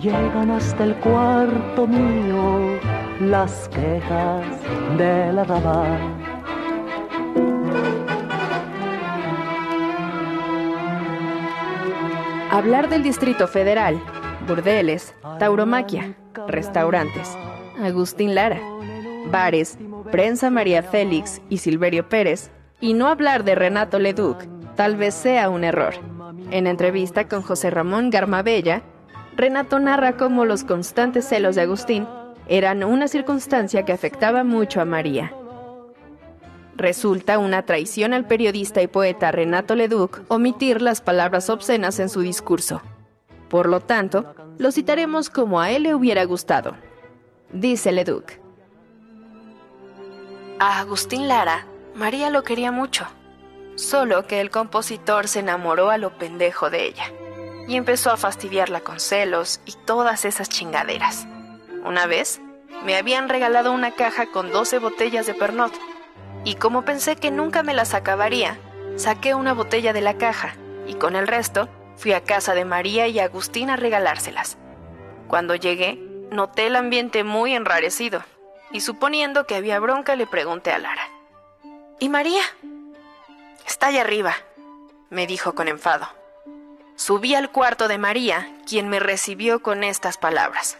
llegan 0.00 0.52
hasta 0.52 0.84
el 0.84 0.94
cuarto 0.94 1.84
mío 1.84 2.78
las 3.22 3.68
quejas 3.70 4.46
del 4.96 5.36
arrabal. 5.36 6.19
Hablar 12.50 12.88
del 12.88 13.04
Distrito 13.04 13.46
Federal, 13.46 14.02
burdeles, 14.48 15.14
tauromaquia, 15.38 16.16
restaurantes, 16.48 17.38
Agustín 17.80 18.34
Lara, 18.34 18.60
bares, 19.30 19.78
prensa 20.10 20.50
María 20.50 20.82
Félix 20.82 21.40
y 21.48 21.58
Silverio 21.58 22.08
Pérez, 22.08 22.50
y 22.80 22.94
no 22.94 23.06
hablar 23.06 23.44
de 23.44 23.54
Renato 23.54 24.00
Leduc, 24.00 24.44
tal 24.74 24.96
vez 24.96 25.14
sea 25.14 25.48
un 25.48 25.62
error. 25.62 25.94
En 26.50 26.66
entrevista 26.66 27.28
con 27.28 27.42
José 27.42 27.70
Ramón 27.70 28.10
Garmabella, 28.10 28.82
Renato 29.36 29.78
narra 29.78 30.16
cómo 30.16 30.44
los 30.44 30.64
constantes 30.64 31.28
celos 31.28 31.54
de 31.54 31.62
Agustín 31.62 32.08
eran 32.48 32.82
una 32.82 33.06
circunstancia 33.06 33.84
que 33.84 33.92
afectaba 33.92 34.42
mucho 34.42 34.80
a 34.80 34.84
María. 34.84 35.32
Resulta 36.80 37.38
una 37.38 37.66
traición 37.66 38.14
al 38.14 38.26
periodista 38.26 38.80
y 38.80 38.86
poeta 38.86 39.30
Renato 39.30 39.74
Leduc 39.74 40.22
omitir 40.28 40.80
las 40.80 41.02
palabras 41.02 41.50
obscenas 41.50 41.98
en 41.98 42.08
su 42.08 42.22
discurso. 42.22 42.80
Por 43.50 43.68
lo 43.68 43.80
tanto, 43.80 44.34
lo 44.56 44.72
citaremos 44.72 45.28
como 45.28 45.60
a 45.60 45.70
él 45.72 45.82
le 45.82 45.94
hubiera 45.94 46.24
gustado. 46.24 46.74
Dice 47.52 47.92
Leduc. 47.92 48.32
A 50.58 50.78
Agustín 50.78 51.28
Lara, 51.28 51.66
María 51.94 52.30
lo 52.30 52.44
quería 52.44 52.72
mucho, 52.72 53.06
solo 53.74 54.26
que 54.26 54.40
el 54.40 54.48
compositor 54.48 55.28
se 55.28 55.40
enamoró 55.40 55.90
a 55.90 55.98
lo 55.98 56.16
pendejo 56.16 56.70
de 56.70 56.86
ella 56.86 57.12
y 57.68 57.76
empezó 57.76 58.10
a 58.10 58.16
fastidiarla 58.16 58.80
con 58.80 59.00
celos 59.00 59.60
y 59.66 59.72
todas 59.84 60.24
esas 60.24 60.48
chingaderas. 60.48 61.26
Una 61.84 62.06
vez, 62.06 62.40
me 62.86 62.96
habían 62.96 63.28
regalado 63.28 63.70
una 63.70 63.90
caja 63.90 64.32
con 64.32 64.50
12 64.50 64.78
botellas 64.78 65.26
de 65.26 65.34
Pernod 65.34 65.72
y 66.44 66.54
como 66.54 66.84
pensé 66.84 67.16
que 67.16 67.30
nunca 67.30 67.62
me 67.62 67.74
las 67.74 67.94
acabaría, 67.94 68.58
saqué 68.96 69.34
una 69.34 69.52
botella 69.52 69.92
de 69.92 70.00
la 70.00 70.16
caja 70.16 70.54
y 70.86 70.94
con 70.94 71.16
el 71.16 71.26
resto 71.26 71.68
fui 71.96 72.12
a 72.12 72.24
casa 72.24 72.54
de 72.54 72.64
María 72.64 73.06
y 73.08 73.18
Agustín 73.18 73.70
a 73.70 73.76
regalárselas. 73.76 74.56
Cuando 75.28 75.54
llegué, 75.54 75.98
noté 76.30 76.66
el 76.66 76.76
ambiente 76.76 77.24
muy 77.24 77.54
enrarecido 77.54 78.24
y 78.72 78.80
suponiendo 78.80 79.46
que 79.46 79.56
había 79.56 79.80
bronca 79.80 80.16
le 80.16 80.26
pregunté 80.26 80.72
a 80.72 80.78
Lara. 80.78 81.08
¿Y 81.98 82.08
María? 82.08 82.42
Está 83.66 83.88
allá 83.88 84.00
arriba, 84.00 84.34
me 85.10 85.26
dijo 85.26 85.54
con 85.54 85.68
enfado. 85.68 86.08
Subí 86.96 87.34
al 87.34 87.50
cuarto 87.50 87.88
de 87.88 87.98
María, 87.98 88.50
quien 88.66 88.88
me 88.88 89.00
recibió 89.00 89.62
con 89.62 89.84
estas 89.84 90.16
palabras. 90.18 90.78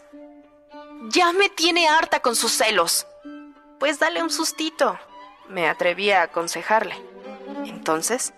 Ya 1.09 1.33
me 1.33 1.49
tiene 1.49 1.87
harta 1.87 2.19
con 2.19 2.35
sus 2.35 2.51
celos. 2.51 3.07
Pues 3.79 3.99
dale 3.99 4.21
un 4.21 4.29
sustito, 4.29 4.99
me 5.51 5.67
atreví 5.67 6.11
a 6.11 6.23
aconsejarle. 6.23 6.95
Entonces, 7.65 8.33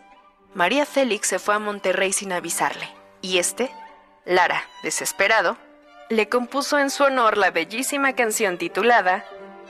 María 0.54 0.86
Félix 0.86 1.28
se 1.28 1.40
fue 1.40 1.56
a 1.56 1.60
Monterrey 1.60 2.12
sin 2.14 2.32
avisarle, 2.32 2.88
y 3.22 3.38
este, 3.38 3.72
Lara, 4.26 4.64
desesperado, 4.84 5.58
le 6.10 6.30
compuso 6.30 6.78
en 6.78 6.90
su 6.90 7.04
honor 7.04 7.38
la 7.38 7.52
bellísima 7.52 8.14
canción 8.14 8.58
titulada 8.58 9.26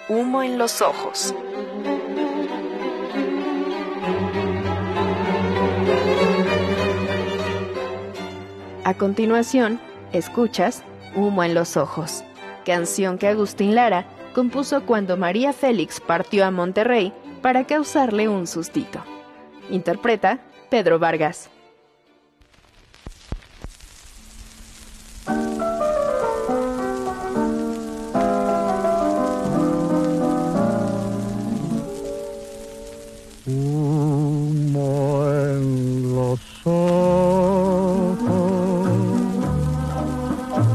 Humo 0.09 0.43
en 0.43 0.57
los 0.57 0.81
ojos. 0.81 1.33
A 8.83 8.93
continuación, 8.95 9.79
escuchas 10.11 10.83
Humo 11.15 11.43
en 11.43 11.53
los 11.53 11.77
ojos, 11.77 12.23
canción 12.65 13.17
que 13.17 13.27
Agustín 13.27 13.75
Lara 13.75 14.05
compuso 14.33 14.85
cuando 14.85 15.15
María 15.15 15.53
Félix 15.53 16.01
partió 16.01 16.45
a 16.45 16.51
Monterrey 16.51 17.13
para 17.43 17.65
causarle 17.65 18.29
un 18.29 18.47
sustito. 18.47 19.03
Interpreta 19.69 20.39
Pedro 20.69 20.97
Vargas. 20.97 21.49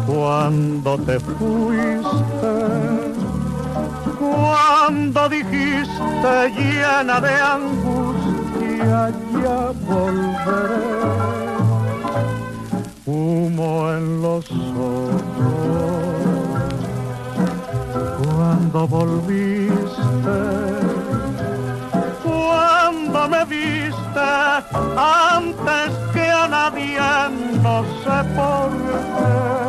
Cuando 0.07 0.99
te 0.99 1.19
fuiste, 1.19 2.38
cuando 4.89 5.29
dijiste 5.29 6.51
llena 6.57 7.21
de 7.21 7.35
angustia 7.57 9.13
ya 9.43 9.73
volveré. 9.87 10.89
Humo 13.05 13.93
en 13.93 14.23
los 14.23 14.51
ojos 14.51 15.23
cuando 18.23 18.89
volviste 18.89 20.39
cuando 22.25 23.29
me 23.29 23.45
viste 23.45 24.31
antes 24.97 25.91
que 26.15 26.31
a 26.31 26.49
nadie, 26.49 26.99
no 27.63 27.85
sé 28.03 28.25
por 28.35 28.71
qué. 28.71 29.68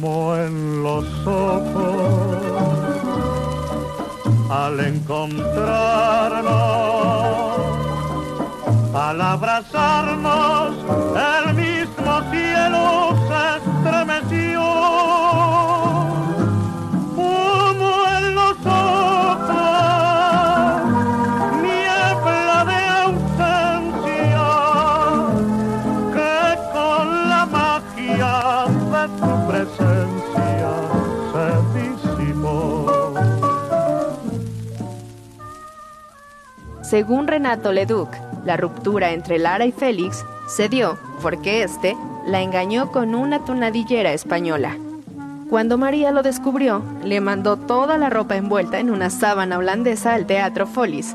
Humo 0.00 0.36
en 0.36 0.82
los 0.84 1.04
ojos 1.26 2.36
al 4.48 4.78
encontrarnos, 4.78 5.58
al 8.94 9.20
abrazarnos, 9.20 10.76
el 11.16 11.54
mismo 11.54 12.20
cielo 12.30 13.16
se 13.26 13.56
estremeció. 13.58 14.77
Según 36.88 37.26
Renato 37.26 37.70
Leduc, 37.70 38.08
la 38.46 38.56
ruptura 38.56 39.12
entre 39.12 39.38
Lara 39.38 39.66
y 39.66 39.72
Félix 39.72 40.24
se 40.48 40.70
dio 40.70 40.96
porque 41.20 41.62
éste 41.62 41.94
la 42.26 42.40
engañó 42.40 42.90
con 42.92 43.14
una 43.14 43.44
tonadillera 43.44 44.14
española. 44.14 44.78
Cuando 45.50 45.76
María 45.76 46.12
lo 46.12 46.22
descubrió, 46.22 46.82
le 47.04 47.20
mandó 47.20 47.58
toda 47.58 47.98
la 47.98 48.08
ropa 48.08 48.36
envuelta 48.36 48.78
en 48.78 48.88
una 48.88 49.10
sábana 49.10 49.58
holandesa 49.58 50.14
al 50.14 50.24
Teatro 50.24 50.66
Follis, 50.66 51.14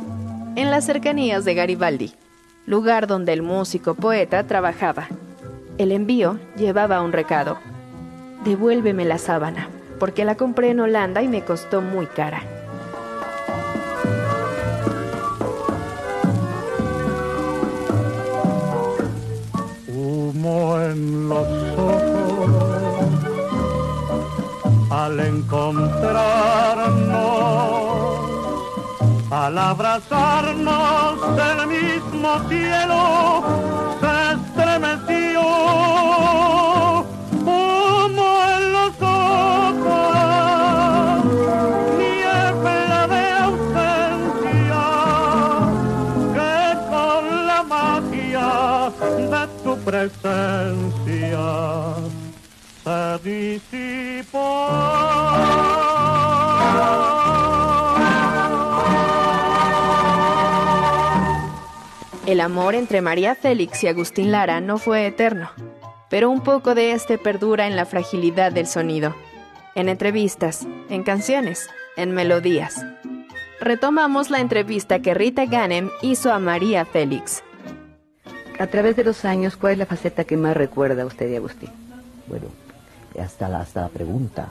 en 0.56 0.70
las 0.70 0.86
cercanías 0.86 1.44
de 1.44 1.56
Garibaldi, 1.56 2.14
lugar 2.68 3.08
donde 3.08 3.34
el 3.34 3.42
músico 3.42 3.96
poeta 3.96 4.44
trabajaba. 4.44 5.08
El 5.80 5.92
envío 5.92 6.38
llevaba 6.56 7.02
un 7.02 7.14
recado. 7.14 7.58
Devuélveme 8.46 9.06
la 9.06 9.18
sábana, 9.18 9.70
porque 10.00 10.24
la 10.24 10.36
compré 10.36 10.70
en 10.70 10.82
Holanda 10.82 11.24
y 11.24 11.28
me 11.28 11.44
costó 11.44 11.82
muy 11.82 12.06
cara. 12.06 12.44
Humo 20.44 20.80
en 20.80 21.30
los 21.30 21.48
ojos. 21.78 22.52
Al 24.90 25.20
encontrarnos, 25.20 25.94
al 29.32 29.58
abrazarnos 29.58 31.18
el 31.52 31.68
mismo 31.68 32.40
cielo 32.50 33.44
se 34.02 34.34
El 62.26 62.42
amor 62.42 62.74
entre 62.74 63.02
María 63.02 63.36
Félix 63.36 63.84
y 63.84 63.88
Agustín 63.88 64.32
Lara 64.32 64.60
no 64.60 64.80
fue 64.80 65.06
eterno, 65.06 65.52
pero 66.10 66.32
un 66.32 66.42
poco 66.42 66.74
de 66.74 66.94
este 66.94 67.20
perdura 67.20 67.68
en 67.68 67.76
la 67.76 67.86
fragilidad 67.86 68.52
del 68.52 68.66
sonido, 68.66 69.14
en 69.76 69.88
entrevistas, 69.88 70.66
en 70.90 71.04
canciones, 71.04 71.70
en 71.96 72.12
melodías. 72.12 72.84
Retomamos 73.60 74.32
la 74.32 74.40
entrevista 74.40 75.00
que 75.00 75.14
Rita 75.14 75.46
Ganem 75.46 75.92
hizo 76.02 76.34
a 76.34 76.40
María 76.40 76.86
Félix. 76.86 77.44
A 78.58 78.66
través 78.66 78.96
de 78.96 79.04
los 79.04 79.26
años, 79.26 79.56
¿cuál 79.56 79.74
es 79.74 79.78
la 79.78 79.86
faceta 79.86 80.24
que 80.24 80.36
más 80.36 80.58
recuerda 80.58 81.04
a 81.04 81.06
usted 81.06 81.30
y 81.30 81.36
Agustín? 81.36 81.70
Bueno, 82.28 82.48
hasta 83.20 83.50
la, 83.50 83.62
hasta 83.62 83.82
la 83.82 83.90
pregunta. 83.90 84.50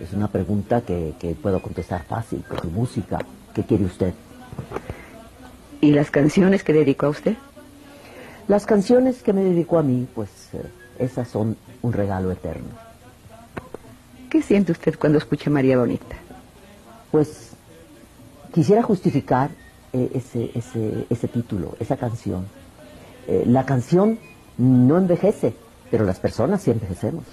Es 0.00 0.12
una 0.12 0.28
pregunta 0.28 0.82
que, 0.82 1.14
que 1.18 1.34
puedo 1.34 1.60
contestar 1.60 2.04
fácil, 2.04 2.44
con 2.48 2.60
su 2.60 2.70
música. 2.70 3.18
¿Qué 3.54 3.64
quiere 3.64 3.84
usted? 3.84 4.14
¿Y 5.80 5.92
las 5.92 6.10
canciones 6.10 6.62
que 6.62 6.72
dedicó 6.72 7.06
a 7.06 7.10
usted? 7.10 7.36
Las 8.46 8.64
canciones 8.64 9.22
que 9.22 9.32
me 9.32 9.42
dedicó 9.42 9.78
a 9.78 9.82
mí, 9.82 10.06
pues 10.14 10.30
eh, 10.52 10.62
esas 10.98 11.28
son 11.28 11.56
un 11.82 11.92
regalo 11.92 12.30
eterno. 12.32 12.68
¿Qué 14.30 14.42
siente 14.42 14.72
usted 14.72 14.98
cuando 14.98 15.18
escucha 15.18 15.50
María 15.50 15.78
Bonita? 15.78 16.16
Pues 17.10 17.50
quisiera 18.52 18.82
justificar 18.82 19.50
eh, 19.92 20.10
ese, 20.14 20.50
ese, 20.54 21.06
ese 21.10 21.28
título, 21.28 21.76
esa 21.80 21.96
canción. 21.96 22.46
Eh, 23.26 23.44
la 23.46 23.66
canción 23.66 24.18
no 24.56 24.98
envejece, 24.98 25.54
pero 25.90 26.04
las 26.04 26.18
personas 26.18 26.62
sí 26.62 26.70
envejecemos. 26.70 27.24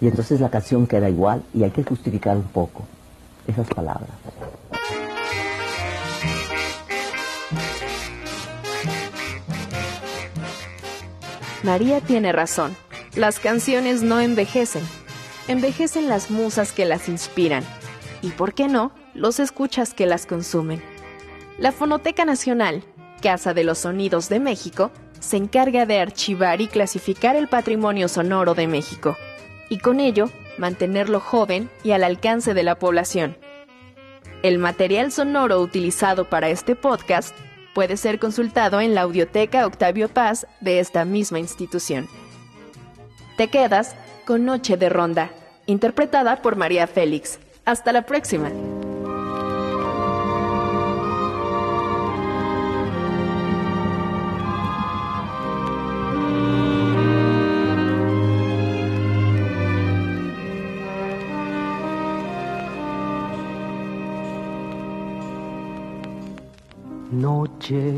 Y 0.00 0.08
entonces 0.08 0.40
la 0.40 0.50
canción 0.50 0.86
queda 0.86 1.08
igual 1.08 1.42
y 1.54 1.62
hay 1.64 1.70
que 1.70 1.82
justificar 1.82 2.36
un 2.36 2.44
poco 2.44 2.84
esas 3.46 3.66
palabras. 3.68 4.10
María 11.62 12.00
tiene 12.00 12.32
razón. 12.32 12.76
Las 13.16 13.40
canciones 13.40 14.02
no 14.02 14.20
envejecen. 14.20 14.82
Envejecen 15.48 16.08
las 16.08 16.30
musas 16.30 16.72
que 16.72 16.84
las 16.84 17.08
inspiran. 17.08 17.64
Y, 18.22 18.30
¿por 18.30 18.54
qué 18.54 18.68
no?, 18.68 18.92
los 19.14 19.40
escuchas 19.40 19.94
que 19.94 20.06
las 20.06 20.26
consumen. 20.26 20.82
La 21.58 21.72
Fonoteca 21.72 22.24
Nacional, 22.24 22.84
Casa 23.22 23.54
de 23.54 23.64
los 23.64 23.78
Sonidos 23.78 24.28
de 24.28 24.40
México, 24.40 24.90
se 25.20 25.38
encarga 25.38 25.86
de 25.86 25.98
archivar 25.98 26.60
y 26.60 26.68
clasificar 26.68 27.34
el 27.34 27.48
patrimonio 27.48 28.08
sonoro 28.08 28.54
de 28.54 28.66
México, 28.66 29.16
y 29.68 29.78
con 29.78 30.00
ello 30.00 30.30
mantenerlo 30.58 31.20
joven 31.20 31.70
y 31.84 31.92
al 31.92 32.04
alcance 32.04 32.54
de 32.54 32.62
la 32.62 32.78
población. 32.78 33.36
El 34.42 34.58
material 34.58 35.12
sonoro 35.12 35.60
utilizado 35.60 36.28
para 36.28 36.48
este 36.48 36.76
podcast 36.76 37.34
puede 37.74 37.96
ser 37.96 38.18
consultado 38.18 38.80
en 38.80 38.94
la 38.94 39.02
Audioteca 39.02 39.66
Octavio 39.66 40.08
Paz 40.08 40.46
de 40.60 40.78
esta 40.78 41.04
misma 41.04 41.38
institución. 41.38 42.08
Te 43.36 43.48
quedas 43.48 43.94
con 44.24 44.44
Noche 44.44 44.76
de 44.76 44.88
Ronda, 44.88 45.30
interpretada 45.66 46.42
por 46.42 46.56
María 46.56 46.86
Félix. 46.86 47.38
Hasta 47.64 47.92
la 47.92 48.02
próxima. 48.02 48.50
Noche 67.36 67.92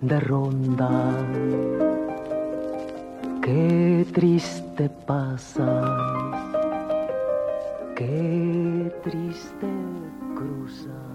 de 0.00 0.18
ronda, 0.20 0.88
qué 3.42 4.06
triste 4.10 4.88
pasas, 5.06 5.84
qué 7.94 8.90
triste 9.04 9.68
cruzas. 10.34 11.09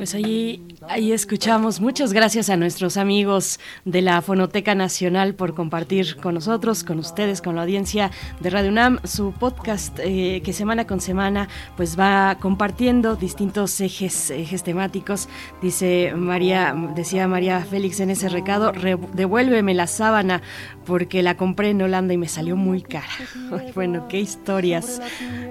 Pues 0.00 0.14
allí, 0.14 0.62
ahí 0.88 1.12
escuchamos. 1.12 1.78
Muchas 1.78 2.14
gracias 2.14 2.48
a 2.48 2.56
nuestros 2.56 2.96
amigos 2.96 3.60
de 3.84 4.00
la 4.00 4.22
Fonoteca 4.22 4.74
Nacional 4.74 5.34
por 5.34 5.54
compartir 5.54 6.16
con 6.16 6.32
nosotros, 6.32 6.84
con 6.84 6.98
ustedes, 6.98 7.42
con 7.42 7.54
la 7.54 7.64
audiencia 7.64 8.10
de 8.40 8.48
Radio 8.48 8.70
UNAM, 8.70 9.00
su 9.04 9.32
podcast 9.32 9.98
eh, 9.98 10.40
que 10.42 10.54
semana 10.54 10.86
con 10.86 11.02
semana 11.02 11.50
pues 11.76 12.00
va 12.00 12.38
compartiendo 12.40 13.14
distintos 13.14 13.78
ejes, 13.82 14.30
ejes 14.30 14.62
temáticos. 14.62 15.28
Dice 15.60 16.14
María, 16.16 16.74
decía 16.96 17.28
María 17.28 17.60
Félix 17.60 18.00
en 18.00 18.08
ese 18.08 18.30
recado, 18.30 18.72
devuélveme 19.12 19.74
la 19.74 19.86
sábana 19.86 20.40
porque 20.86 21.22
la 21.22 21.36
compré 21.36 21.70
en 21.70 21.82
Holanda 21.82 22.14
y 22.14 22.16
me 22.16 22.28
salió 22.28 22.56
muy 22.56 22.80
cara. 22.80 23.04
bueno, 23.74 24.08
qué 24.08 24.18
historias. 24.18 25.02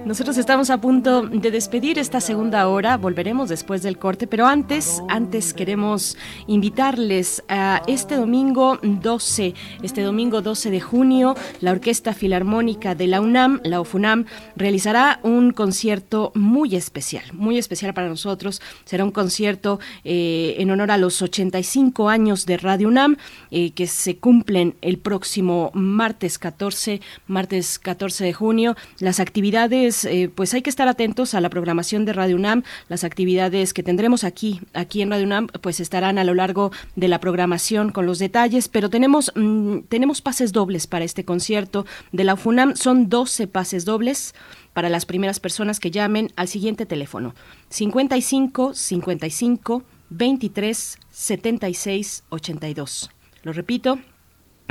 Nosotros 0.06 0.40
estamos 0.40 0.72
a 0.72 0.82
punto 0.82 1.22
de 1.22 1.52
despedir 1.52 2.00
esta 2.00 2.20
segunda 2.20 2.68
hora. 2.68 2.98
Volveremos 2.98 3.48
después 3.48 3.84
del 3.84 4.00
corte, 4.00 4.26
pero 4.26 4.39
antes, 4.48 5.02
antes 5.10 5.54
queremos 5.54 6.18
invitarles 6.48 7.44
a 7.48 7.82
este 7.88 8.16
domingo 8.16 8.80
12, 8.82 9.54
este 9.82 10.02
domingo 10.02 10.42
12 10.42 10.72
de 10.72 10.82
junio, 10.82 11.36
la 11.62 11.72
Orquesta 11.72 12.14
Filarmónica 12.14 12.96
de 12.96 13.08
la 13.08 13.22
UNAM, 13.22 13.60
la 13.64 13.82
OFUNAM, 13.82 14.26
realizará 14.56 15.20
un 15.24 15.52
concierto 15.52 16.32
muy 16.36 16.76
especial, 16.76 17.24
muy 17.34 17.58
especial 17.58 17.94
para 17.94 18.08
nosotros. 18.08 18.62
Será 18.86 19.04
un 19.04 19.12
concierto 19.12 19.80
eh, 20.04 20.56
en 20.60 20.72
honor 20.72 20.92
a 20.92 20.98
los 20.98 21.22
85 21.22 22.10
años 22.10 22.46
de 22.46 22.58
Radio 22.58 22.88
UNAM, 22.88 23.18
eh, 23.52 23.72
que 23.72 23.88
se 23.88 24.18
cumplen 24.18 24.76
el 24.82 24.98
próximo 24.98 25.72
martes 25.74 26.38
14, 26.38 27.02
martes 27.28 27.80
14 27.80 28.26
de 28.26 28.34
junio. 28.34 28.76
Las 29.00 29.20
actividades, 29.20 30.06
eh, 30.06 30.30
pues 30.34 30.54
hay 30.54 30.62
que 30.62 30.70
estar 30.70 30.88
atentos 30.88 31.34
a 31.34 31.42
la 31.42 31.50
programación 31.50 32.06
de 32.06 32.14
Radio 32.14 32.36
UNAM, 32.36 32.64
las 32.88 33.04
actividades 33.04 33.74
que 33.74 33.84
tendremos 33.84 34.19
aquí, 34.24 34.62
aquí 34.74 35.02
en 35.02 35.12
Radio 35.12 35.26
UNAM, 35.26 35.48
pues 35.48 35.80
estarán 35.80 36.18
a 36.18 36.24
lo 36.24 36.34
largo 36.34 36.72
de 36.96 37.08
la 37.08 37.20
programación 37.20 37.92
con 37.92 38.06
los 38.06 38.20
detalles, 38.20 38.68
pero 38.68 38.90
tenemos, 38.90 39.32
mm, 39.36 39.80
tenemos 39.90 40.22
pases 40.22 40.52
dobles 40.52 40.88
para 40.88 41.06
este 41.06 41.26
concierto 41.26 41.86
de 42.12 42.24
la 42.24 42.38
UNAM, 42.44 42.76
son 42.76 43.10
12 43.10 43.48
pases 43.48 43.86
dobles 43.86 44.34
para 44.74 44.90
las 44.90 45.06
primeras 45.06 45.40
personas 45.40 45.80
que 45.80 45.92
llamen 45.92 46.32
al 46.36 46.48
siguiente 46.48 46.86
teléfono 46.86 47.34
55 47.70 48.74
55 48.74 49.84
23 50.10 50.98
76 51.12 52.24
82. 52.30 53.10
Lo 53.44 53.54
repito, 53.54 54.00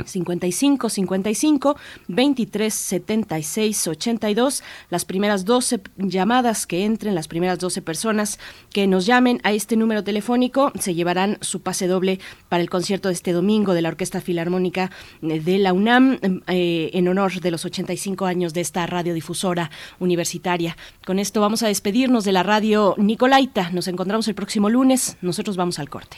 55 0.05 0.89
55 0.89 1.77
23 2.07 2.73
76 2.73 3.87
82 3.87 4.63
las 4.89 5.05
primeras 5.05 5.45
12 5.45 5.81
llamadas 5.97 6.67
que 6.67 6.85
entren 6.85 7.15
las 7.15 7.27
primeras 7.27 7.59
12 7.59 7.81
personas 7.81 8.39
que 8.71 8.87
nos 8.87 9.05
llamen 9.05 9.39
a 9.43 9.51
este 9.51 9.75
número 9.75 10.03
telefónico 10.03 10.71
se 10.79 10.95
llevarán 10.95 11.37
su 11.41 11.61
pase 11.61 11.87
doble 11.87 12.19
para 12.49 12.61
el 12.61 12.69
concierto 12.69 13.09
de 13.09 13.13
este 13.13 13.31
domingo 13.31 13.73
de 13.73 13.81
la 13.81 13.89
Orquesta 13.89 14.21
Filarmónica 14.21 14.91
de 15.21 15.57
la 15.57 15.73
UNAM 15.73 16.19
eh, 16.47 16.91
en 16.93 17.07
honor 17.07 17.39
de 17.39 17.51
los 17.51 17.65
85 17.65 18.25
años 18.25 18.53
de 18.53 18.61
esta 18.61 18.85
radiodifusora 18.85 19.71
universitaria. 19.99 20.77
Con 21.05 21.19
esto 21.19 21.41
vamos 21.41 21.63
a 21.63 21.67
despedirnos 21.67 22.23
de 22.23 22.31
la 22.31 22.43
radio 22.43 22.95
Nicolaita. 22.97 23.69
Nos 23.71 23.87
encontramos 23.87 24.27
el 24.27 24.35
próximo 24.35 24.69
lunes. 24.69 25.17
Nosotros 25.21 25.57
vamos 25.57 25.79
al 25.79 25.89
corte 25.89 26.17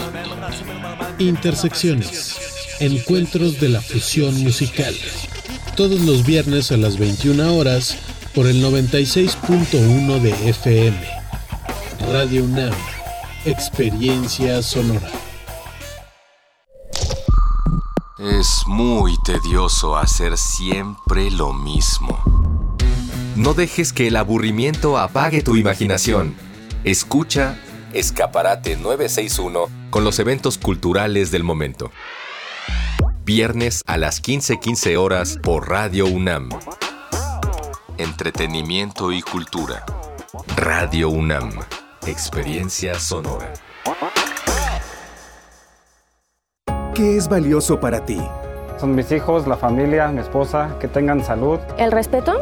Intersecciones. 1.21 2.35
Encuentros 2.79 3.59
de 3.59 3.69
la 3.69 3.79
fusión 3.79 4.41
musical. 4.41 4.95
Todos 5.75 6.01
los 6.01 6.25
viernes 6.25 6.71
a 6.71 6.77
las 6.77 6.97
21 6.97 7.55
horas 7.55 7.95
por 8.33 8.47
el 8.47 8.63
96.1 8.63 10.19
de 10.19 10.49
FM. 10.49 10.99
Radio 12.11 12.43
UNAM. 12.43 12.73
Experiencia 13.45 14.63
sonora. 14.63 15.11
Es 18.17 18.63
muy 18.65 19.13
tedioso 19.23 19.97
hacer 19.97 20.39
siempre 20.39 21.29
lo 21.29 21.53
mismo. 21.53 22.17
No 23.35 23.53
dejes 23.53 23.93
que 23.93 24.07
el 24.07 24.15
aburrimiento 24.15 24.97
apague 24.97 25.43
tu 25.43 25.55
imaginación. 25.55 26.33
Escucha 26.83 27.59
Escaparate 27.93 28.77
961 28.77 29.67
con 29.89 30.03
los 30.03 30.19
eventos 30.19 30.57
culturales 30.57 31.29
del 31.31 31.43
momento. 31.43 31.91
Viernes 33.25 33.83
a 33.85 33.97
las 33.97 34.21
15:15 34.21 34.97
horas 34.97 35.37
por 35.43 35.69
Radio 35.69 36.05
UNAM. 36.05 36.49
Entretenimiento 37.97 39.11
y 39.11 39.21
cultura. 39.21 39.85
Radio 40.55 41.09
UNAM. 41.09 41.51
Experiencia 42.07 42.97
sonora. 42.97 43.51
¿Qué 46.95 47.17
es 47.17 47.27
valioso 47.27 47.79
para 47.79 48.05
ti? 48.05 48.21
Son 48.79 48.95
mis 48.95 49.11
hijos, 49.11 49.45
la 49.47 49.57
familia, 49.57 50.07
mi 50.07 50.21
esposa, 50.21 50.75
que 50.79 50.87
tengan 50.87 51.23
salud. 51.23 51.59
El 51.77 51.91
respeto 51.91 52.41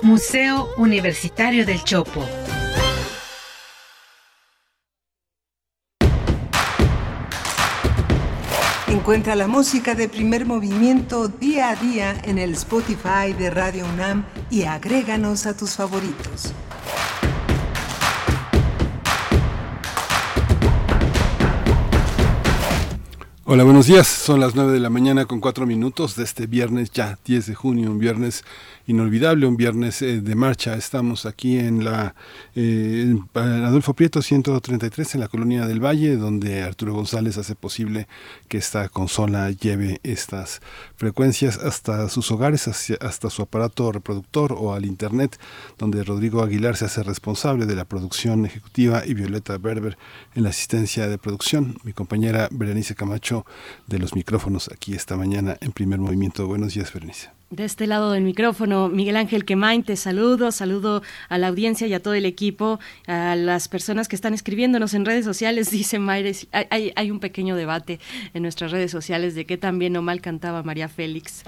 Museo 0.04 0.70
Universitario 0.78 1.66
del 1.66 1.84
Chopo. 1.84 2.24
Encuentra 9.02 9.36
la 9.36 9.48
música 9.48 9.96
de 9.96 10.08
primer 10.08 10.46
movimiento 10.46 11.28
día 11.28 11.72
a 11.72 11.76
día 11.76 12.22
en 12.24 12.38
el 12.38 12.52
Spotify 12.52 13.34
de 13.36 13.50
Radio 13.50 13.84
UNAM 13.92 14.26
y 14.52 14.62
agréganos 14.66 15.48
a 15.48 15.58
tus 15.58 15.72
favoritos. 15.72 16.54
Hola, 23.44 23.64
buenos 23.64 23.88
días. 23.88 24.08
Son 24.08 24.40
las 24.40 24.54
9 24.54 24.72
de 24.72 24.80
la 24.80 24.92
mañana 24.92 25.26
con 25.26 25.40
4 25.40 25.66
minutos 25.66 26.16
de 26.16 26.24
este 26.24 26.46
viernes 26.46 26.92
ya 26.92 27.18
10 27.26 27.48
de 27.48 27.56
junio, 27.56 27.90
un 27.90 27.98
viernes 27.98 28.46
inolvidable, 28.92 29.48
un 29.48 29.58
viernes 29.58 30.02
eh, 30.02 30.22
de 30.22 30.36
marcha. 30.36 30.76
Estamos 30.76 31.26
aquí 31.26 31.58
en 31.58 31.84
la 31.84 32.14
eh, 32.56 33.16
Adolfo 33.34 33.94
Prieto 33.94 34.22
133 34.22 35.16
en 35.16 35.22
la 35.22 35.28
colonia 35.28 35.66
del 35.66 35.84
Valle, 35.84 36.18
donde 36.18 36.62
Arturo 36.62 36.94
González 36.94 37.38
hace 37.38 37.56
posible 37.56 38.08
que 38.48 38.58
esta 38.58 38.90
consola 38.90 39.50
lleve 39.50 40.00
estas 40.04 40.62
frecuencias 40.96 41.58
hasta 41.58 42.08
sus 42.10 42.30
hogares, 42.32 42.68
hasta 42.68 43.30
su 43.30 43.42
aparato 43.42 43.92
reproductor 43.92 44.54
o 44.58 44.74
al 44.74 44.86
internet, 44.86 45.40
donde 45.78 46.04
Rodrigo 46.04 46.44
Aguilar 46.44 46.76
se 46.76 46.86
hace 46.86 47.02
responsable 47.02 47.66
de 47.66 47.76
la 47.76 47.86
producción 47.86 48.46
ejecutiva 48.46 49.04
y 49.06 49.14
Violeta 49.14 49.58
Berber 49.58 49.98
en 50.36 50.44
la 50.44 50.50
asistencia 50.50 51.08
de 51.08 51.18
producción. 51.18 51.78
Mi 51.84 51.94
compañera 51.94 52.50
Berenice 52.52 52.96
Camacho 52.96 53.46
de 53.88 54.00
los 54.00 54.14
micrófonos 54.16 54.70
aquí 54.72 54.94
esta 54.94 55.16
mañana 55.16 55.58
en 55.62 55.72
primer 55.72 56.00
movimiento. 56.00 56.46
Buenos 56.46 56.74
días, 56.74 56.94
Berenice. 56.94 57.41
De 57.52 57.66
este 57.66 57.86
lado 57.86 58.14
del 58.14 58.24
micrófono, 58.24 58.88
Miguel 58.88 59.18
Ángel 59.18 59.44
Quemain, 59.44 59.84
te 59.84 59.98
saludo, 59.98 60.54
saludo 60.54 61.02
a 61.28 61.38
la 61.38 61.50
audiencia 61.50 61.86
y 61.86 61.94
a 61.94 62.02
todo 62.02 62.14
el 62.14 62.26
equipo, 62.26 62.80
a 63.08 63.36
las 63.36 63.68
personas 63.68 64.08
que 64.08 64.16
están 64.16 64.34
escribiéndonos 64.34 64.94
en 64.94 65.04
redes 65.04 65.26
sociales, 65.26 65.70
dice 65.72 66.00
Mayre, 66.00 66.32
hay, 66.54 66.94
hay- 66.96 67.12
un 67.12 67.20
pequeño 67.20 67.58
debate 67.58 68.00
en 68.34 68.44
nuestras 68.44 68.72
redes 68.72 68.90
sociales 68.90 69.36
de 69.36 69.46
qué 69.46 69.58
tan 69.58 69.80
bien 69.80 69.98
o 69.98 70.02
mal 70.02 70.22
cantaba 70.22 70.64
María 70.64 70.88
Félix. 70.88 71.44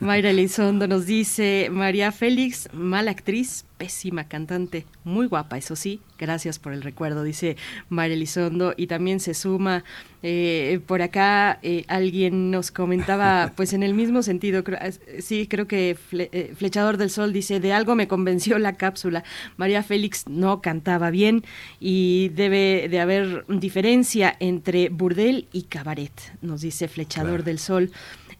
Mayra 0.00 0.30
Elizondo 0.30 0.88
nos 0.88 1.06
dice, 1.06 1.68
María 1.70 2.10
Félix, 2.10 2.68
mala 2.72 3.12
actriz, 3.12 3.66
pésima 3.76 4.24
cantante, 4.28 4.86
muy 5.04 5.26
guapa, 5.26 5.58
eso 5.58 5.76
sí, 5.76 6.00
gracias 6.18 6.58
por 6.58 6.72
el 6.72 6.82
recuerdo, 6.82 7.22
dice 7.22 7.56
Mayra 7.90 8.14
Elizondo, 8.14 8.72
y 8.76 8.86
también 8.86 9.20
se 9.20 9.34
suma 9.34 9.84
eh, 10.22 10.80
por 10.86 11.02
acá 11.02 11.58
eh, 11.62 11.84
alguien 11.88 12.50
nos 12.50 12.70
comentaba, 12.70 13.52
pues 13.56 13.72
en 13.74 13.82
el 13.82 13.92
mismo 13.94 14.22
sentido, 14.22 14.64
creo- 14.64 14.78
eh, 14.80 15.20
sí, 15.20 15.46
creo 15.46 15.66
que 15.68 15.96
Fle- 16.10 16.30
eh, 16.32 16.54
Flechador 16.56 16.96
del 16.96 17.10
Sol 17.10 17.32
dice, 17.32 17.60
de 17.60 17.72
algo 17.72 17.94
me 17.94 18.08
convenció 18.08 18.58
la 18.58 18.72
cápsula, 18.74 19.24
María 19.56 19.82
Félix 19.82 20.26
no 20.26 20.60
cantaba 20.62 21.10
bien 21.10 21.44
y 21.78 22.30
debe 22.30 22.88
de 22.90 23.00
haber 23.00 23.44
diferencia 23.48 24.34
entre 24.40 24.88
burdel 24.88 25.48
y 25.52 25.64
cabaret, 25.64 26.12
nos 26.40 26.62
dice 26.62 26.88
Flechador 26.88 27.44
del 27.44 27.58
Sol. 27.58 27.90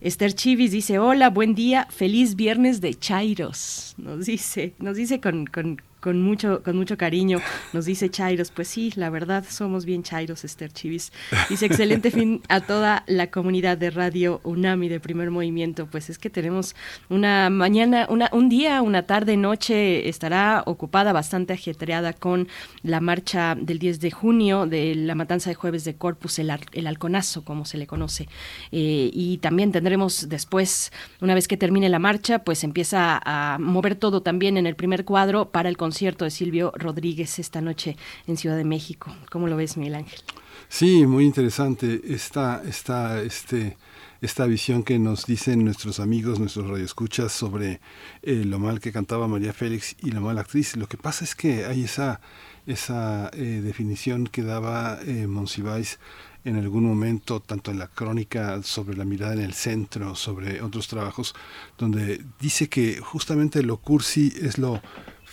Esther 0.00 0.34
Chivis 0.34 0.72
dice, 0.72 0.98
hola, 0.98 1.30
buen 1.30 1.54
día, 1.54 1.86
feliz 1.90 2.36
viernes 2.36 2.82
de 2.82 2.94
Chairos. 2.94 3.94
Nos 3.96 4.26
dice, 4.26 4.74
nos 4.78 4.96
dice 4.96 5.20
con, 5.20 5.46
con, 5.46 5.80
con 6.06 6.22
mucho, 6.22 6.62
con 6.62 6.76
mucho 6.76 6.96
cariño, 6.96 7.40
nos 7.72 7.84
dice 7.84 8.08
Chairos. 8.08 8.52
Pues 8.52 8.68
sí, 8.68 8.92
la 8.94 9.10
verdad, 9.10 9.44
somos 9.50 9.84
bien 9.84 10.04
Chairos, 10.04 10.44
Esther 10.44 10.70
Chivis. 10.72 11.12
Dice, 11.48 11.66
excelente 11.66 12.12
fin 12.12 12.42
a 12.48 12.60
toda 12.60 13.02
la 13.08 13.28
comunidad 13.32 13.76
de 13.76 13.90
Radio 13.90 14.40
UNAMI 14.44 14.88
de 14.88 15.00
Primer 15.00 15.32
Movimiento. 15.32 15.86
Pues 15.86 16.08
es 16.08 16.18
que 16.18 16.30
tenemos 16.30 16.76
una 17.08 17.50
mañana, 17.50 18.06
una, 18.08 18.30
un 18.32 18.48
día, 18.48 18.82
una 18.82 19.02
tarde, 19.02 19.36
noche, 19.36 20.08
estará 20.08 20.62
ocupada, 20.66 21.12
bastante 21.12 21.54
ajetreada 21.54 22.12
con 22.12 22.46
la 22.84 23.00
marcha 23.00 23.56
del 23.56 23.80
10 23.80 23.98
de 23.98 24.12
junio 24.12 24.66
de 24.66 24.94
la 24.94 25.16
matanza 25.16 25.50
de 25.50 25.56
jueves 25.56 25.82
de 25.82 25.96
Corpus, 25.96 26.38
el, 26.38 26.52
el 26.72 26.86
halconazo, 26.86 27.44
como 27.44 27.64
se 27.64 27.78
le 27.78 27.88
conoce. 27.88 28.28
Eh, 28.70 29.10
y 29.12 29.38
también 29.38 29.72
tendremos 29.72 30.28
después, 30.28 30.92
una 31.20 31.34
vez 31.34 31.48
que 31.48 31.56
termine 31.56 31.88
la 31.88 31.98
marcha, 31.98 32.44
pues 32.44 32.62
empieza 32.62 33.20
a 33.24 33.58
mover 33.58 33.96
todo 33.96 34.22
también 34.22 34.56
en 34.56 34.68
el 34.68 34.76
primer 34.76 35.04
cuadro 35.04 35.50
para 35.50 35.68
el 35.68 35.76
concierto 35.76 35.95
de 35.98 36.30
Silvio 36.30 36.72
Rodríguez 36.74 37.38
esta 37.38 37.62
noche 37.62 37.96
en 38.26 38.36
Ciudad 38.36 38.56
de 38.56 38.64
México. 38.64 39.16
¿Cómo 39.30 39.48
lo 39.48 39.56
ves, 39.56 39.78
Miguel 39.78 39.94
Ángel? 39.94 40.20
Sí, 40.68 41.06
muy 41.06 41.24
interesante 41.24 42.02
esta, 42.04 42.62
esta, 42.68 43.22
este, 43.22 43.78
esta 44.20 44.44
visión 44.44 44.82
que 44.82 44.98
nos 44.98 45.24
dicen 45.24 45.64
nuestros 45.64 45.98
amigos, 45.98 46.38
nuestros 46.38 46.68
radioescuchas 46.68 47.32
sobre 47.32 47.80
eh, 48.22 48.44
lo 48.44 48.58
mal 48.58 48.78
que 48.78 48.92
cantaba 48.92 49.26
María 49.26 49.54
Félix 49.54 49.96
y 50.02 50.10
la 50.10 50.20
mala 50.20 50.42
actriz. 50.42 50.76
Lo 50.76 50.86
que 50.86 50.98
pasa 50.98 51.24
es 51.24 51.34
que 51.34 51.64
hay 51.64 51.84
esa, 51.84 52.20
esa 52.66 53.30
eh, 53.32 53.62
definición 53.64 54.26
que 54.26 54.42
daba 54.42 54.98
eh, 55.02 55.26
Monsiváis 55.26 55.98
en 56.44 56.56
algún 56.56 56.84
momento, 56.84 57.40
tanto 57.40 57.70
en 57.70 57.78
la 57.78 57.88
crónica 57.88 58.62
sobre 58.62 58.98
la 58.98 59.06
mirada 59.06 59.32
en 59.32 59.40
el 59.40 59.54
centro, 59.54 60.14
sobre 60.14 60.60
otros 60.60 60.88
trabajos, 60.88 61.34
donde 61.78 62.22
dice 62.38 62.68
que 62.68 63.00
justamente 63.00 63.62
lo 63.62 63.78
cursi 63.78 64.32
es 64.40 64.58
lo 64.58 64.80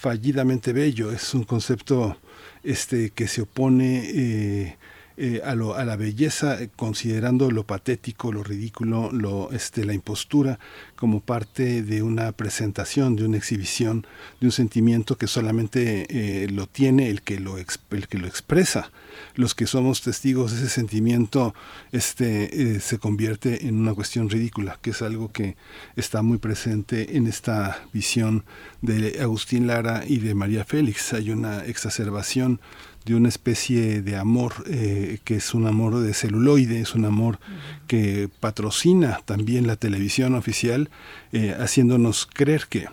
fallidamente 0.04 0.74
bello, 0.74 1.14
es 1.14 1.34
un 1.34 1.46
concepto 1.46 2.18
este, 2.62 3.12
que 3.12 3.30
se 3.30 3.44
opone 3.44 4.04
eh, 4.14 4.78
eh, 5.16 5.42
a, 5.46 5.54
la 5.54 5.96
belleza, 5.96 6.60
eh, 6.60 6.70
considerando 6.76 7.52
lo 7.52 7.66
patético, 7.66 8.32
lo 8.32 8.44
ridículo, 8.44 9.12
lo, 9.12 9.52
este, 9.52 9.86
la 9.86 9.94
impostura 9.94 10.58
como 10.96 11.20
parte 11.20 11.84
de 11.84 12.02
una 12.02 12.32
presentación, 12.32 13.16
de 13.16 13.26
una 13.26 13.38
exhibición, 13.38 14.08
de 14.40 14.48
un 14.48 14.52
sentimiento 14.52 15.16
que 15.16 15.28
solamente 15.28 16.08
eh, 16.10 16.50
lo 16.50 16.66
tiene 16.66 17.10
el 17.10 17.22
que 17.22 17.40
lo, 17.40 17.58
el 17.58 18.08
que 18.08 18.18
lo 18.18 18.26
expresa. 18.26 18.92
Los 19.36 19.54
que 19.54 19.68
somos 19.68 20.02
testigos 20.02 20.52
de 20.52 20.58
ese 20.58 20.70
sentimiento 20.70 21.54
este, 21.92 22.80
se 22.80 22.98
convierte 22.98 23.68
en 23.68 23.76
una 23.76 23.94
cuestión 23.94 24.30
ridícula, 24.30 24.80
que 24.82 24.90
es 24.90 25.04
algo 25.04 25.32
que 25.32 25.56
está 25.96 26.24
muy 26.24 26.40
presente 26.40 27.18
en 27.18 27.28
esta 27.28 27.86
visión 27.94 28.44
de 28.82 29.20
Agustín 29.22 29.68
Lara 29.68 30.04
y 30.08 30.18
de 30.18 30.34
María 30.34 30.66
Félix. 30.66 31.14
Hay 31.14 31.30
una 31.30 31.64
exacerbación 31.66 32.60
de 33.06 33.16
una 33.16 33.30
especie 33.30 34.02
de 34.02 34.16
amor 34.16 34.54
eh, 34.68 35.20
que 35.24 35.36
es 35.36 35.54
un 35.54 35.68
amor 35.68 36.00
de 36.00 36.14
celuloide, 36.14 36.80
es 36.80 36.96
un 36.96 37.06
amor 37.06 37.40
que 37.88 38.30
patrocina 38.40 39.20
también 39.26 39.68
la 39.68 39.76
televisión 39.76 40.36
oficial, 40.36 40.90
eh, 41.32 41.56
haciéndonos 41.60 42.28
creer 42.32 42.68
que 42.70 42.88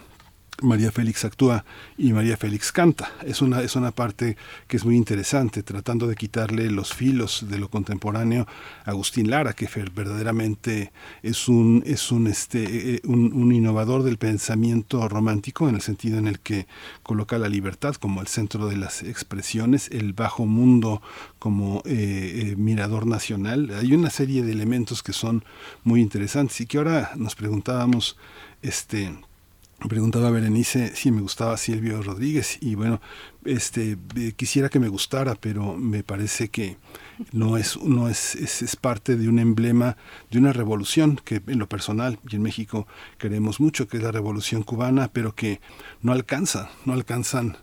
María 0.63 0.93
Félix 0.93 1.25
actúa 1.25 1.65
y 1.97 2.13
María 2.13 2.37
Félix 2.37 2.73
canta. 2.73 3.13
Es 3.25 3.43
una, 3.43 3.63
es 3.63 3.77
una 3.77 3.91
parte 3.91 4.37
que 4.67 4.77
es 4.77 4.85
muy 4.85 4.97
interesante, 4.97 5.63
tratando 5.63 6.07
de 6.07 6.17
quitarle 6.17 6.71
los 6.71 6.95
filos 6.95 7.47
de 7.49 7.59
lo 7.59 7.69
contemporáneo 7.69 8.47
a 8.85 8.91
Agustín 8.91 9.31
Lara, 9.31 9.53
que 9.53 9.69
verdaderamente 9.95 10.93
es 11.23 11.49
un, 11.49 11.83
es 11.87 12.13
un, 12.13 12.27
este, 12.27 12.63
eh, 12.63 12.95
eh, 12.97 13.01
un, 13.05 13.51
innovador 13.53 14.03
del 14.03 14.19
pensamiento 14.19 15.09
romántico 15.09 15.69
en 15.69 15.75
el 15.75 15.81
sentido 15.81 16.19
en 16.19 16.27
el 16.27 16.41
que 16.41 16.67
coloca 17.03 17.39
la 17.39 17.49
libertad 17.49 17.95
como 17.95 18.21
el 18.21 18.27
centro 18.27 18.69
de 18.69 18.77
las 18.77 19.03
expresiones, 19.03 19.89
el 19.91 20.13
bajo 20.13 20.47
mundo 20.47 21.03
como 21.39 21.83
eh, 21.85 22.55
mirador 22.57 23.07
nacional. 23.07 23.71
Hay 23.79 23.93
una 23.93 24.11
serie 24.11 24.43
de 24.43 24.53
elementos 24.53 25.03
que 25.03 25.13
son 25.13 25.45
muy 25.85 26.01
interesantes 26.01 26.61
y 26.61 26.67
que 26.67 26.79
ahora 26.79 27.13
nos 27.17 27.35
preguntábamos, 27.35 28.17
este, 28.63 29.13
preguntaba 29.89 30.31
Berenice 30.31 30.95
si 30.95 31.11
me 31.11 31.21
gustaba 31.21 31.57
Silvio 31.57 32.03
Rodríguez 32.03 32.59
y 32.61 32.75
bueno, 32.75 33.01
este 33.45 33.97
eh, 34.17 34.33
quisiera 34.37 34.69
que 34.69 34.79
me 34.79 34.89
gustara, 34.89 35.35
pero 35.35 35.77
me 35.77 36.03
parece 36.03 36.49
que 36.49 36.77
no 37.33 37.57
es 37.57 37.81
no 37.83 38.09
es, 38.09 38.35
es, 38.35 38.77
parte 38.77 39.17
de 39.17 39.29
un 39.29 39.39
emblema 39.39 39.97
de 40.31 40.39
una 40.39 40.53
revolución 40.53 41.21
que 41.25 41.43
en 41.47 41.59
lo 41.59 41.69
personal 41.69 42.19
y 42.29 42.37
en 42.37 42.43
México 42.43 42.87
queremos 43.19 43.61
mucho, 43.61 43.89
que 43.89 43.97
es 43.97 44.03
la 44.03 44.13
revolución 44.13 44.63
cubana, 44.63 45.11
pero 45.13 45.35
que 45.35 45.61
no 46.03 46.13
alcanza, 46.13 46.71
no 46.85 46.93
alcanzan 46.93 47.57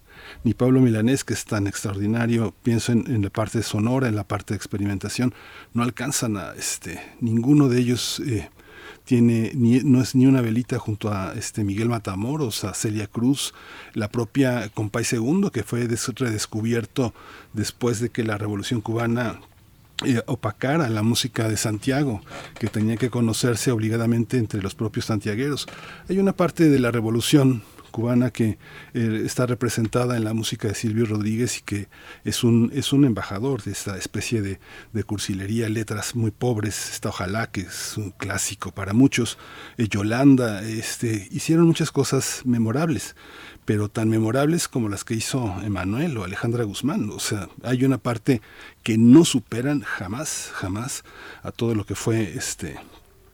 ni 0.44 0.54
Pablo 0.54 0.82
Milanés, 0.82 1.24
que 1.24 1.34
es 1.34 1.46
tan 1.46 1.68
extraordinario, 1.68 2.54
pienso 2.64 2.92
en, 2.92 3.22
la 3.22 3.30
parte 3.30 3.62
sonora, 3.64 4.08
en 4.08 4.16
la 4.16 4.28
parte 4.28 4.54
de 4.54 4.58
experimentación, 4.58 5.34
no 5.74 5.84
alcanzan 5.84 6.38
a 6.38 6.54
este 6.54 7.00
ninguno 7.22 7.70
de 7.70 7.80
ellos 7.80 8.22
eh, 8.26 8.50
tiene 9.08 9.52
ni, 9.56 9.80
no 9.80 10.02
es 10.02 10.16
ni 10.16 10.26
una 10.26 10.42
velita 10.42 10.78
junto 10.80 11.10
a 11.12 11.34
este 11.34 11.64
Miguel 11.64 11.88
Matamoros, 11.88 12.66
a 12.66 12.74
Celia 12.74 13.08
Cruz, 13.08 13.54
la 13.94 14.10
propia 14.10 14.70
Compay 14.70 15.06
Segundo, 15.06 15.50
que 15.50 15.64
fue 15.64 15.88
redescubierto 15.88 17.14
después 17.54 18.02
de 18.02 18.10
que 18.10 18.24
la 18.24 18.38
Revolución 18.38 18.82
Cubana 18.82 19.40
eh, 20.06 20.22
opacara 20.26 20.90
la 20.90 21.04
música 21.04 21.48
de 21.48 21.56
Santiago, 21.56 22.22
que 22.60 22.68
tenía 22.68 22.98
que 22.98 23.10
conocerse 23.10 23.72
obligadamente 23.72 24.38
entre 24.38 24.62
los 24.62 24.76
propios 24.76 25.06
santiagueros. 25.06 25.68
Hay 26.10 26.20
una 26.20 26.34
parte 26.34 26.70
de 26.70 26.78
la 26.78 26.92
revolución 26.92 27.64
cubana 27.88 28.32
que 28.32 28.58
eh, 28.94 29.22
está 29.26 29.46
representada 29.46 30.18
en 30.18 30.24
la 30.24 30.34
música 30.34 30.68
de 30.68 30.76
Silvio 30.76 31.06
Rodríguez 31.06 31.60
y 31.60 31.62
que 31.62 31.88
es 32.24 32.44
un, 32.44 32.72
es 32.74 32.94
un 32.94 33.06
embajador 33.06 33.64
de 33.64 33.72
esta 33.72 33.98
especie 33.98 34.42
de, 34.42 34.60
de 34.94 35.04
cursilería, 35.04 35.70
letras 35.70 36.16
muy 36.16 36.32
pobres, 36.32 36.92
está 36.92 37.10
Ojalá, 37.10 37.50
que 37.50 37.62
es 37.62 37.98
un 37.98 38.12
clásico 38.12 38.72
para 38.72 38.94
muchos, 38.94 39.38
eh, 39.78 39.88
Yolanda, 39.88 40.62
este, 40.64 41.28
hicieron 41.32 41.66
muchas 41.66 41.92
cosas 41.92 42.42
memorables 42.46 43.16
pero 43.66 43.90
tan 43.90 44.08
memorables 44.08 44.70
como 44.70 44.88
las 44.88 45.04
que 45.04 45.14
hizo 45.14 45.54
Emanuel 45.62 46.18
o 46.18 46.24
Alejandra 46.24 46.64
Guzmán. 46.64 47.10
O 47.10 47.20
sea, 47.20 47.50
hay 47.64 47.84
una 47.84 47.98
parte 47.98 48.42
que 48.82 48.98
no 48.98 49.26
superan 49.26 49.82
jamás, 49.82 50.52
jamás 50.54 51.04
a 51.44 51.52
todo 51.52 51.76
lo 51.76 51.86
que 51.86 51.94
fue 51.94 52.38
este 52.38 52.78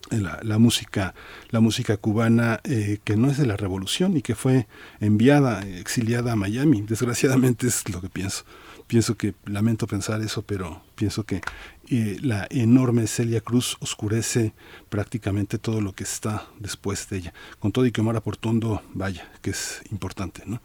la, 0.10 0.58
música 0.60 1.14
la 1.50 1.60
música 1.60 1.98
cubana 1.98 2.60
eh, 2.64 3.00
que 3.04 3.16
no 3.16 3.30
es 3.30 3.38
de 3.38 3.46
la 3.46 3.58
revolución 3.58 4.18
y 4.18 4.22
que 4.22 4.36
fue 4.36 4.68
enviada 5.00 5.62
exiliada 5.62 6.34
a 6.34 6.36
Miami. 6.36 6.82
Desgraciadamente 6.82 7.68
es 7.68 7.88
lo 7.90 8.02
que 8.02 8.10
pienso. 8.10 8.44
Pienso 8.88 9.16
que 9.16 9.34
lamento 9.46 9.88
pensar 9.88 10.22
eso 10.22 10.42
pero 10.42 10.84
pienso 10.96 11.24
que 11.24 11.42
eh, 11.90 12.18
la 12.22 12.48
enorme 12.50 13.08
Celia 13.08 13.42
Cruz 13.42 13.78
oscurece 13.80 14.54
prácticamente 14.90 15.58
todo 15.58 15.82
lo 15.82 15.94
que 15.94 16.04
está 16.04 16.48
después 16.60 17.10
de 17.10 17.18
ella. 17.18 17.34
Con 17.60 17.72
todo 17.72 17.86
y 17.86 17.92
que 17.92 18.02
Mara 18.02 18.22
Portondo 18.22 18.82
vaya 18.94 19.32
que 19.42 19.52
es 19.52 19.82
importante 19.90 20.44
no 20.46 20.62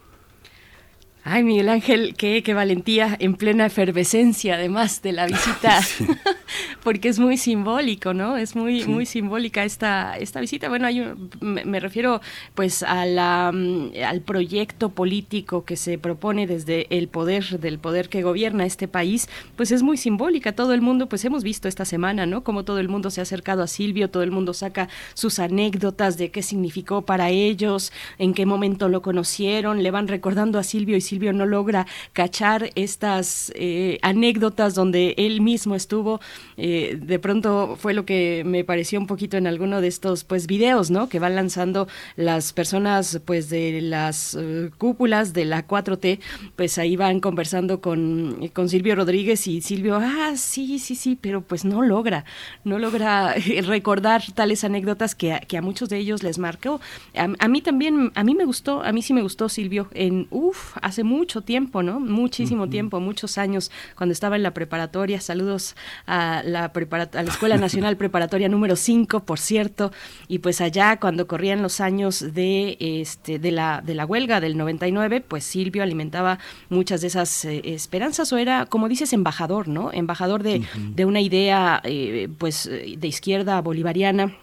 Ay, 1.25 1.43
Miguel 1.43 1.69
Ángel, 1.69 2.15
qué, 2.17 2.43
qué, 2.43 2.55
valentía 2.55 3.17
en 3.19 3.35
plena 3.35 3.67
efervescencia, 3.67 4.55
además 4.55 5.03
de 5.03 5.13
la 5.13 5.27
visita, 5.27 5.81
porque 6.83 7.09
es 7.09 7.19
muy 7.19 7.37
simbólico, 7.37 8.15
¿no? 8.15 8.37
Es 8.37 8.57
muy, 8.57 8.87
muy 8.87 9.05
simbólica 9.05 9.65
esta, 9.65 10.17
esta 10.17 10.41
visita. 10.41 10.69
Bueno, 10.69 10.87
hay 10.87 11.05
me, 11.41 11.81
refiero 11.81 12.21
pues 12.55 12.83
a 12.83 13.05
la, 13.05 13.51
mm, 13.53 13.91
al 14.07 14.21
proyecto 14.23 14.91
político 14.91 15.65
que 15.65 15.77
se 15.77 15.99
propone 15.99 16.47
desde 16.47 16.87
el 16.97 17.09
poder, 17.09 17.61
del 17.61 17.79
poder 17.79 18.09
que 18.09 18.23
gobierna 18.23 18.65
este 18.65 18.89
país, 18.89 19.29
pues 19.57 19.71
es 19.71 19.83
muy 19.83 19.97
simbólica. 19.97 20.53
Todo 20.53 20.73
el 20.73 20.81
mundo, 20.81 21.09
pues 21.09 21.25
hemos 21.25 21.43
visto 21.43 21.69
esta 21.69 21.85
semana, 21.85 22.27
¿no? 22.27 22.43
Como 22.43 22.65
todo 22.65 22.79
el 22.79 22.89
mundo 22.89 23.11
se 23.11 23.21
ha 23.21 23.23
acercado 23.23 23.63
a 23.63 23.67
Silvio, 23.67 24.11
todo 24.11 24.23
el 24.23 24.31
mundo 24.31 24.55
saca 24.55 24.89
sus 25.15 25.39
anécdotas 25.39 26.17
de 26.17 26.31
qué 26.31 26.43
significó 26.43 27.03
para 27.03 27.31
ellos, 27.31 27.93
en 28.19 28.35
qué 28.35 28.47
momento 28.47 28.89
lo 28.89 29.03
conocieron, 29.03 29.83
le 29.83 29.91
van 29.91 30.09
recordando 30.09 30.59
a 30.59 30.63
Silvio 30.63 30.97
y 30.97 31.01
Silvio 31.09 31.33
no 31.33 31.47
logra 31.47 31.87
cachar 32.13 32.71
estas 32.75 33.53
eh, 33.55 33.99
anécdotas 34.03 34.75
donde 34.75 35.15
él 35.17 35.41
mismo 35.41 35.75
estuvo. 35.75 36.21
Eh, 36.57 36.99
de 37.01 37.19
pronto 37.19 37.77
fue 37.79 37.95
lo 37.95 38.05
que 38.05 38.43
me 38.45 38.65
pareció 38.65 38.99
un 38.99 39.07
poquito 39.07 39.37
en 39.37 39.47
alguno 39.47 39.81
de 39.81 39.89
estos 39.89 40.25
pues 40.25 40.47
videos, 40.47 40.91
¿no? 40.91 41.09
Que 41.09 41.19
van 41.19 41.35
lanzando 41.35 41.89
las 42.17 42.53
personas 42.53 43.21
pues 43.25 43.49
de 43.49 43.81
las 43.81 44.37
eh, 44.39 44.71
cúpulas 44.77 45.33
de 45.33 45.45
la 45.45 45.67
4T, 45.67 46.19
pues 46.57 46.79
ahí 46.79 46.97
van 46.97 47.21
conversando 47.21 47.81
con, 47.81 48.49
con 48.53 48.69
Silvio 48.69 48.95
Rodríguez 48.95 49.47
y 49.47 49.61
Silvio, 49.61 49.97
ah, 49.97 50.33
sí, 50.37 50.79
sí, 50.79 50.95
sí, 50.95 51.17
pero 51.21 51.41
pues 51.41 51.65
no 51.65 51.83
logra, 51.83 52.25
no 52.65 52.79
logra 52.79 53.35
recordar 53.63 54.23
tales 54.35 54.65
anécdotas 54.65 55.15
que 55.15 55.33
a, 55.33 55.41
que 55.41 55.57
a 55.57 55.63
muchos 55.63 55.89
de 55.89 55.99
ellos 55.99 56.23
les 56.23 56.39
marcó. 56.39 56.81
A, 57.15 57.49
mí 57.49 57.63
también, 57.63 58.13
a 58.15 58.25
mí 58.25 58.35
me 58.35 58.45
gustó, 58.45 58.83
a 58.83 58.93
mí 58.93 59.03
sí 59.03 59.13
me 59.15 59.23
gustó 59.23 59.49
Silvio 59.49 59.89
en, 59.95 60.27
uff, 60.31 60.77
hace 60.83 60.98
mucho 61.05 61.43
tiempo, 61.43 61.83
¿no? 61.83 62.01
Muchísimo 62.01 62.69
tiempo, 62.69 63.01
muchos 63.01 63.39
años, 63.39 63.71
cuando 63.97 64.13
estaba 64.13 64.37
en 64.37 64.43
la 64.43 64.55
preparatoria. 64.55 65.21
Saludos 65.21 65.77
a 66.07 66.43
la, 66.45 66.65
a 66.65 67.23
la 67.23 67.29
Escuela 67.29 67.57
Nacional 67.59 67.97
Preparatoria 67.97 68.49
número 68.49 68.77
5, 68.77 69.21
por 69.25 69.39
cierto. 69.39 69.93
Y 70.29 70.39
pues 70.39 70.61
allá, 70.61 70.99
cuando 70.99 71.27
corrían 71.27 71.63
los 71.63 71.81
años 71.81 72.35
de, 72.35 72.77
este, 72.81 73.39
de, 73.39 73.53
la, 73.53 73.83
de 73.85 73.95
la 73.95 74.07
huelga 74.07 74.41
del 74.41 74.57
99, 74.57 75.21
pues 75.21 75.45
Silvio 75.45 75.83
alimentaba 75.83 76.39
muchas 76.69 77.01
de 77.01 77.07
esas 77.09 77.45
eh, 77.45 77.63
esperanzas, 77.65 78.33
o 78.33 78.37
era, 78.39 78.67
como 78.67 78.89
dices, 78.89 79.13
embajador, 79.13 79.69
¿no? 79.69 79.93
Embajador 79.93 80.43
de, 80.43 80.63
de 80.95 81.05
una 81.05 81.21
idea, 81.21 81.81
eh, 81.85 82.29
pues, 82.39 82.69
de 82.69 83.09
izquierda 83.09 83.61
bolivariana 83.61 84.37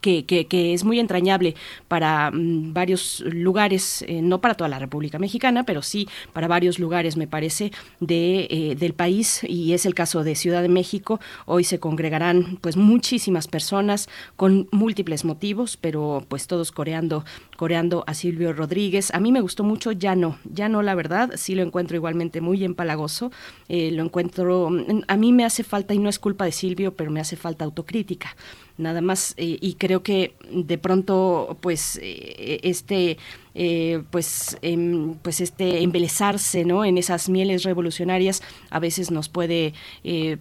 que, 0.00 0.48
es 0.74 0.84
muy 0.84 0.98
entrañable 0.98 1.54
para 1.88 2.30
mm, 2.30 2.72
varios 2.72 3.20
lugares, 3.20 4.04
eh, 4.08 4.22
no 4.22 4.40
para 4.40 4.54
toda 4.54 4.68
la 4.68 4.78
República 4.78 5.18
Mexicana, 5.18 5.64
pero 5.64 5.82
sí 5.82 6.08
para 6.32 6.48
varios 6.48 6.78
lugares, 6.78 7.16
me 7.16 7.26
parece, 7.26 7.72
de, 8.00 8.46
eh, 8.50 8.76
del 8.78 8.94
país, 8.94 9.42
y 9.44 9.72
es 9.72 9.86
el 9.86 9.94
caso 9.94 10.24
de 10.24 10.34
Ciudad 10.34 10.62
de 10.62 10.68
México. 10.68 11.20
Hoy 11.46 11.64
se 11.64 11.78
congregarán 11.78 12.58
pues 12.60 12.76
muchísimas 12.76 13.48
personas 13.48 14.08
con 14.36 14.68
múltiples 14.72 15.24
motivos, 15.24 15.76
pero 15.76 16.24
pues 16.28 16.46
todos 16.46 16.72
coreando, 16.72 17.24
coreando 17.56 18.04
a 18.06 18.14
Silvio 18.14 18.52
Rodríguez. 18.52 19.12
A 19.14 19.20
mí 19.20 19.32
me 19.32 19.40
gustó 19.40 19.64
mucho, 19.64 19.92
ya 19.92 20.14
no, 20.14 20.38
ya 20.44 20.68
no 20.68 20.82
la 20.82 20.94
verdad, 20.94 21.32
sí 21.36 21.54
lo 21.54 21.62
encuentro 21.62 21.96
igualmente 21.96 22.40
muy 22.40 22.64
empalagoso, 22.64 23.30
eh, 23.68 23.90
lo 23.92 24.02
encuentro, 24.02 24.70
a 25.06 25.16
mí 25.16 25.32
me 25.32 25.44
hace 25.44 25.64
falta, 25.64 25.94
y 25.94 25.98
no 25.98 26.08
es 26.08 26.18
culpa 26.18 26.44
de 26.44 26.52
Silvio, 26.52 26.94
pero 26.94 27.10
me 27.10 27.20
hace 27.20 27.36
falta 27.36 27.64
autocrítica 27.64 28.36
nada 28.78 29.00
más 29.00 29.34
eh, 29.36 29.58
y 29.60 29.74
creo 29.74 30.02
que 30.02 30.34
de 30.50 30.78
pronto 30.78 31.58
pues 31.60 31.98
eh, 32.00 32.60
este 32.62 33.18
eh, 33.54 34.02
pues 34.10 34.56
em, 34.62 35.14
pues 35.16 35.40
este 35.40 35.82
embelezarse 35.82 36.64
no 36.64 36.84
en 36.84 36.96
esas 36.96 37.28
mieles 37.28 37.64
revolucionarias 37.64 38.40
a 38.70 38.78
veces 38.78 39.10
nos 39.10 39.28
puede 39.28 39.74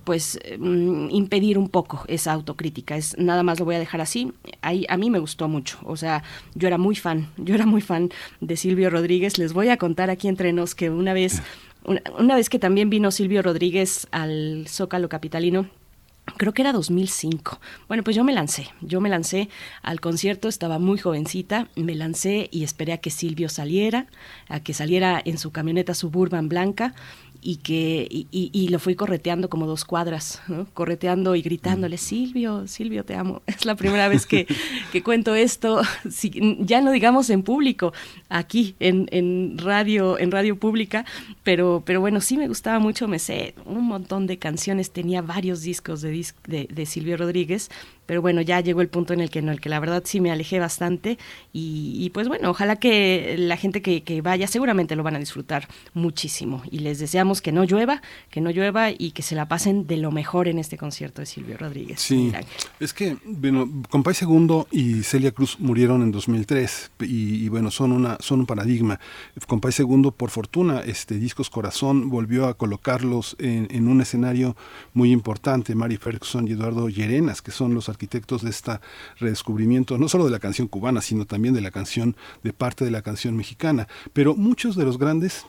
pues 0.04 0.40
mm, 0.60 1.10
impedir 1.10 1.58
un 1.58 1.70
poco 1.70 2.06
esa 2.08 2.32
autocrítica. 2.34 2.96
Es 2.96 3.18
nada 3.18 3.44
más 3.44 3.60
lo 3.60 3.66
voy 3.66 3.76
a 3.76 3.80
dejar 3.80 4.02
así. 4.02 4.32
Ahí, 4.62 4.86
a 4.88 4.98
mí 4.98 5.10
me 5.10 5.20
gustó 5.20 5.48
mucho. 5.48 5.80
O 5.84 5.98
sea 5.98 6.24
yo 6.54 6.68
era 6.68 6.78
muy 6.78 6.96
fan 6.96 7.30
yo 7.38 7.56
era 7.56 7.66
muy 7.66 7.82
fan 7.82 8.10
de 8.40 8.56
Silvio 8.56 8.90
Rodríguez. 8.90 9.38
Les 9.40 9.54
voy 9.54 9.70
a 9.70 9.78
contar 9.78 10.10
aquí 10.10 10.28
entre 10.28 10.54
nos 10.54 10.76
que 10.76 10.90
una 10.90 11.14
vez 11.14 11.42
una, 12.18 12.36
vez 12.36 12.50
que 12.50 12.60
también 12.60 12.90
vino 12.90 13.12
Silvio 13.12 13.42
Rodríguez 13.42 14.08
al 14.12 14.66
Zócalo 14.68 15.08
Capitalino, 15.08 15.70
creo 16.36 16.54
que 16.54 16.62
era 16.62 16.74
2005. 16.74 17.60
Bueno, 17.88 18.04
pues 18.04 18.16
yo 18.16 18.24
me 18.24 18.34
lancé, 18.34 18.70
yo 18.82 19.00
me 19.02 19.10
lancé 19.10 19.50
al 19.82 20.00
concierto, 20.02 20.48
estaba 20.48 20.80
muy 20.80 20.98
jovencita, 20.98 21.70
me 21.76 21.96
lancé 21.96 22.50
y 22.52 22.64
esperé 22.64 22.94
a 22.94 22.98
que 22.98 23.10
Silvio 23.10 23.50
saliera, 23.50 24.08
a 24.50 24.60
que 24.60 24.74
saliera 24.74 25.22
en 25.24 25.38
su 25.38 25.52
camioneta 25.52 25.94
suburban 25.94 26.50
blanca 26.50 26.94
y 27.48 27.56
que 27.56 28.06
y, 28.12 28.28
y, 28.30 28.68
lo 28.68 28.78
fui 28.78 28.96
correteando 28.96 29.50
como 29.50 29.68
dos 29.68 29.86
cuadras, 29.86 30.42
correteando 30.74 31.34
y 31.34 31.42
gritándole, 31.42 31.98
Silvio, 31.98 32.68
Silvio, 32.68 33.06
te 33.06 33.16
amo. 33.16 33.42
Es 33.48 33.66
la 33.66 33.76
primera 33.76 34.10
vez 34.10 34.26
que, 34.26 34.46
que 34.92 35.02
cuento 35.02 35.34
esto, 35.34 35.82
ya 36.60 36.82
no 36.82 36.92
digamos 36.92 37.30
en 37.30 37.44
público, 37.44 37.94
aquí 38.28 38.76
en, 38.82 39.08
en, 39.14 39.58
radio, 39.58 40.20
en 40.20 40.30
radio 40.30 40.60
pública, 40.60 41.06
pero, 41.44 41.84
pero 41.86 42.02
bueno, 42.02 42.20
sí 42.20 42.36
me 42.36 42.50
gustaba 42.50 42.80
mucho, 42.80 43.08
me 43.08 43.18
sé 43.18 43.56
un 43.64 43.86
montón 43.86 44.28
de 44.28 44.38
canciones, 44.38 44.92
tenía 44.92 45.22
varios 45.22 45.62
discos 45.62 46.02
de, 46.02 46.26
de, 46.48 46.68
de 46.70 46.86
Silvio 46.86 47.16
Rodríguez, 47.16 47.70
pero 48.08 48.22
bueno, 48.22 48.42
ya 48.42 48.60
llegó 48.62 48.82
el 48.82 48.88
punto 48.88 49.14
en 49.14 49.20
el 49.20 49.30
que 49.30 49.44
no, 49.44 49.52
el 49.52 49.62
que 49.62 49.70
la 49.70 49.80
verdad 49.80 50.02
sí 50.06 50.20
me 50.20 50.32
alejé 50.32 50.60
bastante 50.60 51.20
y, 51.54 52.10
pues 52.14 52.28
bueno, 52.28 52.50
ojalá 52.50 52.78
que 52.78 53.36
la 53.38 53.58
gente 53.58 53.82
que, 53.82 54.02
que, 54.02 54.22
vaya 54.22 54.48
seguramente 54.48 54.96
lo 54.96 55.04
van 55.04 55.16
a 55.16 55.20
disfrutar 55.20 55.68
muchísimo 55.94 56.64
y 56.72 56.80
les 56.80 57.00
deseamos 57.00 57.42
que 57.42 57.52
no 57.52 57.64
llueva, 57.66 58.02
que 58.32 58.42
no 58.42 58.50
llueva 58.50 58.90
y 58.90 59.12
que 59.12 59.22
se 59.22 59.36
la 59.36 59.48
pasen 59.48 59.86
de 59.86 59.98
lo 59.98 60.12
mejor 60.12 60.48
en 60.48 60.58
este 60.58 60.78
concierto 60.78 61.22
de 61.22 61.26
Silvio 61.26 61.58
Rodríguez. 61.58 62.00
Sí, 62.00 62.32
es 62.80 62.94
que, 62.94 63.18
bueno, 63.26 63.70
Compay 63.90 64.14
Segundo 64.14 64.68
y 64.72 65.04
Celia 65.04 65.32
Cruz 65.32 65.60
murieron 65.60 66.02
en 66.02 66.12
2003 66.12 66.92
y, 67.02 67.46
y, 67.46 67.50
bueno, 67.50 67.70
son, 67.70 67.92
una, 67.92 68.18
son 68.22 68.42
un 68.42 68.46
paradigma. 68.46 69.00
Compay 69.46 69.72
Segundo, 69.72 70.12
por 70.12 70.30
fortuna, 70.30 70.80
este 70.80 71.16
Discos 71.16 71.50
Corazón 71.50 72.10
volvió 72.10 72.48
a 72.48 72.54
colocarlos 72.54 73.36
en, 73.40 73.68
en 73.72 73.88
un 73.88 74.02
escenario 74.02 74.56
muy 74.94 75.12
importante, 75.12 75.76
Mari 75.76 75.98
Ferguson 75.98 76.48
y 76.48 76.52
Eduardo 76.52 76.88
Llerenas, 76.88 77.42
que 77.42 77.52
son 77.52 77.74
los 77.74 77.90
arquitectos 77.98 78.44
de 78.44 78.52
este 78.52 78.80
redescubrimiento, 79.18 79.98
no 79.98 80.08
solo 80.08 80.26
de 80.26 80.32
la 80.32 80.40
canción 80.40 80.68
cubana, 80.68 81.02
sino 81.02 81.26
también 81.26 81.56
de 81.56 81.62
la 81.62 81.72
canción, 81.72 82.16
de 82.44 82.54
parte 82.54 82.86
de 82.86 82.92
la 82.92 83.02
canción 83.02 83.36
mexicana. 83.36 83.88
Pero 84.14 84.36
muchos 84.36 84.76
de 84.76 84.86
los 84.86 85.00
grandes 85.00 85.46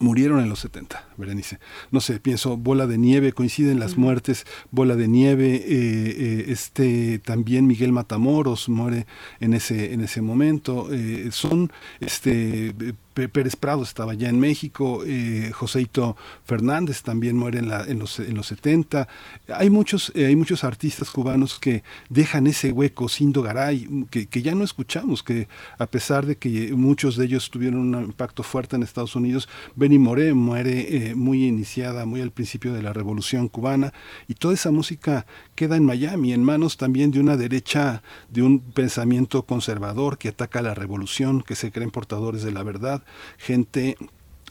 murieron 0.00 0.40
en 0.40 0.48
los 0.48 0.58
70, 0.58 1.08
Berenice. 1.16 1.60
No 1.92 2.00
sé, 2.00 2.18
pienso, 2.18 2.56
Bola 2.56 2.88
de 2.88 2.98
Nieve, 2.98 3.32
coinciden 3.32 3.78
las 3.78 3.96
muertes, 3.96 4.44
Bola 4.72 4.96
de 4.96 5.06
Nieve, 5.06 5.54
eh, 5.54 5.62
eh, 5.68 6.44
este 6.48 7.20
también 7.20 7.68
Miguel 7.68 7.92
Matamoros 7.92 8.68
muere 8.68 9.06
en 9.38 9.54
ese, 9.54 9.92
en 9.92 10.00
ese 10.00 10.20
momento. 10.20 10.88
Eh, 10.92 11.28
son 11.30 11.72
este 12.00 12.74
Pérez 13.14 13.56
Prado 13.56 13.82
estaba 13.82 14.14
ya 14.14 14.28
en 14.28 14.40
México, 14.40 15.02
eh, 15.06 15.50
Joseito 15.54 16.16
Fernández 16.44 17.02
también 17.02 17.36
muere 17.36 17.60
en, 17.60 17.98
los, 17.98 18.18
en 18.18 18.34
los 18.34 18.46
70. 18.48 19.08
Hay 19.54 19.70
muchos, 19.70 20.12
eh, 20.14 20.26
hay 20.26 20.36
muchos 20.36 20.64
artistas 20.64 21.10
cubanos 21.10 21.58
que 21.58 21.84
dejan 22.08 22.46
ese 22.46 22.72
hueco, 22.72 23.08
Sindo 23.08 23.42
Garay, 23.42 24.06
que, 24.10 24.26
que, 24.26 24.42
ya 24.42 24.54
no 24.54 24.64
escuchamos, 24.64 25.22
que 25.22 25.48
a 25.78 25.86
pesar 25.86 26.26
de 26.26 26.36
que 26.36 26.72
muchos 26.74 27.16
de 27.16 27.26
ellos 27.26 27.50
tuvieron 27.50 27.94
un 27.94 28.04
impacto 28.04 28.42
fuerte 28.42 28.76
en 28.76 28.82
Estados 28.82 29.14
Unidos, 29.14 29.48
Benny 29.76 29.98
Moré 29.98 30.34
muere 30.34 31.10
eh, 31.10 31.14
muy 31.14 31.44
iniciada, 31.44 32.06
muy 32.06 32.20
al 32.20 32.32
principio 32.32 32.72
de 32.72 32.82
la 32.82 32.92
Revolución 32.92 33.48
cubana, 33.48 33.92
y 34.26 34.34
toda 34.34 34.54
esa 34.54 34.70
música 34.70 35.26
queda 35.54 35.76
en 35.76 35.84
Miami, 35.84 36.32
en 36.32 36.42
manos 36.44 36.76
también 36.76 37.10
de 37.10 37.20
una 37.20 37.36
derecha, 37.36 38.02
de 38.28 38.42
un 38.42 38.60
pensamiento 38.60 39.44
conservador 39.44 40.18
que 40.18 40.28
ataca 40.28 40.62
la 40.62 40.74
revolución, 40.74 41.42
que 41.42 41.54
se 41.54 41.70
creen 41.70 41.90
portadores 41.90 42.42
de 42.42 42.52
la 42.52 42.62
verdad 42.62 43.02
gente 43.38 43.96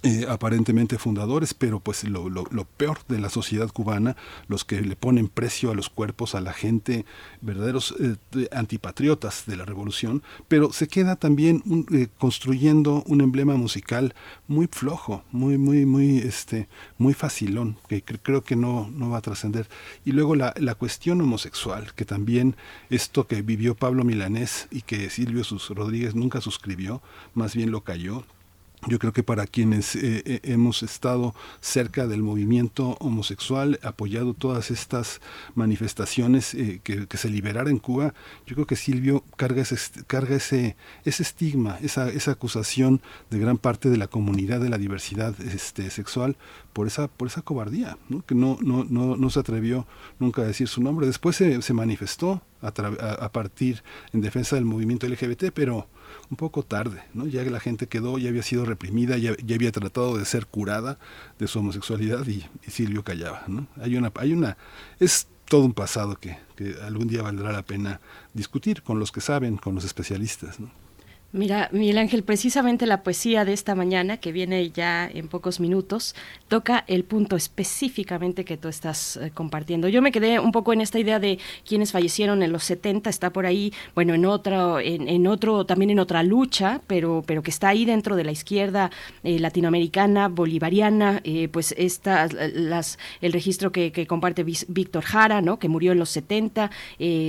eh, 0.06 0.26
aparentemente 0.28 0.98
fundadores, 0.98 1.54
pero 1.54 1.80
pues 1.80 2.04
lo, 2.04 2.44
peor 2.76 3.00
de 3.08 3.20
la 3.20 3.30
sociedad 3.30 3.70
cubana, 3.70 4.18
los 4.50 4.66
que 4.66 4.82
le 4.82 4.98
ponen 4.98 5.30
precio 5.30 5.72
a 5.72 5.76
los 5.76 5.90
cuerpos, 5.90 6.36
a 6.36 6.42
la 6.42 6.52
gente, 6.52 7.06
verdaderos 7.40 7.96
eh, 8.02 8.50
antipatriotas 8.52 9.46
de 9.46 9.56
la 9.56 9.64
revolución, 9.64 10.22
pero 10.50 10.74
se 10.74 10.90
queda 10.90 11.16
también 11.16 11.64
eh, 11.94 12.08
construyendo 12.18 13.04
un 13.08 13.22
emblema 13.22 13.56
musical 13.56 14.14
muy 14.50 14.68
flojo, 14.70 15.24
muy, 15.32 15.58
muy, 15.58 15.86
muy, 15.86 16.18
este, 16.18 16.68
muy 16.98 17.14
facilón, 17.14 17.78
que 17.88 18.04
creo 18.04 18.44
que 18.44 18.58
no, 18.58 18.90
no 18.94 19.10
va 19.10 19.20
a 19.20 19.22
trascender. 19.22 19.70
Y 20.04 20.12
luego 20.12 20.36
la, 20.36 20.54
la 20.58 20.76
cuestión 20.76 21.22
homosexual, 21.22 21.94
que 21.96 22.04
también 22.04 22.58
esto 22.90 23.26
que 23.26 23.42
vivió 23.42 23.74
Pablo 23.74 24.04
Milanés 24.04 24.68
y 24.70 24.82
que 24.82 25.10
Silvio 25.10 25.44
Rodríguez 25.70 26.14
nunca 26.14 26.42
suscribió, 26.42 27.02
más 27.34 27.56
bien 27.56 27.72
lo 27.72 27.86
cayó, 27.86 28.26
yo 28.88 29.00
creo 29.00 29.14
que 29.14 29.24
para 29.24 29.48
quienes 29.48 29.96
eh, 29.96 30.24
eh, 30.26 30.40
hemos 30.44 30.84
estado 30.84 31.34
cerca 31.62 32.08
del 32.08 32.22
movimiento 32.22 32.98
homosexual, 33.00 33.80
apoyado 33.84 34.34
todas 34.34 34.72
estas 34.72 35.22
manifestaciones 35.56 36.54
eh, 36.54 36.82
que, 36.84 37.08
se 37.18 37.30
liberara 37.30 37.70
en 37.70 37.80
Cuba, 37.80 38.14
yo 38.46 38.56
creo 38.56 38.68
que 38.68 38.76
Silvio 38.76 39.24
carga 39.38 39.62
ese, 39.62 39.78
carga 40.06 40.36
ese, 40.36 40.76
ese 41.06 41.24
estigma, 41.24 41.78
esa, 41.82 42.10
esa 42.10 42.32
acusación 42.32 43.02
de 43.30 43.40
gran 43.40 43.58
parte 43.58 43.90
de 43.90 43.98
la 43.98 44.08
comunidad 44.08 44.60
de 44.60 44.70
la 44.70 44.78
diversidad 44.78 45.40
este, 45.42 45.90
sexual 45.90 46.36
por 46.74 46.88
esa, 46.88 47.08
por 47.08 47.28
esa 47.28 47.42
cobardía, 47.42 47.98
que 48.26 48.36
no, 48.36 48.58
no, 48.62 48.84
no, 48.84 49.16
no 49.16 49.30
se 49.30 49.40
atrevió 49.40 49.88
nunca 50.20 50.42
a 50.42 50.46
decir 50.46 50.68
su 50.68 50.82
nombre. 50.82 51.08
Después 51.08 51.36
se, 51.36 51.62
se 51.62 51.74
manifestó 51.74 52.42
a 52.62 53.30
partir 53.32 53.84
en 54.14 54.22
defensa 54.22 54.56
del 54.56 54.64
movimiento 54.64 55.06
LGBT, 55.06 55.52
pero 55.54 55.88
un 56.30 56.38
poco 56.38 56.64
tarde, 56.64 57.04
¿no? 57.14 57.28
Ya 57.28 57.44
la 57.44 57.60
gente 57.60 57.88
quedó, 57.88 58.18
ya 58.18 58.30
había 58.30 58.44
sido 58.44 58.66
reprimida, 58.66 59.18
ya, 59.18 59.36
ya 59.44 59.56
había 59.56 59.72
tratado 59.72 60.18
de 60.18 60.26
ser 60.26 60.48
curada 60.48 60.98
de 61.40 61.48
su 61.48 61.60
homosexualidad 61.60 62.26
y, 62.28 62.46
Silvio 62.70 63.04
callaba, 63.04 63.44
¿no? 63.48 63.68
Hay 63.82 63.96
una, 63.96 64.12
hay 64.16 64.34
una, 64.34 64.58
es 65.00 65.28
todo 65.46 65.66
un 65.66 65.74
pasado 65.74 66.16
que, 66.16 66.38
que 66.56 66.76
algún 66.84 67.08
día 67.08 67.22
valdrá 67.22 67.52
la 67.52 67.64
pena 67.64 68.00
discutir 68.34 68.82
con 68.84 69.00
los 69.00 69.12
que 69.12 69.22
saben, 69.22 69.58
con 69.58 69.76
los 69.76 69.84
especialistas, 69.84 70.60
¿no? 70.60 70.83
Mira, 71.36 71.68
Miguel 71.72 71.98
Ángel, 71.98 72.22
precisamente 72.22 72.86
la 72.86 73.02
poesía 73.02 73.44
de 73.44 73.54
esta 73.54 73.74
mañana, 73.74 74.18
que 74.18 74.32
viene 74.32 74.70
ya 74.70 75.10
en 75.12 75.28
pocos 75.28 75.60
minutos, 75.60 76.14
toca 76.48 76.84
el 76.86 77.06
punto 77.06 77.36
específicamente 77.36 78.46
que 78.46 78.56
tú 78.56 78.68
estás 78.68 79.18
eh, 79.18 79.32
compartiendo. 79.34 79.88
Yo 79.88 80.04
me 80.04 80.12
quedé 80.12 80.40
un 80.40 80.52
poco 80.52 80.74
en 80.74 80.82
esta 80.82 81.00
idea 81.00 81.20
de 81.20 81.40
quienes 81.68 81.92
fallecieron 81.92 82.44
en 82.44 82.52
los 82.52 82.64
70, 82.66 83.10
está 83.10 83.32
por 83.32 83.48
ahí, 83.48 83.74
bueno, 83.96 84.14
en 84.14 84.28
otro, 84.28 84.80
en, 84.80 85.26
otro, 85.26 85.66
también 85.66 85.90
en 85.90 85.98
otra 85.98 86.22
lucha, 86.22 86.82
pero, 86.86 87.24
pero 87.26 87.42
que 87.42 87.50
está 87.50 87.70
ahí 87.70 87.84
dentro 87.84 88.16
de 88.16 88.26
la 88.26 88.32
izquierda 88.32 88.92
eh, 89.24 89.40
latinoamericana, 89.40 90.28
bolivariana, 90.28 91.20
eh, 91.24 91.48
pues 91.48 91.74
esta, 91.80 92.28
las, 92.28 93.00
el 93.22 93.34
registro 93.34 93.72
que, 93.72 93.92
que, 93.92 94.06
comparte 94.06 94.44
Víctor 94.44 95.04
Jara, 95.04 95.42
¿no? 95.42 95.58
que 95.58 95.68
murió 95.68 95.94
en 95.94 95.98
los 95.98 96.12
70, 96.12 96.70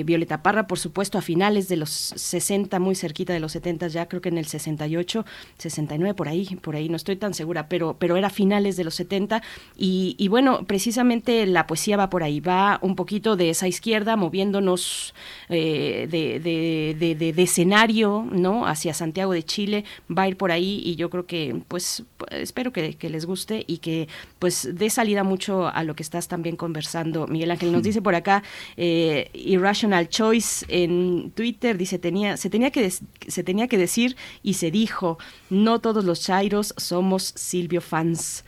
Violeta 0.05 0.43
Parra, 0.43 0.67
por 0.67 0.79
supuesto, 0.79 1.17
a 1.17 1.23
finales 1.23 1.69
de 1.69 1.79
los 1.79 1.89
60, 1.89 2.79
muy 2.81 2.97
cerquita 2.97 3.33
de 3.33 3.41
los 3.41 3.53
70 3.53 3.94
ya 3.95 4.07
creo 4.07 4.21
que 4.21 4.29
en 4.29 4.39
el 4.39 4.47
68, 4.47 5.25
69, 5.59 6.15
por 6.15 6.29
ahí, 6.29 6.57
por 6.61 6.77
ahí, 6.77 6.89
no 6.89 6.97
estoy 6.97 7.17
tan 7.17 7.35
segura, 7.35 7.69
pero, 7.69 7.97
pero 7.99 8.17
era 8.17 8.31
finales 8.31 8.77
de 8.77 8.85
los 8.85 8.95
70 8.95 9.43
y, 9.77 10.15
y 10.19 10.29
bueno, 10.29 10.65
precisamente 10.67 11.47
la 11.47 11.67
poesía 11.67 11.97
va 11.97 12.11
por 12.11 12.23
ahí, 12.23 12.41
va 12.41 12.79
un 12.83 12.97
poquito 12.97 13.37
de 13.37 13.51
esa 13.51 13.69
izquierda 13.69 14.17
moviéndonos 14.17 15.15
eh, 15.49 16.07
de, 16.11 16.41
de, 16.41 17.15
de, 17.15 17.33
de, 17.33 17.43
escenario, 17.43 18.27
¿no? 18.31 18.67
Hacia 18.67 18.95
Santiago 18.95 19.33
de 19.33 19.43
Chile, 19.43 19.85
va 20.11 20.23
a 20.23 20.29
ir 20.29 20.37
por 20.37 20.53
ahí 20.53 20.83
y 20.85 20.97
yo 20.97 21.11
creo 21.11 21.27
que, 21.27 21.63
pues, 21.69 22.05
espero 22.31 22.73
que, 22.73 22.95
que 22.95 23.11
les 23.11 23.27
guste 23.27 23.65
y 23.67 23.79
que, 23.79 24.09
pues, 24.39 24.69
dé 24.73 24.91
salida 24.91 25.25
mucho 25.25 25.69
a 25.69 25.85
lo 25.85 25.95
que 25.95 26.03
estás 26.03 26.29
también 26.29 26.57
conversando. 26.57 27.27
Miguel 27.27 27.51
Ángel 27.51 27.73
nos 27.73 27.83
dice 27.83 28.03
por 28.03 28.15
acá, 28.15 28.43
eh, 28.77 29.31
Irrational 29.35 30.09
Choice 30.09 30.67
en 30.69 31.31
Twitter, 31.33 31.77
dice, 31.77 31.99
tenía, 31.99 32.37
se 32.37 32.51
tenía 32.51 32.71
que, 32.71 32.91
se 32.91 33.45
tenía 33.45 33.69
que 33.69 33.79
decir 33.85 34.17
y 34.43 34.55
se 34.55 34.71
dijo, 34.71 35.19
no 35.51 35.81
todos 35.81 36.05
los 36.05 36.21
chairos 36.21 36.75
somos 36.77 37.33
Silvio 37.37 37.81
fans. 37.81 38.45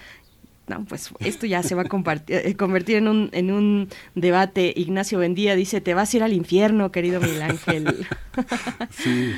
No, 0.69 0.85
pues 0.85 1.11
esto 1.21 1.47
ya 1.47 1.63
se 1.63 1.77
va 1.77 1.83
a 1.83 2.23
eh, 2.27 2.57
convertir 2.57 2.97
en 2.97 3.07
un, 3.07 3.31
en 3.33 3.53
un 3.53 3.89
debate. 4.15 4.73
Ignacio 4.75 5.19
Bendía 5.19 5.55
dice, 5.55 5.81
te 5.81 5.95
vas 5.95 6.13
a 6.13 6.17
ir 6.17 6.23
al 6.25 6.33
infierno, 6.33 6.91
querido 6.91 7.21
Miguel 7.21 7.43
Ángel. 7.43 8.07
sí, 8.91 9.33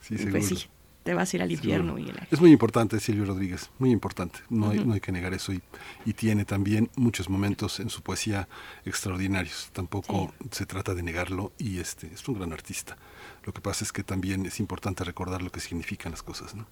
sí, 0.00 0.16
seguro. 0.16 0.32
Pues 0.32 0.48
sí, 0.48 0.66
te 1.04 1.14
vas 1.14 1.32
a 1.32 1.36
ir 1.36 1.42
al 1.42 1.52
infierno, 1.52 1.94
Miguel 1.94 2.16
Ángel. 2.16 2.28
Es 2.32 2.40
muy 2.40 2.50
importante 2.50 2.98
Silvio 2.98 3.26
Rodríguez, 3.26 3.70
muy 3.78 3.90
importante. 3.92 4.40
No, 4.50 4.70
hay, 4.70 4.84
no 4.84 4.94
hay 4.94 5.00
que 5.00 5.12
negar 5.12 5.34
eso. 5.34 5.52
Y, 5.52 5.62
y, 6.04 6.14
tiene 6.14 6.44
también 6.44 6.90
muchos 6.96 7.28
momentos 7.28 7.78
en 7.78 7.88
su 7.88 8.02
poesía 8.02 8.48
extraordinarios. 8.84 9.70
Tampoco 9.72 10.34
se 10.50 10.66
trata 10.66 10.94
de 10.94 11.04
negarlo 11.04 11.52
y 11.58 11.78
este 11.78 12.08
es 12.12 12.26
un 12.26 12.38
gran 12.38 12.52
artista. 12.52 12.96
Lo 13.44 13.52
que 13.52 13.60
pasa 13.60 13.84
es 13.84 13.92
que 13.92 14.04
también 14.04 14.46
es 14.46 14.60
importante 14.60 15.04
recordar 15.04 15.42
lo 15.42 15.50
que 15.50 15.60
significan 15.60 16.12
las 16.12 16.22
cosas, 16.22 16.54
¿no? 16.54 16.66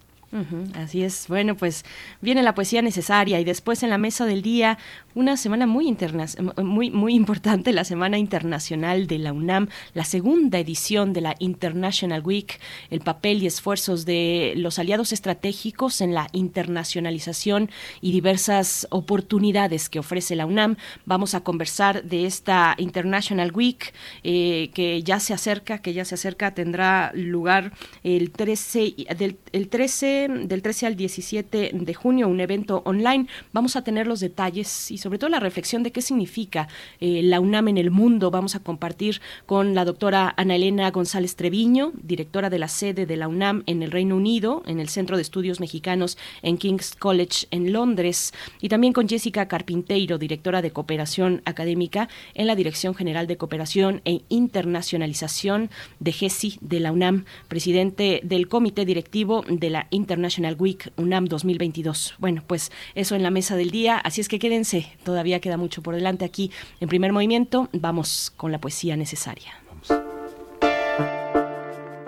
Así 0.75 1.03
es. 1.03 1.27
Bueno, 1.29 1.57
pues 1.57 1.85
viene 2.21 2.43
la 2.43 2.55
poesía 2.55 2.83
necesaria 2.83 3.41
y 3.41 3.45
después 3.45 3.83
en 3.83 3.91
la 3.91 3.99
mesa 3.99 4.27
del 4.27 4.43
día 4.43 4.79
una 5.15 5.37
semana 5.37 5.67
muy 5.67 5.89
interna 5.89 6.27
muy 6.63 6.91
muy 6.91 7.15
importante, 7.15 7.73
la 7.73 7.85
Semana 7.85 8.17
Internacional 8.17 9.09
de 9.09 9.19
la 9.19 9.33
UNAM, 9.33 9.69
la 9.93 10.05
segunda 10.05 10.59
edición 10.59 11.13
de 11.13 11.21
la 11.21 11.35
International 11.41 12.23
Week, 12.25 12.61
el 12.91 13.01
papel 13.01 13.43
y 13.43 13.47
esfuerzos 13.47 14.05
de 14.05 14.55
los 14.57 14.79
aliados 14.79 15.13
estratégicos 15.13 16.01
en 16.01 16.15
la 16.15 16.29
internacionalización 16.33 17.71
y 18.01 18.13
diversas 18.13 18.87
oportunidades 18.91 19.89
que 19.89 19.99
ofrece 19.99 20.37
la 20.37 20.47
UNAM. 20.47 20.77
Vamos 21.07 21.35
a 21.35 21.41
conversar 21.41 22.05
de 22.05 22.27
esta 22.27 22.75
International 22.79 23.51
Week 23.53 23.93
eh, 24.23 24.71
que 24.75 25.03
ya 25.03 25.19
se 25.19 25.35
acerca, 25.35 25.79
que 25.79 25.93
ya 25.93 26.05
se 26.05 26.15
acerca, 26.15 26.55
tendrá 26.55 27.11
lugar 27.15 27.73
el 28.05 28.31
13 28.31 28.95
del 29.17 29.39
el 29.53 29.69
13 29.69 30.20
del 30.29 30.63
13 30.63 30.87
al 30.87 30.97
17 30.97 31.71
de 31.73 31.95
junio, 31.95 32.29
un 32.29 32.41
evento 32.41 32.83
online. 32.85 33.27
Vamos 33.53 33.77
a 33.77 33.83
tener 33.83 34.07
los 34.07 34.21
detalles 34.21 34.91
y 34.91 34.99
sobre 34.99 35.19
todo 35.19 35.31
la 35.31 35.41
reflexión 35.41 35.83
de 35.83 35.93
qué 35.93 36.03
significa 36.03 36.69
eh, 37.01 37.23
la 37.23 37.41
UNAM 37.41 37.69
en 37.69 37.79
el 37.79 37.91
mundo. 37.91 38.31
Vamos 38.31 38.55
a 38.55 38.61
compartir 38.61 39.21
con 39.47 39.75
la 39.75 39.85
doctora 39.85 40.35
Ana 40.37 40.57
Elena 40.57 40.91
González 40.91 41.37
Treviño, 41.37 41.93
directora 42.03 42.51
de 42.51 42.59
la 42.59 42.69
sede 42.69 43.07
de 43.07 43.17
la 43.17 43.29
UNAM 43.29 43.63
en 43.67 43.83
el 43.83 43.91
Reino 43.91 44.17
Unido, 44.17 44.63
en 44.67 44.81
el 44.81 44.89
Centro 44.89 45.17
de 45.17 45.23
Estudios 45.23 45.61
Mexicanos 45.61 46.19
en 46.43 46.59
King's 46.59 46.95
College 46.95 47.47
en 47.51 47.73
Londres, 47.73 48.33
y 48.61 48.69
también 48.69 48.93
con 48.93 49.09
Jessica 49.09 49.49
Carpinteiro, 49.49 50.19
directora 50.19 50.63
de 50.63 50.71
Cooperación 50.71 51.43
Académica 51.45 52.09
en 52.35 52.47
la 52.47 52.57
Dirección 52.57 52.95
General 52.95 53.27
de 53.27 53.37
Cooperación 53.37 54.03
e 54.05 54.23
Internacionalización 54.29 55.71
de 55.99 56.13
GESI 56.13 56.59
de 56.61 56.81
la 56.81 56.93
UNAM, 56.93 57.25
presidente 57.49 58.21
del 58.25 58.49
Comité 58.49 58.85
Directivo 58.85 59.45
de 59.49 59.71
la 59.71 59.87
Internacionalización 59.91 60.10
International 60.11 60.57
Week 60.59 60.93
UNAM 60.97 61.27
2022. 61.27 62.15
Bueno, 62.19 62.43
pues 62.45 62.73
eso 62.97 63.15
en 63.15 63.23
la 63.23 63.31
mesa 63.31 63.55
del 63.55 63.71
día, 63.71 63.97
así 63.97 64.21
es 64.21 64.29
que 64.29 64.41
quédense, 64.41 64.93
todavía 65.05 65.41
queda 65.41 65.57
mucho 65.57 65.83
por 65.83 65.95
delante 65.95 66.25
aquí 66.25 66.51
en 66.81 66.89
primer 66.89 67.13
movimiento. 67.13 67.69
Vamos 67.73 68.33
con 68.37 68.51
la 68.51 68.61
poesía 68.61 68.97
necesaria. 68.97 69.53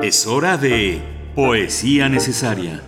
Es 0.03 0.27
hora 0.27 0.57
de 0.57 1.01
poesía 1.37 2.09
necesaria. 2.09 2.83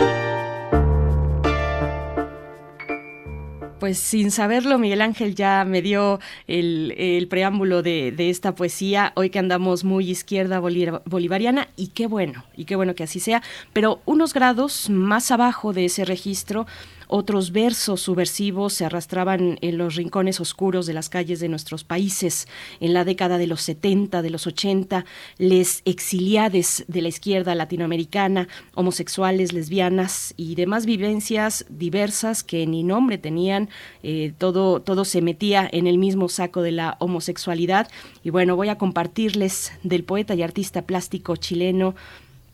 Pues 3.79 3.99
sin 3.99 4.31
saberlo, 4.31 4.79
Miguel 4.79 5.01
Ángel 5.01 5.35
ya 5.35 5.65
me 5.65 5.83
dio 5.83 6.21
el, 6.47 7.27
preámbulo 7.29 7.83
de, 7.83 8.15
esta 8.19 8.55
poesía, 8.55 9.13
hoy 9.17 9.31
que 9.31 9.39
andamos 9.39 9.85
muy 9.85 10.11
izquierda 10.11 10.61
bolivariana, 10.61 11.69
y 11.77 11.89
qué 11.89 12.07
bueno, 12.07 12.45
y 12.57 12.65
qué 12.65 12.77
bueno 12.77 12.95
que 12.95 13.03
así 13.03 13.21
sea, 13.21 13.43
pero 13.73 14.01
unos 14.05 14.35
grados 14.35 14.91
más 14.91 15.31
abajo 15.31 15.73
de 15.73 15.87
ese 15.87 16.05
registro 16.05 16.67
otros 17.17 17.53
versos 17.53 18.01
subversivos 18.01 18.73
se 18.73 18.85
arrastraban 18.85 19.57
en 19.61 19.79
los 19.79 19.95
rincones 19.95 20.41
oscuros 20.41 20.85
de 20.85 20.95
las 20.95 21.09
calles 21.09 21.39
de 21.39 21.49
nuestros 21.49 21.85
países. 21.85 22.49
En 22.81 22.93
la 22.93 23.05
década 23.05 23.39
de 23.39 23.47
los 23.47 23.61
70, 23.61 24.21
de 24.21 24.31
los 24.31 24.49
80, 24.49 25.05
les 25.39 25.83
exiliades 25.85 26.85
de 26.89 27.03
la 27.03 27.09
izquierda 27.09 27.55
latinoamericana, 27.55 28.49
homosexuales, 28.75 29.53
lesbianas 29.53 30.35
y 30.37 30.57
demás 30.57 30.87
vivencias 30.87 31.67
diversas 31.69 32.43
que 32.43 32.67
ni 32.67 32.83
nombre 32.83 33.17
tenían, 33.17 33.69
eh, 34.03 34.33
todo, 34.37 34.83
todo 34.83 35.05
se 35.05 35.23
metía 35.23 35.69
en 35.71 35.87
el 35.87 35.99
mismo 35.99 36.29
saco 36.29 36.63
de 36.63 36.73
la 36.73 36.97
homosexualidad. 36.99 37.89
Y 38.25 38.31
bueno, 38.31 38.57
voy 38.57 38.71
a 38.71 38.79
compartirles 38.79 39.71
del 39.85 40.03
poeta 40.03 40.35
y 40.35 40.43
artista 40.43 40.83
plástico 40.83 41.37
chileno 41.37 41.95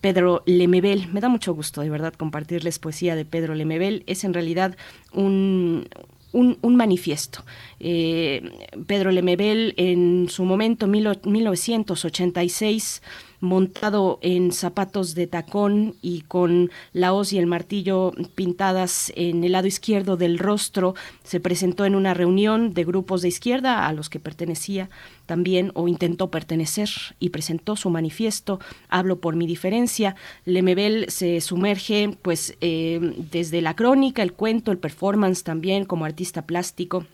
Pedro 0.01 0.43
Lemebel. 0.45 1.07
Me 1.13 1.21
da 1.21 1.29
mucho 1.29 1.53
gusto, 1.53 1.81
de 1.81 1.89
verdad, 1.89 2.13
compartirles 2.13 2.79
poesía 2.79 3.15
de 3.15 3.25
Pedro 3.25 3.55
Lemebel. 3.55 4.03
Es 4.07 4.23
en 4.23 4.33
realidad 4.33 4.75
un, 5.13 5.87
un, 6.33 6.75
manifiesto. 6.75 7.45
Eh, 7.79 8.67
Pedro 8.87 9.11
Lemebel, 9.11 9.75
en 9.77 10.27
su 10.29 10.45
momento, 10.45 10.87
1986, 10.87 13.03
montado 13.41 14.19
en 14.21 14.51
zapatos 14.51 15.15
de 15.15 15.27
tacón 15.27 15.95
y 16.01 16.21
con 16.21 16.71
la 16.93 17.13
hoz 17.13 17.33
y 17.33 17.39
el 17.39 17.47
martillo 17.47 18.13
pintadas 18.35 19.11
en 19.15 19.43
el 19.43 19.51
lado 19.51 19.67
izquierdo 19.67 20.15
del 20.15 20.39
rostro, 20.39 20.95
se 21.23 21.39
presentó 21.39 21.85
en 21.85 21.95
una 21.95 22.13
reunión 22.13 22.73
de 22.73 22.85
grupos 22.85 23.21
de 23.21 23.27
izquierda 23.27 23.87
a 23.87 23.93
los 23.93 24.09
que 24.09 24.19
pertenecía 24.19 24.89
también 25.25 25.71
o 25.73 25.87
intentó 25.87 26.29
pertenecer 26.29 26.89
y 27.19 27.29
presentó 27.29 27.75
su 27.75 27.89
manifiesto 27.89 28.59
Hablo 28.89 29.19
por 29.19 29.35
mi 29.35 29.47
diferencia. 29.47 30.15
Lemebel 30.45 31.05
se 31.09 31.41
sumerge 31.41 32.17
pues 32.21 32.55
eh, 32.61 32.99
desde 33.31 33.61
la 33.61 33.75
crónica, 33.75 34.23
el 34.23 34.33
cuento, 34.33 34.71
el 34.71 34.77
performance 34.77 35.43
también 35.43 35.85
como 35.85 36.05
artista 36.05 36.43
plástico 36.43 37.05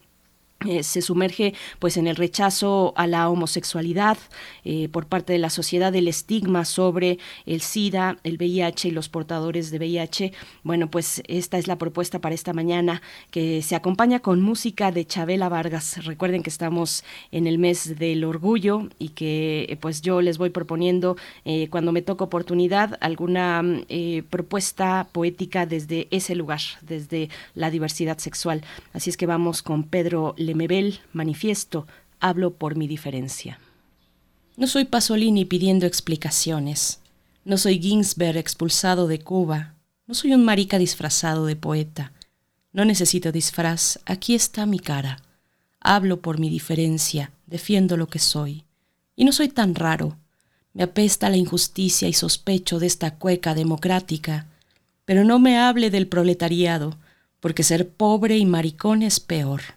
eh, 0.66 0.82
se 0.82 1.04
sumerge 1.04 1.54
pues 1.78 1.98
en 1.98 2.08
el 2.08 2.16
rechazo 2.16 2.94
a 2.96 3.06
la 3.06 3.30
homosexualidad 3.30 4.18
eh, 4.66 4.90
por 4.90 5.06
parte 5.06 5.32
de 5.34 5.38
la 5.38 5.52
sociedad 5.52 5.94
el 5.94 6.08
estigma 6.08 6.66
sobre 6.66 7.20
el 7.46 7.62
SIDA, 7.62 8.18
el 8.24 8.38
VIH 8.38 8.88
y 8.88 8.92
los 8.92 9.08
portadores 9.08 9.70
de 9.70 9.78
VIH. 9.78 10.34
Bueno, 10.64 10.90
pues 10.90 11.22
esta 11.28 11.60
es 11.60 11.68
la 11.68 11.78
propuesta 11.78 12.20
para 12.20 12.34
esta 12.34 12.54
mañana 12.54 13.04
que 13.30 13.62
se 13.62 13.76
acompaña 13.76 14.20
con 14.20 14.42
música 14.42 14.92
de 14.92 15.06
Chabela 15.06 15.48
Vargas. 15.48 16.04
Recuerden 16.06 16.42
que 16.42 16.50
estamos 16.50 17.04
en 17.32 17.46
el 17.46 17.60
mes 17.60 18.00
del 18.00 18.24
orgullo 18.24 18.90
y 18.98 19.10
que 19.10 19.78
pues 19.80 20.02
yo 20.02 20.22
les 20.22 20.40
voy 20.40 20.50
proponiendo 20.50 21.18
eh, 21.46 21.68
cuando 21.70 21.92
me 21.92 22.02
toca 22.02 22.24
oportunidad 22.24 22.98
alguna 23.02 23.64
propuesta 24.32 25.08
poética 25.12 25.68
desde 25.68 26.08
ese 26.10 26.34
lugar, 26.34 26.62
desde 26.82 27.30
la 27.54 27.70
diversidad 27.70 28.18
sexual. 28.18 28.64
Así 28.94 29.12
es 29.12 29.18
que 29.18 29.28
vamos 29.28 29.62
con 29.62 29.84
Pedro 29.84 30.34
Lemebel, 30.48 31.02
manifiesto, 31.14 31.86
hablo 32.20 32.54
por 32.54 32.76
mi 32.76 32.88
diferencia. 32.88 33.60
No 34.56 34.66
soy 34.66 34.86
Pasolini 34.86 35.46
pidiendo 35.46 35.86
explicaciones. 35.86 37.00
No 37.46 37.58
soy 37.58 37.80
Ginsberg 37.80 38.38
expulsado 38.38 39.08
de 39.08 39.20
Cuba. 39.20 39.76
No 40.08 40.16
soy 40.16 40.34
un 40.34 40.44
marica 40.44 40.80
disfrazado 40.80 41.46
de 41.46 41.56
poeta. 41.56 42.14
No 42.74 42.86
necesito 42.86 43.32
disfraz, 43.32 44.00
aquí 44.06 44.36
está 44.36 44.66
mi 44.66 44.80
cara. 44.80 45.22
Hablo 45.80 46.22
por 46.22 46.40
mi 46.40 46.50
diferencia, 46.50 47.32
defiendo 47.46 47.98
lo 47.98 48.08
que 48.08 48.20
soy. 48.20 48.64
Y 49.16 49.26
no 49.26 49.32
soy 49.32 49.50
tan 49.50 49.76
raro. 49.76 50.18
Me 50.74 50.84
apesta 50.84 51.30
la 51.30 51.38
injusticia 51.38 52.08
y 52.08 52.14
sospecho 52.14 52.80
de 52.80 52.88
esta 52.88 53.16
cueca 53.16 53.54
democrática. 53.54 54.48
Pero 55.06 55.24
no 55.24 55.40
me 55.40 55.58
hable 55.58 55.90
del 55.90 56.08
proletariado, 56.08 56.98
porque 57.42 57.64
ser 57.64 57.90
pobre 57.90 58.38
y 58.38 58.46
maricón 58.46 59.04
es 59.04 59.20
peor. 59.20 59.77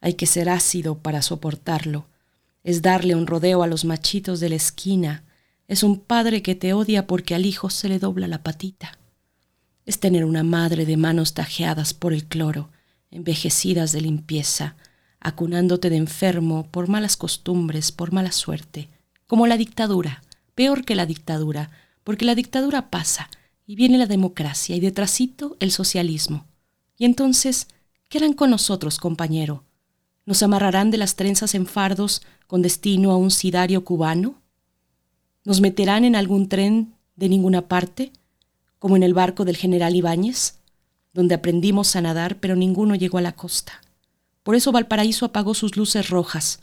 Hay 0.00 0.14
que 0.14 0.26
ser 0.26 0.48
ácido 0.48 0.98
para 0.98 1.22
soportarlo. 1.22 2.06
Es 2.64 2.82
darle 2.82 3.14
un 3.14 3.26
rodeo 3.26 3.62
a 3.62 3.66
los 3.66 3.84
machitos 3.84 4.40
de 4.40 4.48
la 4.48 4.56
esquina. 4.56 5.24
Es 5.68 5.82
un 5.82 5.98
padre 5.98 6.42
que 6.42 6.54
te 6.54 6.72
odia 6.72 7.06
porque 7.06 7.34
al 7.34 7.46
hijo 7.46 7.70
se 7.70 7.88
le 7.88 7.98
dobla 7.98 8.26
la 8.26 8.42
patita. 8.42 8.98
Es 9.86 10.00
tener 10.00 10.24
una 10.24 10.42
madre 10.42 10.86
de 10.86 10.96
manos 10.96 11.34
tajeadas 11.34 11.94
por 11.94 12.12
el 12.12 12.24
cloro, 12.24 12.70
envejecidas 13.10 13.92
de 13.92 14.00
limpieza, 14.00 14.76
acunándote 15.20 15.90
de 15.90 15.96
enfermo 15.96 16.66
por 16.70 16.88
malas 16.88 17.16
costumbres, 17.16 17.92
por 17.92 18.12
mala 18.12 18.32
suerte, 18.32 18.88
como 19.26 19.46
la 19.46 19.56
dictadura, 19.56 20.22
peor 20.54 20.84
que 20.84 20.94
la 20.94 21.06
dictadura, 21.06 21.70
porque 22.04 22.24
la 22.24 22.34
dictadura 22.34 22.90
pasa 22.90 23.30
y 23.66 23.76
viene 23.76 23.98
la 23.98 24.06
democracia 24.06 24.74
y 24.76 24.80
detrásito 24.80 25.56
el 25.60 25.70
socialismo. 25.70 26.46
Y 26.96 27.04
entonces, 27.04 27.68
¿qué 28.08 28.18
harán 28.18 28.32
con 28.32 28.50
nosotros, 28.50 28.98
compañero? 28.98 29.64
¿Nos 30.26 30.42
amarrarán 30.42 30.90
de 30.90 30.98
las 30.98 31.16
trenzas 31.16 31.54
en 31.54 31.66
fardos 31.66 32.22
con 32.46 32.62
destino 32.62 33.10
a 33.10 33.16
un 33.16 33.30
sidario 33.30 33.84
cubano? 33.84 34.40
¿Nos 35.44 35.60
meterán 35.60 36.04
en 36.04 36.16
algún 36.16 36.48
tren 36.48 36.94
de 37.16 37.28
ninguna 37.28 37.68
parte, 37.68 38.12
como 38.78 38.96
en 38.96 39.02
el 39.02 39.14
barco 39.14 39.44
del 39.44 39.56
general 39.56 39.96
Ibáñez, 39.96 40.58
donde 41.12 41.34
aprendimos 41.34 41.96
a 41.96 42.00
nadar 42.00 42.38
pero 42.38 42.56
ninguno 42.56 42.94
llegó 42.94 43.18
a 43.18 43.22
la 43.22 43.32
costa? 43.32 43.80
Por 44.42 44.54
eso 44.54 44.72
Valparaíso 44.72 45.26
apagó 45.26 45.54
sus 45.54 45.76
luces 45.76 46.10
rojas, 46.10 46.60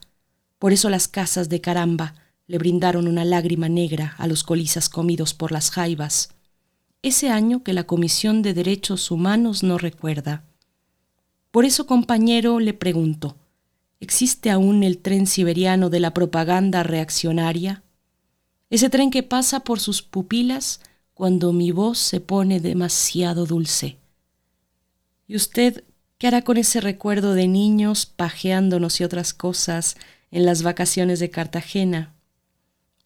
por 0.60 0.74
eso 0.74 0.90
las 0.90 1.08
casas 1.08 1.50
de 1.50 1.62
caramba 1.62 2.16
le 2.48 2.58
brindaron 2.58 3.08
una 3.08 3.26
lágrima 3.26 3.70
negra 3.70 4.16
a 4.18 4.28
los 4.28 4.44
colizas 4.44 4.90
comidos 4.90 5.34
por 5.34 5.52
las 5.52 5.70
jaivas, 5.70 6.30
ese 7.04 7.30
año 7.30 7.64
que 7.64 7.74
la 7.74 7.84
Comisión 7.84 8.42
de 8.42 8.54
Derechos 8.54 9.12
Humanos 9.12 9.64
no 9.64 9.78
recuerda. 9.78 10.44
Por 11.52 11.66
eso, 11.66 11.86
compañero, 11.86 12.60
le 12.60 12.74
pregunto, 12.74 13.36
¿Existe 14.00 14.52
aún 14.52 14.84
el 14.84 15.00
tren 15.00 15.26
siberiano 15.26 15.90
de 15.90 16.00
la 16.00 16.14
propaganda 16.14 16.84
reaccionaria? 16.84 17.84
Ese 18.70 18.90
tren 18.90 19.10
que 19.10 19.24
pasa 19.24 19.62
por 19.62 19.80
sus 19.80 20.02
pupilas 20.02 20.82
cuando 21.14 21.52
mi 21.52 21.72
voz 21.72 21.98
se 21.98 22.20
pone 22.20 22.60
demasiado 22.60 23.46
dulce. 23.46 23.98
¿Y 25.28 25.36
usted 25.36 25.84
qué 26.20 26.28
hará 26.28 26.44
con 26.44 26.58
ese 26.58 26.80
recuerdo 26.80 27.34
de 27.34 27.48
niños 27.48 28.06
pajeándonos 28.06 29.02
y 29.02 29.04
otras 29.04 29.34
cosas 29.34 29.96
en 30.30 30.46
las 30.46 30.62
vacaciones 30.62 31.20
de 31.20 31.32
Cartagena? 31.32 32.14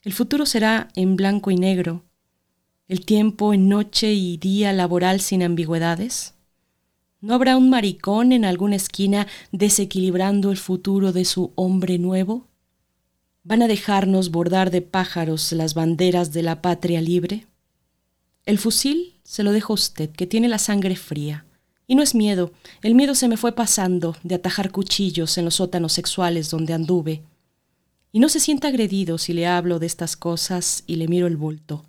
El 0.04 0.14
futuro 0.14 0.46
será 0.46 0.90
en 0.96 1.16
blanco 1.16 1.52
y 1.52 1.56
negro. 1.56 2.04
el 2.88 3.06
tiempo 3.06 3.54
en 3.54 3.70
noche 3.70 4.12
y 4.12 4.36
día 4.36 4.74
laboral 4.74 5.22
sin 5.22 5.44
ambigüedades? 5.44 6.34
¿No 7.22 7.36
habrá 7.36 7.56
un 7.56 7.70
maricón 7.70 8.32
en 8.32 8.46
alguna 8.46 8.76
esquina 8.76 9.28
desequilibrando 9.52 10.50
el 10.50 10.58
futuro 10.58 11.14
de 11.14 11.24
su 11.24 11.52
hombre 11.54 12.00
nuevo? 12.00 12.48
¿Van 13.44 13.62
a 13.62 13.68
dejarnos 13.68 14.32
bordar 14.32 14.72
de 14.72 14.82
pájaros 14.82 15.52
las 15.52 15.76
banderas 15.76 16.34
de 16.34 16.42
la 16.42 16.64
patria 16.64 17.00
libre? 17.00 17.46
El 18.48 18.58
fusil 18.58 19.20
se 19.24 19.44
lo 19.44 19.52
dejo 19.52 19.74
a 19.74 19.76
usted, 19.76 20.10
que 20.10 20.26
tiene 20.26 20.48
la 20.48 20.58
sangre 20.58 20.96
fría. 20.96 21.46
Y 21.86 21.94
no 21.94 22.02
es 22.02 22.16
miedo, 22.16 22.54
el 22.82 22.96
miedo 22.96 23.14
se 23.14 23.28
me 23.28 23.38
fue 23.38 23.52
pasando 23.52 24.16
de 24.24 24.34
atajar 24.34 24.72
cuchillos 24.72 25.38
en 25.38 25.46
los 25.46 25.56
sótanos 25.56 25.94
sexuales 25.94 26.50
donde 26.50 26.74
anduve. 26.74 27.22
Y 28.12 28.20
no 28.20 28.30
se 28.30 28.40
sienta 28.40 28.70
agredido 28.70 29.20
si 29.20 29.34
le 29.34 29.46
hablo 29.46 29.78
de 29.78 29.86
estas 29.86 30.16
cosas 30.18 30.84
y 30.88 30.96
le 30.96 31.08
miro 31.08 31.28
el 31.28 31.38
bulto. 31.38 31.86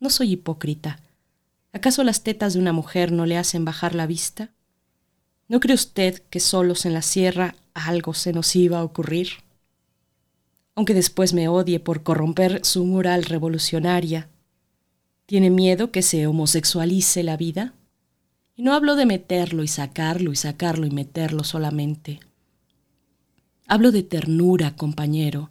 No 0.00 0.10
soy 0.10 0.32
hipócrita. 0.32 0.98
¿Acaso 1.72 2.02
las 2.02 2.24
tetas 2.24 2.54
de 2.54 2.58
una 2.58 2.72
mujer 2.72 3.12
no 3.12 3.26
le 3.26 3.38
hacen 3.38 3.64
bajar 3.64 3.94
la 3.94 4.08
vista? 4.08 4.50
¿No 5.48 5.60
cree 5.60 5.74
usted 5.74 6.22
que 6.30 6.40
solos 6.40 6.86
en 6.86 6.94
la 6.94 7.02
sierra 7.02 7.54
algo 7.74 8.14
se 8.14 8.32
nos 8.32 8.54
iba 8.56 8.78
a 8.78 8.84
ocurrir? 8.84 9.28
aunque 10.74 10.94
después 10.94 11.34
me 11.34 11.48
odie 11.48 11.80
por 11.80 12.02
corromper 12.02 12.64
su 12.64 12.84
moral 12.84 13.24
revolucionaria. 13.24 14.28
¿Tiene 15.26 15.50
miedo 15.50 15.90
que 15.90 16.02
se 16.02 16.26
homosexualice 16.26 17.22
la 17.22 17.36
vida? 17.36 17.74
Y 18.56 18.62
no 18.62 18.74
hablo 18.74 18.96
de 18.96 19.06
meterlo 19.06 19.62
y 19.62 19.68
sacarlo 19.68 20.32
y 20.32 20.36
sacarlo 20.36 20.86
y 20.86 20.90
meterlo 20.90 21.44
solamente. 21.44 22.20
Hablo 23.66 23.92
de 23.92 24.02
ternura, 24.02 24.76
compañero. 24.76 25.50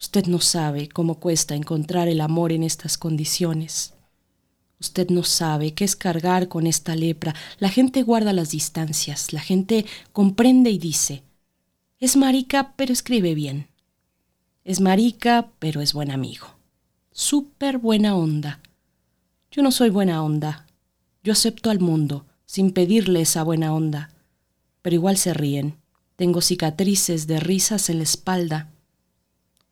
Usted 0.00 0.26
no 0.26 0.40
sabe 0.40 0.88
cómo 0.88 1.20
cuesta 1.20 1.54
encontrar 1.54 2.08
el 2.08 2.20
amor 2.20 2.52
en 2.52 2.62
estas 2.62 2.98
condiciones. 2.98 3.94
Usted 4.78 5.08
no 5.08 5.22
sabe 5.22 5.72
qué 5.72 5.84
es 5.84 5.96
cargar 5.96 6.48
con 6.48 6.66
esta 6.66 6.94
lepra. 6.96 7.34
La 7.58 7.70
gente 7.70 8.02
guarda 8.02 8.32
las 8.32 8.50
distancias, 8.50 9.32
la 9.32 9.40
gente 9.40 9.86
comprende 10.12 10.70
y 10.70 10.78
dice, 10.78 11.22
es 11.98 12.16
marica, 12.16 12.74
pero 12.76 12.92
escribe 12.92 13.34
bien. 13.34 13.68
Es 14.64 14.80
marica, 14.80 15.50
pero 15.58 15.80
es 15.80 15.94
buen 15.94 16.10
amigo. 16.10 16.46
Súper 17.10 17.78
buena 17.78 18.16
onda. 18.16 18.60
Yo 19.50 19.62
no 19.62 19.70
soy 19.70 19.88
buena 19.88 20.22
onda. 20.22 20.66
Yo 21.22 21.32
acepto 21.32 21.70
al 21.70 21.80
mundo, 21.80 22.26
sin 22.44 22.72
pedirle 22.72 23.22
esa 23.22 23.42
buena 23.42 23.72
onda. 23.72 24.10
Pero 24.82 24.94
igual 24.94 25.16
se 25.16 25.32
ríen. 25.32 25.76
Tengo 26.16 26.42
cicatrices 26.42 27.26
de 27.26 27.40
risas 27.40 27.88
en 27.88 27.98
la 27.98 28.04
espalda. 28.04 28.70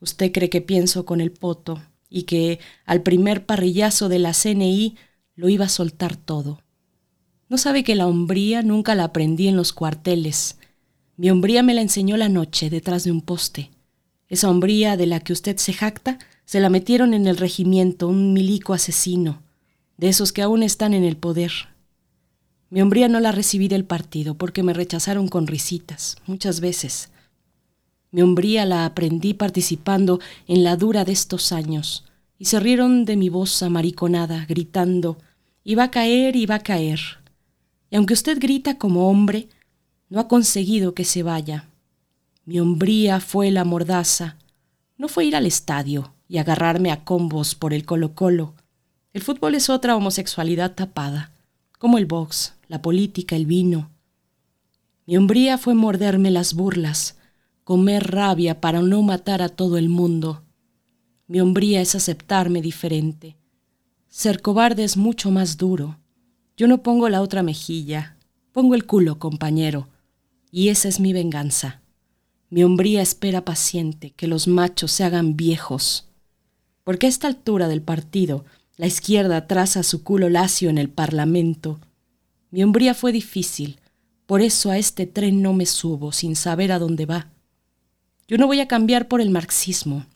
Usted 0.01 0.33
cree 0.33 0.49
que 0.49 0.63
pienso 0.63 1.05
con 1.05 1.21
el 1.21 1.31
poto 1.31 1.83
y 2.09 2.25
que 2.25 2.61
al 2.85 3.03
primer 3.03 3.47
parrillazo 3.47 4.09
de 4.09 4.19
la 4.19 4.33
CNI 4.33 4.97
lo 5.37 5.49
iba 5.49 5.65
a 5.67 5.69
soltar 5.69 6.17
todo. 6.17 6.61
No 7.49 7.59
sabe 7.59 7.85
que 7.85 7.95
la 7.95 8.07
hombría 8.07 8.63
nunca 8.63 8.95
la 8.95 9.05
aprendí 9.05 9.49
en 9.49 9.57
los 9.57 9.73
cuarteles. 9.73 10.59
Mi 11.17 11.31
hombría 11.31 11.63
me 11.63 11.75
la 11.75 11.83
enseñó 11.83 12.17
la 12.17 12.29
noche 12.29 12.71
detrás 12.71 13.05
de 13.05 13.13
un 13.13 13.21
poste. 13.21 13.71
Esa 14.29 14.51
hombría 14.51 14.97
de 14.97 15.07
la 15.07 15.21
que 15.21 15.33
usted 15.33 15.57
se 15.59 15.73
jacta, 15.73 16.19
se 16.45 16.61
la 16.61 16.71
metieron 16.71 17.15
en 17.15 17.27
el 17.27 17.37
regimiento 17.37 18.09
un 18.09 18.33
milico 18.33 18.75
asesino, 18.75 19.43
de 19.97 20.09
esos 20.09 20.33
que 20.33 20.43
aún 20.43 20.63
están 20.63 20.95
en 20.95 21.05
el 21.05 21.17
poder. 21.17 21.53
Mi 22.71 22.83
hombría 22.83 23.09
no 23.09 23.21
la 23.21 23.33
recibí 23.33 23.69
del 23.69 23.85
partido 23.85 24.35
porque 24.35 24.63
me 24.63 24.73
rechazaron 24.73 25.29
con 25.29 25.47
risitas, 25.47 26.17
muchas 26.27 26.61
veces. 26.61 27.11
Mi 28.15 28.23
hombría 28.23 28.65
la 28.65 28.85
aprendí 28.85 29.35
participando 29.35 30.21
en 30.47 30.63
la 30.63 30.77
dura 30.77 31.05
de 31.05 31.11
estos 31.11 31.51
años, 31.51 32.05
y 32.39 32.45
se 32.45 32.61
rieron 32.61 33.05
de 33.07 33.17
mi 33.17 33.29
voz 33.29 33.61
amariconada, 33.61 34.47
gritando, 34.49 35.19
iba 35.65 35.83
a 35.83 35.91
caer, 35.91 36.37
iba 36.37 36.55
a 36.55 36.61
caer. 36.61 37.01
Y 37.91 37.97
aunque 37.97 38.15
usted 38.15 38.39
grita 38.39 38.79
como 38.79 39.11
hombre, 39.11 39.49
no 40.11 40.21
ha 40.21 40.29
conseguido 40.29 40.95
que 40.95 41.03
se 41.03 41.25
vaya. 41.25 41.69
Mi 42.45 42.61
hombría 42.61 43.19
fue 43.19 43.51
la 43.51 43.65
mordaza. 43.65 44.37
No 44.97 45.09
fue 45.09 45.25
ir 45.25 45.35
al 45.35 45.45
estadio 45.45 46.15
y 46.29 46.39
agarrarme 46.39 46.93
a 46.93 47.03
combos 47.03 47.57
por 47.57 47.75
el 47.75 47.85
colo-colo. 47.85 48.55
El 49.13 49.23
fútbol 49.23 49.57
es 49.57 49.69
otra 49.69 49.97
homosexualidad 49.97 50.77
tapada, 50.77 51.33
como 51.81 51.99
el 51.99 52.07
box, 52.07 52.55
la 52.69 52.81
política, 52.81 53.35
el 53.35 53.47
vino. 53.47 53.91
Mi 55.05 55.17
hombría 55.17 55.59
fue 55.59 55.75
morderme 55.75 56.31
las 56.31 56.55
burlas, 56.55 57.17
comer 57.65 58.11
rabia 58.11 58.61
para 58.61 58.83
no 58.83 59.03
matar 59.03 59.41
a 59.41 59.49
todo 59.49 59.79
el 59.79 59.89
mundo. 59.89 60.43
Mi 61.27 61.41
hombría 61.41 61.81
es 61.81 61.95
aceptarme 61.95 62.61
diferente. 62.61 63.37
Ser 64.09 64.43
cobarde 64.43 64.85
es 64.85 64.99
mucho 64.99 65.31
más 65.31 65.57
duro. 65.57 65.99
Yo 66.57 66.69
no 66.69 66.83
pongo 66.83 67.09
la 67.09 67.23
otra 67.23 67.43
mejilla, 67.43 68.19
pongo 68.53 68.75
el 68.75 68.85
culo, 68.85 69.19
compañero, 69.19 69.89
y 70.51 70.69
esa 70.69 70.89
es 70.89 71.01
mi 71.01 71.13
venganza. 71.13 71.81
Mi 72.51 72.63
hombría 72.63 73.03
espera 73.03 73.45
paciente 73.45 74.11
que 74.11 74.29
los 74.29 74.47
machos 74.47 74.93
se 74.93 75.03
hagan 75.03 75.35
viejos. 75.35 76.07
Porque 76.85 77.07
a 77.07 77.09
esta 77.09 77.27
altura 77.27 77.67
del 77.67 77.81
partido, 77.81 78.45
la 78.77 78.87
izquierda 78.87 79.47
traza 79.47 79.83
su 79.83 80.05
culo 80.05 80.29
lacio 80.29 80.69
en 80.69 80.79
el 80.79 80.91
Parlamento. 80.91 81.81
Mi 82.51 82.63
hombría 82.63 82.95
fue 82.95 83.11
difícil, 83.11 83.81
por 84.27 84.43
eso 84.43 84.71
a 84.71 84.79
este 84.79 85.07
tren 85.07 85.43
no 85.43 85.55
me 85.55 85.67
subo 85.67 86.13
sin 86.13 86.37
saber 86.37 86.71
a 86.71 86.79
dónde 86.79 87.07
va. 87.07 87.34
Yo 88.27 88.39
no 88.39 88.47
voy 88.47 88.61
a 88.61 88.69
cambiar 88.69 89.07
por 89.09 89.21
el 89.21 89.29
marxismo, 89.29 90.07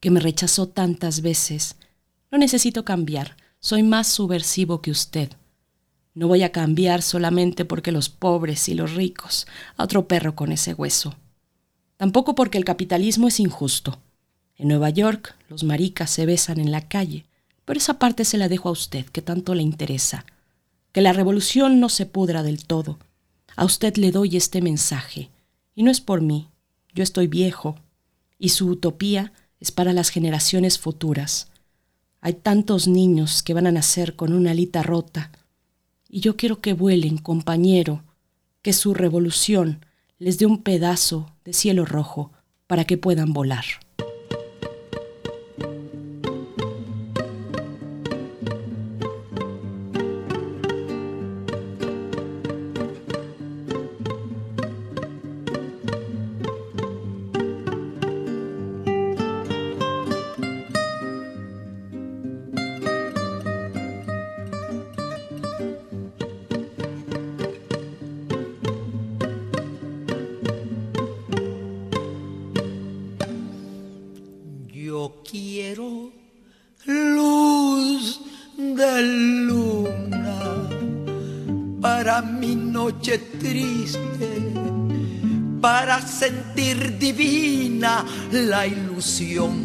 que 0.00 0.10
me 0.10 0.20
rechazó 0.20 0.68
tantas 0.68 1.20
veces. 1.20 1.76
No 2.30 2.38
necesito 2.38 2.84
cambiar, 2.84 3.36
soy 3.60 3.82
más 3.82 4.06
subversivo 4.06 4.80
que 4.80 4.90
usted. 4.90 5.30
No 6.14 6.26
voy 6.26 6.42
a 6.42 6.52
cambiar 6.52 7.02
solamente 7.02 7.66
porque 7.66 7.92
los 7.92 8.08
pobres 8.08 8.68
y 8.68 8.74
los 8.74 8.94
ricos, 8.94 9.46
a 9.76 9.84
otro 9.84 10.08
perro 10.08 10.34
con 10.34 10.52
ese 10.52 10.72
hueso. 10.72 11.16
Tampoco 11.98 12.34
porque 12.34 12.56
el 12.56 12.64
capitalismo 12.64 13.28
es 13.28 13.40
injusto. 13.40 13.98
En 14.56 14.68
Nueva 14.68 14.88
York 14.88 15.36
los 15.48 15.64
maricas 15.64 16.10
se 16.10 16.24
besan 16.24 16.58
en 16.58 16.72
la 16.72 16.88
calle, 16.88 17.26
pero 17.66 17.78
esa 17.78 17.98
parte 17.98 18.24
se 18.24 18.38
la 18.38 18.48
dejo 18.48 18.70
a 18.70 18.72
usted, 18.72 19.04
que 19.04 19.20
tanto 19.20 19.54
le 19.54 19.62
interesa. 19.62 20.24
Que 20.92 21.02
la 21.02 21.12
revolución 21.12 21.78
no 21.78 21.90
se 21.90 22.06
pudra 22.06 22.42
del 22.42 22.64
todo. 22.64 22.98
A 23.54 23.66
usted 23.66 23.96
le 23.96 24.12
doy 24.12 24.36
este 24.36 24.62
mensaje, 24.62 25.28
y 25.74 25.82
no 25.82 25.90
es 25.90 26.00
por 26.00 26.22
mí, 26.22 26.48
yo 26.98 27.04
estoy 27.04 27.28
viejo, 27.28 27.76
y 28.40 28.48
su 28.48 28.66
utopía 28.66 29.32
es 29.60 29.70
para 29.70 29.92
las 29.92 30.08
generaciones 30.08 30.80
futuras. 30.80 31.46
Hay 32.20 32.32
tantos 32.32 32.88
niños 32.88 33.44
que 33.44 33.54
van 33.54 33.68
a 33.68 33.72
nacer 33.72 34.16
con 34.16 34.32
una 34.32 34.50
alita 34.50 34.82
rota, 34.82 35.30
y 36.08 36.18
yo 36.18 36.36
quiero 36.36 36.60
que 36.60 36.72
vuelen, 36.72 37.18
compañero, 37.18 38.02
que 38.62 38.72
su 38.72 38.94
revolución 38.94 39.86
les 40.18 40.40
dé 40.40 40.46
un 40.46 40.64
pedazo 40.64 41.30
de 41.44 41.52
cielo 41.52 41.84
rojo 41.84 42.32
para 42.66 42.84
que 42.84 42.98
puedan 42.98 43.32
volar. 43.32 43.64
La 88.98 89.04
ilusión 89.04 89.57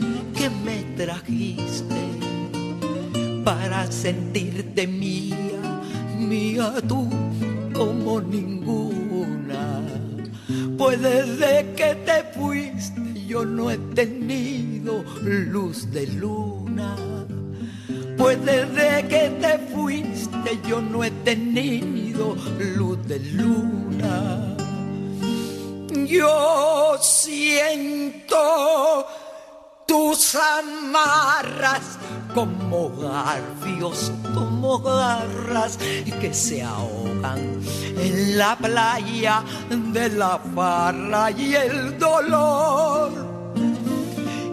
como 32.34 32.90
garfios, 32.98 34.12
como 34.34 34.80
garras 34.80 35.78
que 36.20 36.34
se 36.34 36.64
ahogan 36.64 37.62
en 37.98 38.38
la 38.38 38.56
playa 38.56 39.44
de 39.70 40.10
la 40.10 40.40
farra 40.56 41.32
y 41.32 41.56
el 41.56 41.98
dolor. 42.00 43.12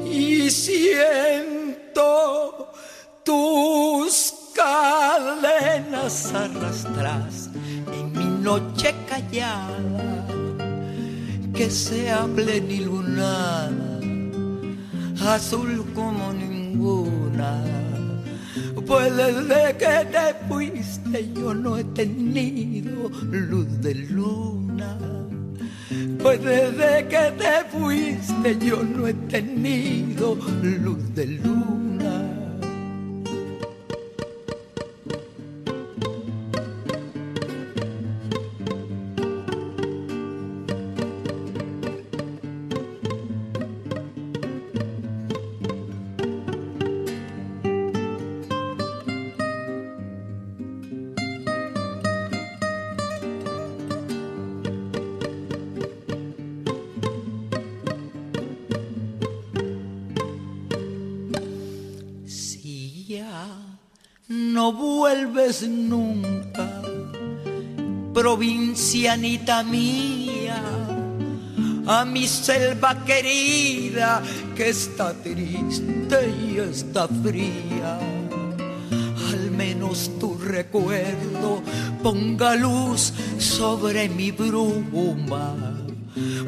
Y 0.05 0.51
siento 0.51 0.91
tus 3.25 4.35
cadenas 4.55 6.33
arrastras 6.35 7.51
en 7.93 8.13
mi 8.13 8.25
noche 8.43 8.95
callada 9.09 10.27
que 11.55 11.71
sea 11.71 12.27
plenilunada, 12.35 14.01
azul 15.35 15.85
como 15.95 16.33
ninguna. 16.33 16.60
Pues 18.87 19.17
desde 19.17 19.77
que 19.77 20.07
te 20.11 20.35
fuiste 20.49 21.33
yo 21.33 21.55
no 21.55 21.77
he 21.79 21.85
tenido 21.85 23.09
luz 23.31 23.81
de 23.81 23.95
luna. 23.95 24.99
Pues 26.23 26.43
desde 26.43 27.07
que 27.07 27.33
te 27.39 27.65
fuiste 27.71 28.59
yo 28.65 28.83
no 28.83 29.07
he 29.07 29.15
tenido 29.15 30.37
luz 30.63 31.15
de 31.15 31.27
luna. 31.27 32.00
Mía, 69.65 70.61
a 71.87 72.05
mi 72.05 72.27
selva 72.27 73.05
querida 73.05 74.21
que 74.57 74.71
está 74.71 75.15
triste 75.15 76.35
y 76.43 76.59
está 76.59 77.07
fría. 77.07 78.01
Al 79.31 79.51
menos 79.53 80.11
tu 80.19 80.37
recuerdo 80.39 81.63
ponga 82.03 82.57
luz 82.57 83.13
sobre 83.39 84.09
mi 84.09 84.33
bruma. 84.33 85.55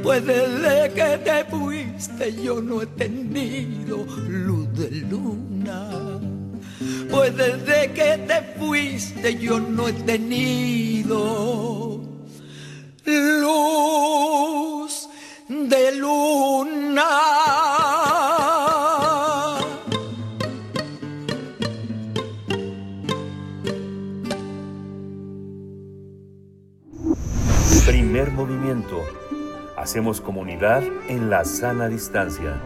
Pues 0.02 0.26
desde 0.26 0.92
que 0.94 1.18
te 1.18 1.44
fuiste 1.44 2.42
yo 2.42 2.60
no 2.60 2.82
he 2.82 2.86
tenido 2.86 4.04
luz 4.28 4.66
de 4.74 4.90
luna. 4.90 6.18
Pues 7.08 7.36
desde 7.36 7.92
que 7.92 8.18
te 8.26 8.42
fuiste 8.58 9.38
yo 9.38 9.60
no 9.60 9.86
he 9.86 9.92
tenido 9.92 11.91
Hacemos 29.92 30.22
comunidad 30.22 30.82
en 31.10 31.28
la 31.28 31.44
sana 31.44 31.86
distancia. 31.86 32.58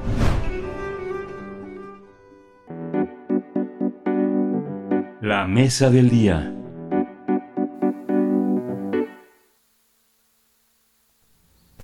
La 5.20 5.48
mesa 5.48 5.90
del 5.90 6.08
día. 6.08 6.54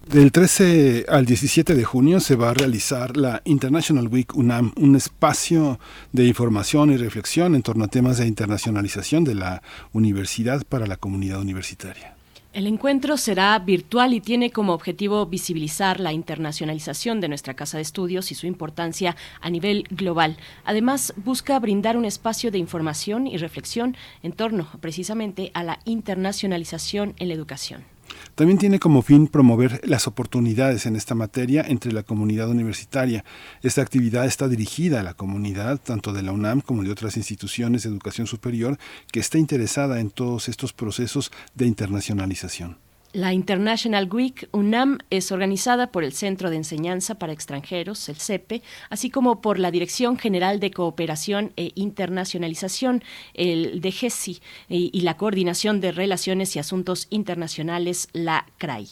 Del 0.07 0.31
13 0.31 1.07
al 1.09 1.27
17 1.27 1.75
de 1.75 1.83
junio 1.83 2.21
se 2.21 2.37
va 2.37 2.51
a 2.51 2.55
realizar 2.55 3.17
la 3.17 3.43
International 3.45 4.07
Week 4.07 4.33
UNAM, 4.37 4.73
un 4.77 4.95
espacio 4.95 5.81
de 6.13 6.25
información 6.25 6.93
y 6.93 6.97
reflexión 6.97 7.57
en 7.57 7.63
torno 7.63 7.87
a 7.87 7.89
temas 7.89 8.19
de 8.19 8.29
internacionalización 8.29 9.25
de 9.25 9.35
la 9.35 9.63
universidad 9.93 10.63
para 10.65 10.87
la 10.87 10.99
comunidad 10.99 11.41
universitaria. 11.41 12.15
El 12.53 12.67
encuentro 12.67 13.17
será 13.17 13.59
virtual 13.59 14.13
y 14.13 14.21
tiene 14.21 14.51
como 14.51 14.75
objetivo 14.75 15.25
visibilizar 15.25 16.01
la 16.01 16.13
internacionalización 16.13 17.19
de 17.19 17.29
nuestra 17.29 17.55
casa 17.55 17.79
de 17.79 17.83
estudios 17.83 18.31
y 18.31 18.35
su 18.35 18.47
importancia 18.47 19.17
a 19.41 19.49
nivel 19.49 19.85
global. 19.89 20.37
Además, 20.67 21.15
busca 21.17 21.59
brindar 21.59 21.97
un 21.97 22.05
espacio 22.05 22.51
de 22.51 22.59
información 22.59 23.27
y 23.27 23.39
reflexión 23.39 23.97
en 24.23 24.33
torno 24.33 24.69
precisamente 24.83 25.51
a 25.55 25.63
la 25.63 25.79
internacionalización 25.87 27.15
en 27.19 27.29
la 27.29 27.35
educación. 27.35 27.92
También 28.35 28.59
tiene 28.59 28.79
como 28.79 29.03
fin 29.03 29.27
promover 29.27 29.81
las 29.85 30.07
oportunidades 30.07 30.87
en 30.87 30.97
esta 30.97 31.15
materia 31.15 31.65
entre 31.67 31.93
la 31.93 32.03
comunidad 32.03 32.49
universitaria. 32.49 33.25
Esta 33.63 33.83
actividad 33.83 34.27
está 34.27 34.49
dirigida 34.49 35.01
a 35.01 35.03
la 35.03 35.15
comunidad, 35.15 35.79
tanto 35.79 36.13
de 36.13 36.23
la 36.23 36.33
UNAM 36.33 36.61
como 36.61 36.83
de 36.83 36.91
otras 36.91 37.17
instituciones 37.17 37.83
de 37.83 37.91
educación 37.91 38.27
superior, 38.27 38.79
que 39.11 39.21
está 39.21 39.39
interesada 39.39 40.01
en 40.01 40.11
todos 40.11 40.49
estos 40.49 40.73
procesos 40.73 41.31
de 41.55 41.67
internacionalización. 41.67 42.79
La 43.15 43.35
International 43.35 44.09
Week 44.11 44.49
UNAM 44.53 44.97
es 45.11 45.33
organizada 45.33 45.93
por 45.93 46.03
el 46.03 46.15
Centro 46.15 46.49
de 46.49 46.57
Enseñanza 46.57 47.19
para 47.19 47.35
Extranjeros, 47.35 48.09
el 48.09 48.17
CEPE, 48.17 48.63
así 48.89 49.11
como 49.11 49.43
por 49.43 49.59
la 49.59 49.71
Dirección 49.71 50.17
General 50.17 50.61
de 50.61 50.71
Cooperación 50.71 51.53
e 51.57 51.73
Internacionalización, 51.75 53.05
el 53.35 53.83
DGESI, 53.83 54.41
y, 54.71 54.91
y 54.95 55.03
la 55.03 55.19
Coordinación 55.19 55.83
de 55.83 55.93
Relaciones 55.93 56.57
y 56.57 56.59
Asuntos 56.59 57.07
Internacionales, 57.11 58.09
la 58.15 58.47
CRAI. 58.57 58.89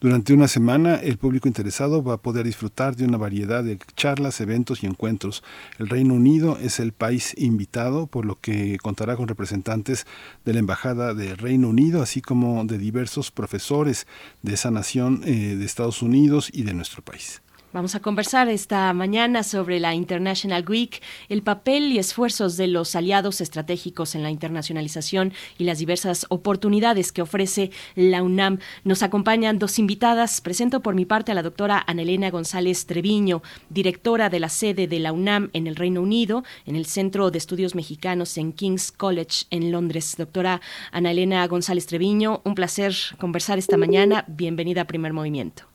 Durante 0.00 0.34
una 0.34 0.48
semana, 0.48 0.96
el 0.96 1.16
público 1.16 1.48
interesado 1.48 2.02
va 2.02 2.14
a 2.14 2.22
poder 2.22 2.44
disfrutar 2.44 2.96
de 2.96 3.04
una 3.04 3.16
variedad 3.16 3.64
de 3.64 3.78
charlas, 3.96 4.40
eventos 4.40 4.82
y 4.82 4.86
encuentros. 4.86 5.42
El 5.78 5.88
Reino 5.88 6.14
Unido 6.14 6.58
es 6.60 6.80
el 6.80 6.92
país 6.92 7.34
invitado, 7.38 8.06
por 8.06 8.26
lo 8.26 8.34
que 8.36 8.76
contará 8.82 9.16
con 9.16 9.28
representantes 9.28 10.06
de 10.44 10.52
la 10.52 10.58
Embajada 10.58 11.14
del 11.14 11.38
Reino 11.38 11.68
Unido, 11.68 12.02
así 12.02 12.20
como 12.20 12.64
de 12.64 12.78
diversos 12.78 13.30
profesores 13.30 14.06
de 14.42 14.54
esa 14.54 14.70
nación 14.70 15.22
eh, 15.24 15.56
de 15.56 15.64
Estados 15.64 16.02
Unidos 16.02 16.50
y 16.52 16.64
de 16.64 16.74
nuestro 16.74 17.02
país. 17.02 17.43
Vamos 17.74 17.96
a 17.96 18.00
conversar 18.00 18.48
esta 18.48 18.92
mañana 18.92 19.42
sobre 19.42 19.80
la 19.80 19.96
International 19.96 20.64
Week, 20.68 21.02
el 21.28 21.42
papel 21.42 21.90
y 21.90 21.98
esfuerzos 21.98 22.56
de 22.56 22.68
los 22.68 22.94
aliados 22.94 23.40
estratégicos 23.40 24.14
en 24.14 24.22
la 24.22 24.30
internacionalización 24.30 25.32
y 25.58 25.64
las 25.64 25.80
diversas 25.80 26.24
oportunidades 26.28 27.10
que 27.10 27.20
ofrece 27.20 27.72
la 27.96 28.22
UNAM. 28.22 28.60
Nos 28.84 29.02
acompañan 29.02 29.58
dos 29.58 29.80
invitadas. 29.80 30.40
Presento 30.40 30.82
por 30.82 30.94
mi 30.94 31.04
parte 31.04 31.32
a 31.32 31.34
la 31.34 31.42
doctora 31.42 31.82
Anelena 31.84 32.30
González 32.30 32.86
Treviño, 32.86 33.42
directora 33.70 34.30
de 34.30 34.38
la 34.38 34.50
sede 34.50 34.86
de 34.86 35.00
la 35.00 35.12
UNAM 35.12 35.50
en 35.52 35.66
el 35.66 35.74
Reino 35.74 36.00
Unido, 36.00 36.44
en 36.66 36.76
el 36.76 36.86
Centro 36.86 37.32
de 37.32 37.38
Estudios 37.38 37.74
Mexicanos 37.74 38.38
en 38.38 38.52
King's 38.52 38.92
College 38.92 39.46
en 39.50 39.72
Londres. 39.72 40.14
Doctora 40.16 40.60
Ana 40.92 41.10
Elena 41.10 41.44
González 41.48 41.88
Treviño, 41.88 42.40
un 42.44 42.54
placer 42.54 42.94
conversar 43.18 43.58
esta 43.58 43.76
mañana. 43.76 44.24
Bienvenida 44.28 44.82
a 44.82 44.86
Primer 44.86 45.12
Movimiento. 45.12 45.73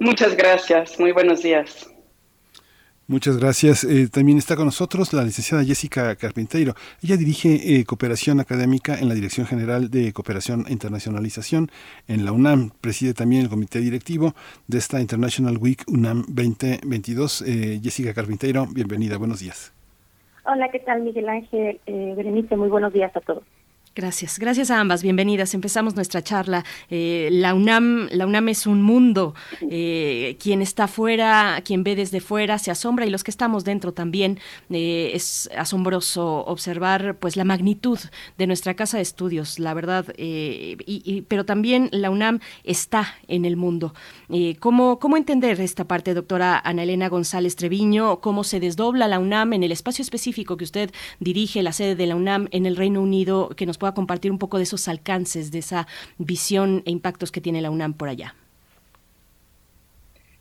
Muchas 0.00 0.34
gracias, 0.34 0.98
muy 0.98 1.12
buenos 1.12 1.42
días. 1.42 1.86
Muchas 3.06 3.36
gracias. 3.36 3.84
Eh, 3.84 4.08
también 4.10 4.38
está 4.38 4.56
con 4.56 4.64
nosotros 4.64 5.12
la 5.12 5.22
licenciada 5.24 5.62
Jessica 5.62 6.16
Carpinteiro. 6.16 6.72
Ella 7.02 7.18
dirige 7.18 7.50
eh, 7.54 7.84
cooperación 7.84 8.40
académica 8.40 8.98
en 8.98 9.08
la 9.08 9.14
Dirección 9.14 9.46
General 9.46 9.90
de 9.90 10.10
Cooperación 10.14 10.64
e 10.68 10.72
Internacionalización 10.72 11.70
en 12.08 12.24
la 12.24 12.32
UNAM. 12.32 12.70
Preside 12.80 13.12
también 13.12 13.42
el 13.42 13.50
comité 13.50 13.80
directivo 13.80 14.32
de 14.68 14.78
esta 14.78 15.02
International 15.02 15.58
Week 15.58 15.82
UNAM 15.86 16.24
2022. 16.28 17.42
Eh, 17.42 17.80
Jessica 17.82 18.14
Carpinteiro, 18.14 18.66
bienvenida, 18.72 19.18
buenos 19.18 19.40
días. 19.40 19.74
Hola, 20.46 20.70
¿qué 20.70 20.78
tal 20.78 21.02
Miguel 21.02 21.28
Ángel? 21.28 21.78
Berenice, 21.86 22.56
muy 22.56 22.70
buenos 22.70 22.94
días 22.94 23.14
a 23.14 23.20
todos. 23.20 23.44
Gracias, 23.96 24.38
gracias 24.38 24.70
a 24.70 24.78
ambas, 24.78 25.02
bienvenidas. 25.02 25.52
Empezamos 25.52 25.96
nuestra 25.96 26.22
charla. 26.22 26.64
Eh, 26.90 27.28
la 27.32 27.54
UNAM, 27.54 28.08
la 28.12 28.24
UNAM 28.24 28.48
es 28.48 28.68
un 28.68 28.82
mundo. 28.82 29.34
Eh, 29.68 30.36
quien 30.40 30.62
está 30.62 30.86
fuera, 30.86 31.60
quien 31.64 31.82
ve 31.82 31.96
desde 31.96 32.20
fuera, 32.20 32.60
se 32.60 32.70
asombra 32.70 33.04
y 33.04 33.10
los 33.10 33.24
que 33.24 33.32
estamos 33.32 33.64
dentro 33.64 33.92
también. 33.92 34.38
Eh, 34.70 35.10
es 35.14 35.50
asombroso 35.56 36.44
observar, 36.46 37.16
pues, 37.16 37.36
la 37.36 37.42
magnitud 37.42 37.98
de 38.38 38.46
nuestra 38.46 38.74
casa 38.74 38.96
de 38.98 39.02
estudios, 39.02 39.58
la 39.58 39.74
verdad. 39.74 40.06
Y, 40.16 41.22
pero 41.26 41.44
también 41.44 41.88
la 41.90 42.10
UNAM 42.10 42.38
está 42.62 43.16
en 43.26 43.44
el 43.44 43.56
mundo. 43.56 43.92
¿cómo, 44.60 45.00
¿Cómo 45.00 45.16
entender 45.16 45.60
esta 45.60 45.84
parte, 45.84 46.14
doctora 46.14 46.60
Ana 46.64 46.84
Elena 46.84 47.08
González 47.08 47.56
Treviño? 47.56 48.20
¿Cómo 48.20 48.44
se 48.44 48.60
desdobla 48.60 49.08
la 49.08 49.18
UNAM 49.18 49.52
en 49.54 49.64
el 49.64 49.72
espacio 49.72 50.02
específico 50.02 50.56
que 50.56 50.62
usted 50.62 50.92
dirige, 51.18 51.64
la 51.64 51.72
sede 51.72 51.96
de 51.96 52.06
la 52.06 52.14
UNAM 52.14 52.46
en 52.52 52.66
el 52.66 52.76
Reino 52.76 53.02
Unido, 53.02 53.48
que 53.56 53.66
nos 53.66 53.79
pueda 53.80 53.94
compartir 53.94 54.30
un 54.30 54.38
poco 54.38 54.58
de 54.58 54.62
esos 54.62 54.86
alcances, 54.86 55.50
de 55.50 55.58
esa 55.58 55.88
visión 56.18 56.84
e 56.86 56.92
impactos 56.92 57.32
que 57.32 57.40
tiene 57.40 57.60
la 57.60 57.70
UNAM 57.70 57.94
por 57.94 58.08
allá. 58.08 58.36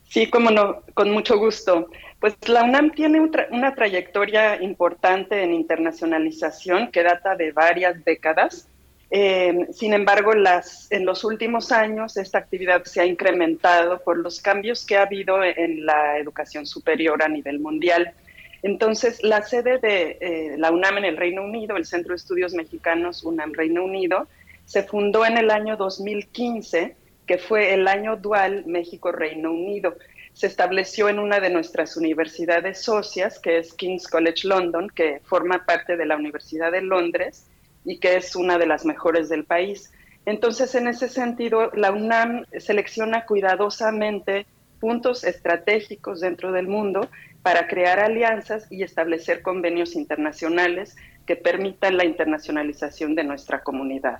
Sí, 0.07 0.29
como 0.29 0.51
no, 0.51 0.81
con 0.93 1.11
mucho 1.11 1.37
gusto. 1.37 1.87
Pues 2.19 2.35
la 2.47 2.63
UNAM 2.63 2.91
tiene 2.91 3.21
una 3.51 3.73
trayectoria 3.75 4.61
importante 4.61 5.41
en 5.41 5.53
internacionalización 5.53 6.91
que 6.91 7.03
data 7.03 7.35
de 7.35 7.51
varias 7.51 8.03
décadas. 8.03 8.67
Eh, 9.11 9.67
sin 9.71 9.93
embargo, 9.93 10.33
las, 10.33 10.91
en 10.91 11.05
los 11.05 11.23
últimos 11.23 11.71
años 11.71 12.17
esta 12.17 12.39
actividad 12.39 12.83
se 12.83 13.01
ha 13.01 13.05
incrementado 13.05 14.01
por 14.03 14.17
los 14.17 14.39
cambios 14.41 14.85
que 14.85 14.97
ha 14.97 15.03
habido 15.03 15.43
en 15.43 15.85
la 15.85 16.17
educación 16.17 16.65
superior 16.65 17.23
a 17.23 17.29
nivel 17.29 17.59
mundial. 17.59 18.13
Entonces, 18.61 19.23
la 19.23 19.41
sede 19.41 19.77
de 19.77 20.17
eh, 20.19 20.55
la 20.57 20.71
UNAM 20.71 20.97
en 20.99 21.05
el 21.05 21.17
Reino 21.17 21.43
Unido, 21.43 21.77
el 21.77 21.85
Centro 21.85 22.11
de 22.11 22.17
Estudios 22.17 22.53
Mexicanos 22.53 23.23
UNAM 23.23 23.53
Reino 23.53 23.83
Unido, 23.83 24.27
se 24.65 24.83
fundó 24.83 25.25
en 25.25 25.37
el 25.37 25.49
año 25.49 25.77
2015, 25.77 26.95
que 27.25 27.37
fue 27.37 27.73
el 27.73 27.87
año 27.87 28.17
dual 28.17 28.65
México-Reino 28.65 29.51
Unido. 29.51 29.95
Se 30.33 30.47
estableció 30.47 31.09
en 31.09 31.19
una 31.19 31.39
de 31.39 31.49
nuestras 31.49 31.95
universidades 31.95 32.81
socias, 32.81 33.39
que 33.39 33.57
es 33.57 33.73
King's 33.73 34.07
College 34.07 34.47
London, 34.47 34.89
que 34.89 35.21
forma 35.23 35.65
parte 35.65 35.95
de 35.95 36.05
la 36.05 36.17
Universidad 36.17 36.71
de 36.71 36.81
Londres 36.81 37.47
y 37.85 37.97
que 37.97 38.17
es 38.17 38.35
una 38.35 38.57
de 38.57 38.67
las 38.67 38.85
mejores 38.85 39.29
del 39.29 39.45
país. 39.45 39.91
Entonces, 40.25 40.75
en 40.75 40.87
ese 40.87 41.07
sentido, 41.07 41.71
la 41.73 41.91
UNAM 41.91 42.45
selecciona 42.57 43.25
cuidadosamente 43.25 44.45
puntos 44.79 45.23
estratégicos 45.23 46.21
dentro 46.21 46.51
del 46.51 46.67
mundo 46.67 47.09
para 47.41 47.67
crear 47.67 47.99
alianzas 47.99 48.67
y 48.69 48.83
establecer 48.83 49.41
convenios 49.41 49.95
internacionales 49.95 50.95
que 51.25 51.35
permitan 51.35 51.97
la 51.97 52.05
internacionalización 52.05 53.15
de 53.15 53.23
nuestra 53.23 53.61
comunidad. 53.63 54.19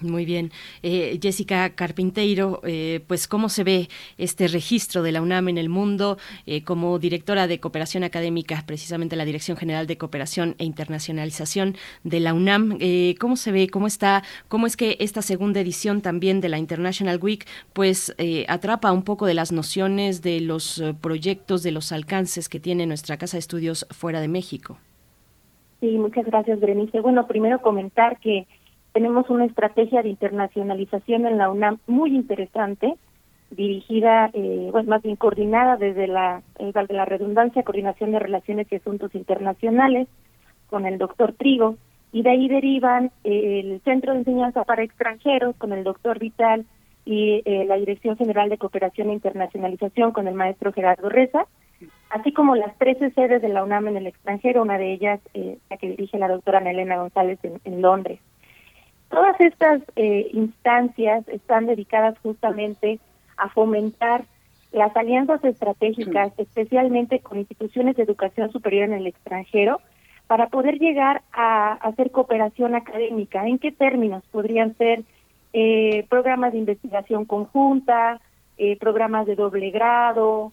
Muy 0.00 0.24
bien. 0.24 0.50
Eh, 0.82 1.18
Jessica 1.22 1.70
Carpinteiro, 1.70 2.60
eh, 2.64 3.00
pues 3.06 3.28
cómo 3.28 3.48
se 3.48 3.62
ve 3.62 3.88
este 4.18 4.48
registro 4.48 5.02
de 5.02 5.12
la 5.12 5.22
UNAM 5.22 5.48
en 5.48 5.58
el 5.58 5.68
mundo 5.68 6.18
eh, 6.46 6.64
como 6.64 6.98
directora 6.98 7.46
de 7.46 7.60
cooperación 7.60 8.02
académica, 8.02 8.64
precisamente 8.66 9.14
la 9.14 9.24
Dirección 9.24 9.56
General 9.56 9.86
de 9.86 9.98
Cooperación 9.98 10.56
e 10.58 10.64
Internacionalización 10.64 11.76
de 12.02 12.20
la 12.20 12.34
UNAM. 12.34 12.78
¿Cómo 13.20 13.36
se 13.36 13.52
ve, 13.52 13.68
cómo 13.68 13.86
está, 13.86 14.22
cómo 14.48 14.66
es 14.66 14.76
que 14.76 14.96
esta 15.00 15.22
segunda 15.22 15.60
edición 15.60 16.02
también 16.02 16.40
de 16.40 16.48
la 16.48 16.58
International 16.58 17.18
Week, 17.22 17.46
pues 17.72 18.14
atrapa 18.48 18.92
un 18.92 19.02
poco 19.02 19.26
de 19.26 19.34
las 19.34 19.52
nociones 19.52 20.22
de 20.22 20.40
los 20.40 20.82
proyectos, 21.00 21.62
de 21.62 21.72
los 21.72 21.92
alcances 21.92 22.48
que 22.48 22.60
tiene 22.60 22.86
nuestra 22.86 23.16
Casa 23.16 23.36
de 23.36 23.40
Estudios 23.40 23.86
fuera 23.90 24.20
de 24.20 24.28
México? 24.28 24.78
Sí, 25.80 25.98
muchas 25.98 26.24
gracias, 26.24 26.58
Berenice. 26.58 27.00
Bueno, 27.00 27.26
primero 27.26 27.60
comentar 27.60 28.18
que 28.20 28.46
tenemos 28.96 29.28
una 29.28 29.44
estrategia 29.44 30.02
de 30.02 30.08
internacionalización 30.08 31.26
en 31.26 31.36
la 31.36 31.50
UNAM 31.50 31.80
muy 31.86 32.16
interesante, 32.16 32.94
dirigida, 33.50 34.30
eh, 34.32 34.70
bueno, 34.72 34.88
más 34.88 35.02
bien 35.02 35.16
coordinada 35.16 35.76
desde 35.76 36.06
la, 36.06 36.40
eh, 36.58 36.72
de 36.72 36.94
la 36.94 37.04
redundancia, 37.04 37.62
coordinación 37.62 38.12
de 38.12 38.20
relaciones 38.20 38.66
y 38.70 38.76
asuntos 38.76 39.14
internacionales, 39.14 40.08
con 40.70 40.86
el 40.86 40.96
doctor 40.96 41.34
Trigo, 41.34 41.76
y 42.10 42.22
de 42.22 42.30
ahí 42.30 42.48
derivan 42.48 43.10
eh, 43.22 43.60
el 43.62 43.82
Centro 43.82 44.14
de 44.14 44.20
Enseñanza 44.20 44.64
para 44.64 44.82
Extranjeros, 44.82 45.54
con 45.56 45.74
el 45.74 45.84
doctor 45.84 46.18
Vital, 46.18 46.64
y 47.04 47.42
eh, 47.44 47.66
la 47.66 47.76
Dirección 47.76 48.16
General 48.16 48.48
de 48.48 48.56
Cooperación 48.56 49.10
e 49.10 49.12
Internacionalización, 49.12 50.12
con 50.12 50.26
el 50.26 50.32
maestro 50.32 50.72
Gerardo 50.72 51.10
Reza, 51.10 51.46
así 52.08 52.32
como 52.32 52.56
las 52.56 52.74
13 52.78 53.10
sedes 53.10 53.42
de 53.42 53.50
la 53.50 53.62
UNAM 53.62 53.88
en 53.88 53.98
el 53.98 54.06
extranjero, 54.06 54.62
una 54.62 54.78
de 54.78 54.94
ellas 54.94 55.20
la 55.68 55.76
que 55.76 55.90
dirige 55.90 56.18
la 56.18 56.28
doctora 56.28 56.60
Elena 56.60 56.96
González 56.96 57.38
en 57.42 57.82
Londres. 57.82 58.20
Todas 59.08 59.40
estas 59.40 59.82
eh, 59.94 60.28
instancias 60.32 61.26
están 61.28 61.66
dedicadas 61.66 62.18
justamente 62.22 62.98
a 63.36 63.48
fomentar 63.48 64.24
las 64.72 64.94
alianzas 64.96 65.42
estratégicas, 65.44 66.32
especialmente 66.38 67.20
con 67.20 67.38
instituciones 67.38 67.96
de 67.96 68.02
educación 68.02 68.50
superior 68.50 68.84
en 68.84 68.94
el 68.94 69.06
extranjero, 69.06 69.80
para 70.26 70.48
poder 70.48 70.78
llegar 70.78 71.22
a, 71.32 71.74
hacer 71.74 72.10
cooperación 72.10 72.74
académica. 72.74 73.46
¿En 73.46 73.58
qué 73.58 73.70
términos? 73.70 74.24
Podrían 74.32 74.76
ser 74.76 75.04
eh, 75.52 76.04
programas 76.08 76.52
de 76.52 76.58
investigación 76.58 77.24
conjunta, 77.24 78.20
eh, 78.58 78.76
programas 78.76 79.26
de 79.26 79.36
doble 79.36 79.70
grado. 79.70 80.52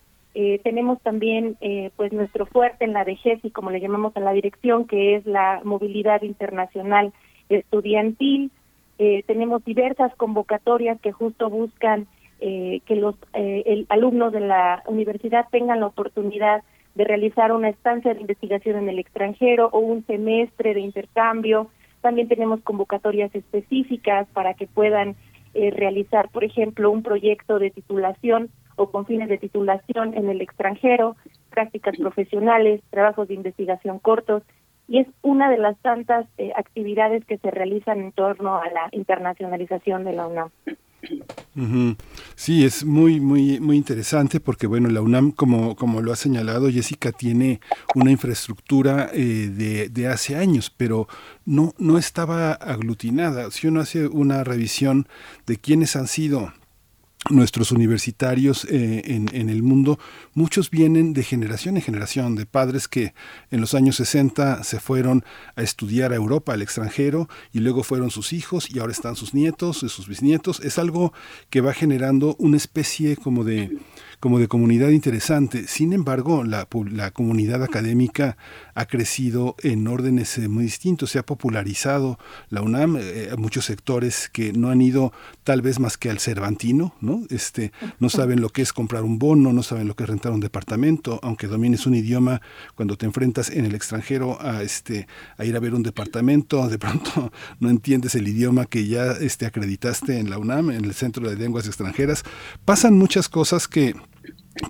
tenemos 0.63 0.99
también 1.01 1.57
pues 1.95 2.11
nuestro 2.11 2.45
fuerte 2.47 2.85
en 2.85 2.93
la 2.93 3.05
DGESI, 3.05 3.51
como 3.51 3.69
le 3.69 3.79
llamamos 3.79 4.15
a 4.17 4.19
la 4.19 4.33
dirección, 4.33 4.87
que 4.87 5.15
es 5.15 5.25
la 5.25 5.61
movilidad 5.63 6.23
internacional 6.23 7.13
estudiantil. 7.49 8.51
Eh, 8.99 9.23
tenemos 9.25 9.63
diversas 9.65 10.15
convocatorias 10.15 10.99
que 11.01 11.11
justo 11.11 11.49
buscan 11.49 12.07
eh, 12.39 12.81
que 12.85 12.95
los 12.95 13.15
eh, 13.33 13.85
alumnos 13.89 14.33
de 14.33 14.41
la 14.41 14.83
universidad 14.87 15.47
tengan 15.51 15.79
la 15.79 15.87
oportunidad 15.87 16.63
de 16.95 17.05
realizar 17.05 17.51
una 17.51 17.69
estancia 17.69 18.13
de 18.13 18.21
investigación 18.21 18.77
en 18.77 18.89
el 18.89 18.99
extranjero 18.99 19.69
o 19.71 19.79
un 19.79 20.05
semestre 20.05 20.73
de 20.73 20.81
intercambio. 20.81 21.69
También 22.01 22.27
tenemos 22.27 22.61
convocatorias 22.61 23.33
específicas 23.33 24.27
para 24.33 24.53
que 24.53 24.67
puedan 24.67 25.15
realizar, 25.53 26.29
por 26.29 26.43
ejemplo, 26.43 26.89
un 26.89 27.03
proyecto 27.03 27.59
de 27.59 27.69
titulación 27.69 28.49
o 28.75 28.89
con 28.89 29.05
fines 29.05 29.29
de 29.29 29.37
titulación 29.37 30.15
en 30.15 30.27
el 30.27 30.41
extranjero, 30.41 31.15
prácticas 31.51 31.95
profesionales, 31.95 32.81
trabajos 32.89 33.27
de 33.27 33.35
investigación 33.35 33.99
cortos 33.99 34.41
y 34.87 34.99
es 34.99 35.07
una 35.21 35.49
de 35.49 35.57
las 35.57 35.77
tantas 35.79 36.25
eh, 36.37 36.51
actividades 36.55 37.25
que 37.25 37.37
se 37.37 37.51
realizan 37.51 37.99
en 37.99 38.11
torno 38.11 38.57
a 38.57 38.69
la 38.69 38.89
internacionalización 38.91 40.03
de 40.03 40.13
la 40.13 40.27
UNAM. 40.27 40.49
Sí, 42.35 42.65
es 42.65 42.83
muy, 42.83 43.19
muy, 43.19 43.59
muy 43.59 43.77
interesante 43.77 44.39
porque, 44.39 44.67
bueno, 44.67 44.89
la 44.89 45.01
UNAM, 45.01 45.31
como, 45.31 45.75
como 45.75 46.01
lo 46.01 46.11
ha 46.11 46.15
señalado 46.15 46.69
Jessica, 46.69 47.11
tiene 47.11 47.59
una 47.93 48.11
infraestructura 48.11 49.09
eh, 49.13 49.49
de, 49.51 49.89
de, 49.89 50.07
hace 50.07 50.35
años, 50.35 50.73
pero 50.75 51.07
no, 51.45 51.73
no 51.77 51.97
estaba 51.97 52.53
aglutinada. 52.53 53.51
Si 53.51 53.67
uno 53.67 53.81
hace 53.81 54.07
una 54.07 54.43
revisión 54.43 55.07
de 55.45 55.57
quiénes 55.57 55.95
han 55.95 56.07
sido 56.07 56.53
nuestros 57.29 57.71
universitarios 57.71 58.65
eh, 58.65 59.01
en, 59.05 59.29
en, 59.33 59.49
el 59.49 59.63
mundo, 59.63 59.99
muchos 60.33 60.69
vienen 60.69 61.13
de 61.13 61.23
generación 61.23 61.77
en 61.77 61.83
generación, 61.83 62.35
de 62.35 62.45
padres 62.45 62.87
que 62.87 63.13
en 63.49 63.61
los 63.61 63.73
años 63.73 63.95
60 63.97 64.63
se 64.63 64.79
fueron 64.79 65.23
a 65.55 65.61
estudiar 65.61 66.11
a 66.11 66.15
Europa, 66.15 66.53
al 66.53 66.61
extranjero, 66.61 67.29
y 67.51 67.59
luego 67.59 67.83
fueron 67.83 68.11
sus 68.11 68.33
hijos 68.33 68.69
y 68.69 68.79
ahora 68.79 68.91
están 68.91 69.15
sus 69.15 69.33
nietos, 69.33 69.77
sus 69.77 70.07
bisnietos. 70.07 70.59
Es 70.59 70.77
algo 70.77 71.13
que 71.49 71.61
va 71.61 71.73
generando 71.73 72.35
una 72.39 72.57
especie 72.57 73.15
como 73.15 73.43
de 73.43 73.77
como 74.23 74.39
de 74.39 74.47
comunidad 74.47 74.87
interesante. 74.87 75.67
Sin 75.67 75.91
embargo, 75.91 76.45
la, 76.45 76.65
la 76.89 77.11
comunidad 77.11 77.61
académica 77.61 78.37
ha 78.73 78.85
crecido 78.85 79.57
en 79.61 79.85
órdenes 79.85 80.37
eh, 80.37 80.47
muy 80.47 80.63
distintos, 80.63 81.11
se 81.11 81.19
ha 81.19 81.25
popularizado 81.25 82.17
la 82.47 82.61
UNAM, 82.61 82.95
eh, 82.97 83.31
muchos 83.37 83.65
sectores 83.65 84.29
que 84.31 84.53
no 84.53 84.69
han 84.69 84.81
ido 84.81 85.11
tal 85.43 85.61
vez 85.61 85.77
más 85.81 85.97
que 85.97 86.09
al 86.09 86.21
Cervantino, 86.21 86.95
¿no? 87.01 87.23
Este, 87.31 87.73
no 87.99 88.07
saben 88.07 88.39
lo 88.39 88.47
que 88.47 88.61
es 88.61 88.71
comprar 88.71 89.03
un 89.03 89.19
bono, 89.19 89.51
no 89.51 89.61
saben 89.61 89.89
lo 89.89 89.95
que 89.97 90.05
es 90.05 90.09
rentar 90.09 90.31
un 90.31 90.39
departamento, 90.39 91.19
aunque 91.21 91.47
domines 91.47 91.85
un 91.85 91.95
idioma, 91.95 92.39
cuando 92.75 92.95
te 92.95 93.05
enfrentas 93.05 93.49
en 93.49 93.65
el 93.65 93.75
extranjero 93.75 94.41
a 94.41 94.63
este 94.63 95.05
a 95.37 95.43
ir 95.43 95.57
a 95.57 95.59
ver 95.59 95.75
un 95.75 95.83
departamento, 95.83 96.69
de 96.69 96.79
pronto 96.79 97.33
no 97.59 97.69
entiendes 97.69 98.15
el 98.15 98.25
idioma 98.25 98.67
que 98.67 98.87
ya 98.87 99.11
este 99.11 99.45
acreditaste 99.45 100.17
en 100.17 100.29
la 100.29 100.37
UNAM, 100.37 100.71
en 100.71 100.85
el 100.85 100.93
Centro 100.93 101.29
de 101.29 101.35
Lenguas 101.35 101.67
Extranjeras. 101.67 102.23
Pasan 102.63 102.97
muchas 102.97 103.27
cosas 103.27 103.67
que 103.67 103.93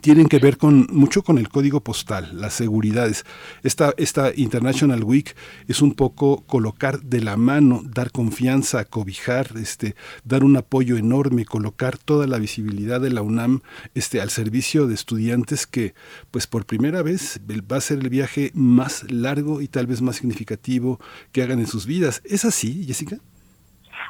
tienen 0.02 0.28
que 0.28 0.40
ver 0.40 0.58
con 0.58 0.88
mucho 0.92 1.24
con 1.24 1.38
el 1.38 1.50
código 1.50 1.82
postal, 1.82 2.40
las 2.40 2.54
seguridades. 2.54 3.26
Esta, 3.64 3.94
esta 3.98 4.32
International 4.36 5.04
Week 5.04 5.36
es 5.68 5.82
un 5.82 5.94
poco 5.94 6.44
colocar 6.46 7.00
de 7.02 7.22
la 7.22 7.36
mano, 7.36 7.82
dar 7.84 8.12
confianza, 8.12 8.86
cobijar, 8.86 9.48
este, 9.58 9.96
dar 10.24 10.44
un 10.44 10.56
apoyo 10.56 10.98
enorme, 10.98 11.46
colocar 11.46 11.98
toda 11.98 12.28
la 12.28 12.38
visibilidad 12.38 13.02
de 13.02 13.12
la 13.12 13.22
UNAM 13.22 13.62
este, 13.94 14.22
al 14.22 14.30
servicio 14.30 14.88
de 14.88 14.94
estudiantes 14.94 15.68
que, 15.68 15.94
pues 16.32 16.48
por 16.48 16.66
primera 16.66 17.02
vez, 17.02 17.42
va 17.50 17.78
a 17.78 17.82
ser 17.82 18.00
el 18.00 18.10
viaje 18.10 18.52
más 18.54 19.12
largo 19.12 19.62
y 19.62 19.68
tal 19.68 19.88
vez 19.88 20.02
más 20.02 20.18
significativo 20.18 21.00
que 21.32 21.44
hagan 21.44 21.60
en 21.60 21.68
sus 21.68 21.86
vidas. 21.86 22.22
¿Es 22.26 22.46
así, 22.46 22.86
Jessica? 22.86 23.18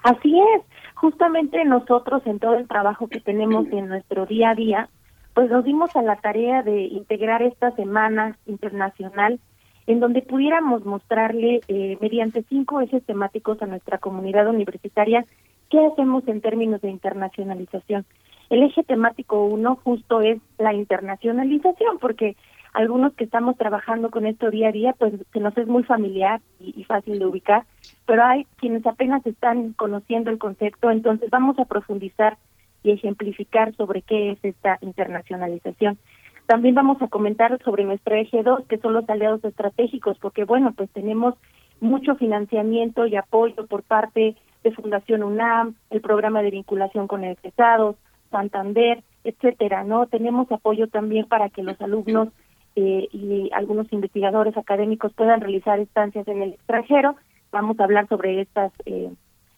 Así 0.03 0.37
es. 0.55 0.61
Justamente 0.95 1.63
nosotros 1.65 2.21
en 2.25 2.39
todo 2.39 2.55
el 2.55 2.67
trabajo 2.67 3.07
que 3.07 3.19
tenemos 3.19 3.67
en 3.71 3.87
nuestro 3.87 4.25
día 4.25 4.51
a 4.51 4.55
día, 4.55 4.89
pues 5.33 5.49
nos 5.49 5.63
dimos 5.63 5.95
a 5.95 6.01
la 6.01 6.15
tarea 6.17 6.63
de 6.63 6.81
integrar 6.81 7.41
esta 7.41 7.71
semana 7.71 8.37
internacional 8.45 9.39
en 9.87 9.99
donde 9.99 10.21
pudiéramos 10.21 10.85
mostrarle 10.85 11.61
eh, 11.67 11.97
mediante 11.99 12.43
cinco 12.43 12.81
ejes 12.81 13.03
temáticos 13.03 13.61
a 13.61 13.65
nuestra 13.65 13.97
comunidad 13.97 14.47
universitaria 14.47 15.25
qué 15.69 15.85
hacemos 15.85 16.27
en 16.27 16.41
términos 16.41 16.81
de 16.81 16.89
internacionalización. 16.89 18.05
El 18.49 18.63
eje 18.63 18.83
temático 18.83 19.45
uno 19.45 19.79
justo 19.83 20.21
es 20.21 20.39
la 20.59 20.73
internacionalización, 20.73 21.97
porque 21.99 22.35
algunos 22.73 23.13
que 23.13 23.23
estamos 23.23 23.57
trabajando 23.57 24.11
con 24.11 24.25
esto 24.25 24.51
día 24.51 24.69
a 24.69 24.71
día, 24.71 24.93
pues 24.97 25.13
que 25.31 25.39
nos 25.39 25.57
es 25.57 25.67
muy 25.67 25.83
familiar 25.83 26.41
y, 26.59 26.79
y 26.79 26.83
fácil 26.83 27.19
de 27.19 27.25
ubicar, 27.25 27.63
pero 28.05 28.23
hay 28.23 28.45
quienes 28.57 28.85
apenas 28.85 29.25
están 29.25 29.73
conociendo 29.73 30.29
el 30.29 30.37
concepto, 30.37 30.91
entonces 30.91 31.29
vamos 31.29 31.57
a 31.59 31.65
profundizar 31.65 32.37
y 32.83 32.91
ejemplificar 32.91 33.75
sobre 33.75 34.01
qué 34.01 34.31
es 34.31 34.39
esta 34.43 34.77
internacionalización. 34.81 35.97
También 36.45 36.75
vamos 36.75 37.01
a 37.01 37.07
comentar 37.07 37.57
sobre 37.63 37.85
nuestro 37.85 38.15
eje 38.15 38.43
2, 38.43 38.65
que 38.67 38.77
son 38.77 38.93
los 38.93 39.09
aliados 39.09 39.43
estratégicos, 39.43 40.17
porque 40.19 40.43
bueno, 40.43 40.73
pues 40.75 40.89
tenemos 40.91 41.35
mucho 41.79 42.15
financiamiento 42.15 43.05
y 43.05 43.15
apoyo 43.15 43.65
por 43.67 43.83
parte 43.83 44.35
de 44.63 44.71
Fundación 44.71 45.23
UNAM, 45.23 45.75
el 45.89 46.01
programa 46.01 46.41
de 46.41 46.51
vinculación 46.51 47.07
con 47.07 47.23
egresados, 47.23 47.95
Santander, 48.31 49.03
etcétera, 49.23 49.83
¿no? 49.83 50.07
Tenemos 50.07 50.51
apoyo 50.51 50.87
también 50.87 51.25
para 51.27 51.49
que 51.49 51.63
los 51.63 51.79
alumnos 51.81 52.29
eh, 52.75 53.07
y 53.11 53.49
algunos 53.53 53.91
investigadores 53.93 54.57
académicos 54.57 55.13
puedan 55.13 55.41
realizar 55.41 55.79
estancias 55.79 56.27
en 56.27 56.41
el 56.41 56.53
extranjero. 56.53 57.15
Vamos 57.51 57.79
a 57.79 57.83
hablar 57.83 58.07
sobre 58.07 58.41
estas 58.41 58.71
eh, 58.85 59.11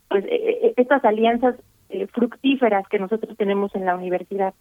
pues 0.09 0.25
eh, 0.25 0.59
eh 0.63 0.73
estas 0.77 1.03
alianzas 1.05 1.55
eh, 1.89 2.07
fructíferas 2.07 2.87
que 2.87 2.99
nosotros 2.99 3.35
tenemos 3.37 3.73
en 3.75 3.85
la 3.85 3.95
universidad. 3.95 4.53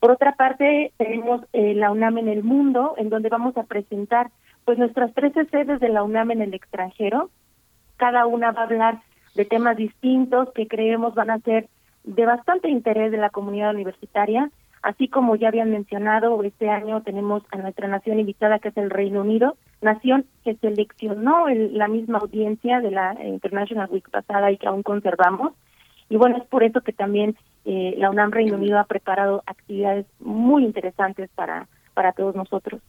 Por 0.00 0.12
otra 0.12 0.32
parte, 0.32 0.92
tenemos 0.96 1.42
eh, 1.52 1.74
la 1.74 1.90
UNAM 1.90 2.18
en 2.18 2.28
el 2.28 2.44
mundo, 2.44 2.94
en 2.98 3.08
donde 3.10 3.28
vamos 3.28 3.56
a 3.56 3.64
presentar 3.64 4.30
pues 4.64 4.78
nuestras 4.78 5.12
13 5.14 5.46
sedes 5.46 5.80
de 5.80 5.88
la 5.88 6.02
UNAM 6.02 6.30
en 6.30 6.42
el 6.42 6.54
extranjero. 6.54 7.30
Cada 7.96 8.26
una 8.26 8.52
va 8.52 8.60
a 8.60 8.64
hablar 8.64 9.00
de 9.34 9.44
temas 9.44 9.76
distintos 9.76 10.50
que 10.52 10.68
creemos 10.68 11.14
van 11.14 11.30
a 11.30 11.38
ser 11.38 11.68
de 12.04 12.26
bastante 12.26 12.68
interés 12.68 13.10
de 13.10 13.18
la 13.18 13.30
comunidad 13.30 13.74
universitaria. 13.74 14.50
Así 14.82 15.08
como 15.08 15.36
ya 15.36 15.48
habían 15.48 15.72
mencionado, 15.72 16.42
este 16.44 16.70
año 16.70 17.02
tenemos 17.02 17.42
a 17.50 17.56
nuestra 17.56 17.88
nación 17.88 18.20
invitada, 18.20 18.60
que 18.60 18.68
es 18.68 18.76
el 18.76 18.90
Reino 18.90 19.22
Unido, 19.22 19.56
nación 19.80 20.24
que 20.44 20.54
seleccionó 20.56 21.46
la 21.48 21.88
misma 21.88 22.18
audiencia 22.18 22.80
de 22.80 22.92
la 22.92 23.16
International 23.24 23.88
Week 23.90 24.08
pasada 24.10 24.52
y 24.52 24.56
que 24.56 24.68
aún 24.68 24.82
conservamos. 24.82 25.52
Y 26.08 26.16
bueno, 26.16 26.38
es 26.38 26.44
por 26.44 26.62
eso 26.62 26.80
que 26.80 26.92
también 26.92 27.36
eh, 27.64 27.94
la 27.98 28.10
UNAM 28.10 28.30
Reino 28.30 28.56
Unido 28.56 28.78
ha 28.78 28.84
preparado 28.84 29.42
actividades 29.46 30.06
muy 30.20 30.64
interesantes 30.64 31.28
para, 31.34 31.68
para 31.94 32.12
todos 32.12 32.34
nosotros. 32.34 32.80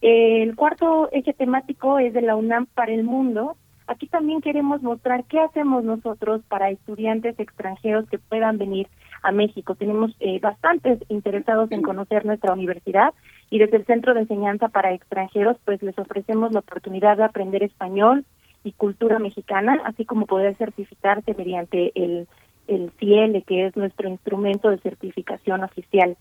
el 0.00 0.56
cuarto 0.56 1.08
eje 1.12 1.32
temático 1.32 1.98
es 1.98 2.12
de 2.12 2.22
la 2.22 2.36
UNAM 2.36 2.66
para 2.66 2.92
el 2.92 3.04
mundo. 3.04 3.56
Aquí 3.86 4.06
también 4.06 4.40
queremos 4.40 4.82
mostrar 4.82 5.24
qué 5.24 5.40
hacemos 5.40 5.84
nosotros 5.84 6.42
para 6.48 6.70
estudiantes 6.70 7.38
extranjeros 7.38 8.08
que 8.08 8.18
puedan 8.18 8.56
venir 8.56 8.88
a 9.22 9.32
México. 9.32 9.74
Tenemos 9.74 10.14
eh, 10.20 10.40
bastantes 10.40 10.98
interesados 11.08 11.70
en 11.72 11.82
conocer 11.82 12.24
nuestra 12.24 12.52
universidad 12.52 13.14
y 13.50 13.58
desde 13.58 13.76
el 13.76 13.84
Centro 13.84 14.14
de 14.14 14.20
Enseñanza 14.20 14.68
para 14.68 14.92
Extranjeros 14.92 15.56
pues 15.64 15.82
les 15.82 15.98
ofrecemos 15.98 16.52
la 16.52 16.60
oportunidad 16.60 17.16
de 17.16 17.24
aprender 17.24 17.62
español 17.62 18.24
y 18.64 18.72
cultura 18.72 19.18
mexicana, 19.18 19.80
así 19.84 20.04
como 20.04 20.26
poder 20.26 20.54
certificarse 20.54 21.34
mediante 21.34 21.92
el 21.94 22.28
el 22.72 22.90
CIEL, 22.98 23.44
que 23.44 23.66
es 23.66 23.76
nuestro 23.76 24.08
instrumento 24.08 24.70
de 24.70 24.78
certificación 24.78 25.62
oficial. 25.62 26.16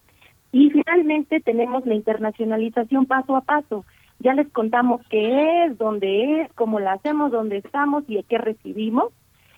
Y 0.52 0.70
finalmente 0.70 1.40
tenemos 1.40 1.86
la 1.86 1.96
internacionalización 1.96 3.06
paso 3.06 3.36
a 3.36 3.42
paso. 3.42 3.86
Ya 4.20 4.34
les 4.34 4.50
contamos 4.50 5.02
qué 5.10 5.66
es, 5.66 5.78
dónde 5.78 6.42
es, 6.42 6.54
cómo 6.54 6.80
la 6.80 6.94
hacemos, 6.94 7.32
dónde 7.32 7.58
estamos 7.58 8.04
y 8.08 8.22
qué 8.24 8.38
recibimos. 8.38 9.12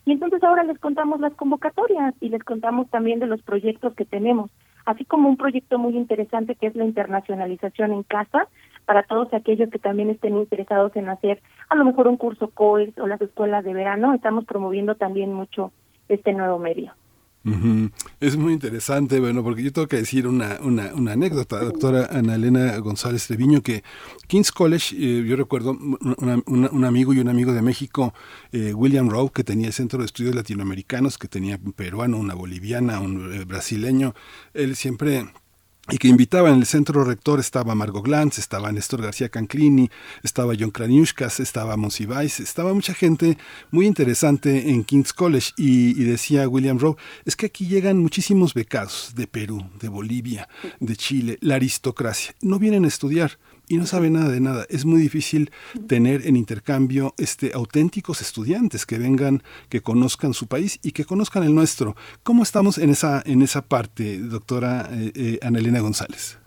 Y 0.06 0.12
entonces 0.12 0.44
ahora 0.44 0.64
les 0.64 0.80
contamos 0.80 1.20
las 1.20 1.34
convocatorias 1.34 2.14
y 2.20 2.30
les 2.30 2.44
contamos 2.44 2.90
también 2.90 3.20
de 3.20 3.28
los 3.28 3.42
proyectos 3.42 3.94
que 3.96 4.06
tenemos, 4.06 4.52
así 4.86 5.06
como 5.06 5.30
un 5.30 5.38
proyecto 5.38 5.80
muy 5.80 5.96
interesante 5.96 6.56
que 6.56 6.68
es 6.68 6.76
la 6.76 6.84
internacionalización 6.84 7.94
en 7.94 8.04
casa 8.04 8.48
para 8.86 9.04
todos 9.04 9.34
aquellos 9.34 9.70
que 9.70 9.80
también 9.80 10.10
estén 10.10 10.38
interesados 10.38 10.94
en 10.98 11.08
hacer 11.08 11.42
a 11.70 11.76
lo 11.76 11.86
mejor 11.86 12.08
un 12.08 12.18
curso 12.18 12.50
COES 12.50 12.98
o 13.00 13.08
las 13.08 13.22
escuelas 13.22 13.64
de 13.64 13.74
verano. 13.74 14.14
Estamos 14.14 14.44
promoviendo 14.46 14.96
también 14.96 15.34
mucho 15.34 15.72
este 16.10 16.34
nuevo 16.34 16.60
medio. 16.60 16.94
Es 18.22 18.38
muy 18.38 18.54
interesante, 18.54 19.20
bueno, 19.20 19.44
porque 19.44 19.64
yo 19.64 19.74
tengo 19.74 19.88
que 19.90 19.98
decir 19.98 20.28
una, 20.28 20.60
una, 20.62 20.94
una 20.94 21.12
anécdota, 21.12 21.60
doctora 21.60 22.08
Ana 22.10 22.36
Elena 22.36 22.78
González 22.78 23.28
Treviño, 23.28 23.62
que 23.62 23.84
King's 24.28 24.54
College, 24.54 24.96
eh, 24.96 25.26
yo 25.26 25.36
recuerdo 25.36 25.72
un 25.72 26.86
amigo 26.86 27.14
y 27.14 27.20
un 27.20 27.28
amigo 27.28 27.52
de 27.52 27.62
México, 27.62 28.14
eh, 28.54 28.74
William 28.74 29.10
Rowe, 29.10 29.30
que 29.30 29.44
tenía 29.44 29.68
el 29.68 29.74
Centro 29.74 30.00
de 30.00 30.06
Estudios 30.06 30.36
Latinoamericanos, 30.36 31.18
que 31.18 31.28
tenía 31.28 31.60
un 31.62 31.74
peruano, 31.74 32.18
una 32.18 32.34
boliviana, 32.34 33.02
un 33.02 33.34
eh, 33.34 33.44
brasileño, 33.44 34.14
él 34.54 34.78
siempre 34.78 35.26
y 35.90 35.98
que 35.98 36.08
invitaba 36.08 36.50
en 36.50 36.56
el 36.56 36.66
centro 36.66 37.04
rector 37.04 37.42
estaba 37.42 37.76
Margot 37.76 38.06
Glantz, 38.06 38.38
estaba 38.38 38.72
Néstor 38.72 39.02
García 39.02 39.28
Canclini, 39.28 39.90
estaba 40.24 40.54
John 40.58 40.72
Kraniushkas, 40.72 41.42
estaba 41.42 41.76
Monsiváis, 41.76 42.40
estaba 42.40 42.74
mucha 42.74 42.94
gente 42.94 43.38
muy 43.70 43.86
interesante 43.86 44.70
en 44.70 44.86
King's 44.86 45.12
College 45.12 45.52
y, 45.58 45.90
y, 46.02 46.06
decía 46.06 46.48
William 46.48 46.80
Rowe, 46.80 46.96
es 47.26 47.36
que 47.36 47.48
aquí 47.48 47.68
llegan 47.68 48.00
muchísimos 48.00 48.54
becados 48.54 49.12
de 49.16 49.28
Perú, 49.28 49.66
de 49.82 49.90
Bolivia, 49.90 50.48
de 50.80 50.96
Chile, 50.96 51.38
la 51.42 51.56
aristocracia, 51.56 52.34
no 52.42 52.60
vienen 52.60 52.86
a 52.86 52.88
estudiar, 52.88 53.38
y 53.68 53.78
no 53.78 53.86
sabe 53.86 54.10
nada 54.10 54.30
de 54.30 54.40
nada. 54.40 54.66
Es 54.70 54.86
muy 54.86 55.02
difícil 55.02 55.52
tener 55.88 56.26
en 56.28 56.36
intercambio 56.36 57.14
este 57.18 57.52
auténticos 57.54 58.22
estudiantes 58.22 58.86
que 58.86 58.98
vengan, 58.98 59.44
que 59.70 59.82
conozcan 59.82 60.34
su 60.34 60.48
país 60.48 60.80
y 60.84 60.92
que 60.92 61.06
conozcan 61.06 61.44
el 61.44 61.56
nuestro. 61.56 61.96
¿Cómo 62.24 62.44
estamos 62.44 62.78
en 62.78 62.90
esa 62.90 63.24
en 63.26 63.42
esa 63.42 63.62
parte, 63.62 64.20
doctora 64.20 64.90
eh, 64.92 65.12
eh, 65.16 65.40
Anelina 65.42 65.80
González? 65.80 66.38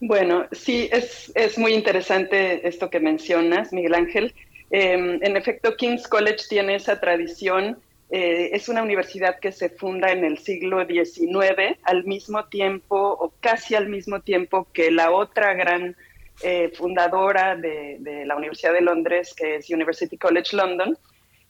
Bueno, 0.00 0.46
sí, 0.52 0.88
es, 0.90 1.30
es 1.34 1.58
muy 1.58 1.74
interesante 1.74 2.66
esto 2.66 2.88
que 2.88 3.00
mencionas, 3.00 3.72
Miguel 3.72 3.94
Ángel. 3.94 4.34
Eh, 4.70 5.18
en 5.20 5.36
efecto, 5.36 5.76
King's 5.76 6.08
College 6.08 6.44
tiene 6.48 6.76
esa 6.76 7.00
tradición 7.00 7.78
eh, 8.12 8.50
es 8.52 8.68
una 8.68 8.82
universidad 8.82 9.38
que 9.38 9.52
se 9.52 9.70
funda 9.70 10.10
en 10.10 10.24
el 10.24 10.38
siglo 10.38 10.84
XIX, 10.84 11.78
al 11.84 12.04
mismo 12.04 12.44
tiempo 12.46 12.96
o 12.96 13.32
casi 13.38 13.76
al 13.76 13.88
mismo 13.88 14.20
tiempo 14.20 14.66
que 14.72 14.90
la 14.90 15.12
otra 15.12 15.54
gran 15.54 15.96
eh, 16.42 16.72
fundadora 16.74 17.54
de, 17.54 18.24
la 18.26 18.34
Universidad 18.34 18.72
de 18.72 18.80
Londres, 18.80 19.32
que 19.32 19.56
es 19.56 19.70
University 19.70 20.18
College 20.18 20.56
London, 20.56 20.98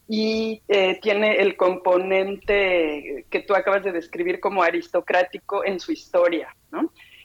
y 0.06 0.60
eh, 0.68 0.98
tiene 1.00 1.36
el 1.36 1.56
componente 1.56 3.24
que 3.30 3.40
tú 3.40 3.54
acabas 3.54 3.82
de 3.82 3.92
describir 3.92 4.38
como 4.38 4.62
aristocrático 4.62 5.64
en 5.64 5.80
su 5.80 5.92
historia. 5.92 6.54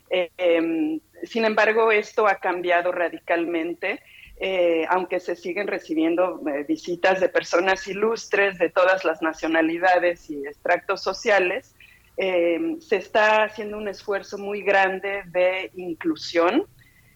Em, 0.10 1.00
sin 1.24 1.44
embargo, 1.44 1.92
esto 1.92 2.26
ha 2.26 2.36
cambiado 2.36 2.92
radicalmente 2.94 4.00
eh, 4.38 4.86
aunque 4.90 5.22
se 5.22 5.36
siguen 5.36 5.68
recibiendo 5.68 6.42
eh, 6.48 6.66
visitas 6.68 7.22
de 7.22 7.30
personas 7.30 7.88
ilustres 7.88 8.58
de 8.58 8.70
todas 8.70 9.06
las 9.06 9.22
nacionalidades 9.22 10.30
y 10.30 10.46
extractos 10.46 11.02
sociales, 11.02 11.74
eh, 12.18 12.76
se 12.80 12.98
está 12.98 13.44
haciendo 13.44 13.78
un 13.78 13.88
esfuerzo 13.88 14.38
muy 14.38 14.62
grande 14.62 15.24
de 15.28 15.72
inclusión. 15.76 16.66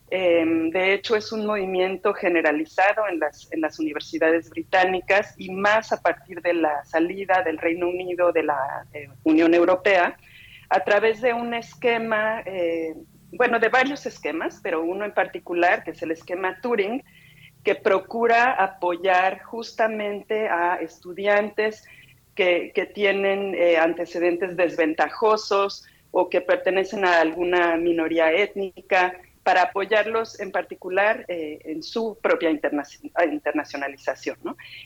de 0.09 0.93
hecho, 0.93 1.15
es 1.15 1.31
un 1.31 1.45
movimiento 1.45 2.14
generalizado 2.14 3.07
en 3.07 3.19
las, 3.19 3.51
en 3.51 3.61
las 3.61 3.80
universidades 3.80 4.49
británicas 4.49 5.35
y 5.38 5.51
más 5.51 5.91
a 5.91 6.01
partir 6.01 6.41
de 6.41 6.53
la 6.53 6.83
salida 6.85 7.43
del 7.43 7.59
Reino 7.59 7.88
Unido 7.89 8.31
de 8.31 8.43
la 8.43 8.88
Unión 9.23 9.53
Europea, 9.53 10.17
a 10.69 10.80
través 10.83 11.22
de 11.22 11.33
un 11.33 11.53
esquema 11.53 12.43
bueno, 13.32 13.59
de 13.59 13.69
varios 13.69 14.06
esquemas, 14.06 14.59
pero 14.64 14.82
uno 14.82 15.06
en 15.06 15.14
particular, 15.14 15.83
que 15.83 15.91
es 15.91 16.01
el 16.01 16.11
esquema 16.11 16.59
Turing, 16.61 17.03
que 17.64 17.75
procura 17.75 18.53
apoyar 18.53 19.41
justamente 19.43 20.48
a 20.48 20.75
estudiantes 20.75 21.85
que, 22.35 22.91
tienen 22.93 23.53
eh, 23.53 23.77
antecedentes 23.77 24.56
desventajosos, 24.56 25.85
o 26.11 26.30
que 26.30 26.41
pertenecen 26.41 27.06
a 27.06 27.19
alguna 27.19 27.75
minoría 27.77 28.32
étnica, 28.32 29.14
para 29.43 29.64
apoyarlos 29.64 30.40
en 30.40 30.51
particular 30.51 31.25
eh, 31.27 31.59
en 31.66 31.82
su 31.82 32.17
propia 32.22 32.51
internacionalización. 32.51 34.38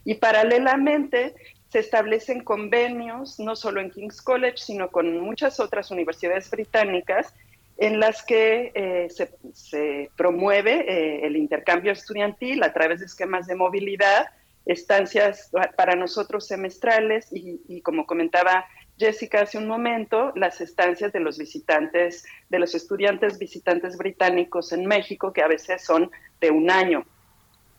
Y 0.06 0.16
paralelamente 0.16 1.36
se 1.70 1.80
establecen 1.80 2.44
convenios, 2.44 3.40
no 3.40 3.56
solo 3.56 3.82
en 3.82 3.90
King's 3.90 4.22
College, 4.22 4.58
sino 4.58 4.90
con 4.90 5.20
muchas 5.20 5.60
otras 5.60 5.92
universidades 5.92 6.50
británicas, 6.50 7.34
en 7.78 8.00
las 8.00 8.24
que 8.24 8.72
eh, 8.76 9.08
se, 9.10 10.10
promueve 10.16 10.86
eh, 10.88 11.26
el 11.26 11.36
intercambio 11.36 11.92
estudiantil 11.92 12.64
a 12.64 12.74
través 12.74 13.00
de 13.00 13.08
esquemas 13.08 13.48
de 13.48 13.56
movilidad, 13.56 14.28
estancias 14.66 15.52
para 15.76 15.96
nosotros 15.96 16.48
semestrales 16.48 17.28
y 17.32 17.82
como 17.82 18.06
comentaba 18.06 18.66
Jessica 18.98 19.42
hace 19.42 19.58
un 19.58 19.68
momento, 19.68 20.32
las 20.36 20.62
estancias 20.62 21.12
de 21.12 21.20
los 21.20 21.38
visitantes, 21.38 22.26
de 22.50 22.60
los 22.60 22.76
estudiantes 22.76 23.40
visitantes 23.40 23.98
británicos 23.98 24.72
en 24.72 24.86
México, 24.86 25.34
que 25.34 25.42
a 25.42 25.48
veces 25.48 25.84
son 25.84 26.12
de 26.40 26.52
un 26.52 26.70
año. 26.70 27.06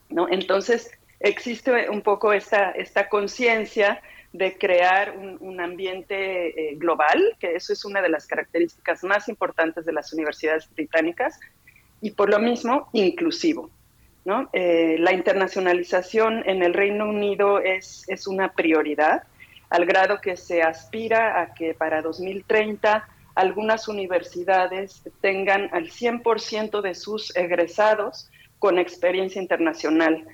¿no? 0.09 0.29
Entonces, 0.29 0.91
existe 1.21 1.89
un 1.89 2.03
poco 2.03 2.33
esta, 2.33 2.71
esta 2.73 3.09
conciencia 3.09 4.03
de 4.35 4.59
crear 4.59 5.17
un, 5.17 5.61
ambiente 5.61 6.49
eh, 6.49 6.75
global, 6.75 7.37
que 7.39 7.55
eso 7.55 7.73
es 7.73 7.85
una 7.85 8.03
de 8.03 8.09
las 8.09 8.27
características 8.27 9.05
más 9.05 9.29
importantes 9.29 9.87
de 9.87 9.93
las 9.93 10.13
universidades 10.13 10.69
británicas, 10.75 11.39
y 12.01 12.11
por 12.11 12.29
lo 12.29 12.41
mismo 12.41 12.89
inclusivo. 12.93 13.71
¿no? 14.25 14.51
Eh, 14.53 14.97
la 14.99 15.13
internacionalización 15.13 16.43
en 16.49 16.65
el 16.65 16.75
Reino 16.75 17.09
Unido 17.09 17.61
es, 17.61 18.05
es 18.09 18.27
una 18.27 18.53
prioridad 18.55 19.23
al 19.71 19.87
grado 19.87 20.21
que 20.21 20.37
se 20.37 20.63
aspira 20.63 21.41
a 21.41 21.55
que 21.55 21.73
para 21.73 22.03
2030 22.03 23.09
algunas 23.37 23.87
universidades 23.87 25.05
tengan 25.21 25.69
al 25.73 25.91
100% 25.91 26.81
de 26.81 26.95
sus 26.97 27.35
egresados 27.37 28.29
con 28.59 28.81
experiencia 28.81 29.41
internacional. 29.41 30.27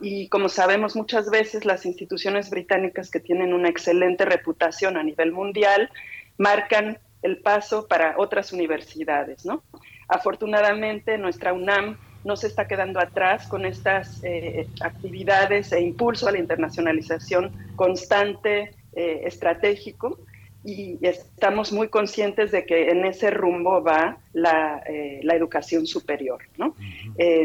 Y 0.00 0.28
como 0.28 0.48
sabemos 0.48 0.96
muchas 0.96 1.30
veces 1.30 1.64
las 1.64 1.84
instituciones 1.84 2.48
británicas 2.50 3.10
que 3.10 3.20
tienen 3.20 3.52
una 3.52 3.68
excelente 3.68 4.24
reputación 4.24 4.96
a 4.96 5.02
nivel 5.02 5.32
mundial 5.32 5.90
marcan 6.38 6.98
el 7.22 7.38
paso 7.38 7.88
para 7.88 8.14
otras 8.18 8.52
universidades. 8.52 9.44
¿no? 9.44 9.62
Afortunadamente 10.08 11.18
nuestra 11.18 11.52
UNAM 11.52 11.98
no 12.24 12.36
se 12.36 12.46
está 12.46 12.66
quedando 12.66 13.00
atrás 13.00 13.46
con 13.48 13.66
estas 13.66 14.22
eh, 14.24 14.66
actividades 14.80 15.72
e 15.72 15.80
impulso 15.80 16.28
a 16.28 16.32
la 16.32 16.38
internacionalización 16.38 17.52
constante, 17.76 18.74
eh, 18.94 19.22
estratégico, 19.24 20.18
y 20.64 20.98
estamos 21.02 21.72
muy 21.72 21.88
conscientes 21.88 22.50
de 22.50 22.64
que 22.64 22.90
en 22.90 23.04
ese 23.04 23.30
rumbo 23.30 23.82
va 23.82 24.18
la, 24.32 24.82
eh, 24.86 25.20
educación 25.22 25.86
superior. 25.86 26.42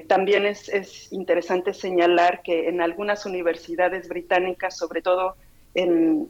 también 0.08 0.46
es, 0.46 0.70
es, 0.70 1.12
interesante 1.12 1.74
señalar 1.74 2.42
que 2.44 2.70
en 2.70 2.82
algunas 2.82 3.26
universidades 3.26 4.08
británicas, 4.08 4.78
sobre 4.78 5.02
todo 5.02 5.36
en 5.76 6.28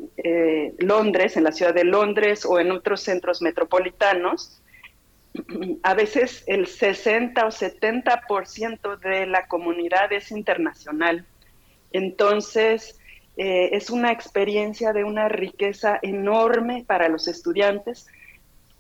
Londres, 0.80 1.38
en 1.38 1.44
la 1.44 1.52
ciudad 1.52 1.74
de 1.74 1.84
Londres 1.84 2.46
o 2.46 2.60
en 2.60 2.72
otros 2.72 3.02
centros 3.02 3.42
metropolitanos, 3.42 4.62
a 5.84 5.94
veces 5.94 6.44
el 6.48 6.68
60 6.68 7.46
o 7.46 7.50
70% 7.50 9.00
de 9.00 9.26
la 9.28 9.48
comunidad 9.48 10.12
es 10.12 10.32
internacional. 10.32 11.26
Entonces, 11.92 12.99
eh, 13.42 13.78
es 13.78 13.90
una 13.90 14.12
experiencia 14.12 14.92
de 14.92 15.06
una 15.06 15.30
riqueza 15.30 15.98
enorme 16.02 16.84
para 16.86 17.08
los 17.08 17.30
estudiantes 17.30 18.06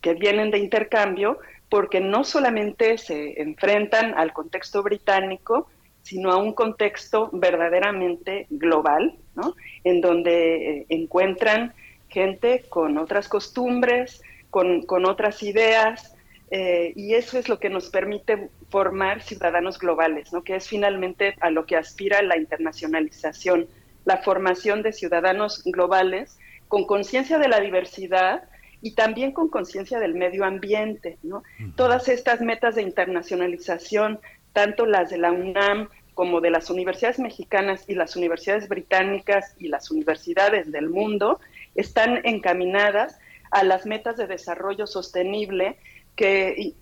que 0.01 0.15
vienen 0.15 0.51
de 0.51 0.57
intercambio, 0.57 1.39
porque 1.69 2.01
no 2.01 2.25
solamente 2.25 2.97
se 2.97 3.41
enfrentan 3.41 4.13
al 4.15 4.33
contexto 4.33 4.83
británico, 4.83 5.69
sino 6.01 6.33
a 6.33 6.35
un 6.35 6.51
contexto 6.51 7.29
verdaderamente 7.31 8.47
global, 8.49 9.15
¿no? 9.33 9.55
en 9.85 10.01
donde 10.01 10.79
eh, 10.79 10.85
encuentran 10.89 11.73
gente 12.09 12.65
con 12.67 12.97
otras 12.97 13.29
costumbres, 13.29 14.21
con, 14.49 14.81
con 14.81 15.05
otras 15.05 15.41
ideas, 15.41 16.17
eh, 16.51 16.91
y 16.97 17.13
eso 17.13 17.39
es 17.39 17.47
lo 17.47 17.59
que 17.59 17.69
nos 17.69 17.89
permite 17.89 18.49
formar 18.67 19.21
ciudadanos 19.21 19.79
globales, 19.79 20.33
¿no? 20.33 20.43
que 20.43 20.57
es 20.57 20.67
finalmente 20.67 21.35
a 21.39 21.49
lo 21.49 21.65
que 21.65 21.77
aspira 21.77 22.21
la 22.23 22.37
internacionalización, 22.37 23.69
la 24.09 24.17
formación 24.17 24.81
de 24.81 24.91
ciudadanos 24.91 25.63
globales 25.63 26.39
con 26.67 26.85
conciencia 26.85 27.37
de 27.37 27.47
la 27.47 27.59
diversidad 27.59 28.41
y 28.81 28.95
también 28.95 29.33
con 29.33 29.49
conciencia 29.49 29.99
del 29.99 30.15
medio 30.15 30.45
ambiente. 30.45 31.19
¿no? 31.21 31.43
Todas 31.75 32.09
estas 32.09 32.41
metas 32.41 32.73
de 32.73 32.81
internacionalización, 32.81 34.19
tanto 34.51 34.87
las 34.87 35.11
de 35.11 35.19
la 35.19 35.31
UNAM 35.31 35.89
como 36.15 36.41
de 36.41 36.49
las 36.49 36.71
universidades 36.71 37.19
mexicanas 37.19 37.85
y 37.87 37.93
las 37.93 38.15
universidades 38.15 38.67
británicas 38.67 39.55
y 39.59 39.67
las 39.67 39.91
universidades 39.91 40.71
del 40.71 40.89
mundo, 40.89 41.39
están 41.75 42.21
encaminadas 42.23 43.19
a 43.51 43.63
las 43.63 43.85
metas 43.85 44.17
de 44.17 44.25
desarrollo 44.25 44.87
sostenible 44.87 45.77
que, 46.15 46.73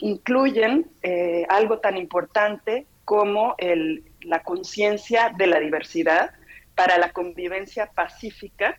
incluyen 0.00 0.86
eh, 1.02 1.46
algo 1.48 1.78
tan 1.78 1.96
importante 1.96 2.84
como 3.06 3.56
la 4.20 4.42
conciencia 4.42 5.32
de 5.36 5.46
la 5.46 5.58
diversidad 5.58 6.32
para 6.74 6.98
la 6.98 7.12
convivencia 7.12 7.86
pacífica 7.86 8.78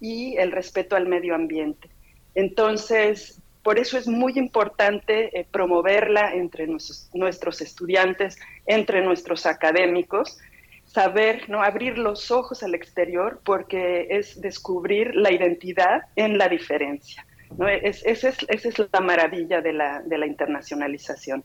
y 0.00 0.36
el 0.36 0.52
respeto 0.52 0.96
al 0.96 1.06
medio 1.06 1.34
ambiente. 1.34 1.88
Entonces, 2.34 3.40
por 3.62 3.78
eso 3.78 3.96
es 3.96 4.08
muy 4.08 4.32
importante 4.36 5.38
eh, 5.38 5.46
promoverla 5.50 6.34
entre 6.34 6.66
nuestros, 6.66 7.60
estudiantes, 7.60 8.38
entre 8.66 9.02
nuestros 9.02 9.46
académicos, 9.46 10.38
saber, 10.84 11.48
¿no? 11.48 11.62
abrir 11.62 11.96
los 11.96 12.30
ojos 12.30 12.62
al 12.62 12.74
exterior, 12.74 13.40
porque 13.44 14.08
es 14.10 14.40
descubrir 14.40 15.14
la 15.14 15.30
identidad 15.30 16.02
en 16.16 16.38
la 16.38 16.48
diferencia. 16.48 17.24
¿no? 17.56 17.68
Es, 17.68 18.04
es, 18.04 18.24
esa 18.24 18.44
es 18.48 18.78
la 18.92 19.00
maravilla 19.00 19.60
de 19.60 19.72
la, 19.72 20.02
de 20.02 20.18
la 20.18 20.26
internacionalización. 20.26 21.44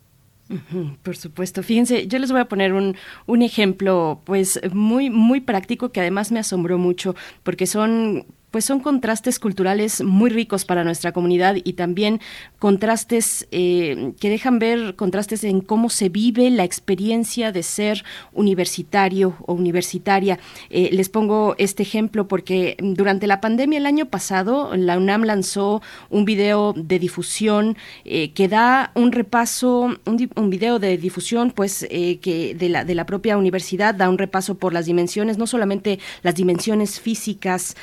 Por 1.03 1.17
supuesto. 1.17 1.63
Fíjense, 1.63 2.07
yo 2.07 2.19
les 2.19 2.31
voy 2.31 2.39
a 2.41 2.45
poner 2.45 2.73
un, 2.73 2.95
un 3.25 3.41
ejemplo, 3.41 4.21
pues 4.25 4.59
muy, 4.73 5.09
muy 5.09 5.41
práctico 5.41 5.91
que 5.91 5.99
además 5.99 6.31
me 6.31 6.39
asombró 6.39 6.77
mucho, 6.77 7.15
porque 7.43 7.67
son 7.67 8.25
pues 8.51 8.65
son 8.65 8.79
contrastes 8.79 9.39
culturales 9.39 10.01
muy 10.03 10.29
ricos 10.29 10.63
para 10.63 10.83
nuestra 10.83 11.11
comunidad 11.11 11.55
y 11.63 11.73
también 11.73 12.21
contrastes 12.59 13.47
eh, 13.51 14.13
que 14.19 14.29
dejan 14.29 14.57
ver 14.59 14.95
contrastes 14.95 15.43
en 15.43 15.61
cómo 15.61 15.89
se 15.89 16.09
vive 16.09 16.49
la 16.49 16.63
experiencia 16.63 17.51
de 17.51 17.63
ser 17.63 18.05
universitario 18.33 19.35
o 19.45 19.53
universitaria. 19.53 20.39
Eh, 20.69 20.89
les 20.93 21.09
pongo 21.09 21.55
este 21.57 21.83
ejemplo 21.83 22.27
porque 22.27 22.77
durante 22.79 23.27
la 23.27 23.41
pandemia 23.41 23.79
el 23.79 23.85
año 23.85 24.05
pasado 24.05 24.75
la 24.75 24.97
UNAM 24.97 25.23
lanzó 25.23 25.81
un 26.09 26.23
video 26.23 26.73
de 26.73 26.99
difusión 26.99 27.77
eh, 28.05 28.31
que 28.31 28.47
da 28.47 28.91
un 28.95 29.11
repaso, 29.11 29.97
un, 30.05 30.29
un 30.35 30.49
video 30.49 30.79
de 30.79 30.97
difusión 30.97 31.51
pues 31.51 31.85
que 31.87 32.55
de 32.57 32.69
la, 32.69 32.85
de 32.85 32.95
la 32.95 33.05
propia 33.05 33.37
universidad 33.37 33.93
da 33.93 34.09
un 34.09 34.17
repaso 34.17 34.55
por 34.55 34.73
las 34.73 34.85
dimensiones, 34.85 35.37
no 35.37 35.47
solamente 35.47 35.99
las 36.23 36.35
dimensiones 36.35 36.99
físicas, 36.99 37.75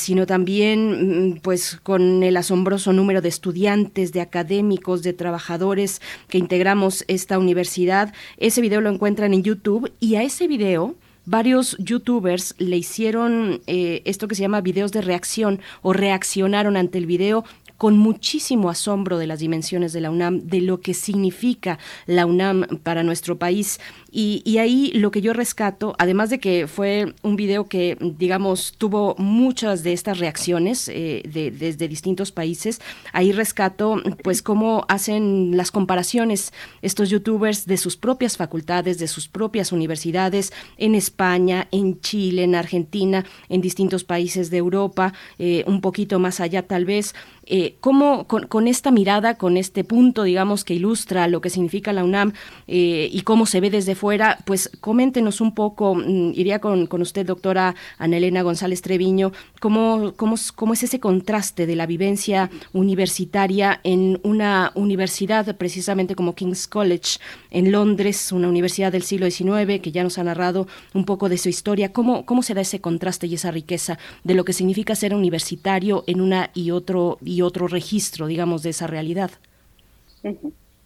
sino 0.00 0.26
también 0.26 1.34
mm, 1.34 1.40
pues 1.40 1.78
con 1.82 2.22
el 2.22 2.36
asombroso 2.36 2.92
número 2.92 3.20
de 3.20 3.28
estudiantes, 3.28 4.12
de 4.12 4.20
académicos, 4.20 5.02
de 5.02 5.12
trabajadores 5.12 6.00
que 6.28 6.38
integramos 6.38 7.04
esta 7.08 7.38
universidad. 7.38 8.12
Ese 8.38 8.60
video 8.60 8.80
lo 8.80 8.90
encuentran 8.90 9.34
en 9.34 9.42
YouTube 9.42 9.92
y 10.00 10.16
a 10.16 10.22
ese 10.22 10.48
video 10.48 10.96
varios 11.26 11.76
youtubers 11.78 12.54
le 12.58 12.76
hicieron 12.76 13.60
eh, 13.66 14.02
esto 14.04 14.26
que 14.26 14.34
se 14.34 14.42
llama 14.42 14.60
videos 14.60 14.90
de 14.90 15.00
reacción 15.00 15.60
o 15.82 15.92
reaccionaron 15.92 16.76
ante 16.76 16.98
el 16.98 17.06
video 17.06 17.44
con 17.80 17.96
muchísimo 17.96 18.68
asombro 18.68 19.16
de 19.16 19.26
las 19.26 19.38
dimensiones 19.38 19.94
de 19.94 20.02
la 20.02 20.10
UNAM, 20.10 20.40
de 20.40 20.60
lo 20.60 20.82
que 20.82 20.92
significa 20.92 21.78
la 22.04 22.26
UNAM 22.26 22.66
para 22.82 23.02
nuestro 23.02 23.38
país. 23.38 23.80
Y, 24.12 24.58
ahí 24.58 24.90
lo 24.92 25.10
que 25.10 25.22
yo 25.22 25.32
rescato, 25.32 25.94
además 25.98 26.28
de 26.28 26.40
que 26.40 26.66
fue 26.66 27.14
un 27.22 27.36
video 27.36 27.68
que, 27.68 27.96
digamos, 28.18 28.74
tuvo 28.76 29.14
muchas 29.16 29.82
de 29.82 29.94
estas 29.94 30.18
reacciones 30.18 30.88
eh, 30.88 31.22
de, 31.26 31.50
desde 31.52 31.88
distintos 31.88 32.32
países, 32.32 32.82
ahí 33.14 33.32
rescato, 33.32 34.02
pues, 34.22 34.42
cómo 34.42 34.84
hacen 34.88 35.56
las 35.56 35.70
comparaciones 35.70 36.52
estos 36.82 37.08
youtubers 37.08 37.64
de 37.64 37.78
sus 37.78 37.96
propias 37.96 38.36
facultades, 38.36 38.98
de 38.98 39.08
sus 39.08 39.26
propias 39.26 39.72
universidades, 39.72 40.52
en 40.76 40.94
España, 40.94 41.66
en 41.70 41.98
Chile, 42.00 42.42
en 42.42 42.56
Argentina, 42.56 43.24
en 43.48 43.62
distintos 43.62 44.04
países 44.04 44.50
de 44.50 44.58
Europa, 44.58 45.14
eh, 45.38 45.64
un 45.66 45.80
poquito 45.80 46.18
más 46.18 46.40
allá 46.40 46.66
tal 46.66 46.84
vez, 46.84 47.14
Eh, 47.52 47.74
¿Cómo 47.80 48.28
con, 48.28 48.68
esta 48.68 48.92
mirada, 48.92 49.34
con 49.34 49.56
este 49.56 49.82
punto, 49.82 50.22
digamos, 50.22 50.62
que 50.62 50.74
ilustra 50.74 51.26
lo 51.26 51.40
que 51.40 51.50
significa 51.50 51.92
la 51.92 52.04
UNAM 52.04 52.32
eh, 52.68 53.10
y 53.12 53.22
cómo 53.22 53.44
se 53.44 53.60
ve 53.60 53.70
desde 53.70 53.96
fuera, 53.96 54.38
pues 54.44 54.70
coméntenos 54.80 55.40
un 55.40 55.52
poco, 55.52 55.96
mm, 55.96 56.30
iría 56.36 56.60
con, 56.60 56.88
usted, 57.02 57.26
doctora 57.26 57.74
Ana 57.98 58.18
Elena 58.18 58.42
González 58.42 58.82
Treviño, 58.82 59.32
cómo, 59.58 60.12
cómo, 60.14 60.36
cómo 60.54 60.74
es 60.74 60.84
ese 60.84 61.00
contraste 61.00 61.66
de 61.66 61.74
la 61.74 61.86
vivencia 61.86 62.50
universitaria 62.72 63.80
en 63.82 64.20
una 64.22 64.70
universidad, 64.76 65.56
precisamente 65.56 66.14
como 66.14 66.36
King's 66.36 66.68
College 66.68 67.18
en 67.50 67.72
Londres, 67.72 68.30
una 68.30 68.48
universidad 68.48 68.92
del 68.92 69.02
siglo 69.02 69.28
XIX, 69.28 69.80
que 69.82 69.90
ya 69.90 70.04
nos 70.04 70.18
ha 70.18 70.22
narrado 70.22 70.68
un 70.94 71.04
poco 71.04 71.28
de 71.28 71.36
su 71.36 71.48
historia. 71.48 71.92
¿Cómo, 71.92 72.24
cómo 72.26 72.44
se 72.44 72.54
da 72.54 72.60
ese 72.60 72.80
contraste 72.80 73.26
y 73.26 73.34
esa 73.34 73.50
riqueza 73.50 73.98
de 74.22 74.34
lo 74.34 74.44
que 74.44 74.52
significa 74.52 74.94
ser 74.94 75.16
universitario 75.16 76.04
en 76.06 76.20
una 76.20 76.50
y 76.54 76.70
otro, 76.70 77.18
otro 77.42 77.68
registro, 77.68 78.26
digamos, 78.26 78.62
de 78.62 78.70
esa 78.70 78.86
realidad? 78.86 79.30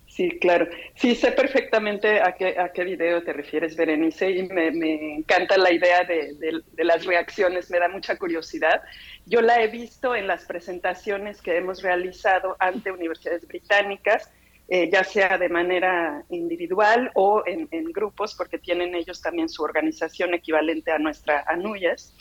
Sí, 0.07 0.31
claro. 0.39 0.68
Sí, 0.94 1.16
sé 1.16 1.33
perfectamente 1.33 2.20
a 2.20 2.36
qué, 2.36 2.57
a 2.57 2.68
qué 2.68 2.84
video 2.84 3.24
te 3.24 3.33
refieres, 3.33 3.74
Berenice, 3.74 4.31
y 4.31 4.44
me, 4.44 5.16
encanta 5.16 5.57
la 5.57 5.73
idea 5.73 6.05
de, 6.05 6.34
de, 6.34 6.84
las 6.84 7.05
reacciones, 7.05 7.68
me 7.68 7.81
da 7.81 7.89
mucha 7.89 8.16
curiosidad. 8.16 8.81
Yo 9.26 9.41
la 9.41 9.60
he 9.60 9.66
visto 9.66 10.15
en 10.15 10.28
las 10.28 10.44
presentaciones 10.44 11.42
que 11.42 11.57
hemos 11.57 11.83
realizado 11.83 12.57
ante 12.60 12.92
universidades 12.92 13.44
británicas, 13.49 14.31
eh, 14.68 14.89
ya 14.91 15.05
sea 15.05 15.36
de 15.36 15.50
manera 15.50 16.24
individual 16.31 17.10
o 17.15 17.42
en, 17.44 17.68
grupos, 17.92 18.34
porque 18.34 18.58
tienen 18.58 18.94
ellos 18.94 19.20
también 19.20 19.50
su 19.50 19.62
organización 19.62 20.33
equivalente 20.33 20.91
a 20.91 20.99
nuestra 20.99 21.44
ANUYES. 21.49 22.15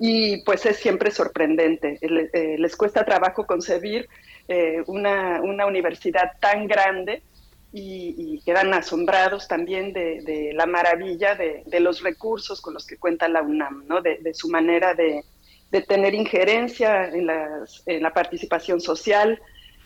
Y 0.00 0.42
pues 0.44 0.64
es 0.66 0.78
siempre 0.78 1.10
sorprendente. 1.10 1.98
Eh, 2.00 2.56
les 2.58 2.74
cuesta 2.74 3.04
trabajo 3.04 3.46
concebir 3.46 4.08
eh, 4.48 4.82
una, 4.86 5.40
una, 5.42 5.66
universidad 5.66 6.32
tan 6.40 6.66
grande 6.66 7.22
y, 7.72 8.40
quedan 8.44 8.74
asombrados 8.74 9.46
también 9.46 9.92
de, 9.92 10.50
la 10.54 10.66
maravilla 10.66 11.36
de, 11.36 11.80
los 11.80 12.02
recursos 12.02 12.60
con 12.60 12.74
los 12.74 12.86
que 12.86 12.96
cuenta 12.96 13.28
la 13.28 13.42
UNAM, 13.42 13.84
¿no? 13.86 14.00
de, 14.00 14.34
su 14.34 14.48
manera 14.48 14.94
de, 14.94 15.22
tener 15.86 16.14
injerencia 16.14 17.08
en, 17.08 17.30
en 17.86 18.02
la 18.02 18.12
participación 18.12 18.80
social, 18.80 19.38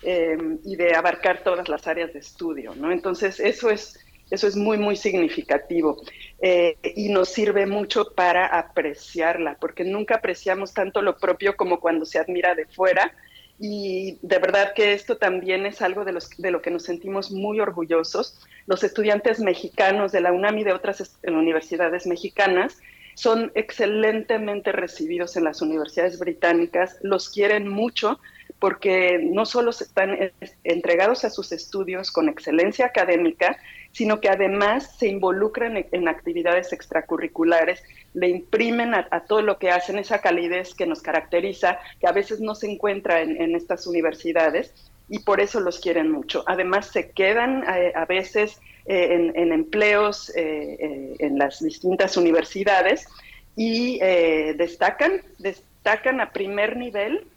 eh, 0.07 0.37
y 0.65 0.77
de 0.77 0.95
abarcar 0.95 1.43
todas 1.43 1.67
las 1.71 1.87
áreas 1.87 2.13
de 2.13 2.19
estudio, 2.19 2.75
¿no? 2.75 2.93
Entonces, 2.93 3.41
eso 3.41 3.71
es, 3.71 3.99
eso 4.31 4.47
es 4.47 4.55
muy, 4.55 4.77
muy 4.77 4.97
significativo 4.97 6.03
eh, 6.47 6.77
y 6.95 7.09
nos 7.09 7.31
sirve 7.31 7.65
mucho 7.65 8.13
para 8.15 8.45
apreciarla, 8.45 9.57
porque 9.59 9.83
nunca 9.83 10.17
apreciamos 10.17 10.75
tanto 10.75 11.01
lo 11.01 11.17
propio 11.17 11.57
como 11.57 11.81
cuando 11.81 12.05
se 12.05 12.19
admira 12.19 12.55
de 12.55 12.67
fuera. 12.67 13.15
Y 13.59 14.19
de 14.21 14.39
verdad 14.41 14.75
que 14.75 14.93
esto 14.93 15.17
también 15.17 15.65
es 15.65 15.81
algo 15.81 16.05
de, 16.05 16.13
los, 16.13 16.29
de 16.37 16.51
lo 16.51 16.61
que 16.61 16.71
nos 16.71 16.83
sentimos 16.83 17.31
muy 17.31 17.61
orgullosos. 17.61 18.39
Los 18.67 18.85
estudiantes 18.85 19.41
mexicanos 19.41 20.13
de 20.13 20.21
la 20.21 20.33
UNAM 20.33 20.59
y 20.59 20.65
de 20.65 20.75
otras 20.75 21.19
universidades 21.27 22.07
mexicanas 22.07 22.77
son 23.15 23.51
excelentemente 23.55 24.71
recibidos 24.71 25.39
en 25.39 25.45
las 25.45 25.63
universidades 25.63 26.19
británicas, 26.19 26.99
los 27.01 27.31
quieren 27.31 27.69
mucho 27.69 28.21
porque 28.59 29.19
no 29.23 29.47
solo 29.47 29.71
están 29.71 30.33
entregados 30.65 31.25
a 31.25 31.31
sus 31.31 31.53
estudios 31.53 32.11
con 32.11 32.29
excelencia 32.29 32.87
académica, 32.87 33.57
sino 33.95 34.21
que 34.21 34.29
además 34.29 34.97
se 34.99 35.07
involucran 35.07 35.77
en, 35.91 36.09
actividades 36.09 36.73
extracurriculares, 36.73 37.81
le 38.13 38.29
imprimen 38.29 38.93
a, 38.93 39.21
todo 39.21 39.41
lo 39.41 39.59
que 39.59 39.71
hacen 39.71 39.99
esa 39.99 40.21
calidez 40.21 40.75
que 40.75 40.85
nos 40.85 41.01
caracteriza, 41.01 41.79
que 42.01 42.09
a 42.09 42.13
veces 42.13 42.41
no 42.41 42.57
se 42.57 42.69
encuentra 42.71 43.23
en, 43.23 43.55
estas 43.55 43.87
universidades 43.87 44.75
y 45.09 45.21
por 45.21 45.41
eso 45.41 45.61
los 45.61 45.79
quieren 45.79 46.11
mucho. 46.11 46.43
Además 46.49 46.87
se 46.87 47.13
quedan 47.13 47.63
eh, 47.63 47.93
a 47.95 48.05
veces 48.05 48.61
eh, 48.87 49.31
en, 49.33 49.53
empleos 49.53 50.33
eh, 50.35 51.15
en 51.21 51.39
las 51.39 51.61
distintas 51.61 52.17
universidades 52.17 53.07
y 53.55 54.01
destacan, 54.01 55.23
destacan 55.39 56.21
a 56.21 56.33
primer 56.33 56.77
nivel 56.77 57.29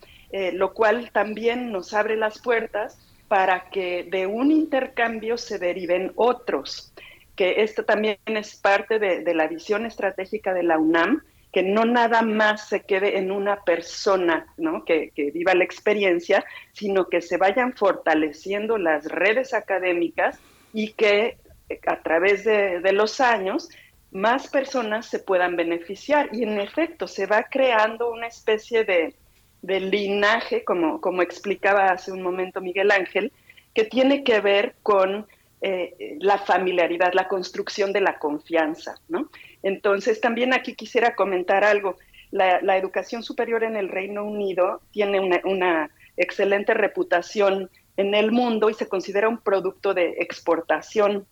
lo 0.53 0.73
cual 0.73 1.11
también 1.13 1.71
nos 1.71 1.93
abre 1.93 2.17
las 2.17 2.39
puertas 2.39 2.97
para 3.27 3.69
que 3.69 4.07
de 4.09 4.27
un 4.27 4.51
intercambio 4.51 5.37
se 5.37 5.59
deriven 5.59 6.11
otros, 6.15 6.93
que 7.35 7.61
esto 7.61 7.83
también 7.83 8.17
es 8.25 8.55
parte 8.55 8.99
de, 8.99 9.33
la 9.33 9.47
visión 9.47 9.85
estratégica 9.85 10.53
de 10.53 10.63
la 10.63 10.79
UNAM, 10.79 11.21
que 11.51 11.63
no 11.63 11.85
nada 11.85 12.21
más 12.21 12.67
se 12.67 12.81
quede 12.81 13.17
en 13.17 13.31
una 13.31 13.63
persona 13.63 14.47
que, 14.85 15.11
viva 15.33 15.53
la 15.53 15.63
experiencia, 15.63 16.43
sino 16.73 17.07
que 17.09 17.21
se 17.21 17.37
vayan 17.37 17.73
fortaleciendo 17.73 18.77
las 18.77 19.05
redes 19.05 19.53
académicas 19.53 20.39
y 20.73 20.93
que 20.93 21.37
a 21.85 22.01
través 22.01 22.43
de 22.43 22.91
los 22.91 23.19
años 23.21 23.69
más 24.11 24.47
personas 24.47 25.05
se 25.05 25.19
puedan 25.19 25.55
beneficiar. 25.55 26.29
Y 26.33 26.43
en 26.43 26.59
efecto, 26.59 27.07
se 27.07 27.25
va 27.25 27.43
creando 27.43 28.11
una 28.11 28.27
especie 28.27 28.83
de, 28.83 29.13
del 29.61 29.91
linaje, 29.91 30.63
como, 30.63 31.01
como 31.01 31.21
explicaba 31.21 31.91
hace 31.91 32.11
un 32.11 32.21
momento 32.21 32.61
Miguel 32.61 32.91
Ángel, 32.91 33.31
que 33.73 33.85
tiene 33.85 34.23
que 34.23 34.39
ver 34.39 34.75
con 34.83 35.27
eh, 35.61 36.17
la 36.19 36.37
familiaridad, 36.37 37.13
la 37.13 37.27
construcción 37.27 37.91
de 37.91 38.01
la 38.01 38.19
confianza, 38.19 38.99
¿no? 39.07 39.29
Entonces, 39.63 40.21
también 40.21 40.53
aquí 40.53 40.75
quisiera 40.75 41.15
comentar 41.15 41.63
algo. 41.63 41.97
La, 42.29 42.77
educación 42.77 43.23
superior 43.23 43.63
en 43.63 43.75
el 43.75 43.89
Reino 43.89 44.23
Unido 44.23 44.81
tiene 44.91 45.19
una, 45.19 45.41
una, 45.45 45.89
excelente 46.17 46.73
reputación 46.73 47.69
en 47.95 48.13
el 48.15 48.31
mundo 48.31 48.69
y 48.69 48.73
se 48.73 48.87
considera 48.87 49.29
un 49.29 49.37
producto 49.37 49.93
de 49.93 50.15
exportación, 50.19 51.25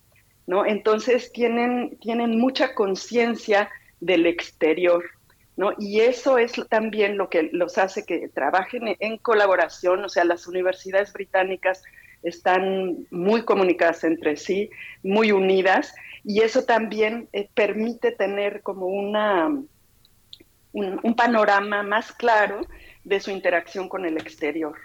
¿no? 0.46 0.64
Entonces, 0.66 1.32
tienen, 1.32 1.96
tienen 1.98 2.38
mucha 2.38 2.74
conciencia 2.74 3.68
del 4.00 4.26
exterior, 4.26 5.04
y 5.78 6.00
eso 6.00 6.36
es 6.36 6.52
también 6.68 7.16
lo 7.16 7.30
que 7.30 7.48
los 7.52 7.78
hace 7.78 8.04
que 8.04 8.28
trabajen 8.28 8.94
en 8.98 9.16
colaboración, 9.16 10.04
o 10.04 10.08
sea, 10.08 10.24
las 10.24 10.46
universidades 10.46 11.12
británicas 11.12 11.82
están 12.22 13.06
muy 13.10 13.42
comunicadas 13.42 14.04
entre 14.04 14.36
sí, 14.36 14.70
muy 15.02 15.32
unidas, 15.32 15.94
y 16.24 16.40
eso 16.40 16.64
también 16.64 17.28
eh, 17.32 17.48
permite 17.54 18.12
tener 18.12 18.62
como 18.62 18.86
una, 18.86 19.48
un, 20.72 21.14
panorama 21.14 21.82
más 21.82 22.12
claro 22.12 22.60
de 23.04 23.20
su 23.20 23.30
interacción 23.30 23.88
con 23.88 24.04
el 24.04 24.16
exterior. 24.16 24.76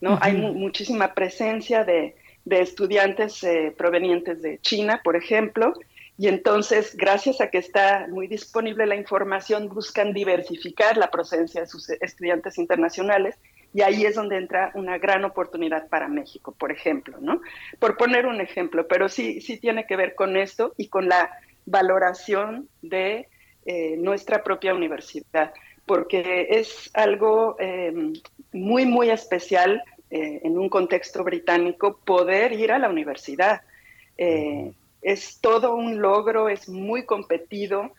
¿no? 0.00 0.18
Hay 0.22 0.34
muchísima 0.34 1.12
presencia 1.12 1.84
de, 1.84 2.14
estudiantes 2.48 3.42
eh, 3.42 3.74
provenientes 3.76 4.40
de 4.40 4.60
China, 4.60 5.00
por 5.02 5.16
ejemplo, 5.16 5.74
y 6.18 6.28
entonces, 6.28 6.96
gracias 6.96 7.40
a 7.40 7.50
que 7.50 7.58
está 7.58 8.06
muy 8.08 8.26
disponible 8.26 8.86
la 8.86 8.96
información, 8.96 9.68
buscan 9.68 10.14
diversificar 10.14 10.96
la 10.96 11.10
presencia 11.10 11.60
de 11.60 11.66
sus 11.66 11.90
estudiantes 11.90 12.56
internacionales 12.56 13.36
y 13.74 13.82
ahí 13.82 14.06
es 14.06 14.14
donde 14.14 14.38
entra 14.38 14.70
una 14.74 14.96
gran 14.96 15.26
oportunidad 15.26 15.88
para 15.88 16.08
México, 16.08 16.54
por 16.58 16.72
ejemplo, 16.72 17.18
¿no? 17.20 17.42
Por 17.78 17.98
poner 17.98 18.26
un 18.26 18.40
ejemplo, 18.40 18.88
pero 18.88 19.10
sí, 19.10 19.42
sí 19.42 19.58
tiene 19.58 19.86
que 19.86 19.96
ver 19.96 20.14
con 20.14 20.38
esto 20.38 20.72
y 20.78 20.88
con 20.88 21.06
la 21.08 21.30
valoración 21.66 22.70
de 22.80 23.28
eh, 23.66 23.96
nuestra 23.98 24.42
propia 24.42 24.74
universidad, 24.74 25.52
porque 25.84 26.46
es 26.48 26.90
algo 26.94 27.56
em, 27.58 28.14
muy, 28.52 28.86
muy 28.86 29.10
especial 29.10 29.82
eh, 30.08 30.40
en 30.44 30.56
un 30.56 30.70
contexto 30.70 31.22
británico 31.22 32.00
poder 32.02 32.52
ir 32.52 32.72
a 32.72 32.78
la 32.78 32.88
universidad. 32.88 33.60
Eh, 34.16 34.72
es 35.02 35.40
todo 35.40 35.74
un 35.74 36.00
logro, 36.00 36.48
es 36.48 36.68
muy 36.68 37.04
competido. 37.04 37.92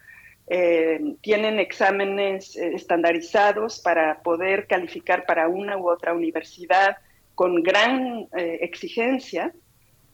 Eh, 0.48 1.16
tienen 1.22 1.60
exámenes 1.60 2.56
eh, 2.56 2.72
estandarizados 2.74 3.80
para 3.80 4.22
poder 4.22 4.66
calificar 4.68 5.26
para 5.26 5.50
una 5.50 5.78
u 5.78 5.90
otra 5.90 6.14
universidad 6.14 6.98
con 7.36 7.62
gran 7.62 8.28
eh, 8.36 8.60
exigencia, 8.62 9.54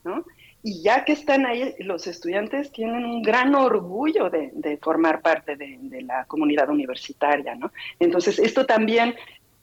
¿no? 0.02 0.24
Y 0.62 0.82
ya 0.82 1.04
que 1.04 1.12
están 1.12 1.46
ahí, 1.46 1.74
los 1.78 2.06
estudiantes 2.06 2.72
tienen 2.72 3.04
un 3.04 3.22
gran 3.22 3.54
orgullo 3.54 4.30
de, 4.30 4.78
formar 4.82 5.20
parte 5.20 5.56
de, 5.56 5.78
de, 5.80 6.02
la 6.02 6.24
comunidad 6.24 6.70
universitaria, 6.70 7.54
¿no? 7.54 7.70
Entonces, 8.00 8.38
esto 8.38 8.64
también, 8.64 9.14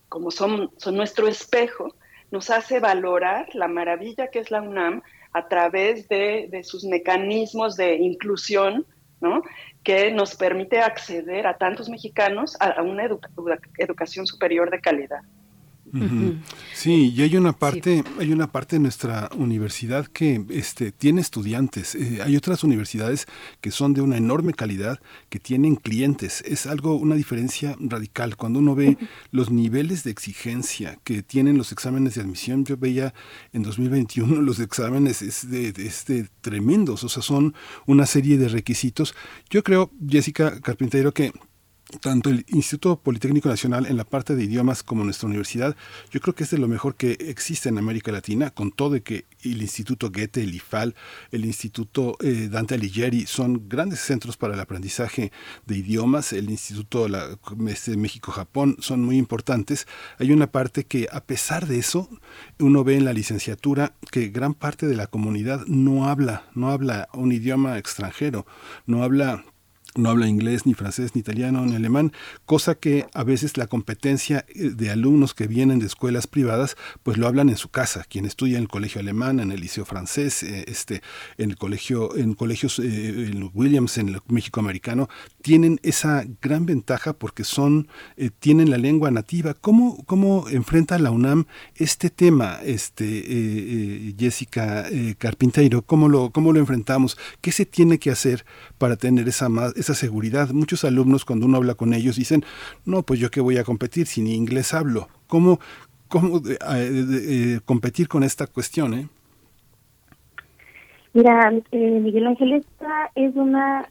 como 0.10 0.32
son, 0.32 0.72
son 0.78 0.96
nuestro 0.96 1.28
espejo, 1.28 1.96
nos 2.30 2.50
hace 2.50 2.80
valorar 2.80 3.54
la 3.56 3.68
maravilla 3.68 4.28
que 4.28 4.40
es 4.40 4.52
la 4.52 4.62
UNAM, 4.62 5.02
a 5.34 5.48
través 5.48 6.08
de, 6.10 6.62
sus 6.64 6.84
mecanismos 6.84 7.78
de 7.78 7.96
inclusión, 7.96 8.86
¿no? 9.20 9.42
que 9.84 10.12
nos 10.12 10.36
permite 10.36 10.80
acceder 10.80 11.48
a 11.48 11.58
tantos 11.58 11.90
mexicanos 11.90 12.58
a, 12.60 12.82
una 12.82 13.08
educación 13.78 14.28
superior 14.28 14.70
de 14.70 14.82
calidad. 14.82 15.22
Sí, 16.74 17.14
y 17.16 17.22
hay 17.22 17.36
una 17.36 17.54
parte, 17.54 18.04
hay 18.20 18.32
una 18.32 18.52
parte 18.52 18.78
de 18.78 18.82
nuestra 18.82 19.30
universidad 19.36 20.08
que 20.08 20.44
este, 20.50 20.92
tiene 20.92 21.22
estudiantes. 21.22 21.96
Eh, 21.96 22.20
hay 22.24 22.36
otras 22.36 22.64
universidades 22.64 23.28
que 23.60 23.72
son 23.72 23.94
de 23.94 24.02
una 24.02 24.18
enorme 24.18 24.54
calidad, 24.54 25.00
que 25.30 25.40
tienen 25.40 25.76
clientes. 25.76 26.44
Es 26.46 26.66
algo, 26.66 26.96
una 26.96 27.16
diferencia 27.16 27.76
radical. 27.80 28.38
Cuando 28.38 28.60
uno 28.60 28.76
ve 28.76 28.98
los 29.32 29.52
niveles 29.52 30.04
de 30.04 30.12
exigencia 30.12 30.98
que 31.04 31.24
tienen 31.24 31.58
los 31.58 31.72
exámenes 31.72 32.16
de 32.16 32.22
admisión, 32.22 32.66
yo 32.66 32.78
veía 32.78 33.14
en 33.54 33.64
2021 33.64 34.42
los 34.42 34.60
exámenes 34.60 35.22
es 35.22 35.50
de, 35.50 35.72
de 35.72 36.30
tremendos, 36.42 37.04
o 37.04 37.10
sea, 37.10 37.22
son 37.22 37.54
una 37.86 38.06
serie 38.06 38.38
de 38.38 38.48
requisitos. 38.48 39.14
Yo 39.50 39.64
creo, 39.64 39.92
Jessica 40.08 40.60
Carpintero, 40.62 41.14
que 41.14 41.32
tanto 42.00 42.30
el 42.30 42.46
Instituto 42.48 43.00
Politécnico 43.00 43.50
Nacional 43.50 43.86
en 43.86 43.98
la 43.98 44.06
parte 44.06 44.36
de 44.36 44.44
idiomas 44.44 44.84
como 44.84 45.04
nuestra 45.04 45.28
universidad, 45.28 45.76
yo 46.12 46.20
creo 46.20 46.36
que 46.36 46.44
es 46.44 46.52
de 46.52 46.58
lo 46.58 46.68
mejor 46.68 46.96
que 46.96 47.18
existe 47.20 47.70
en 47.70 47.78
América 47.78 48.12
Latina, 48.12 48.50
con 48.50 48.72
todo 48.72 48.92
de 48.92 49.04
que 49.04 49.26
el 49.44 49.62
Instituto 49.62 50.12
Goethe, 50.12 50.44
el 50.44 50.54
IFAL, 50.56 50.96
el 51.32 51.46
Instituto 51.46 52.18
eh, 52.22 52.48
Dante 52.50 52.76
Alighieri 52.76 53.26
son 53.26 53.68
grandes 53.68 54.00
centros 54.00 54.38
para 54.38 54.54
el 54.54 54.60
aprendizaje 54.60 55.32
de 55.66 55.78
idiomas, 55.78 56.34
el 56.34 56.50
Instituto 56.50 57.08
este, 57.68 57.98
México-Japón 57.98 58.78
son 58.80 59.04
muy 59.04 59.18
importantes. 59.18 59.88
Hay 60.20 60.32
una 60.32 60.52
parte 60.52 60.86
que 60.86 61.08
a 61.12 61.22
pesar 61.24 61.68
de 61.68 61.80
eso, 61.80 62.10
uno 62.60 62.84
ve 62.84 62.96
en 62.96 63.06
la 63.06 63.14
licenciatura 63.14 63.96
que 64.12 64.30
gran 64.30 64.54
parte 64.54 64.88
de 64.88 64.96
la 64.96 65.08
comunidad 65.08 65.66
no 65.68 66.08
habla, 66.08 66.46
no 66.54 66.72
habla 66.72 67.10
un 67.14 67.32
idioma 67.32 67.78
extranjero, 67.78 68.46
no 68.86 69.04
habla 69.04 69.44
no 69.96 70.10
habla 70.10 70.28
inglés, 70.28 70.66
ni 70.66 70.74
francés, 70.74 71.12
ni 71.16 71.20
italiano, 71.20 71.66
ni 71.66 71.76
alemán, 71.76 72.14
cosa 72.46 72.76
que 72.76 73.08
a 73.14 73.24
veces 73.24 73.58
la 73.58 73.68
competencia 73.68 74.46
eh, 74.50 74.72
de 74.74 74.90
alumnos 74.90 75.34
que 75.34 75.48
vienen 75.48 75.80
de 75.80 75.86
escuelas 75.86 76.28
privadas, 76.28 76.78
pues 77.04 77.18
lo 77.18 77.28
hablan 77.28 77.50
en 77.50 77.58
su 77.58 77.70
casa. 77.70 78.06
Quien 78.08 78.26
estudia 78.26 78.58
en 78.58 78.64
el 78.64 78.70
colegio 78.70 79.02
alemán, 79.02 79.40
en 79.40 79.52
el 79.52 79.60
liceo 79.60 79.86
francés, 79.86 80.44
eh, 80.44 80.66
este, 80.68 81.02
en 81.38 81.52
el 81.52 81.58
colegio, 81.58 82.16
en 82.16 82.34
colegios 82.34 82.80
eh, 82.80 82.84
en 83.32 83.52
Williams, 83.54 83.98
en 83.98 84.10
el 84.10 84.20
México 84.28 84.60
americano, 84.60 85.10
tienen 85.42 85.80
esa 85.84 86.24
gran 86.42 86.66
ventaja 86.66 87.14
porque 87.14 87.44
son, 87.44 87.88
tienen 88.40 88.70
la 88.70 88.78
lengua 88.78 89.12
nativa. 89.12 89.54
¿Cómo, 89.54 90.04
cómo 90.06 90.48
enfrenta 90.50 91.00
la 91.00 91.12
UNAM 91.12 91.46
este 91.76 92.10
tema, 92.10 92.60
este, 92.64 94.14
Jessica 94.18 94.86
Carpinteiro? 95.18 95.82
¿Cómo 95.82 96.10
lo, 96.10 96.30
¿Cómo 96.32 96.54
lo 96.54 96.60
enfrentamos? 96.60 97.18
¿Qué 97.42 97.52
se 97.52 97.66
tiene 97.66 97.98
que 97.98 98.12
hacer 98.12 98.46
para 98.78 98.96
tener 98.96 99.28
esa 99.28 99.50
más 99.50 99.74
esa 99.82 99.94
seguridad. 99.94 100.50
Muchos 100.52 100.86
alumnos 100.86 101.26
cuando 101.26 101.46
uno 101.46 101.58
habla 101.58 101.76
con 101.76 101.94
ellos 101.94 102.16
dicen, 102.16 102.44
no, 102.86 103.04
pues 103.04 103.20
yo 103.20 103.30
qué 103.30 103.42
voy 103.42 103.58
a 103.58 103.64
competir 103.64 104.08
si 104.08 104.22
ni 104.22 104.34
inglés 104.36 104.74
hablo. 104.74 105.10
¿Cómo, 105.28 105.60
cómo 106.08 106.38
eh, 106.38 106.58
eh, 106.70 107.60
competir 107.66 108.08
con 108.08 108.24
esta 108.24 108.48
cuestión? 108.48 108.94
Eh? 108.94 109.08
Mira, 111.14 111.52
Miguel 111.72 112.28
Ángel, 112.28 112.54
esta 112.54 113.12
es 113.16 113.36
una 113.36 113.90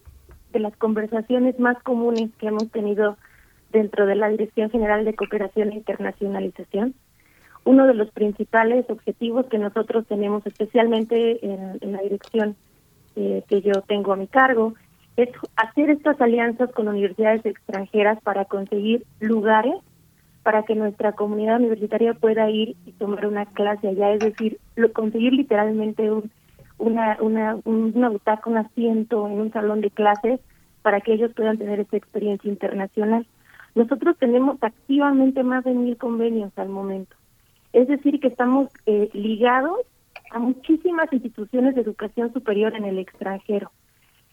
de 0.53 0.61
las 0.61 0.75
conversaciones 0.77 1.59
más 1.61 1.81
comunes 1.83 2.31
que 2.39 2.47
hemos 2.47 2.71
tenido 2.71 3.17
dentro 3.73 4.07
de 4.07 4.17
la 4.17 4.29
Dirección 4.29 4.71
General 4.71 5.05
de 5.05 5.15
Cooperación 5.15 5.71
e 5.71 5.77
Internacionalización. 5.77 6.95
Uno 7.65 7.87
de 7.87 7.95
los 7.95 8.11
principales 8.11 8.87
objetivos 8.89 9.47
que 9.47 9.59
nosotros 9.59 10.07
tenemos, 10.07 10.47
especialmente 10.47 11.45
en, 11.45 11.93
la 11.93 12.01
dirección 12.01 12.57
que 13.15 13.63
yo 13.63 13.83
tengo 13.87 14.15
a 14.15 14.17
mi 14.17 14.27
cargo, 14.27 14.75
es 15.23 15.31
hacer 15.57 15.91
estas 15.91 16.21
alianzas 16.21 16.71
con 16.73 16.89
universidades 16.89 17.45
extranjeras 17.45 18.21
para 18.23 18.45
conseguir 18.45 19.05
lugares 19.21 19.75
para 20.43 20.63
que 20.63 20.75
nuestra 20.75 21.13
comunidad 21.13 21.59
universitaria 21.59 22.15
pueda 22.15 22.49
ir 22.49 22.77
y 22.87 22.93
tomar 22.93 23.27
una 23.27 23.45
clase 23.47 23.89
allá, 23.89 24.13
es 24.13 24.21
decir, 24.21 24.59
conseguir 24.95 25.35
literalmente 25.35 26.11
un, 26.11 26.31
una, 26.79 27.19
una, 27.21 27.59
una 27.65 28.09
butaca, 28.09 28.49
un 28.49 28.57
asiento 28.57 29.27
en 29.27 29.35
un 29.35 29.53
salón 29.53 29.81
de 29.81 29.91
clases 29.91 30.41
para 30.83 31.01
que 31.01 31.13
ellos 31.13 31.33
puedan 31.35 31.59
tener 31.59 31.81
esta 31.81 31.97
experiencia 31.97 32.51
internacional. 32.51 33.27
Nosotros 33.75 34.17
tenemos 34.19 34.57
activamente 34.63 35.43
más 35.43 35.63
de 35.65 35.75
mil 35.75 35.97
convenios 35.97 36.53
al 36.57 36.71
momento. 36.71 37.15
Es 37.73 37.87
decir, 37.87 38.19
que 38.19 38.29
estamos 38.29 38.69
eh, 38.87 39.11
ligados 39.13 39.79
a 40.33 40.39
muchísimas 40.39 41.13
instituciones 41.13 41.75
de 41.75 41.83
educación 41.83 42.33
superior 42.33 42.75
en 42.75 42.85
el 42.85 42.99
extranjero. 42.99 43.71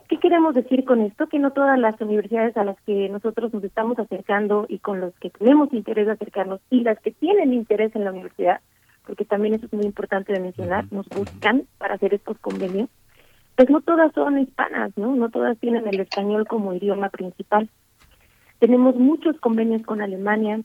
¿Qué 0.07 0.19
queremos 0.19 0.55
decir 0.55 0.85
con 0.85 1.01
esto? 1.01 1.27
Que 1.27 1.37
no 1.37 1.51
todas 1.51 1.77
las 1.77 1.99
universidades 1.99 2.55
a 2.55 2.63
las 2.63 2.79
que 2.81 3.09
nosotros 3.09 3.53
nos 3.53 3.63
estamos 3.63 3.99
acercando 3.99 4.65
y 4.69 4.79
con 4.79 5.01
los 5.01 5.13
que 5.15 5.29
tenemos 5.29 5.73
interés 5.73 6.05
de 6.05 6.13
acercarnos 6.13 6.61
y 6.69 6.81
las 6.81 6.97
que 6.99 7.11
tienen 7.11 7.53
interés 7.53 7.93
en 7.93 8.05
la 8.05 8.11
universidad, 8.11 8.61
porque 9.05 9.25
también 9.25 9.55
eso 9.55 9.65
es 9.65 9.73
muy 9.73 9.85
importante 9.85 10.31
de 10.31 10.39
mencionar, 10.39 10.85
nos 10.91 11.07
buscan 11.09 11.63
para 11.77 11.95
hacer 11.95 12.13
estos 12.13 12.37
convenios, 12.39 12.89
pues 13.57 13.69
no 13.69 13.81
todas 13.81 14.13
son 14.13 14.39
hispanas, 14.39 14.91
¿no? 14.95 15.15
No 15.15 15.29
todas 15.29 15.57
tienen 15.57 15.85
el 15.87 15.99
español 15.99 16.47
como 16.47 16.73
idioma 16.73 17.09
principal. 17.09 17.69
Tenemos 18.59 18.95
muchos 18.95 19.37
convenios 19.41 19.81
con 19.83 20.01
Alemania, 20.01 20.61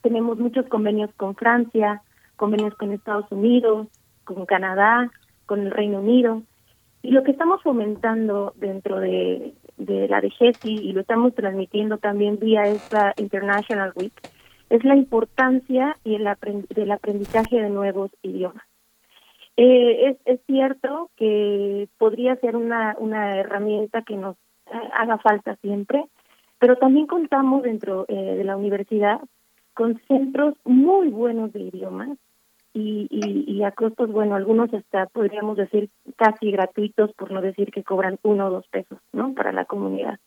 tenemos 0.00 0.38
muchos 0.38 0.66
convenios 0.66 1.10
con 1.16 1.36
Francia, 1.36 2.02
convenios 2.34 2.74
con 2.74 2.90
Estados 2.90 3.30
Unidos, 3.30 3.86
con 4.24 4.44
Canadá, 4.44 5.10
con 5.46 5.60
el 5.60 5.70
Reino 5.70 6.00
Unido. 6.00 6.42
Y 7.02 7.10
lo 7.10 7.24
que 7.24 7.32
estamos 7.32 7.62
fomentando 7.62 8.52
dentro 8.56 9.00
de, 9.00 9.54
de 9.76 10.08
la 10.08 10.20
DGESI 10.20 10.72
y 10.72 10.92
lo 10.92 11.00
estamos 11.00 11.34
transmitiendo 11.34 11.98
también 11.98 12.38
vía 12.38 12.62
esta 12.62 13.12
International 13.16 13.92
Week 13.96 14.12
es 14.70 14.84
la 14.84 14.96
importancia 14.96 15.98
y 16.02 16.14
el 16.14 16.26
del 16.70 16.90
aprendizaje 16.92 17.60
de 17.60 17.68
nuevos 17.68 18.10
idiomas. 18.22 18.64
Eh, 19.58 20.16
es, 20.24 20.40
cierto 20.46 21.10
que 21.16 21.88
podría 21.98 22.36
ser 22.36 22.56
una, 22.56 22.96
una 22.98 23.38
herramienta 23.38 24.00
que 24.00 24.16
nos 24.16 24.36
eh, 24.66 24.90
haga 24.94 25.18
falta 25.18 25.56
siempre, 25.56 26.06
pero 26.58 26.76
también 26.76 27.06
contamos 27.06 27.62
dentro 27.62 28.06
eh, 28.08 28.14
de 28.14 28.44
la 28.44 28.56
universidad 28.56 29.20
con 29.74 30.00
centros 30.08 30.54
muy 30.64 31.08
buenos 31.08 31.52
de 31.52 31.60
idiomas 31.60 32.16
y, 32.74 33.08
y, 33.10 33.62
a 33.64 33.72
costos, 33.72 34.10
bueno, 34.10 34.34
algunos 34.34 34.72
hasta 34.72 35.06
podríamos 35.06 35.56
decir 35.56 35.90
casi 36.16 36.50
gratuitos, 36.50 37.12
por 37.12 37.30
no 37.30 37.42
decir 37.42 37.70
que 37.70 37.84
cobran 37.84 38.18
uno 38.22 38.46
o 38.46 38.50
dos 38.50 38.66
pesos, 38.68 38.98
¿no? 39.12 39.34
Para 39.34 39.52
la 39.52 39.66
comunidad. 39.66 40.18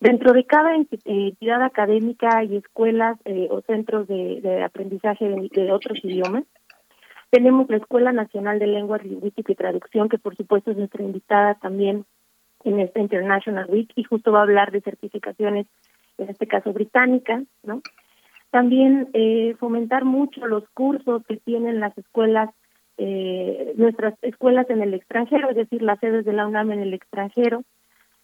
Dentro 0.00 0.32
de 0.32 0.44
cada 0.44 0.76
entidad 0.76 1.62
académica 1.62 2.44
y 2.44 2.56
escuelas 2.56 3.18
eh, 3.24 3.48
o 3.50 3.62
centros 3.62 4.06
de, 4.06 4.62
aprendizaje 4.62 5.28
de, 5.50 5.72
otros 5.72 5.98
idiomas, 6.04 6.44
tenemos 7.30 7.68
la 7.68 7.78
Escuela 7.78 8.12
Nacional 8.12 8.58
de 8.58 8.68
Lengua, 8.68 8.98
Lingüística 8.98 9.50
y 9.50 9.56
Traducción, 9.56 10.08
que 10.08 10.18
por 10.18 10.36
supuesto 10.36 10.70
es 10.70 10.76
nuestra 10.76 11.02
invitada 11.02 11.54
también 11.54 12.04
en 12.64 12.80
esta 12.80 13.00
International 13.00 13.66
Week 13.68 13.90
y 13.96 14.04
justo 14.04 14.30
va 14.30 14.40
a 14.40 14.42
hablar 14.42 14.70
de 14.70 14.82
certificaciones, 14.82 15.66
en 16.18 16.28
este 16.28 16.46
caso 16.46 16.72
británicas, 16.72 17.44
¿no? 17.64 17.82
También 18.50 19.08
eh, 19.12 19.54
fomentar 19.58 20.04
mucho 20.04 20.46
los 20.46 20.64
cursos 20.70 21.22
que 21.26 21.36
tienen 21.36 21.80
las 21.80 21.96
escuelas, 21.98 22.50
eh, 22.96 23.74
nuestras 23.76 24.14
escuelas 24.22 24.68
en 24.70 24.80
el 24.80 24.94
extranjero, 24.94 25.50
es 25.50 25.56
decir, 25.56 25.82
las 25.82 26.00
sedes 26.00 26.24
de 26.24 26.32
la 26.32 26.46
UNAM 26.46 26.72
en 26.72 26.80
el 26.80 26.94
extranjero. 26.94 27.62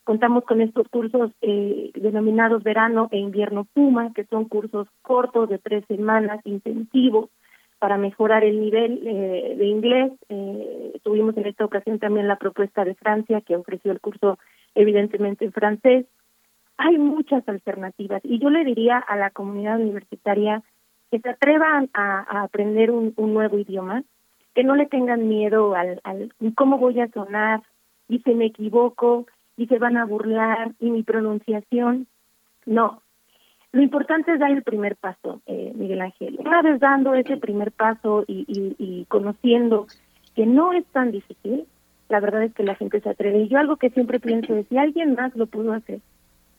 Contamos 0.05 0.44
con 0.44 0.61
estos 0.61 0.89
cursos 0.89 1.31
eh, 1.43 1.91
denominados 1.94 2.62
verano 2.62 3.09
e 3.11 3.19
invierno 3.19 3.67
Puma, 3.73 4.12
que 4.15 4.25
son 4.25 4.47
cursos 4.47 4.89
cortos 5.03 5.49
de 5.49 5.59
tres 5.59 5.85
semanas, 5.89 6.41
intensivos, 6.44 7.31
para 7.78 7.99
mejorar 7.99 8.44
el 8.44 8.61
nivel 8.61 9.07
eh, 9.07 9.55
de 9.59 9.67
inglés. 9.67 10.12
Eh, 10.31 10.99
tuvimos 11.03 11.36
en 11.36 11.47
esta 11.47 11.67
ocasión 11.67 11.99
también 11.99 12.28
la 12.28 12.36
propuesta 12.36 12.85
de 12.85 12.94
Francia, 12.94 13.43
que 13.43 13.57
ofreció 13.57 13.93
el 13.93 14.01
curso 14.01 14.39
evidentemente 14.75 15.44
en 15.44 15.53
francés 15.53 16.07
hay 16.77 16.99
muchas 16.99 17.49
alternativas 17.49 18.20
y 18.25 18.39
yo 18.39 18.51
le 18.51 18.65
diría 18.65 18.99
a 18.99 19.17
la 19.17 19.31
comunidad 19.31 19.81
universitaria 19.81 20.62
que 21.11 21.20
se 21.20 21.31
atrevan 21.31 21.91
a, 21.94 22.43
aprender 22.43 22.91
un, 22.91 23.15
nuevo 23.17 23.59
idioma, 23.59 24.03
que 24.55 24.65
no 24.65 24.75
le 24.75 24.86
tengan 24.86 25.28
miedo 25.28 25.75
al, 25.75 26.01
al 26.05 26.33
cómo 26.55 26.78
voy 26.78 27.01
a 27.01 27.09
sonar 27.09 27.62
y 28.09 28.19
si 28.20 28.35
me 28.35 28.47
equivoco 28.47 29.27
y 29.57 29.67
se 29.67 29.78
van 29.78 29.97
a 29.97 30.05
burlar 30.05 30.73
y 30.81 30.91
mi 30.91 31.03
pronunciación. 31.03 32.07
No, 32.67 33.03
lo 33.73 33.83
importante 33.83 34.33
es 34.33 34.39
dar 34.39 34.51
el 34.51 34.62
primer 34.62 34.97
paso, 34.97 35.41
eh, 35.47 35.73
Miguel 35.75 36.01
Ángel. 36.01 36.36
Una 36.39 36.62
vez 36.62 36.81
dando 36.81 37.15
ese 37.15 37.36
primer 37.36 37.73
paso 37.73 38.25
y, 38.27 38.44
y, 38.47 38.77
y, 38.78 39.05
conociendo 39.07 39.86
que 40.35 40.47
no 40.47 40.73
es 40.73 40.85
tan 40.86 41.11
difícil, 41.11 41.67
la 42.09 42.20
verdad 42.20 42.44
es 42.44 42.55
que 42.55 42.62
la 42.62 42.77
gente 42.77 43.01
se 43.01 43.09
atreve. 43.09 43.41
Y 43.41 43.49
yo 43.49 43.59
algo 43.59 43.77
que 43.77 43.91
siempre 43.91 44.20
pienso 44.20 44.55
es, 44.55 44.67
si 44.69 44.78
alguien 44.78 45.15
más 45.15 45.35
lo 45.35 45.47
pudo 45.47 45.73
hacer, 45.73 46.01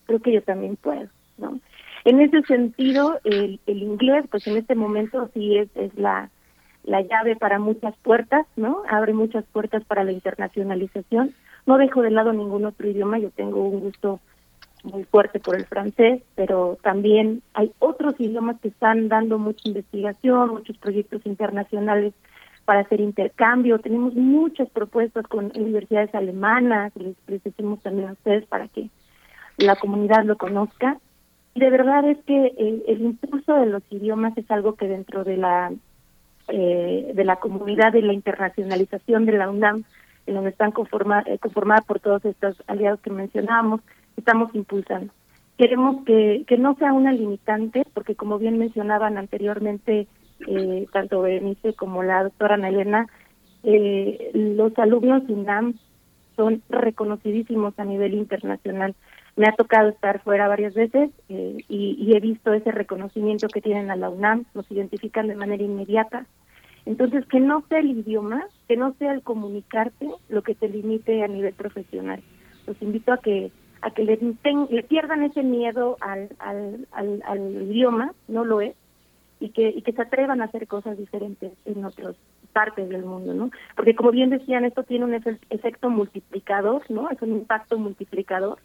creo 0.05 0.21
que 0.21 0.33
yo 0.33 0.41
también 0.41 0.75
puedo, 0.75 1.07
¿no? 1.37 1.59
En 2.05 2.21
ese 2.21 2.43
sentido, 2.43 3.19
el, 3.23 3.59
el 3.65 3.81
inglés, 3.81 4.25
pues 4.29 4.45
en 4.47 4.57
este 4.57 4.75
momento 4.75 5.29
sí 5.33 5.57
es, 5.57 5.69
es 5.75 5.93
la, 5.97 6.29
la 6.83 7.01
llave 7.01 7.35
para 7.35 7.57
muchas 7.57 7.95
puertas, 8.03 8.45
¿no? 8.55 8.83
Abre 8.87 9.13
muchas 9.13 9.43
puertas 9.45 9.83
para 9.85 10.03
la 10.03 10.11
internacionalización. 10.11 11.33
No 11.65 11.77
dejo 11.79 12.03
de 12.03 12.11
lado 12.11 12.31
ningún 12.31 12.65
otro 12.65 12.87
idioma, 12.87 13.17
yo 13.17 13.31
tengo 13.31 13.67
un 13.67 13.79
gusto 13.79 14.19
muy 14.83 15.03
fuerte 15.05 15.39
por 15.39 15.55
el 15.55 15.65
francés, 15.65 16.21
pero 16.35 16.77
también 16.83 17.41
hay 17.55 17.71
otros 17.79 18.13
idiomas 18.19 18.59
que 18.61 18.67
están 18.67 19.07
dando 19.07 19.39
mucha 19.39 19.67
investigación, 19.67 20.49
muchos 20.49 20.77
proyectos 20.77 21.25
internacionales 21.25 22.13
para 22.65 22.81
hacer 22.81 23.01
intercambio. 23.01 23.79
Tenemos 23.79 24.13
muchas 24.13 24.69
propuestas 24.69 25.25
con 25.25 25.51
universidades 25.55 26.13
alemanas, 26.13 26.91
les, 26.95 27.15
les 27.25 27.43
decimos 27.43 27.81
también 27.81 28.09
a 28.09 28.13
ustedes 28.13 28.45
para 28.45 28.67
que 28.67 28.89
la 29.57 29.75
comunidad 29.75 30.23
lo 30.23 30.37
conozca. 30.37 30.99
De 31.55 31.69
verdad 31.69 32.07
es 32.09 32.17
que 32.25 32.53
el, 32.57 32.83
el 32.87 33.01
impulso 33.01 33.53
de 33.55 33.67
los 33.67 33.83
idiomas 33.89 34.37
es 34.37 34.49
algo 34.51 34.75
que 34.75 34.87
dentro 34.87 35.23
de 35.23 35.37
la 35.37 35.71
eh, 36.47 37.11
de 37.15 37.23
la 37.23 37.37
comunidad 37.37 37.91
de 37.91 38.03
la 38.03 38.13
internacionalización 38.13 39.25
de 39.25 39.31
la 39.31 39.49
UNAM, 39.49 39.83
en 40.27 40.35
donde 40.35 40.51
están 40.51 40.71
conformadas 40.71 41.25
eh, 41.27 41.39
conformada 41.39 41.81
por 41.81 41.99
todos 41.99 42.23
estos 42.23 42.61
aliados 42.67 42.99
que 42.99 43.09
mencionábamos, 43.09 43.81
estamos 44.15 44.53
impulsando. 44.53 45.11
Queremos 45.57 46.03
que, 46.05 46.43
que 46.47 46.57
no 46.57 46.75
sea 46.75 46.93
una 46.93 47.13
limitante, 47.13 47.83
porque 47.93 48.15
como 48.15 48.37
bien 48.37 48.57
mencionaban 48.57 49.17
anteriormente, 49.17 50.07
eh, 50.47 50.85
tanto 50.91 51.21
Berenice 51.21 51.73
como 51.73 52.03
la 52.03 52.23
doctora 52.23 52.55
Ana 52.55 52.69
Elena, 52.69 53.07
eh, 53.63 54.31
los 54.33 54.77
alumnos 54.77 55.23
UNAM 55.27 55.75
son 56.35 56.61
reconocidísimos 56.69 57.73
a 57.79 57.85
nivel 57.85 58.13
internacional. 58.13 58.93
Me 59.35 59.47
ha 59.47 59.51
tocado 59.51 59.89
estar 59.89 60.21
fuera 60.21 60.47
varias 60.47 60.73
veces 60.73 61.11
eh, 61.29 61.57
y, 61.67 61.95
y 61.99 62.15
he 62.15 62.19
visto 62.19 62.53
ese 62.53 62.71
reconocimiento 62.71 63.47
que 63.47 63.61
tienen 63.61 63.91
a 63.91 63.95
la 63.95 64.09
UNAM, 64.09 64.45
nos 64.53 64.69
identifican 64.71 65.27
de 65.27 65.35
manera 65.35 65.63
inmediata. 65.63 66.25
Entonces, 66.85 67.25
que 67.25 67.39
no 67.39 67.63
sea 67.67 67.79
el 67.79 67.91
idioma, 67.91 68.45
que 68.67 68.77
no 68.77 68.93
sea 68.93 69.11
el 69.13 69.23
comunicarte 69.23 70.07
lo 70.29 70.41
que 70.43 70.55
te 70.55 70.69
limite 70.69 71.23
a 71.23 71.27
nivel 71.27 71.53
profesional. 71.53 72.21
Los 72.67 72.81
invito 72.81 73.11
a 73.11 73.17
que 73.17 73.51
a 73.85 73.91
que 73.91 74.03
le, 74.03 74.17
pierdan 74.83 75.21
ese 75.23 75.43
miedo 75.43 75.97
al, 76.01 76.29
al, 76.39 76.87
al, 76.91 77.39
idioma, 77.69 78.13
no 78.27 78.43
lo 78.43 78.59
es, 78.59 78.75
y 79.39 79.49
que, 79.49 79.69
y 79.69 79.83
que 79.83 79.91
se 79.91 80.01
atrevan 80.01 80.41
a 80.41 80.45
hacer 80.45 80.65
cosas 80.67 80.97
diferentes 80.97 81.51
en 81.65 81.85
otras 81.85 82.15
partes 82.51 82.89
del 82.89 83.05
mundo, 83.05 83.35
¿no? 83.35 83.51
Porque 83.75 83.93
como 83.93 84.09
bien 84.09 84.31
decían, 84.31 84.65
esto 84.65 84.83
tiene 84.83 85.05
un 85.05 85.13
efe- 85.13 85.37
efecto 85.51 85.91
multiplicador, 85.91 86.81
¿no? 86.89 87.11
Es 87.11 87.21
un 87.21 87.33
impacto 87.33 87.77
multiplicador. 87.77 88.57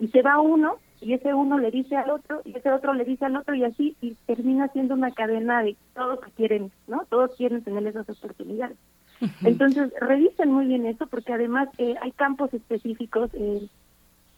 Y 0.00 0.08
se 0.08 0.22
va 0.22 0.40
uno, 0.40 0.76
y 1.00 1.12
ese 1.14 1.34
uno 1.34 1.58
le 1.58 1.70
dice 1.70 1.96
al 1.96 2.10
otro, 2.10 2.40
y 2.44 2.56
ese 2.56 2.70
otro 2.72 2.94
le 2.94 3.04
dice 3.04 3.24
al 3.24 3.36
otro, 3.36 3.54
y 3.54 3.64
así, 3.64 3.96
y 4.00 4.14
termina 4.26 4.68
siendo 4.68 4.94
una 4.94 5.10
cadena 5.12 5.62
de 5.62 5.76
todos 5.94 6.20
que 6.20 6.30
quieren, 6.32 6.70
¿no? 6.86 7.04
Todos 7.08 7.34
quieren 7.36 7.62
tener 7.62 7.86
esas 7.86 8.08
oportunidades. 8.08 8.76
Entonces, 9.42 9.92
revisen 10.00 10.52
muy 10.52 10.66
bien 10.66 10.86
eso, 10.86 11.06
porque 11.08 11.32
además 11.32 11.68
eh, 11.78 11.96
hay 12.00 12.12
campos 12.12 12.54
específicos, 12.54 13.30
eh, 13.34 13.66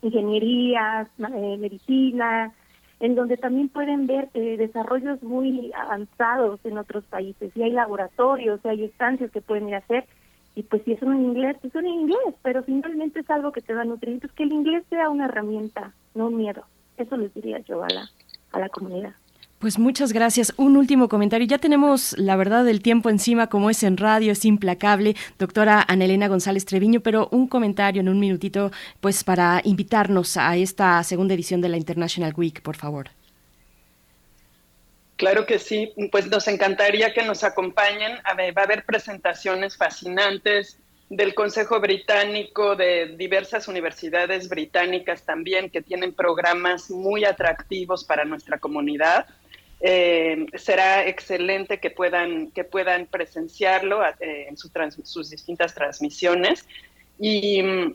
ingeniería, 0.02 1.08
ma- 1.18 1.30
eh, 1.34 1.56
medicina, 1.58 2.52
en 3.00 3.14
donde 3.14 3.36
también 3.36 3.68
pueden 3.68 4.06
ver 4.06 4.28
eh, 4.34 4.56
desarrollos 4.56 5.22
muy 5.22 5.72
avanzados 5.74 6.60
en 6.64 6.78
otros 6.78 7.04
países, 7.04 7.54
y 7.54 7.62
hay 7.62 7.72
laboratorios, 7.72 8.60
y 8.64 8.68
hay 8.68 8.84
estancias 8.84 9.30
que 9.30 9.40
pueden 9.42 9.68
ir 9.68 9.74
a 9.74 9.78
hacer, 9.78 10.06
y 10.54 10.62
pues 10.62 10.82
si 10.84 10.92
es 10.92 11.02
en 11.02 11.14
inglés, 11.14 11.56
pues 11.60 11.74
en 11.74 11.86
inglés, 11.86 12.34
pero 12.42 12.62
finalmente 12.62 13.20
es 13.20 13.30
algo 13.30 13.52
que 13.52 13.60
te 13.60 13.74
da 13.74 13.84
nutrientes, 13.84 14.32
que 14.32 14.42
el 14.42 14.52
inglés 14.52 14.84
sea 14.90 15.08
una 15.08 15.26
herramienta, 15.26 15.92
no 16.14 16.26
un 16.26 16.36
miedo. 16.36 16.64
Eso 16.96 17.16
les 17.16 17.32
diría 17.34 17.58
yo 17.60 17.82
a 17.82 17.88
la, 17.88 18.10
a 18.52 18.60
la 18.60 18.68
comunidad. 18.68 19.14
Pues 19.60 19.78
muchas 19.78 20.14
gracias. 20.14 20.54
Un 20.56 20.78
último 20.78 21.10
comentario. 21.10 21.46
Ya 21.46 21.58
tenemos 21.58 22.16
la 22.18 22.34
verdad 22.36 22.64
del 22.64 22.80
tiempo 22.80 23.10
encima, 23.10 23.48
como 23.48 23.68
es 23.68 23.82
en 23.82 23.98
radio, 23.98 24.32
es 24.32 24.46
implacable, 24.46 25.16
doctora 25.38 25.84
Anelena 25.86 26.28
González 26.28 26.64
Treviño, 26.64 27.00
pero 27.00 27.28
un 27.30 27.46
comentario 27.46 28.00
en 28.00 28.08
un 28.08 28.18
minutito, 28.18 28.70
pues 29.00 29.22
para 29.22 29.60
invitarnos 29.62 30.38
a 30.38 30.56
esta 30.56 31.02
segunda 31.04 31.34
edición 31.34 31.60
de 31.60 31.68
la 31.68 31.76
International 31.76 32.32
Week, 32.34 32.62
por 32.62 32.76
favor. 32.76 33.10
Claro 35.20 35.44
que 35.44 35.58
sí, 35.58 35.92
pues 36.10 36.28
nos 36.28 36.48
encantaría 36.48 37.12
que 37.12 37.22
nos 37.22 37.44
acompañen. 37.44 38.16
A 38.24 38.32
ver, 38.32 38.56
va 38.56 38.62
a 38.62 38.64
haber 38.64 38.86
presentaciones 38.86 39.76
fascinantes 39.76 40.78
del 41.10 41.34
Consejo 41.34 41.78
Británico, 41.78 42.74
de 42.74 43.16
diversas 43.18 43.68
universidades 43.68 44.48
británicas 44.48 45.22
también, 45.26 45.68
que 45.68 45.82
tienen 45.82 46.14
programas 46.14 46.90
muy 46.90 47.26
atractivos 47.26 48.02
para 48.02 48.24
nuestra 48.24 48.56
comunidad. 48.56 49.26
Eh, 49.82 50.46
será 50.54 51.06
excelente 51.06 51.80
que 51.80 51.90
puedan, 51.90 52.50
que 52.52 52.64
puedan 52.64 53.04
presenciarlo 53.04 54.02
eh, 54.20 54.46
en 54.48 54.56
sus 54.56 55.28
distintas 55.28 55.74
transmisiones. 55.74 56.66
Y 57.18 57.62
mm, 57.62 57.94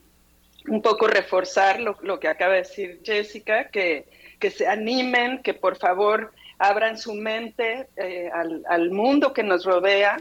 un 0.68 0.82
poco 0.84 1.08
reforzar 1.08 1.80
lo, 1.80 1.98
lo 2.04 2.20
que 2.20 2.28
acaba 2.28 2.54
de 2.54 2.60
decir 2.60 3.02
Jessica, 3.04 3.70
que, 3.70 4.06
que 4.40 4.52
se 4.52 4.68
animen, 4.68 5.42
que 5.42 5.56
por 5.56 5.76
favor 5.76 6.32
abran 6.58 6.98
su 6.98 7.14
mente 7.14 7.88
eh, 7.96 8.30
al, 8.34 8.64
al 8.68 8.92
mundo 8.92 9.34
que 9.34 9.44
nos 9.44 9.66
rodea, 9.66 10.18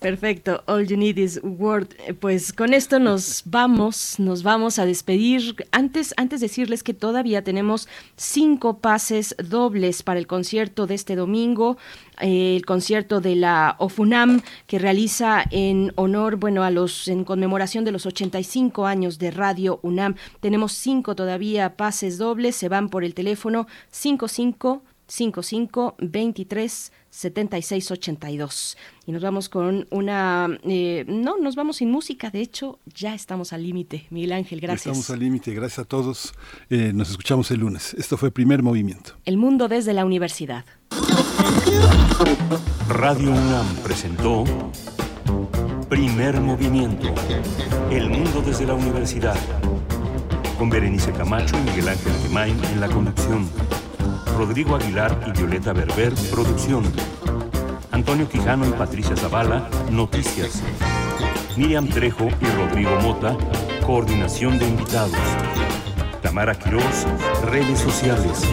Perfecto, 0.01 0.61
all 0.67 0.85
you 0.85 0.97
need 0.97 1.17
is 1.17 1.39
word. 1.41 1.87
Eh, 2.05 2.13
Pues 2.13 2.51
con 2.51 2.73
esto 2.73 2.99
nos 2.99 3.43
vamos, 3.45 4.19
nos 4.19 4.43
vamos 4.43 4.77
a 4.77 4.85
despedir. 4.85 5.55
Antes, 5.71 6.13
antes 6.17 6.41
decirles 6.41 6.83
que 6.83 6.93
todavía 6.93 7.43
tenemos 7.45 7.87
cinco 8.17 8.79
pases 8.79 9.35
dobles 9.41 10.03
para 10.03 10.19
el 10.19 10.27
concierto 10.27 10.85
de 10.85 10.95
este 10.95 11.15
domingo. 11.15 11.77
eh, 12.19 12.55
el 12.57 12.65
concierto 12.65 13.21
de 13.21 13.35
la 13.35 13.75
OFUNAM 13.79 14.41
que 14.65 14.79
realiza 14.79 15.43
en 15.49 15.93
honor, 15.95 16.35
bueno, 16.35 16.63
a 16.63 16.71
los 16.71 17.07
en 17.07 17.23
conmemoración 17.23 17.85
de 17.85 17.91
los 17.91 18.05
85 18.05 18.85
años 18.85 19.17
de 19.17 19.31
Radio 19.31 19.79
UNAM. 19.81 20.15
Tenemos 20.41 20.73
cinco 20.73 21.15
todavía 21.15 21.77
pases 21.77 22.17
dobles, 22.17 22.55
se 22.57 22.67
van 22.69 22.89
por 22.89 23.03
el 23.05 23.13
teléfono 23.13 23.67
55 23.91 24.81
55 25.07 25.95
23 25.99 26.91
76 27.09 27.91
82. 27.91 28.77
Y 29.05 29.11
nos 29.11 29.21
vamos 29.21 29.49
con 29.49 29.87
una. 29.89 30.47
eh, 30.63 31.05
no, 31.07 31.37
nos 31.37 31.55
vamos 31.55 31.77
sin 31.77 31.89
música. 31.89 32.29
De 32.29 32.41
hecho, 32.41 32.79
ya 32.93 33.15
estamos 33.15 33.53
al 33.53 33.63
límite. 33.63 34.05
Miguel 34.09 34.33
Ángel, 34.33 34.59
gracias. 34.59 34.87
Estamos 34.87 35.09
al 35.09 35.19
límite, 35.19 35.53
gracias 35.53 35.79
a 35.79 35.85
todos. 35.85 36.33
Eh, 36.69 36.91
nos 36.93 37.09
escuchamos 37.09 37.49
el 37.51 37.61
lunes. 37.61 37.93
Esto 37.93 38.17
fue 38.17 38.31
Primer 38.31 38.61
Movimiento. 38.61 39.13
El 39.25 39.37
mundo 39.37 39.67
desde 39.67 39.93
la 39.93 40.05
universidad. 40.05 40.65
Radio 42.89 43.31
UNAM 43.31 43.75
presentó 43.83 44.43
Primer 45.89 46.39
Movimiento. 46.41 47.13
El 47.89 48.09
mundo 48.09 48.41
desde 48.45 48.65
la 48.65 48.73
universidad. 48.73 49.37
Con 50.57 50.69
Berenice 50.69 51.11
Camacho 51.13 51.55
y 51.57 51.69
Miguel 51.69 51.89
Ángel 51.89 52.13
Gemain 52.23 52.63
en 52.65 52.79
la 52.81 52.89
conducción. 52.89 53.49
Rodrigo 54.37 54.75
Aguilar 54.75 55.19
y 55.25 55.31
Violeta 55.31 55.73
Berber, 55.73 56.13
producción. 56.29 56.83
Antonio 57.89 58.29
Quijano 58.29 58.67
y 58.67 58.71
Patricia 58.71 59.15
Zavala, 59.15 59.67
Noticias. 59.89 60.61
Miriam 61.55 61.89
Trejo 61.89 62.27
y 62.39 62.45
Rodrigo 62.55 62.91
Mota, 63.01 63.35
Coordinación 63.83 64.59
de 64.59 64.67
Invitados. 64.67 65.17
Tamara 66.21 66.53
Quirós, 66.53 67.07
Redes 67.45 67.79
Sociales. 67.79 68.43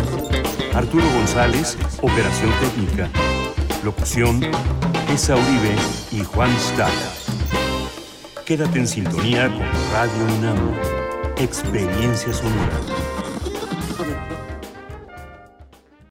Arturo 0.73 1.05
González, 1.19 1.77
Operación 2.01 2.51
Técnica. 2.63 3.11
Locución, 3.85 4.41
Esa 5.13 5.35
Uribe 5.35 5.77
y 6.13 6.25
Juan 6.25 6.51
Stack. 6.59 6.95
Quédate 8.47 8.79
en 8.79 8.89
sintonía 8.89 9.49
con 9.49 9.67
Radio 9.93 10.39
UNAM. 10.39 10.57
Experiencia 11.37 12.33
sonora. 12.33 13.04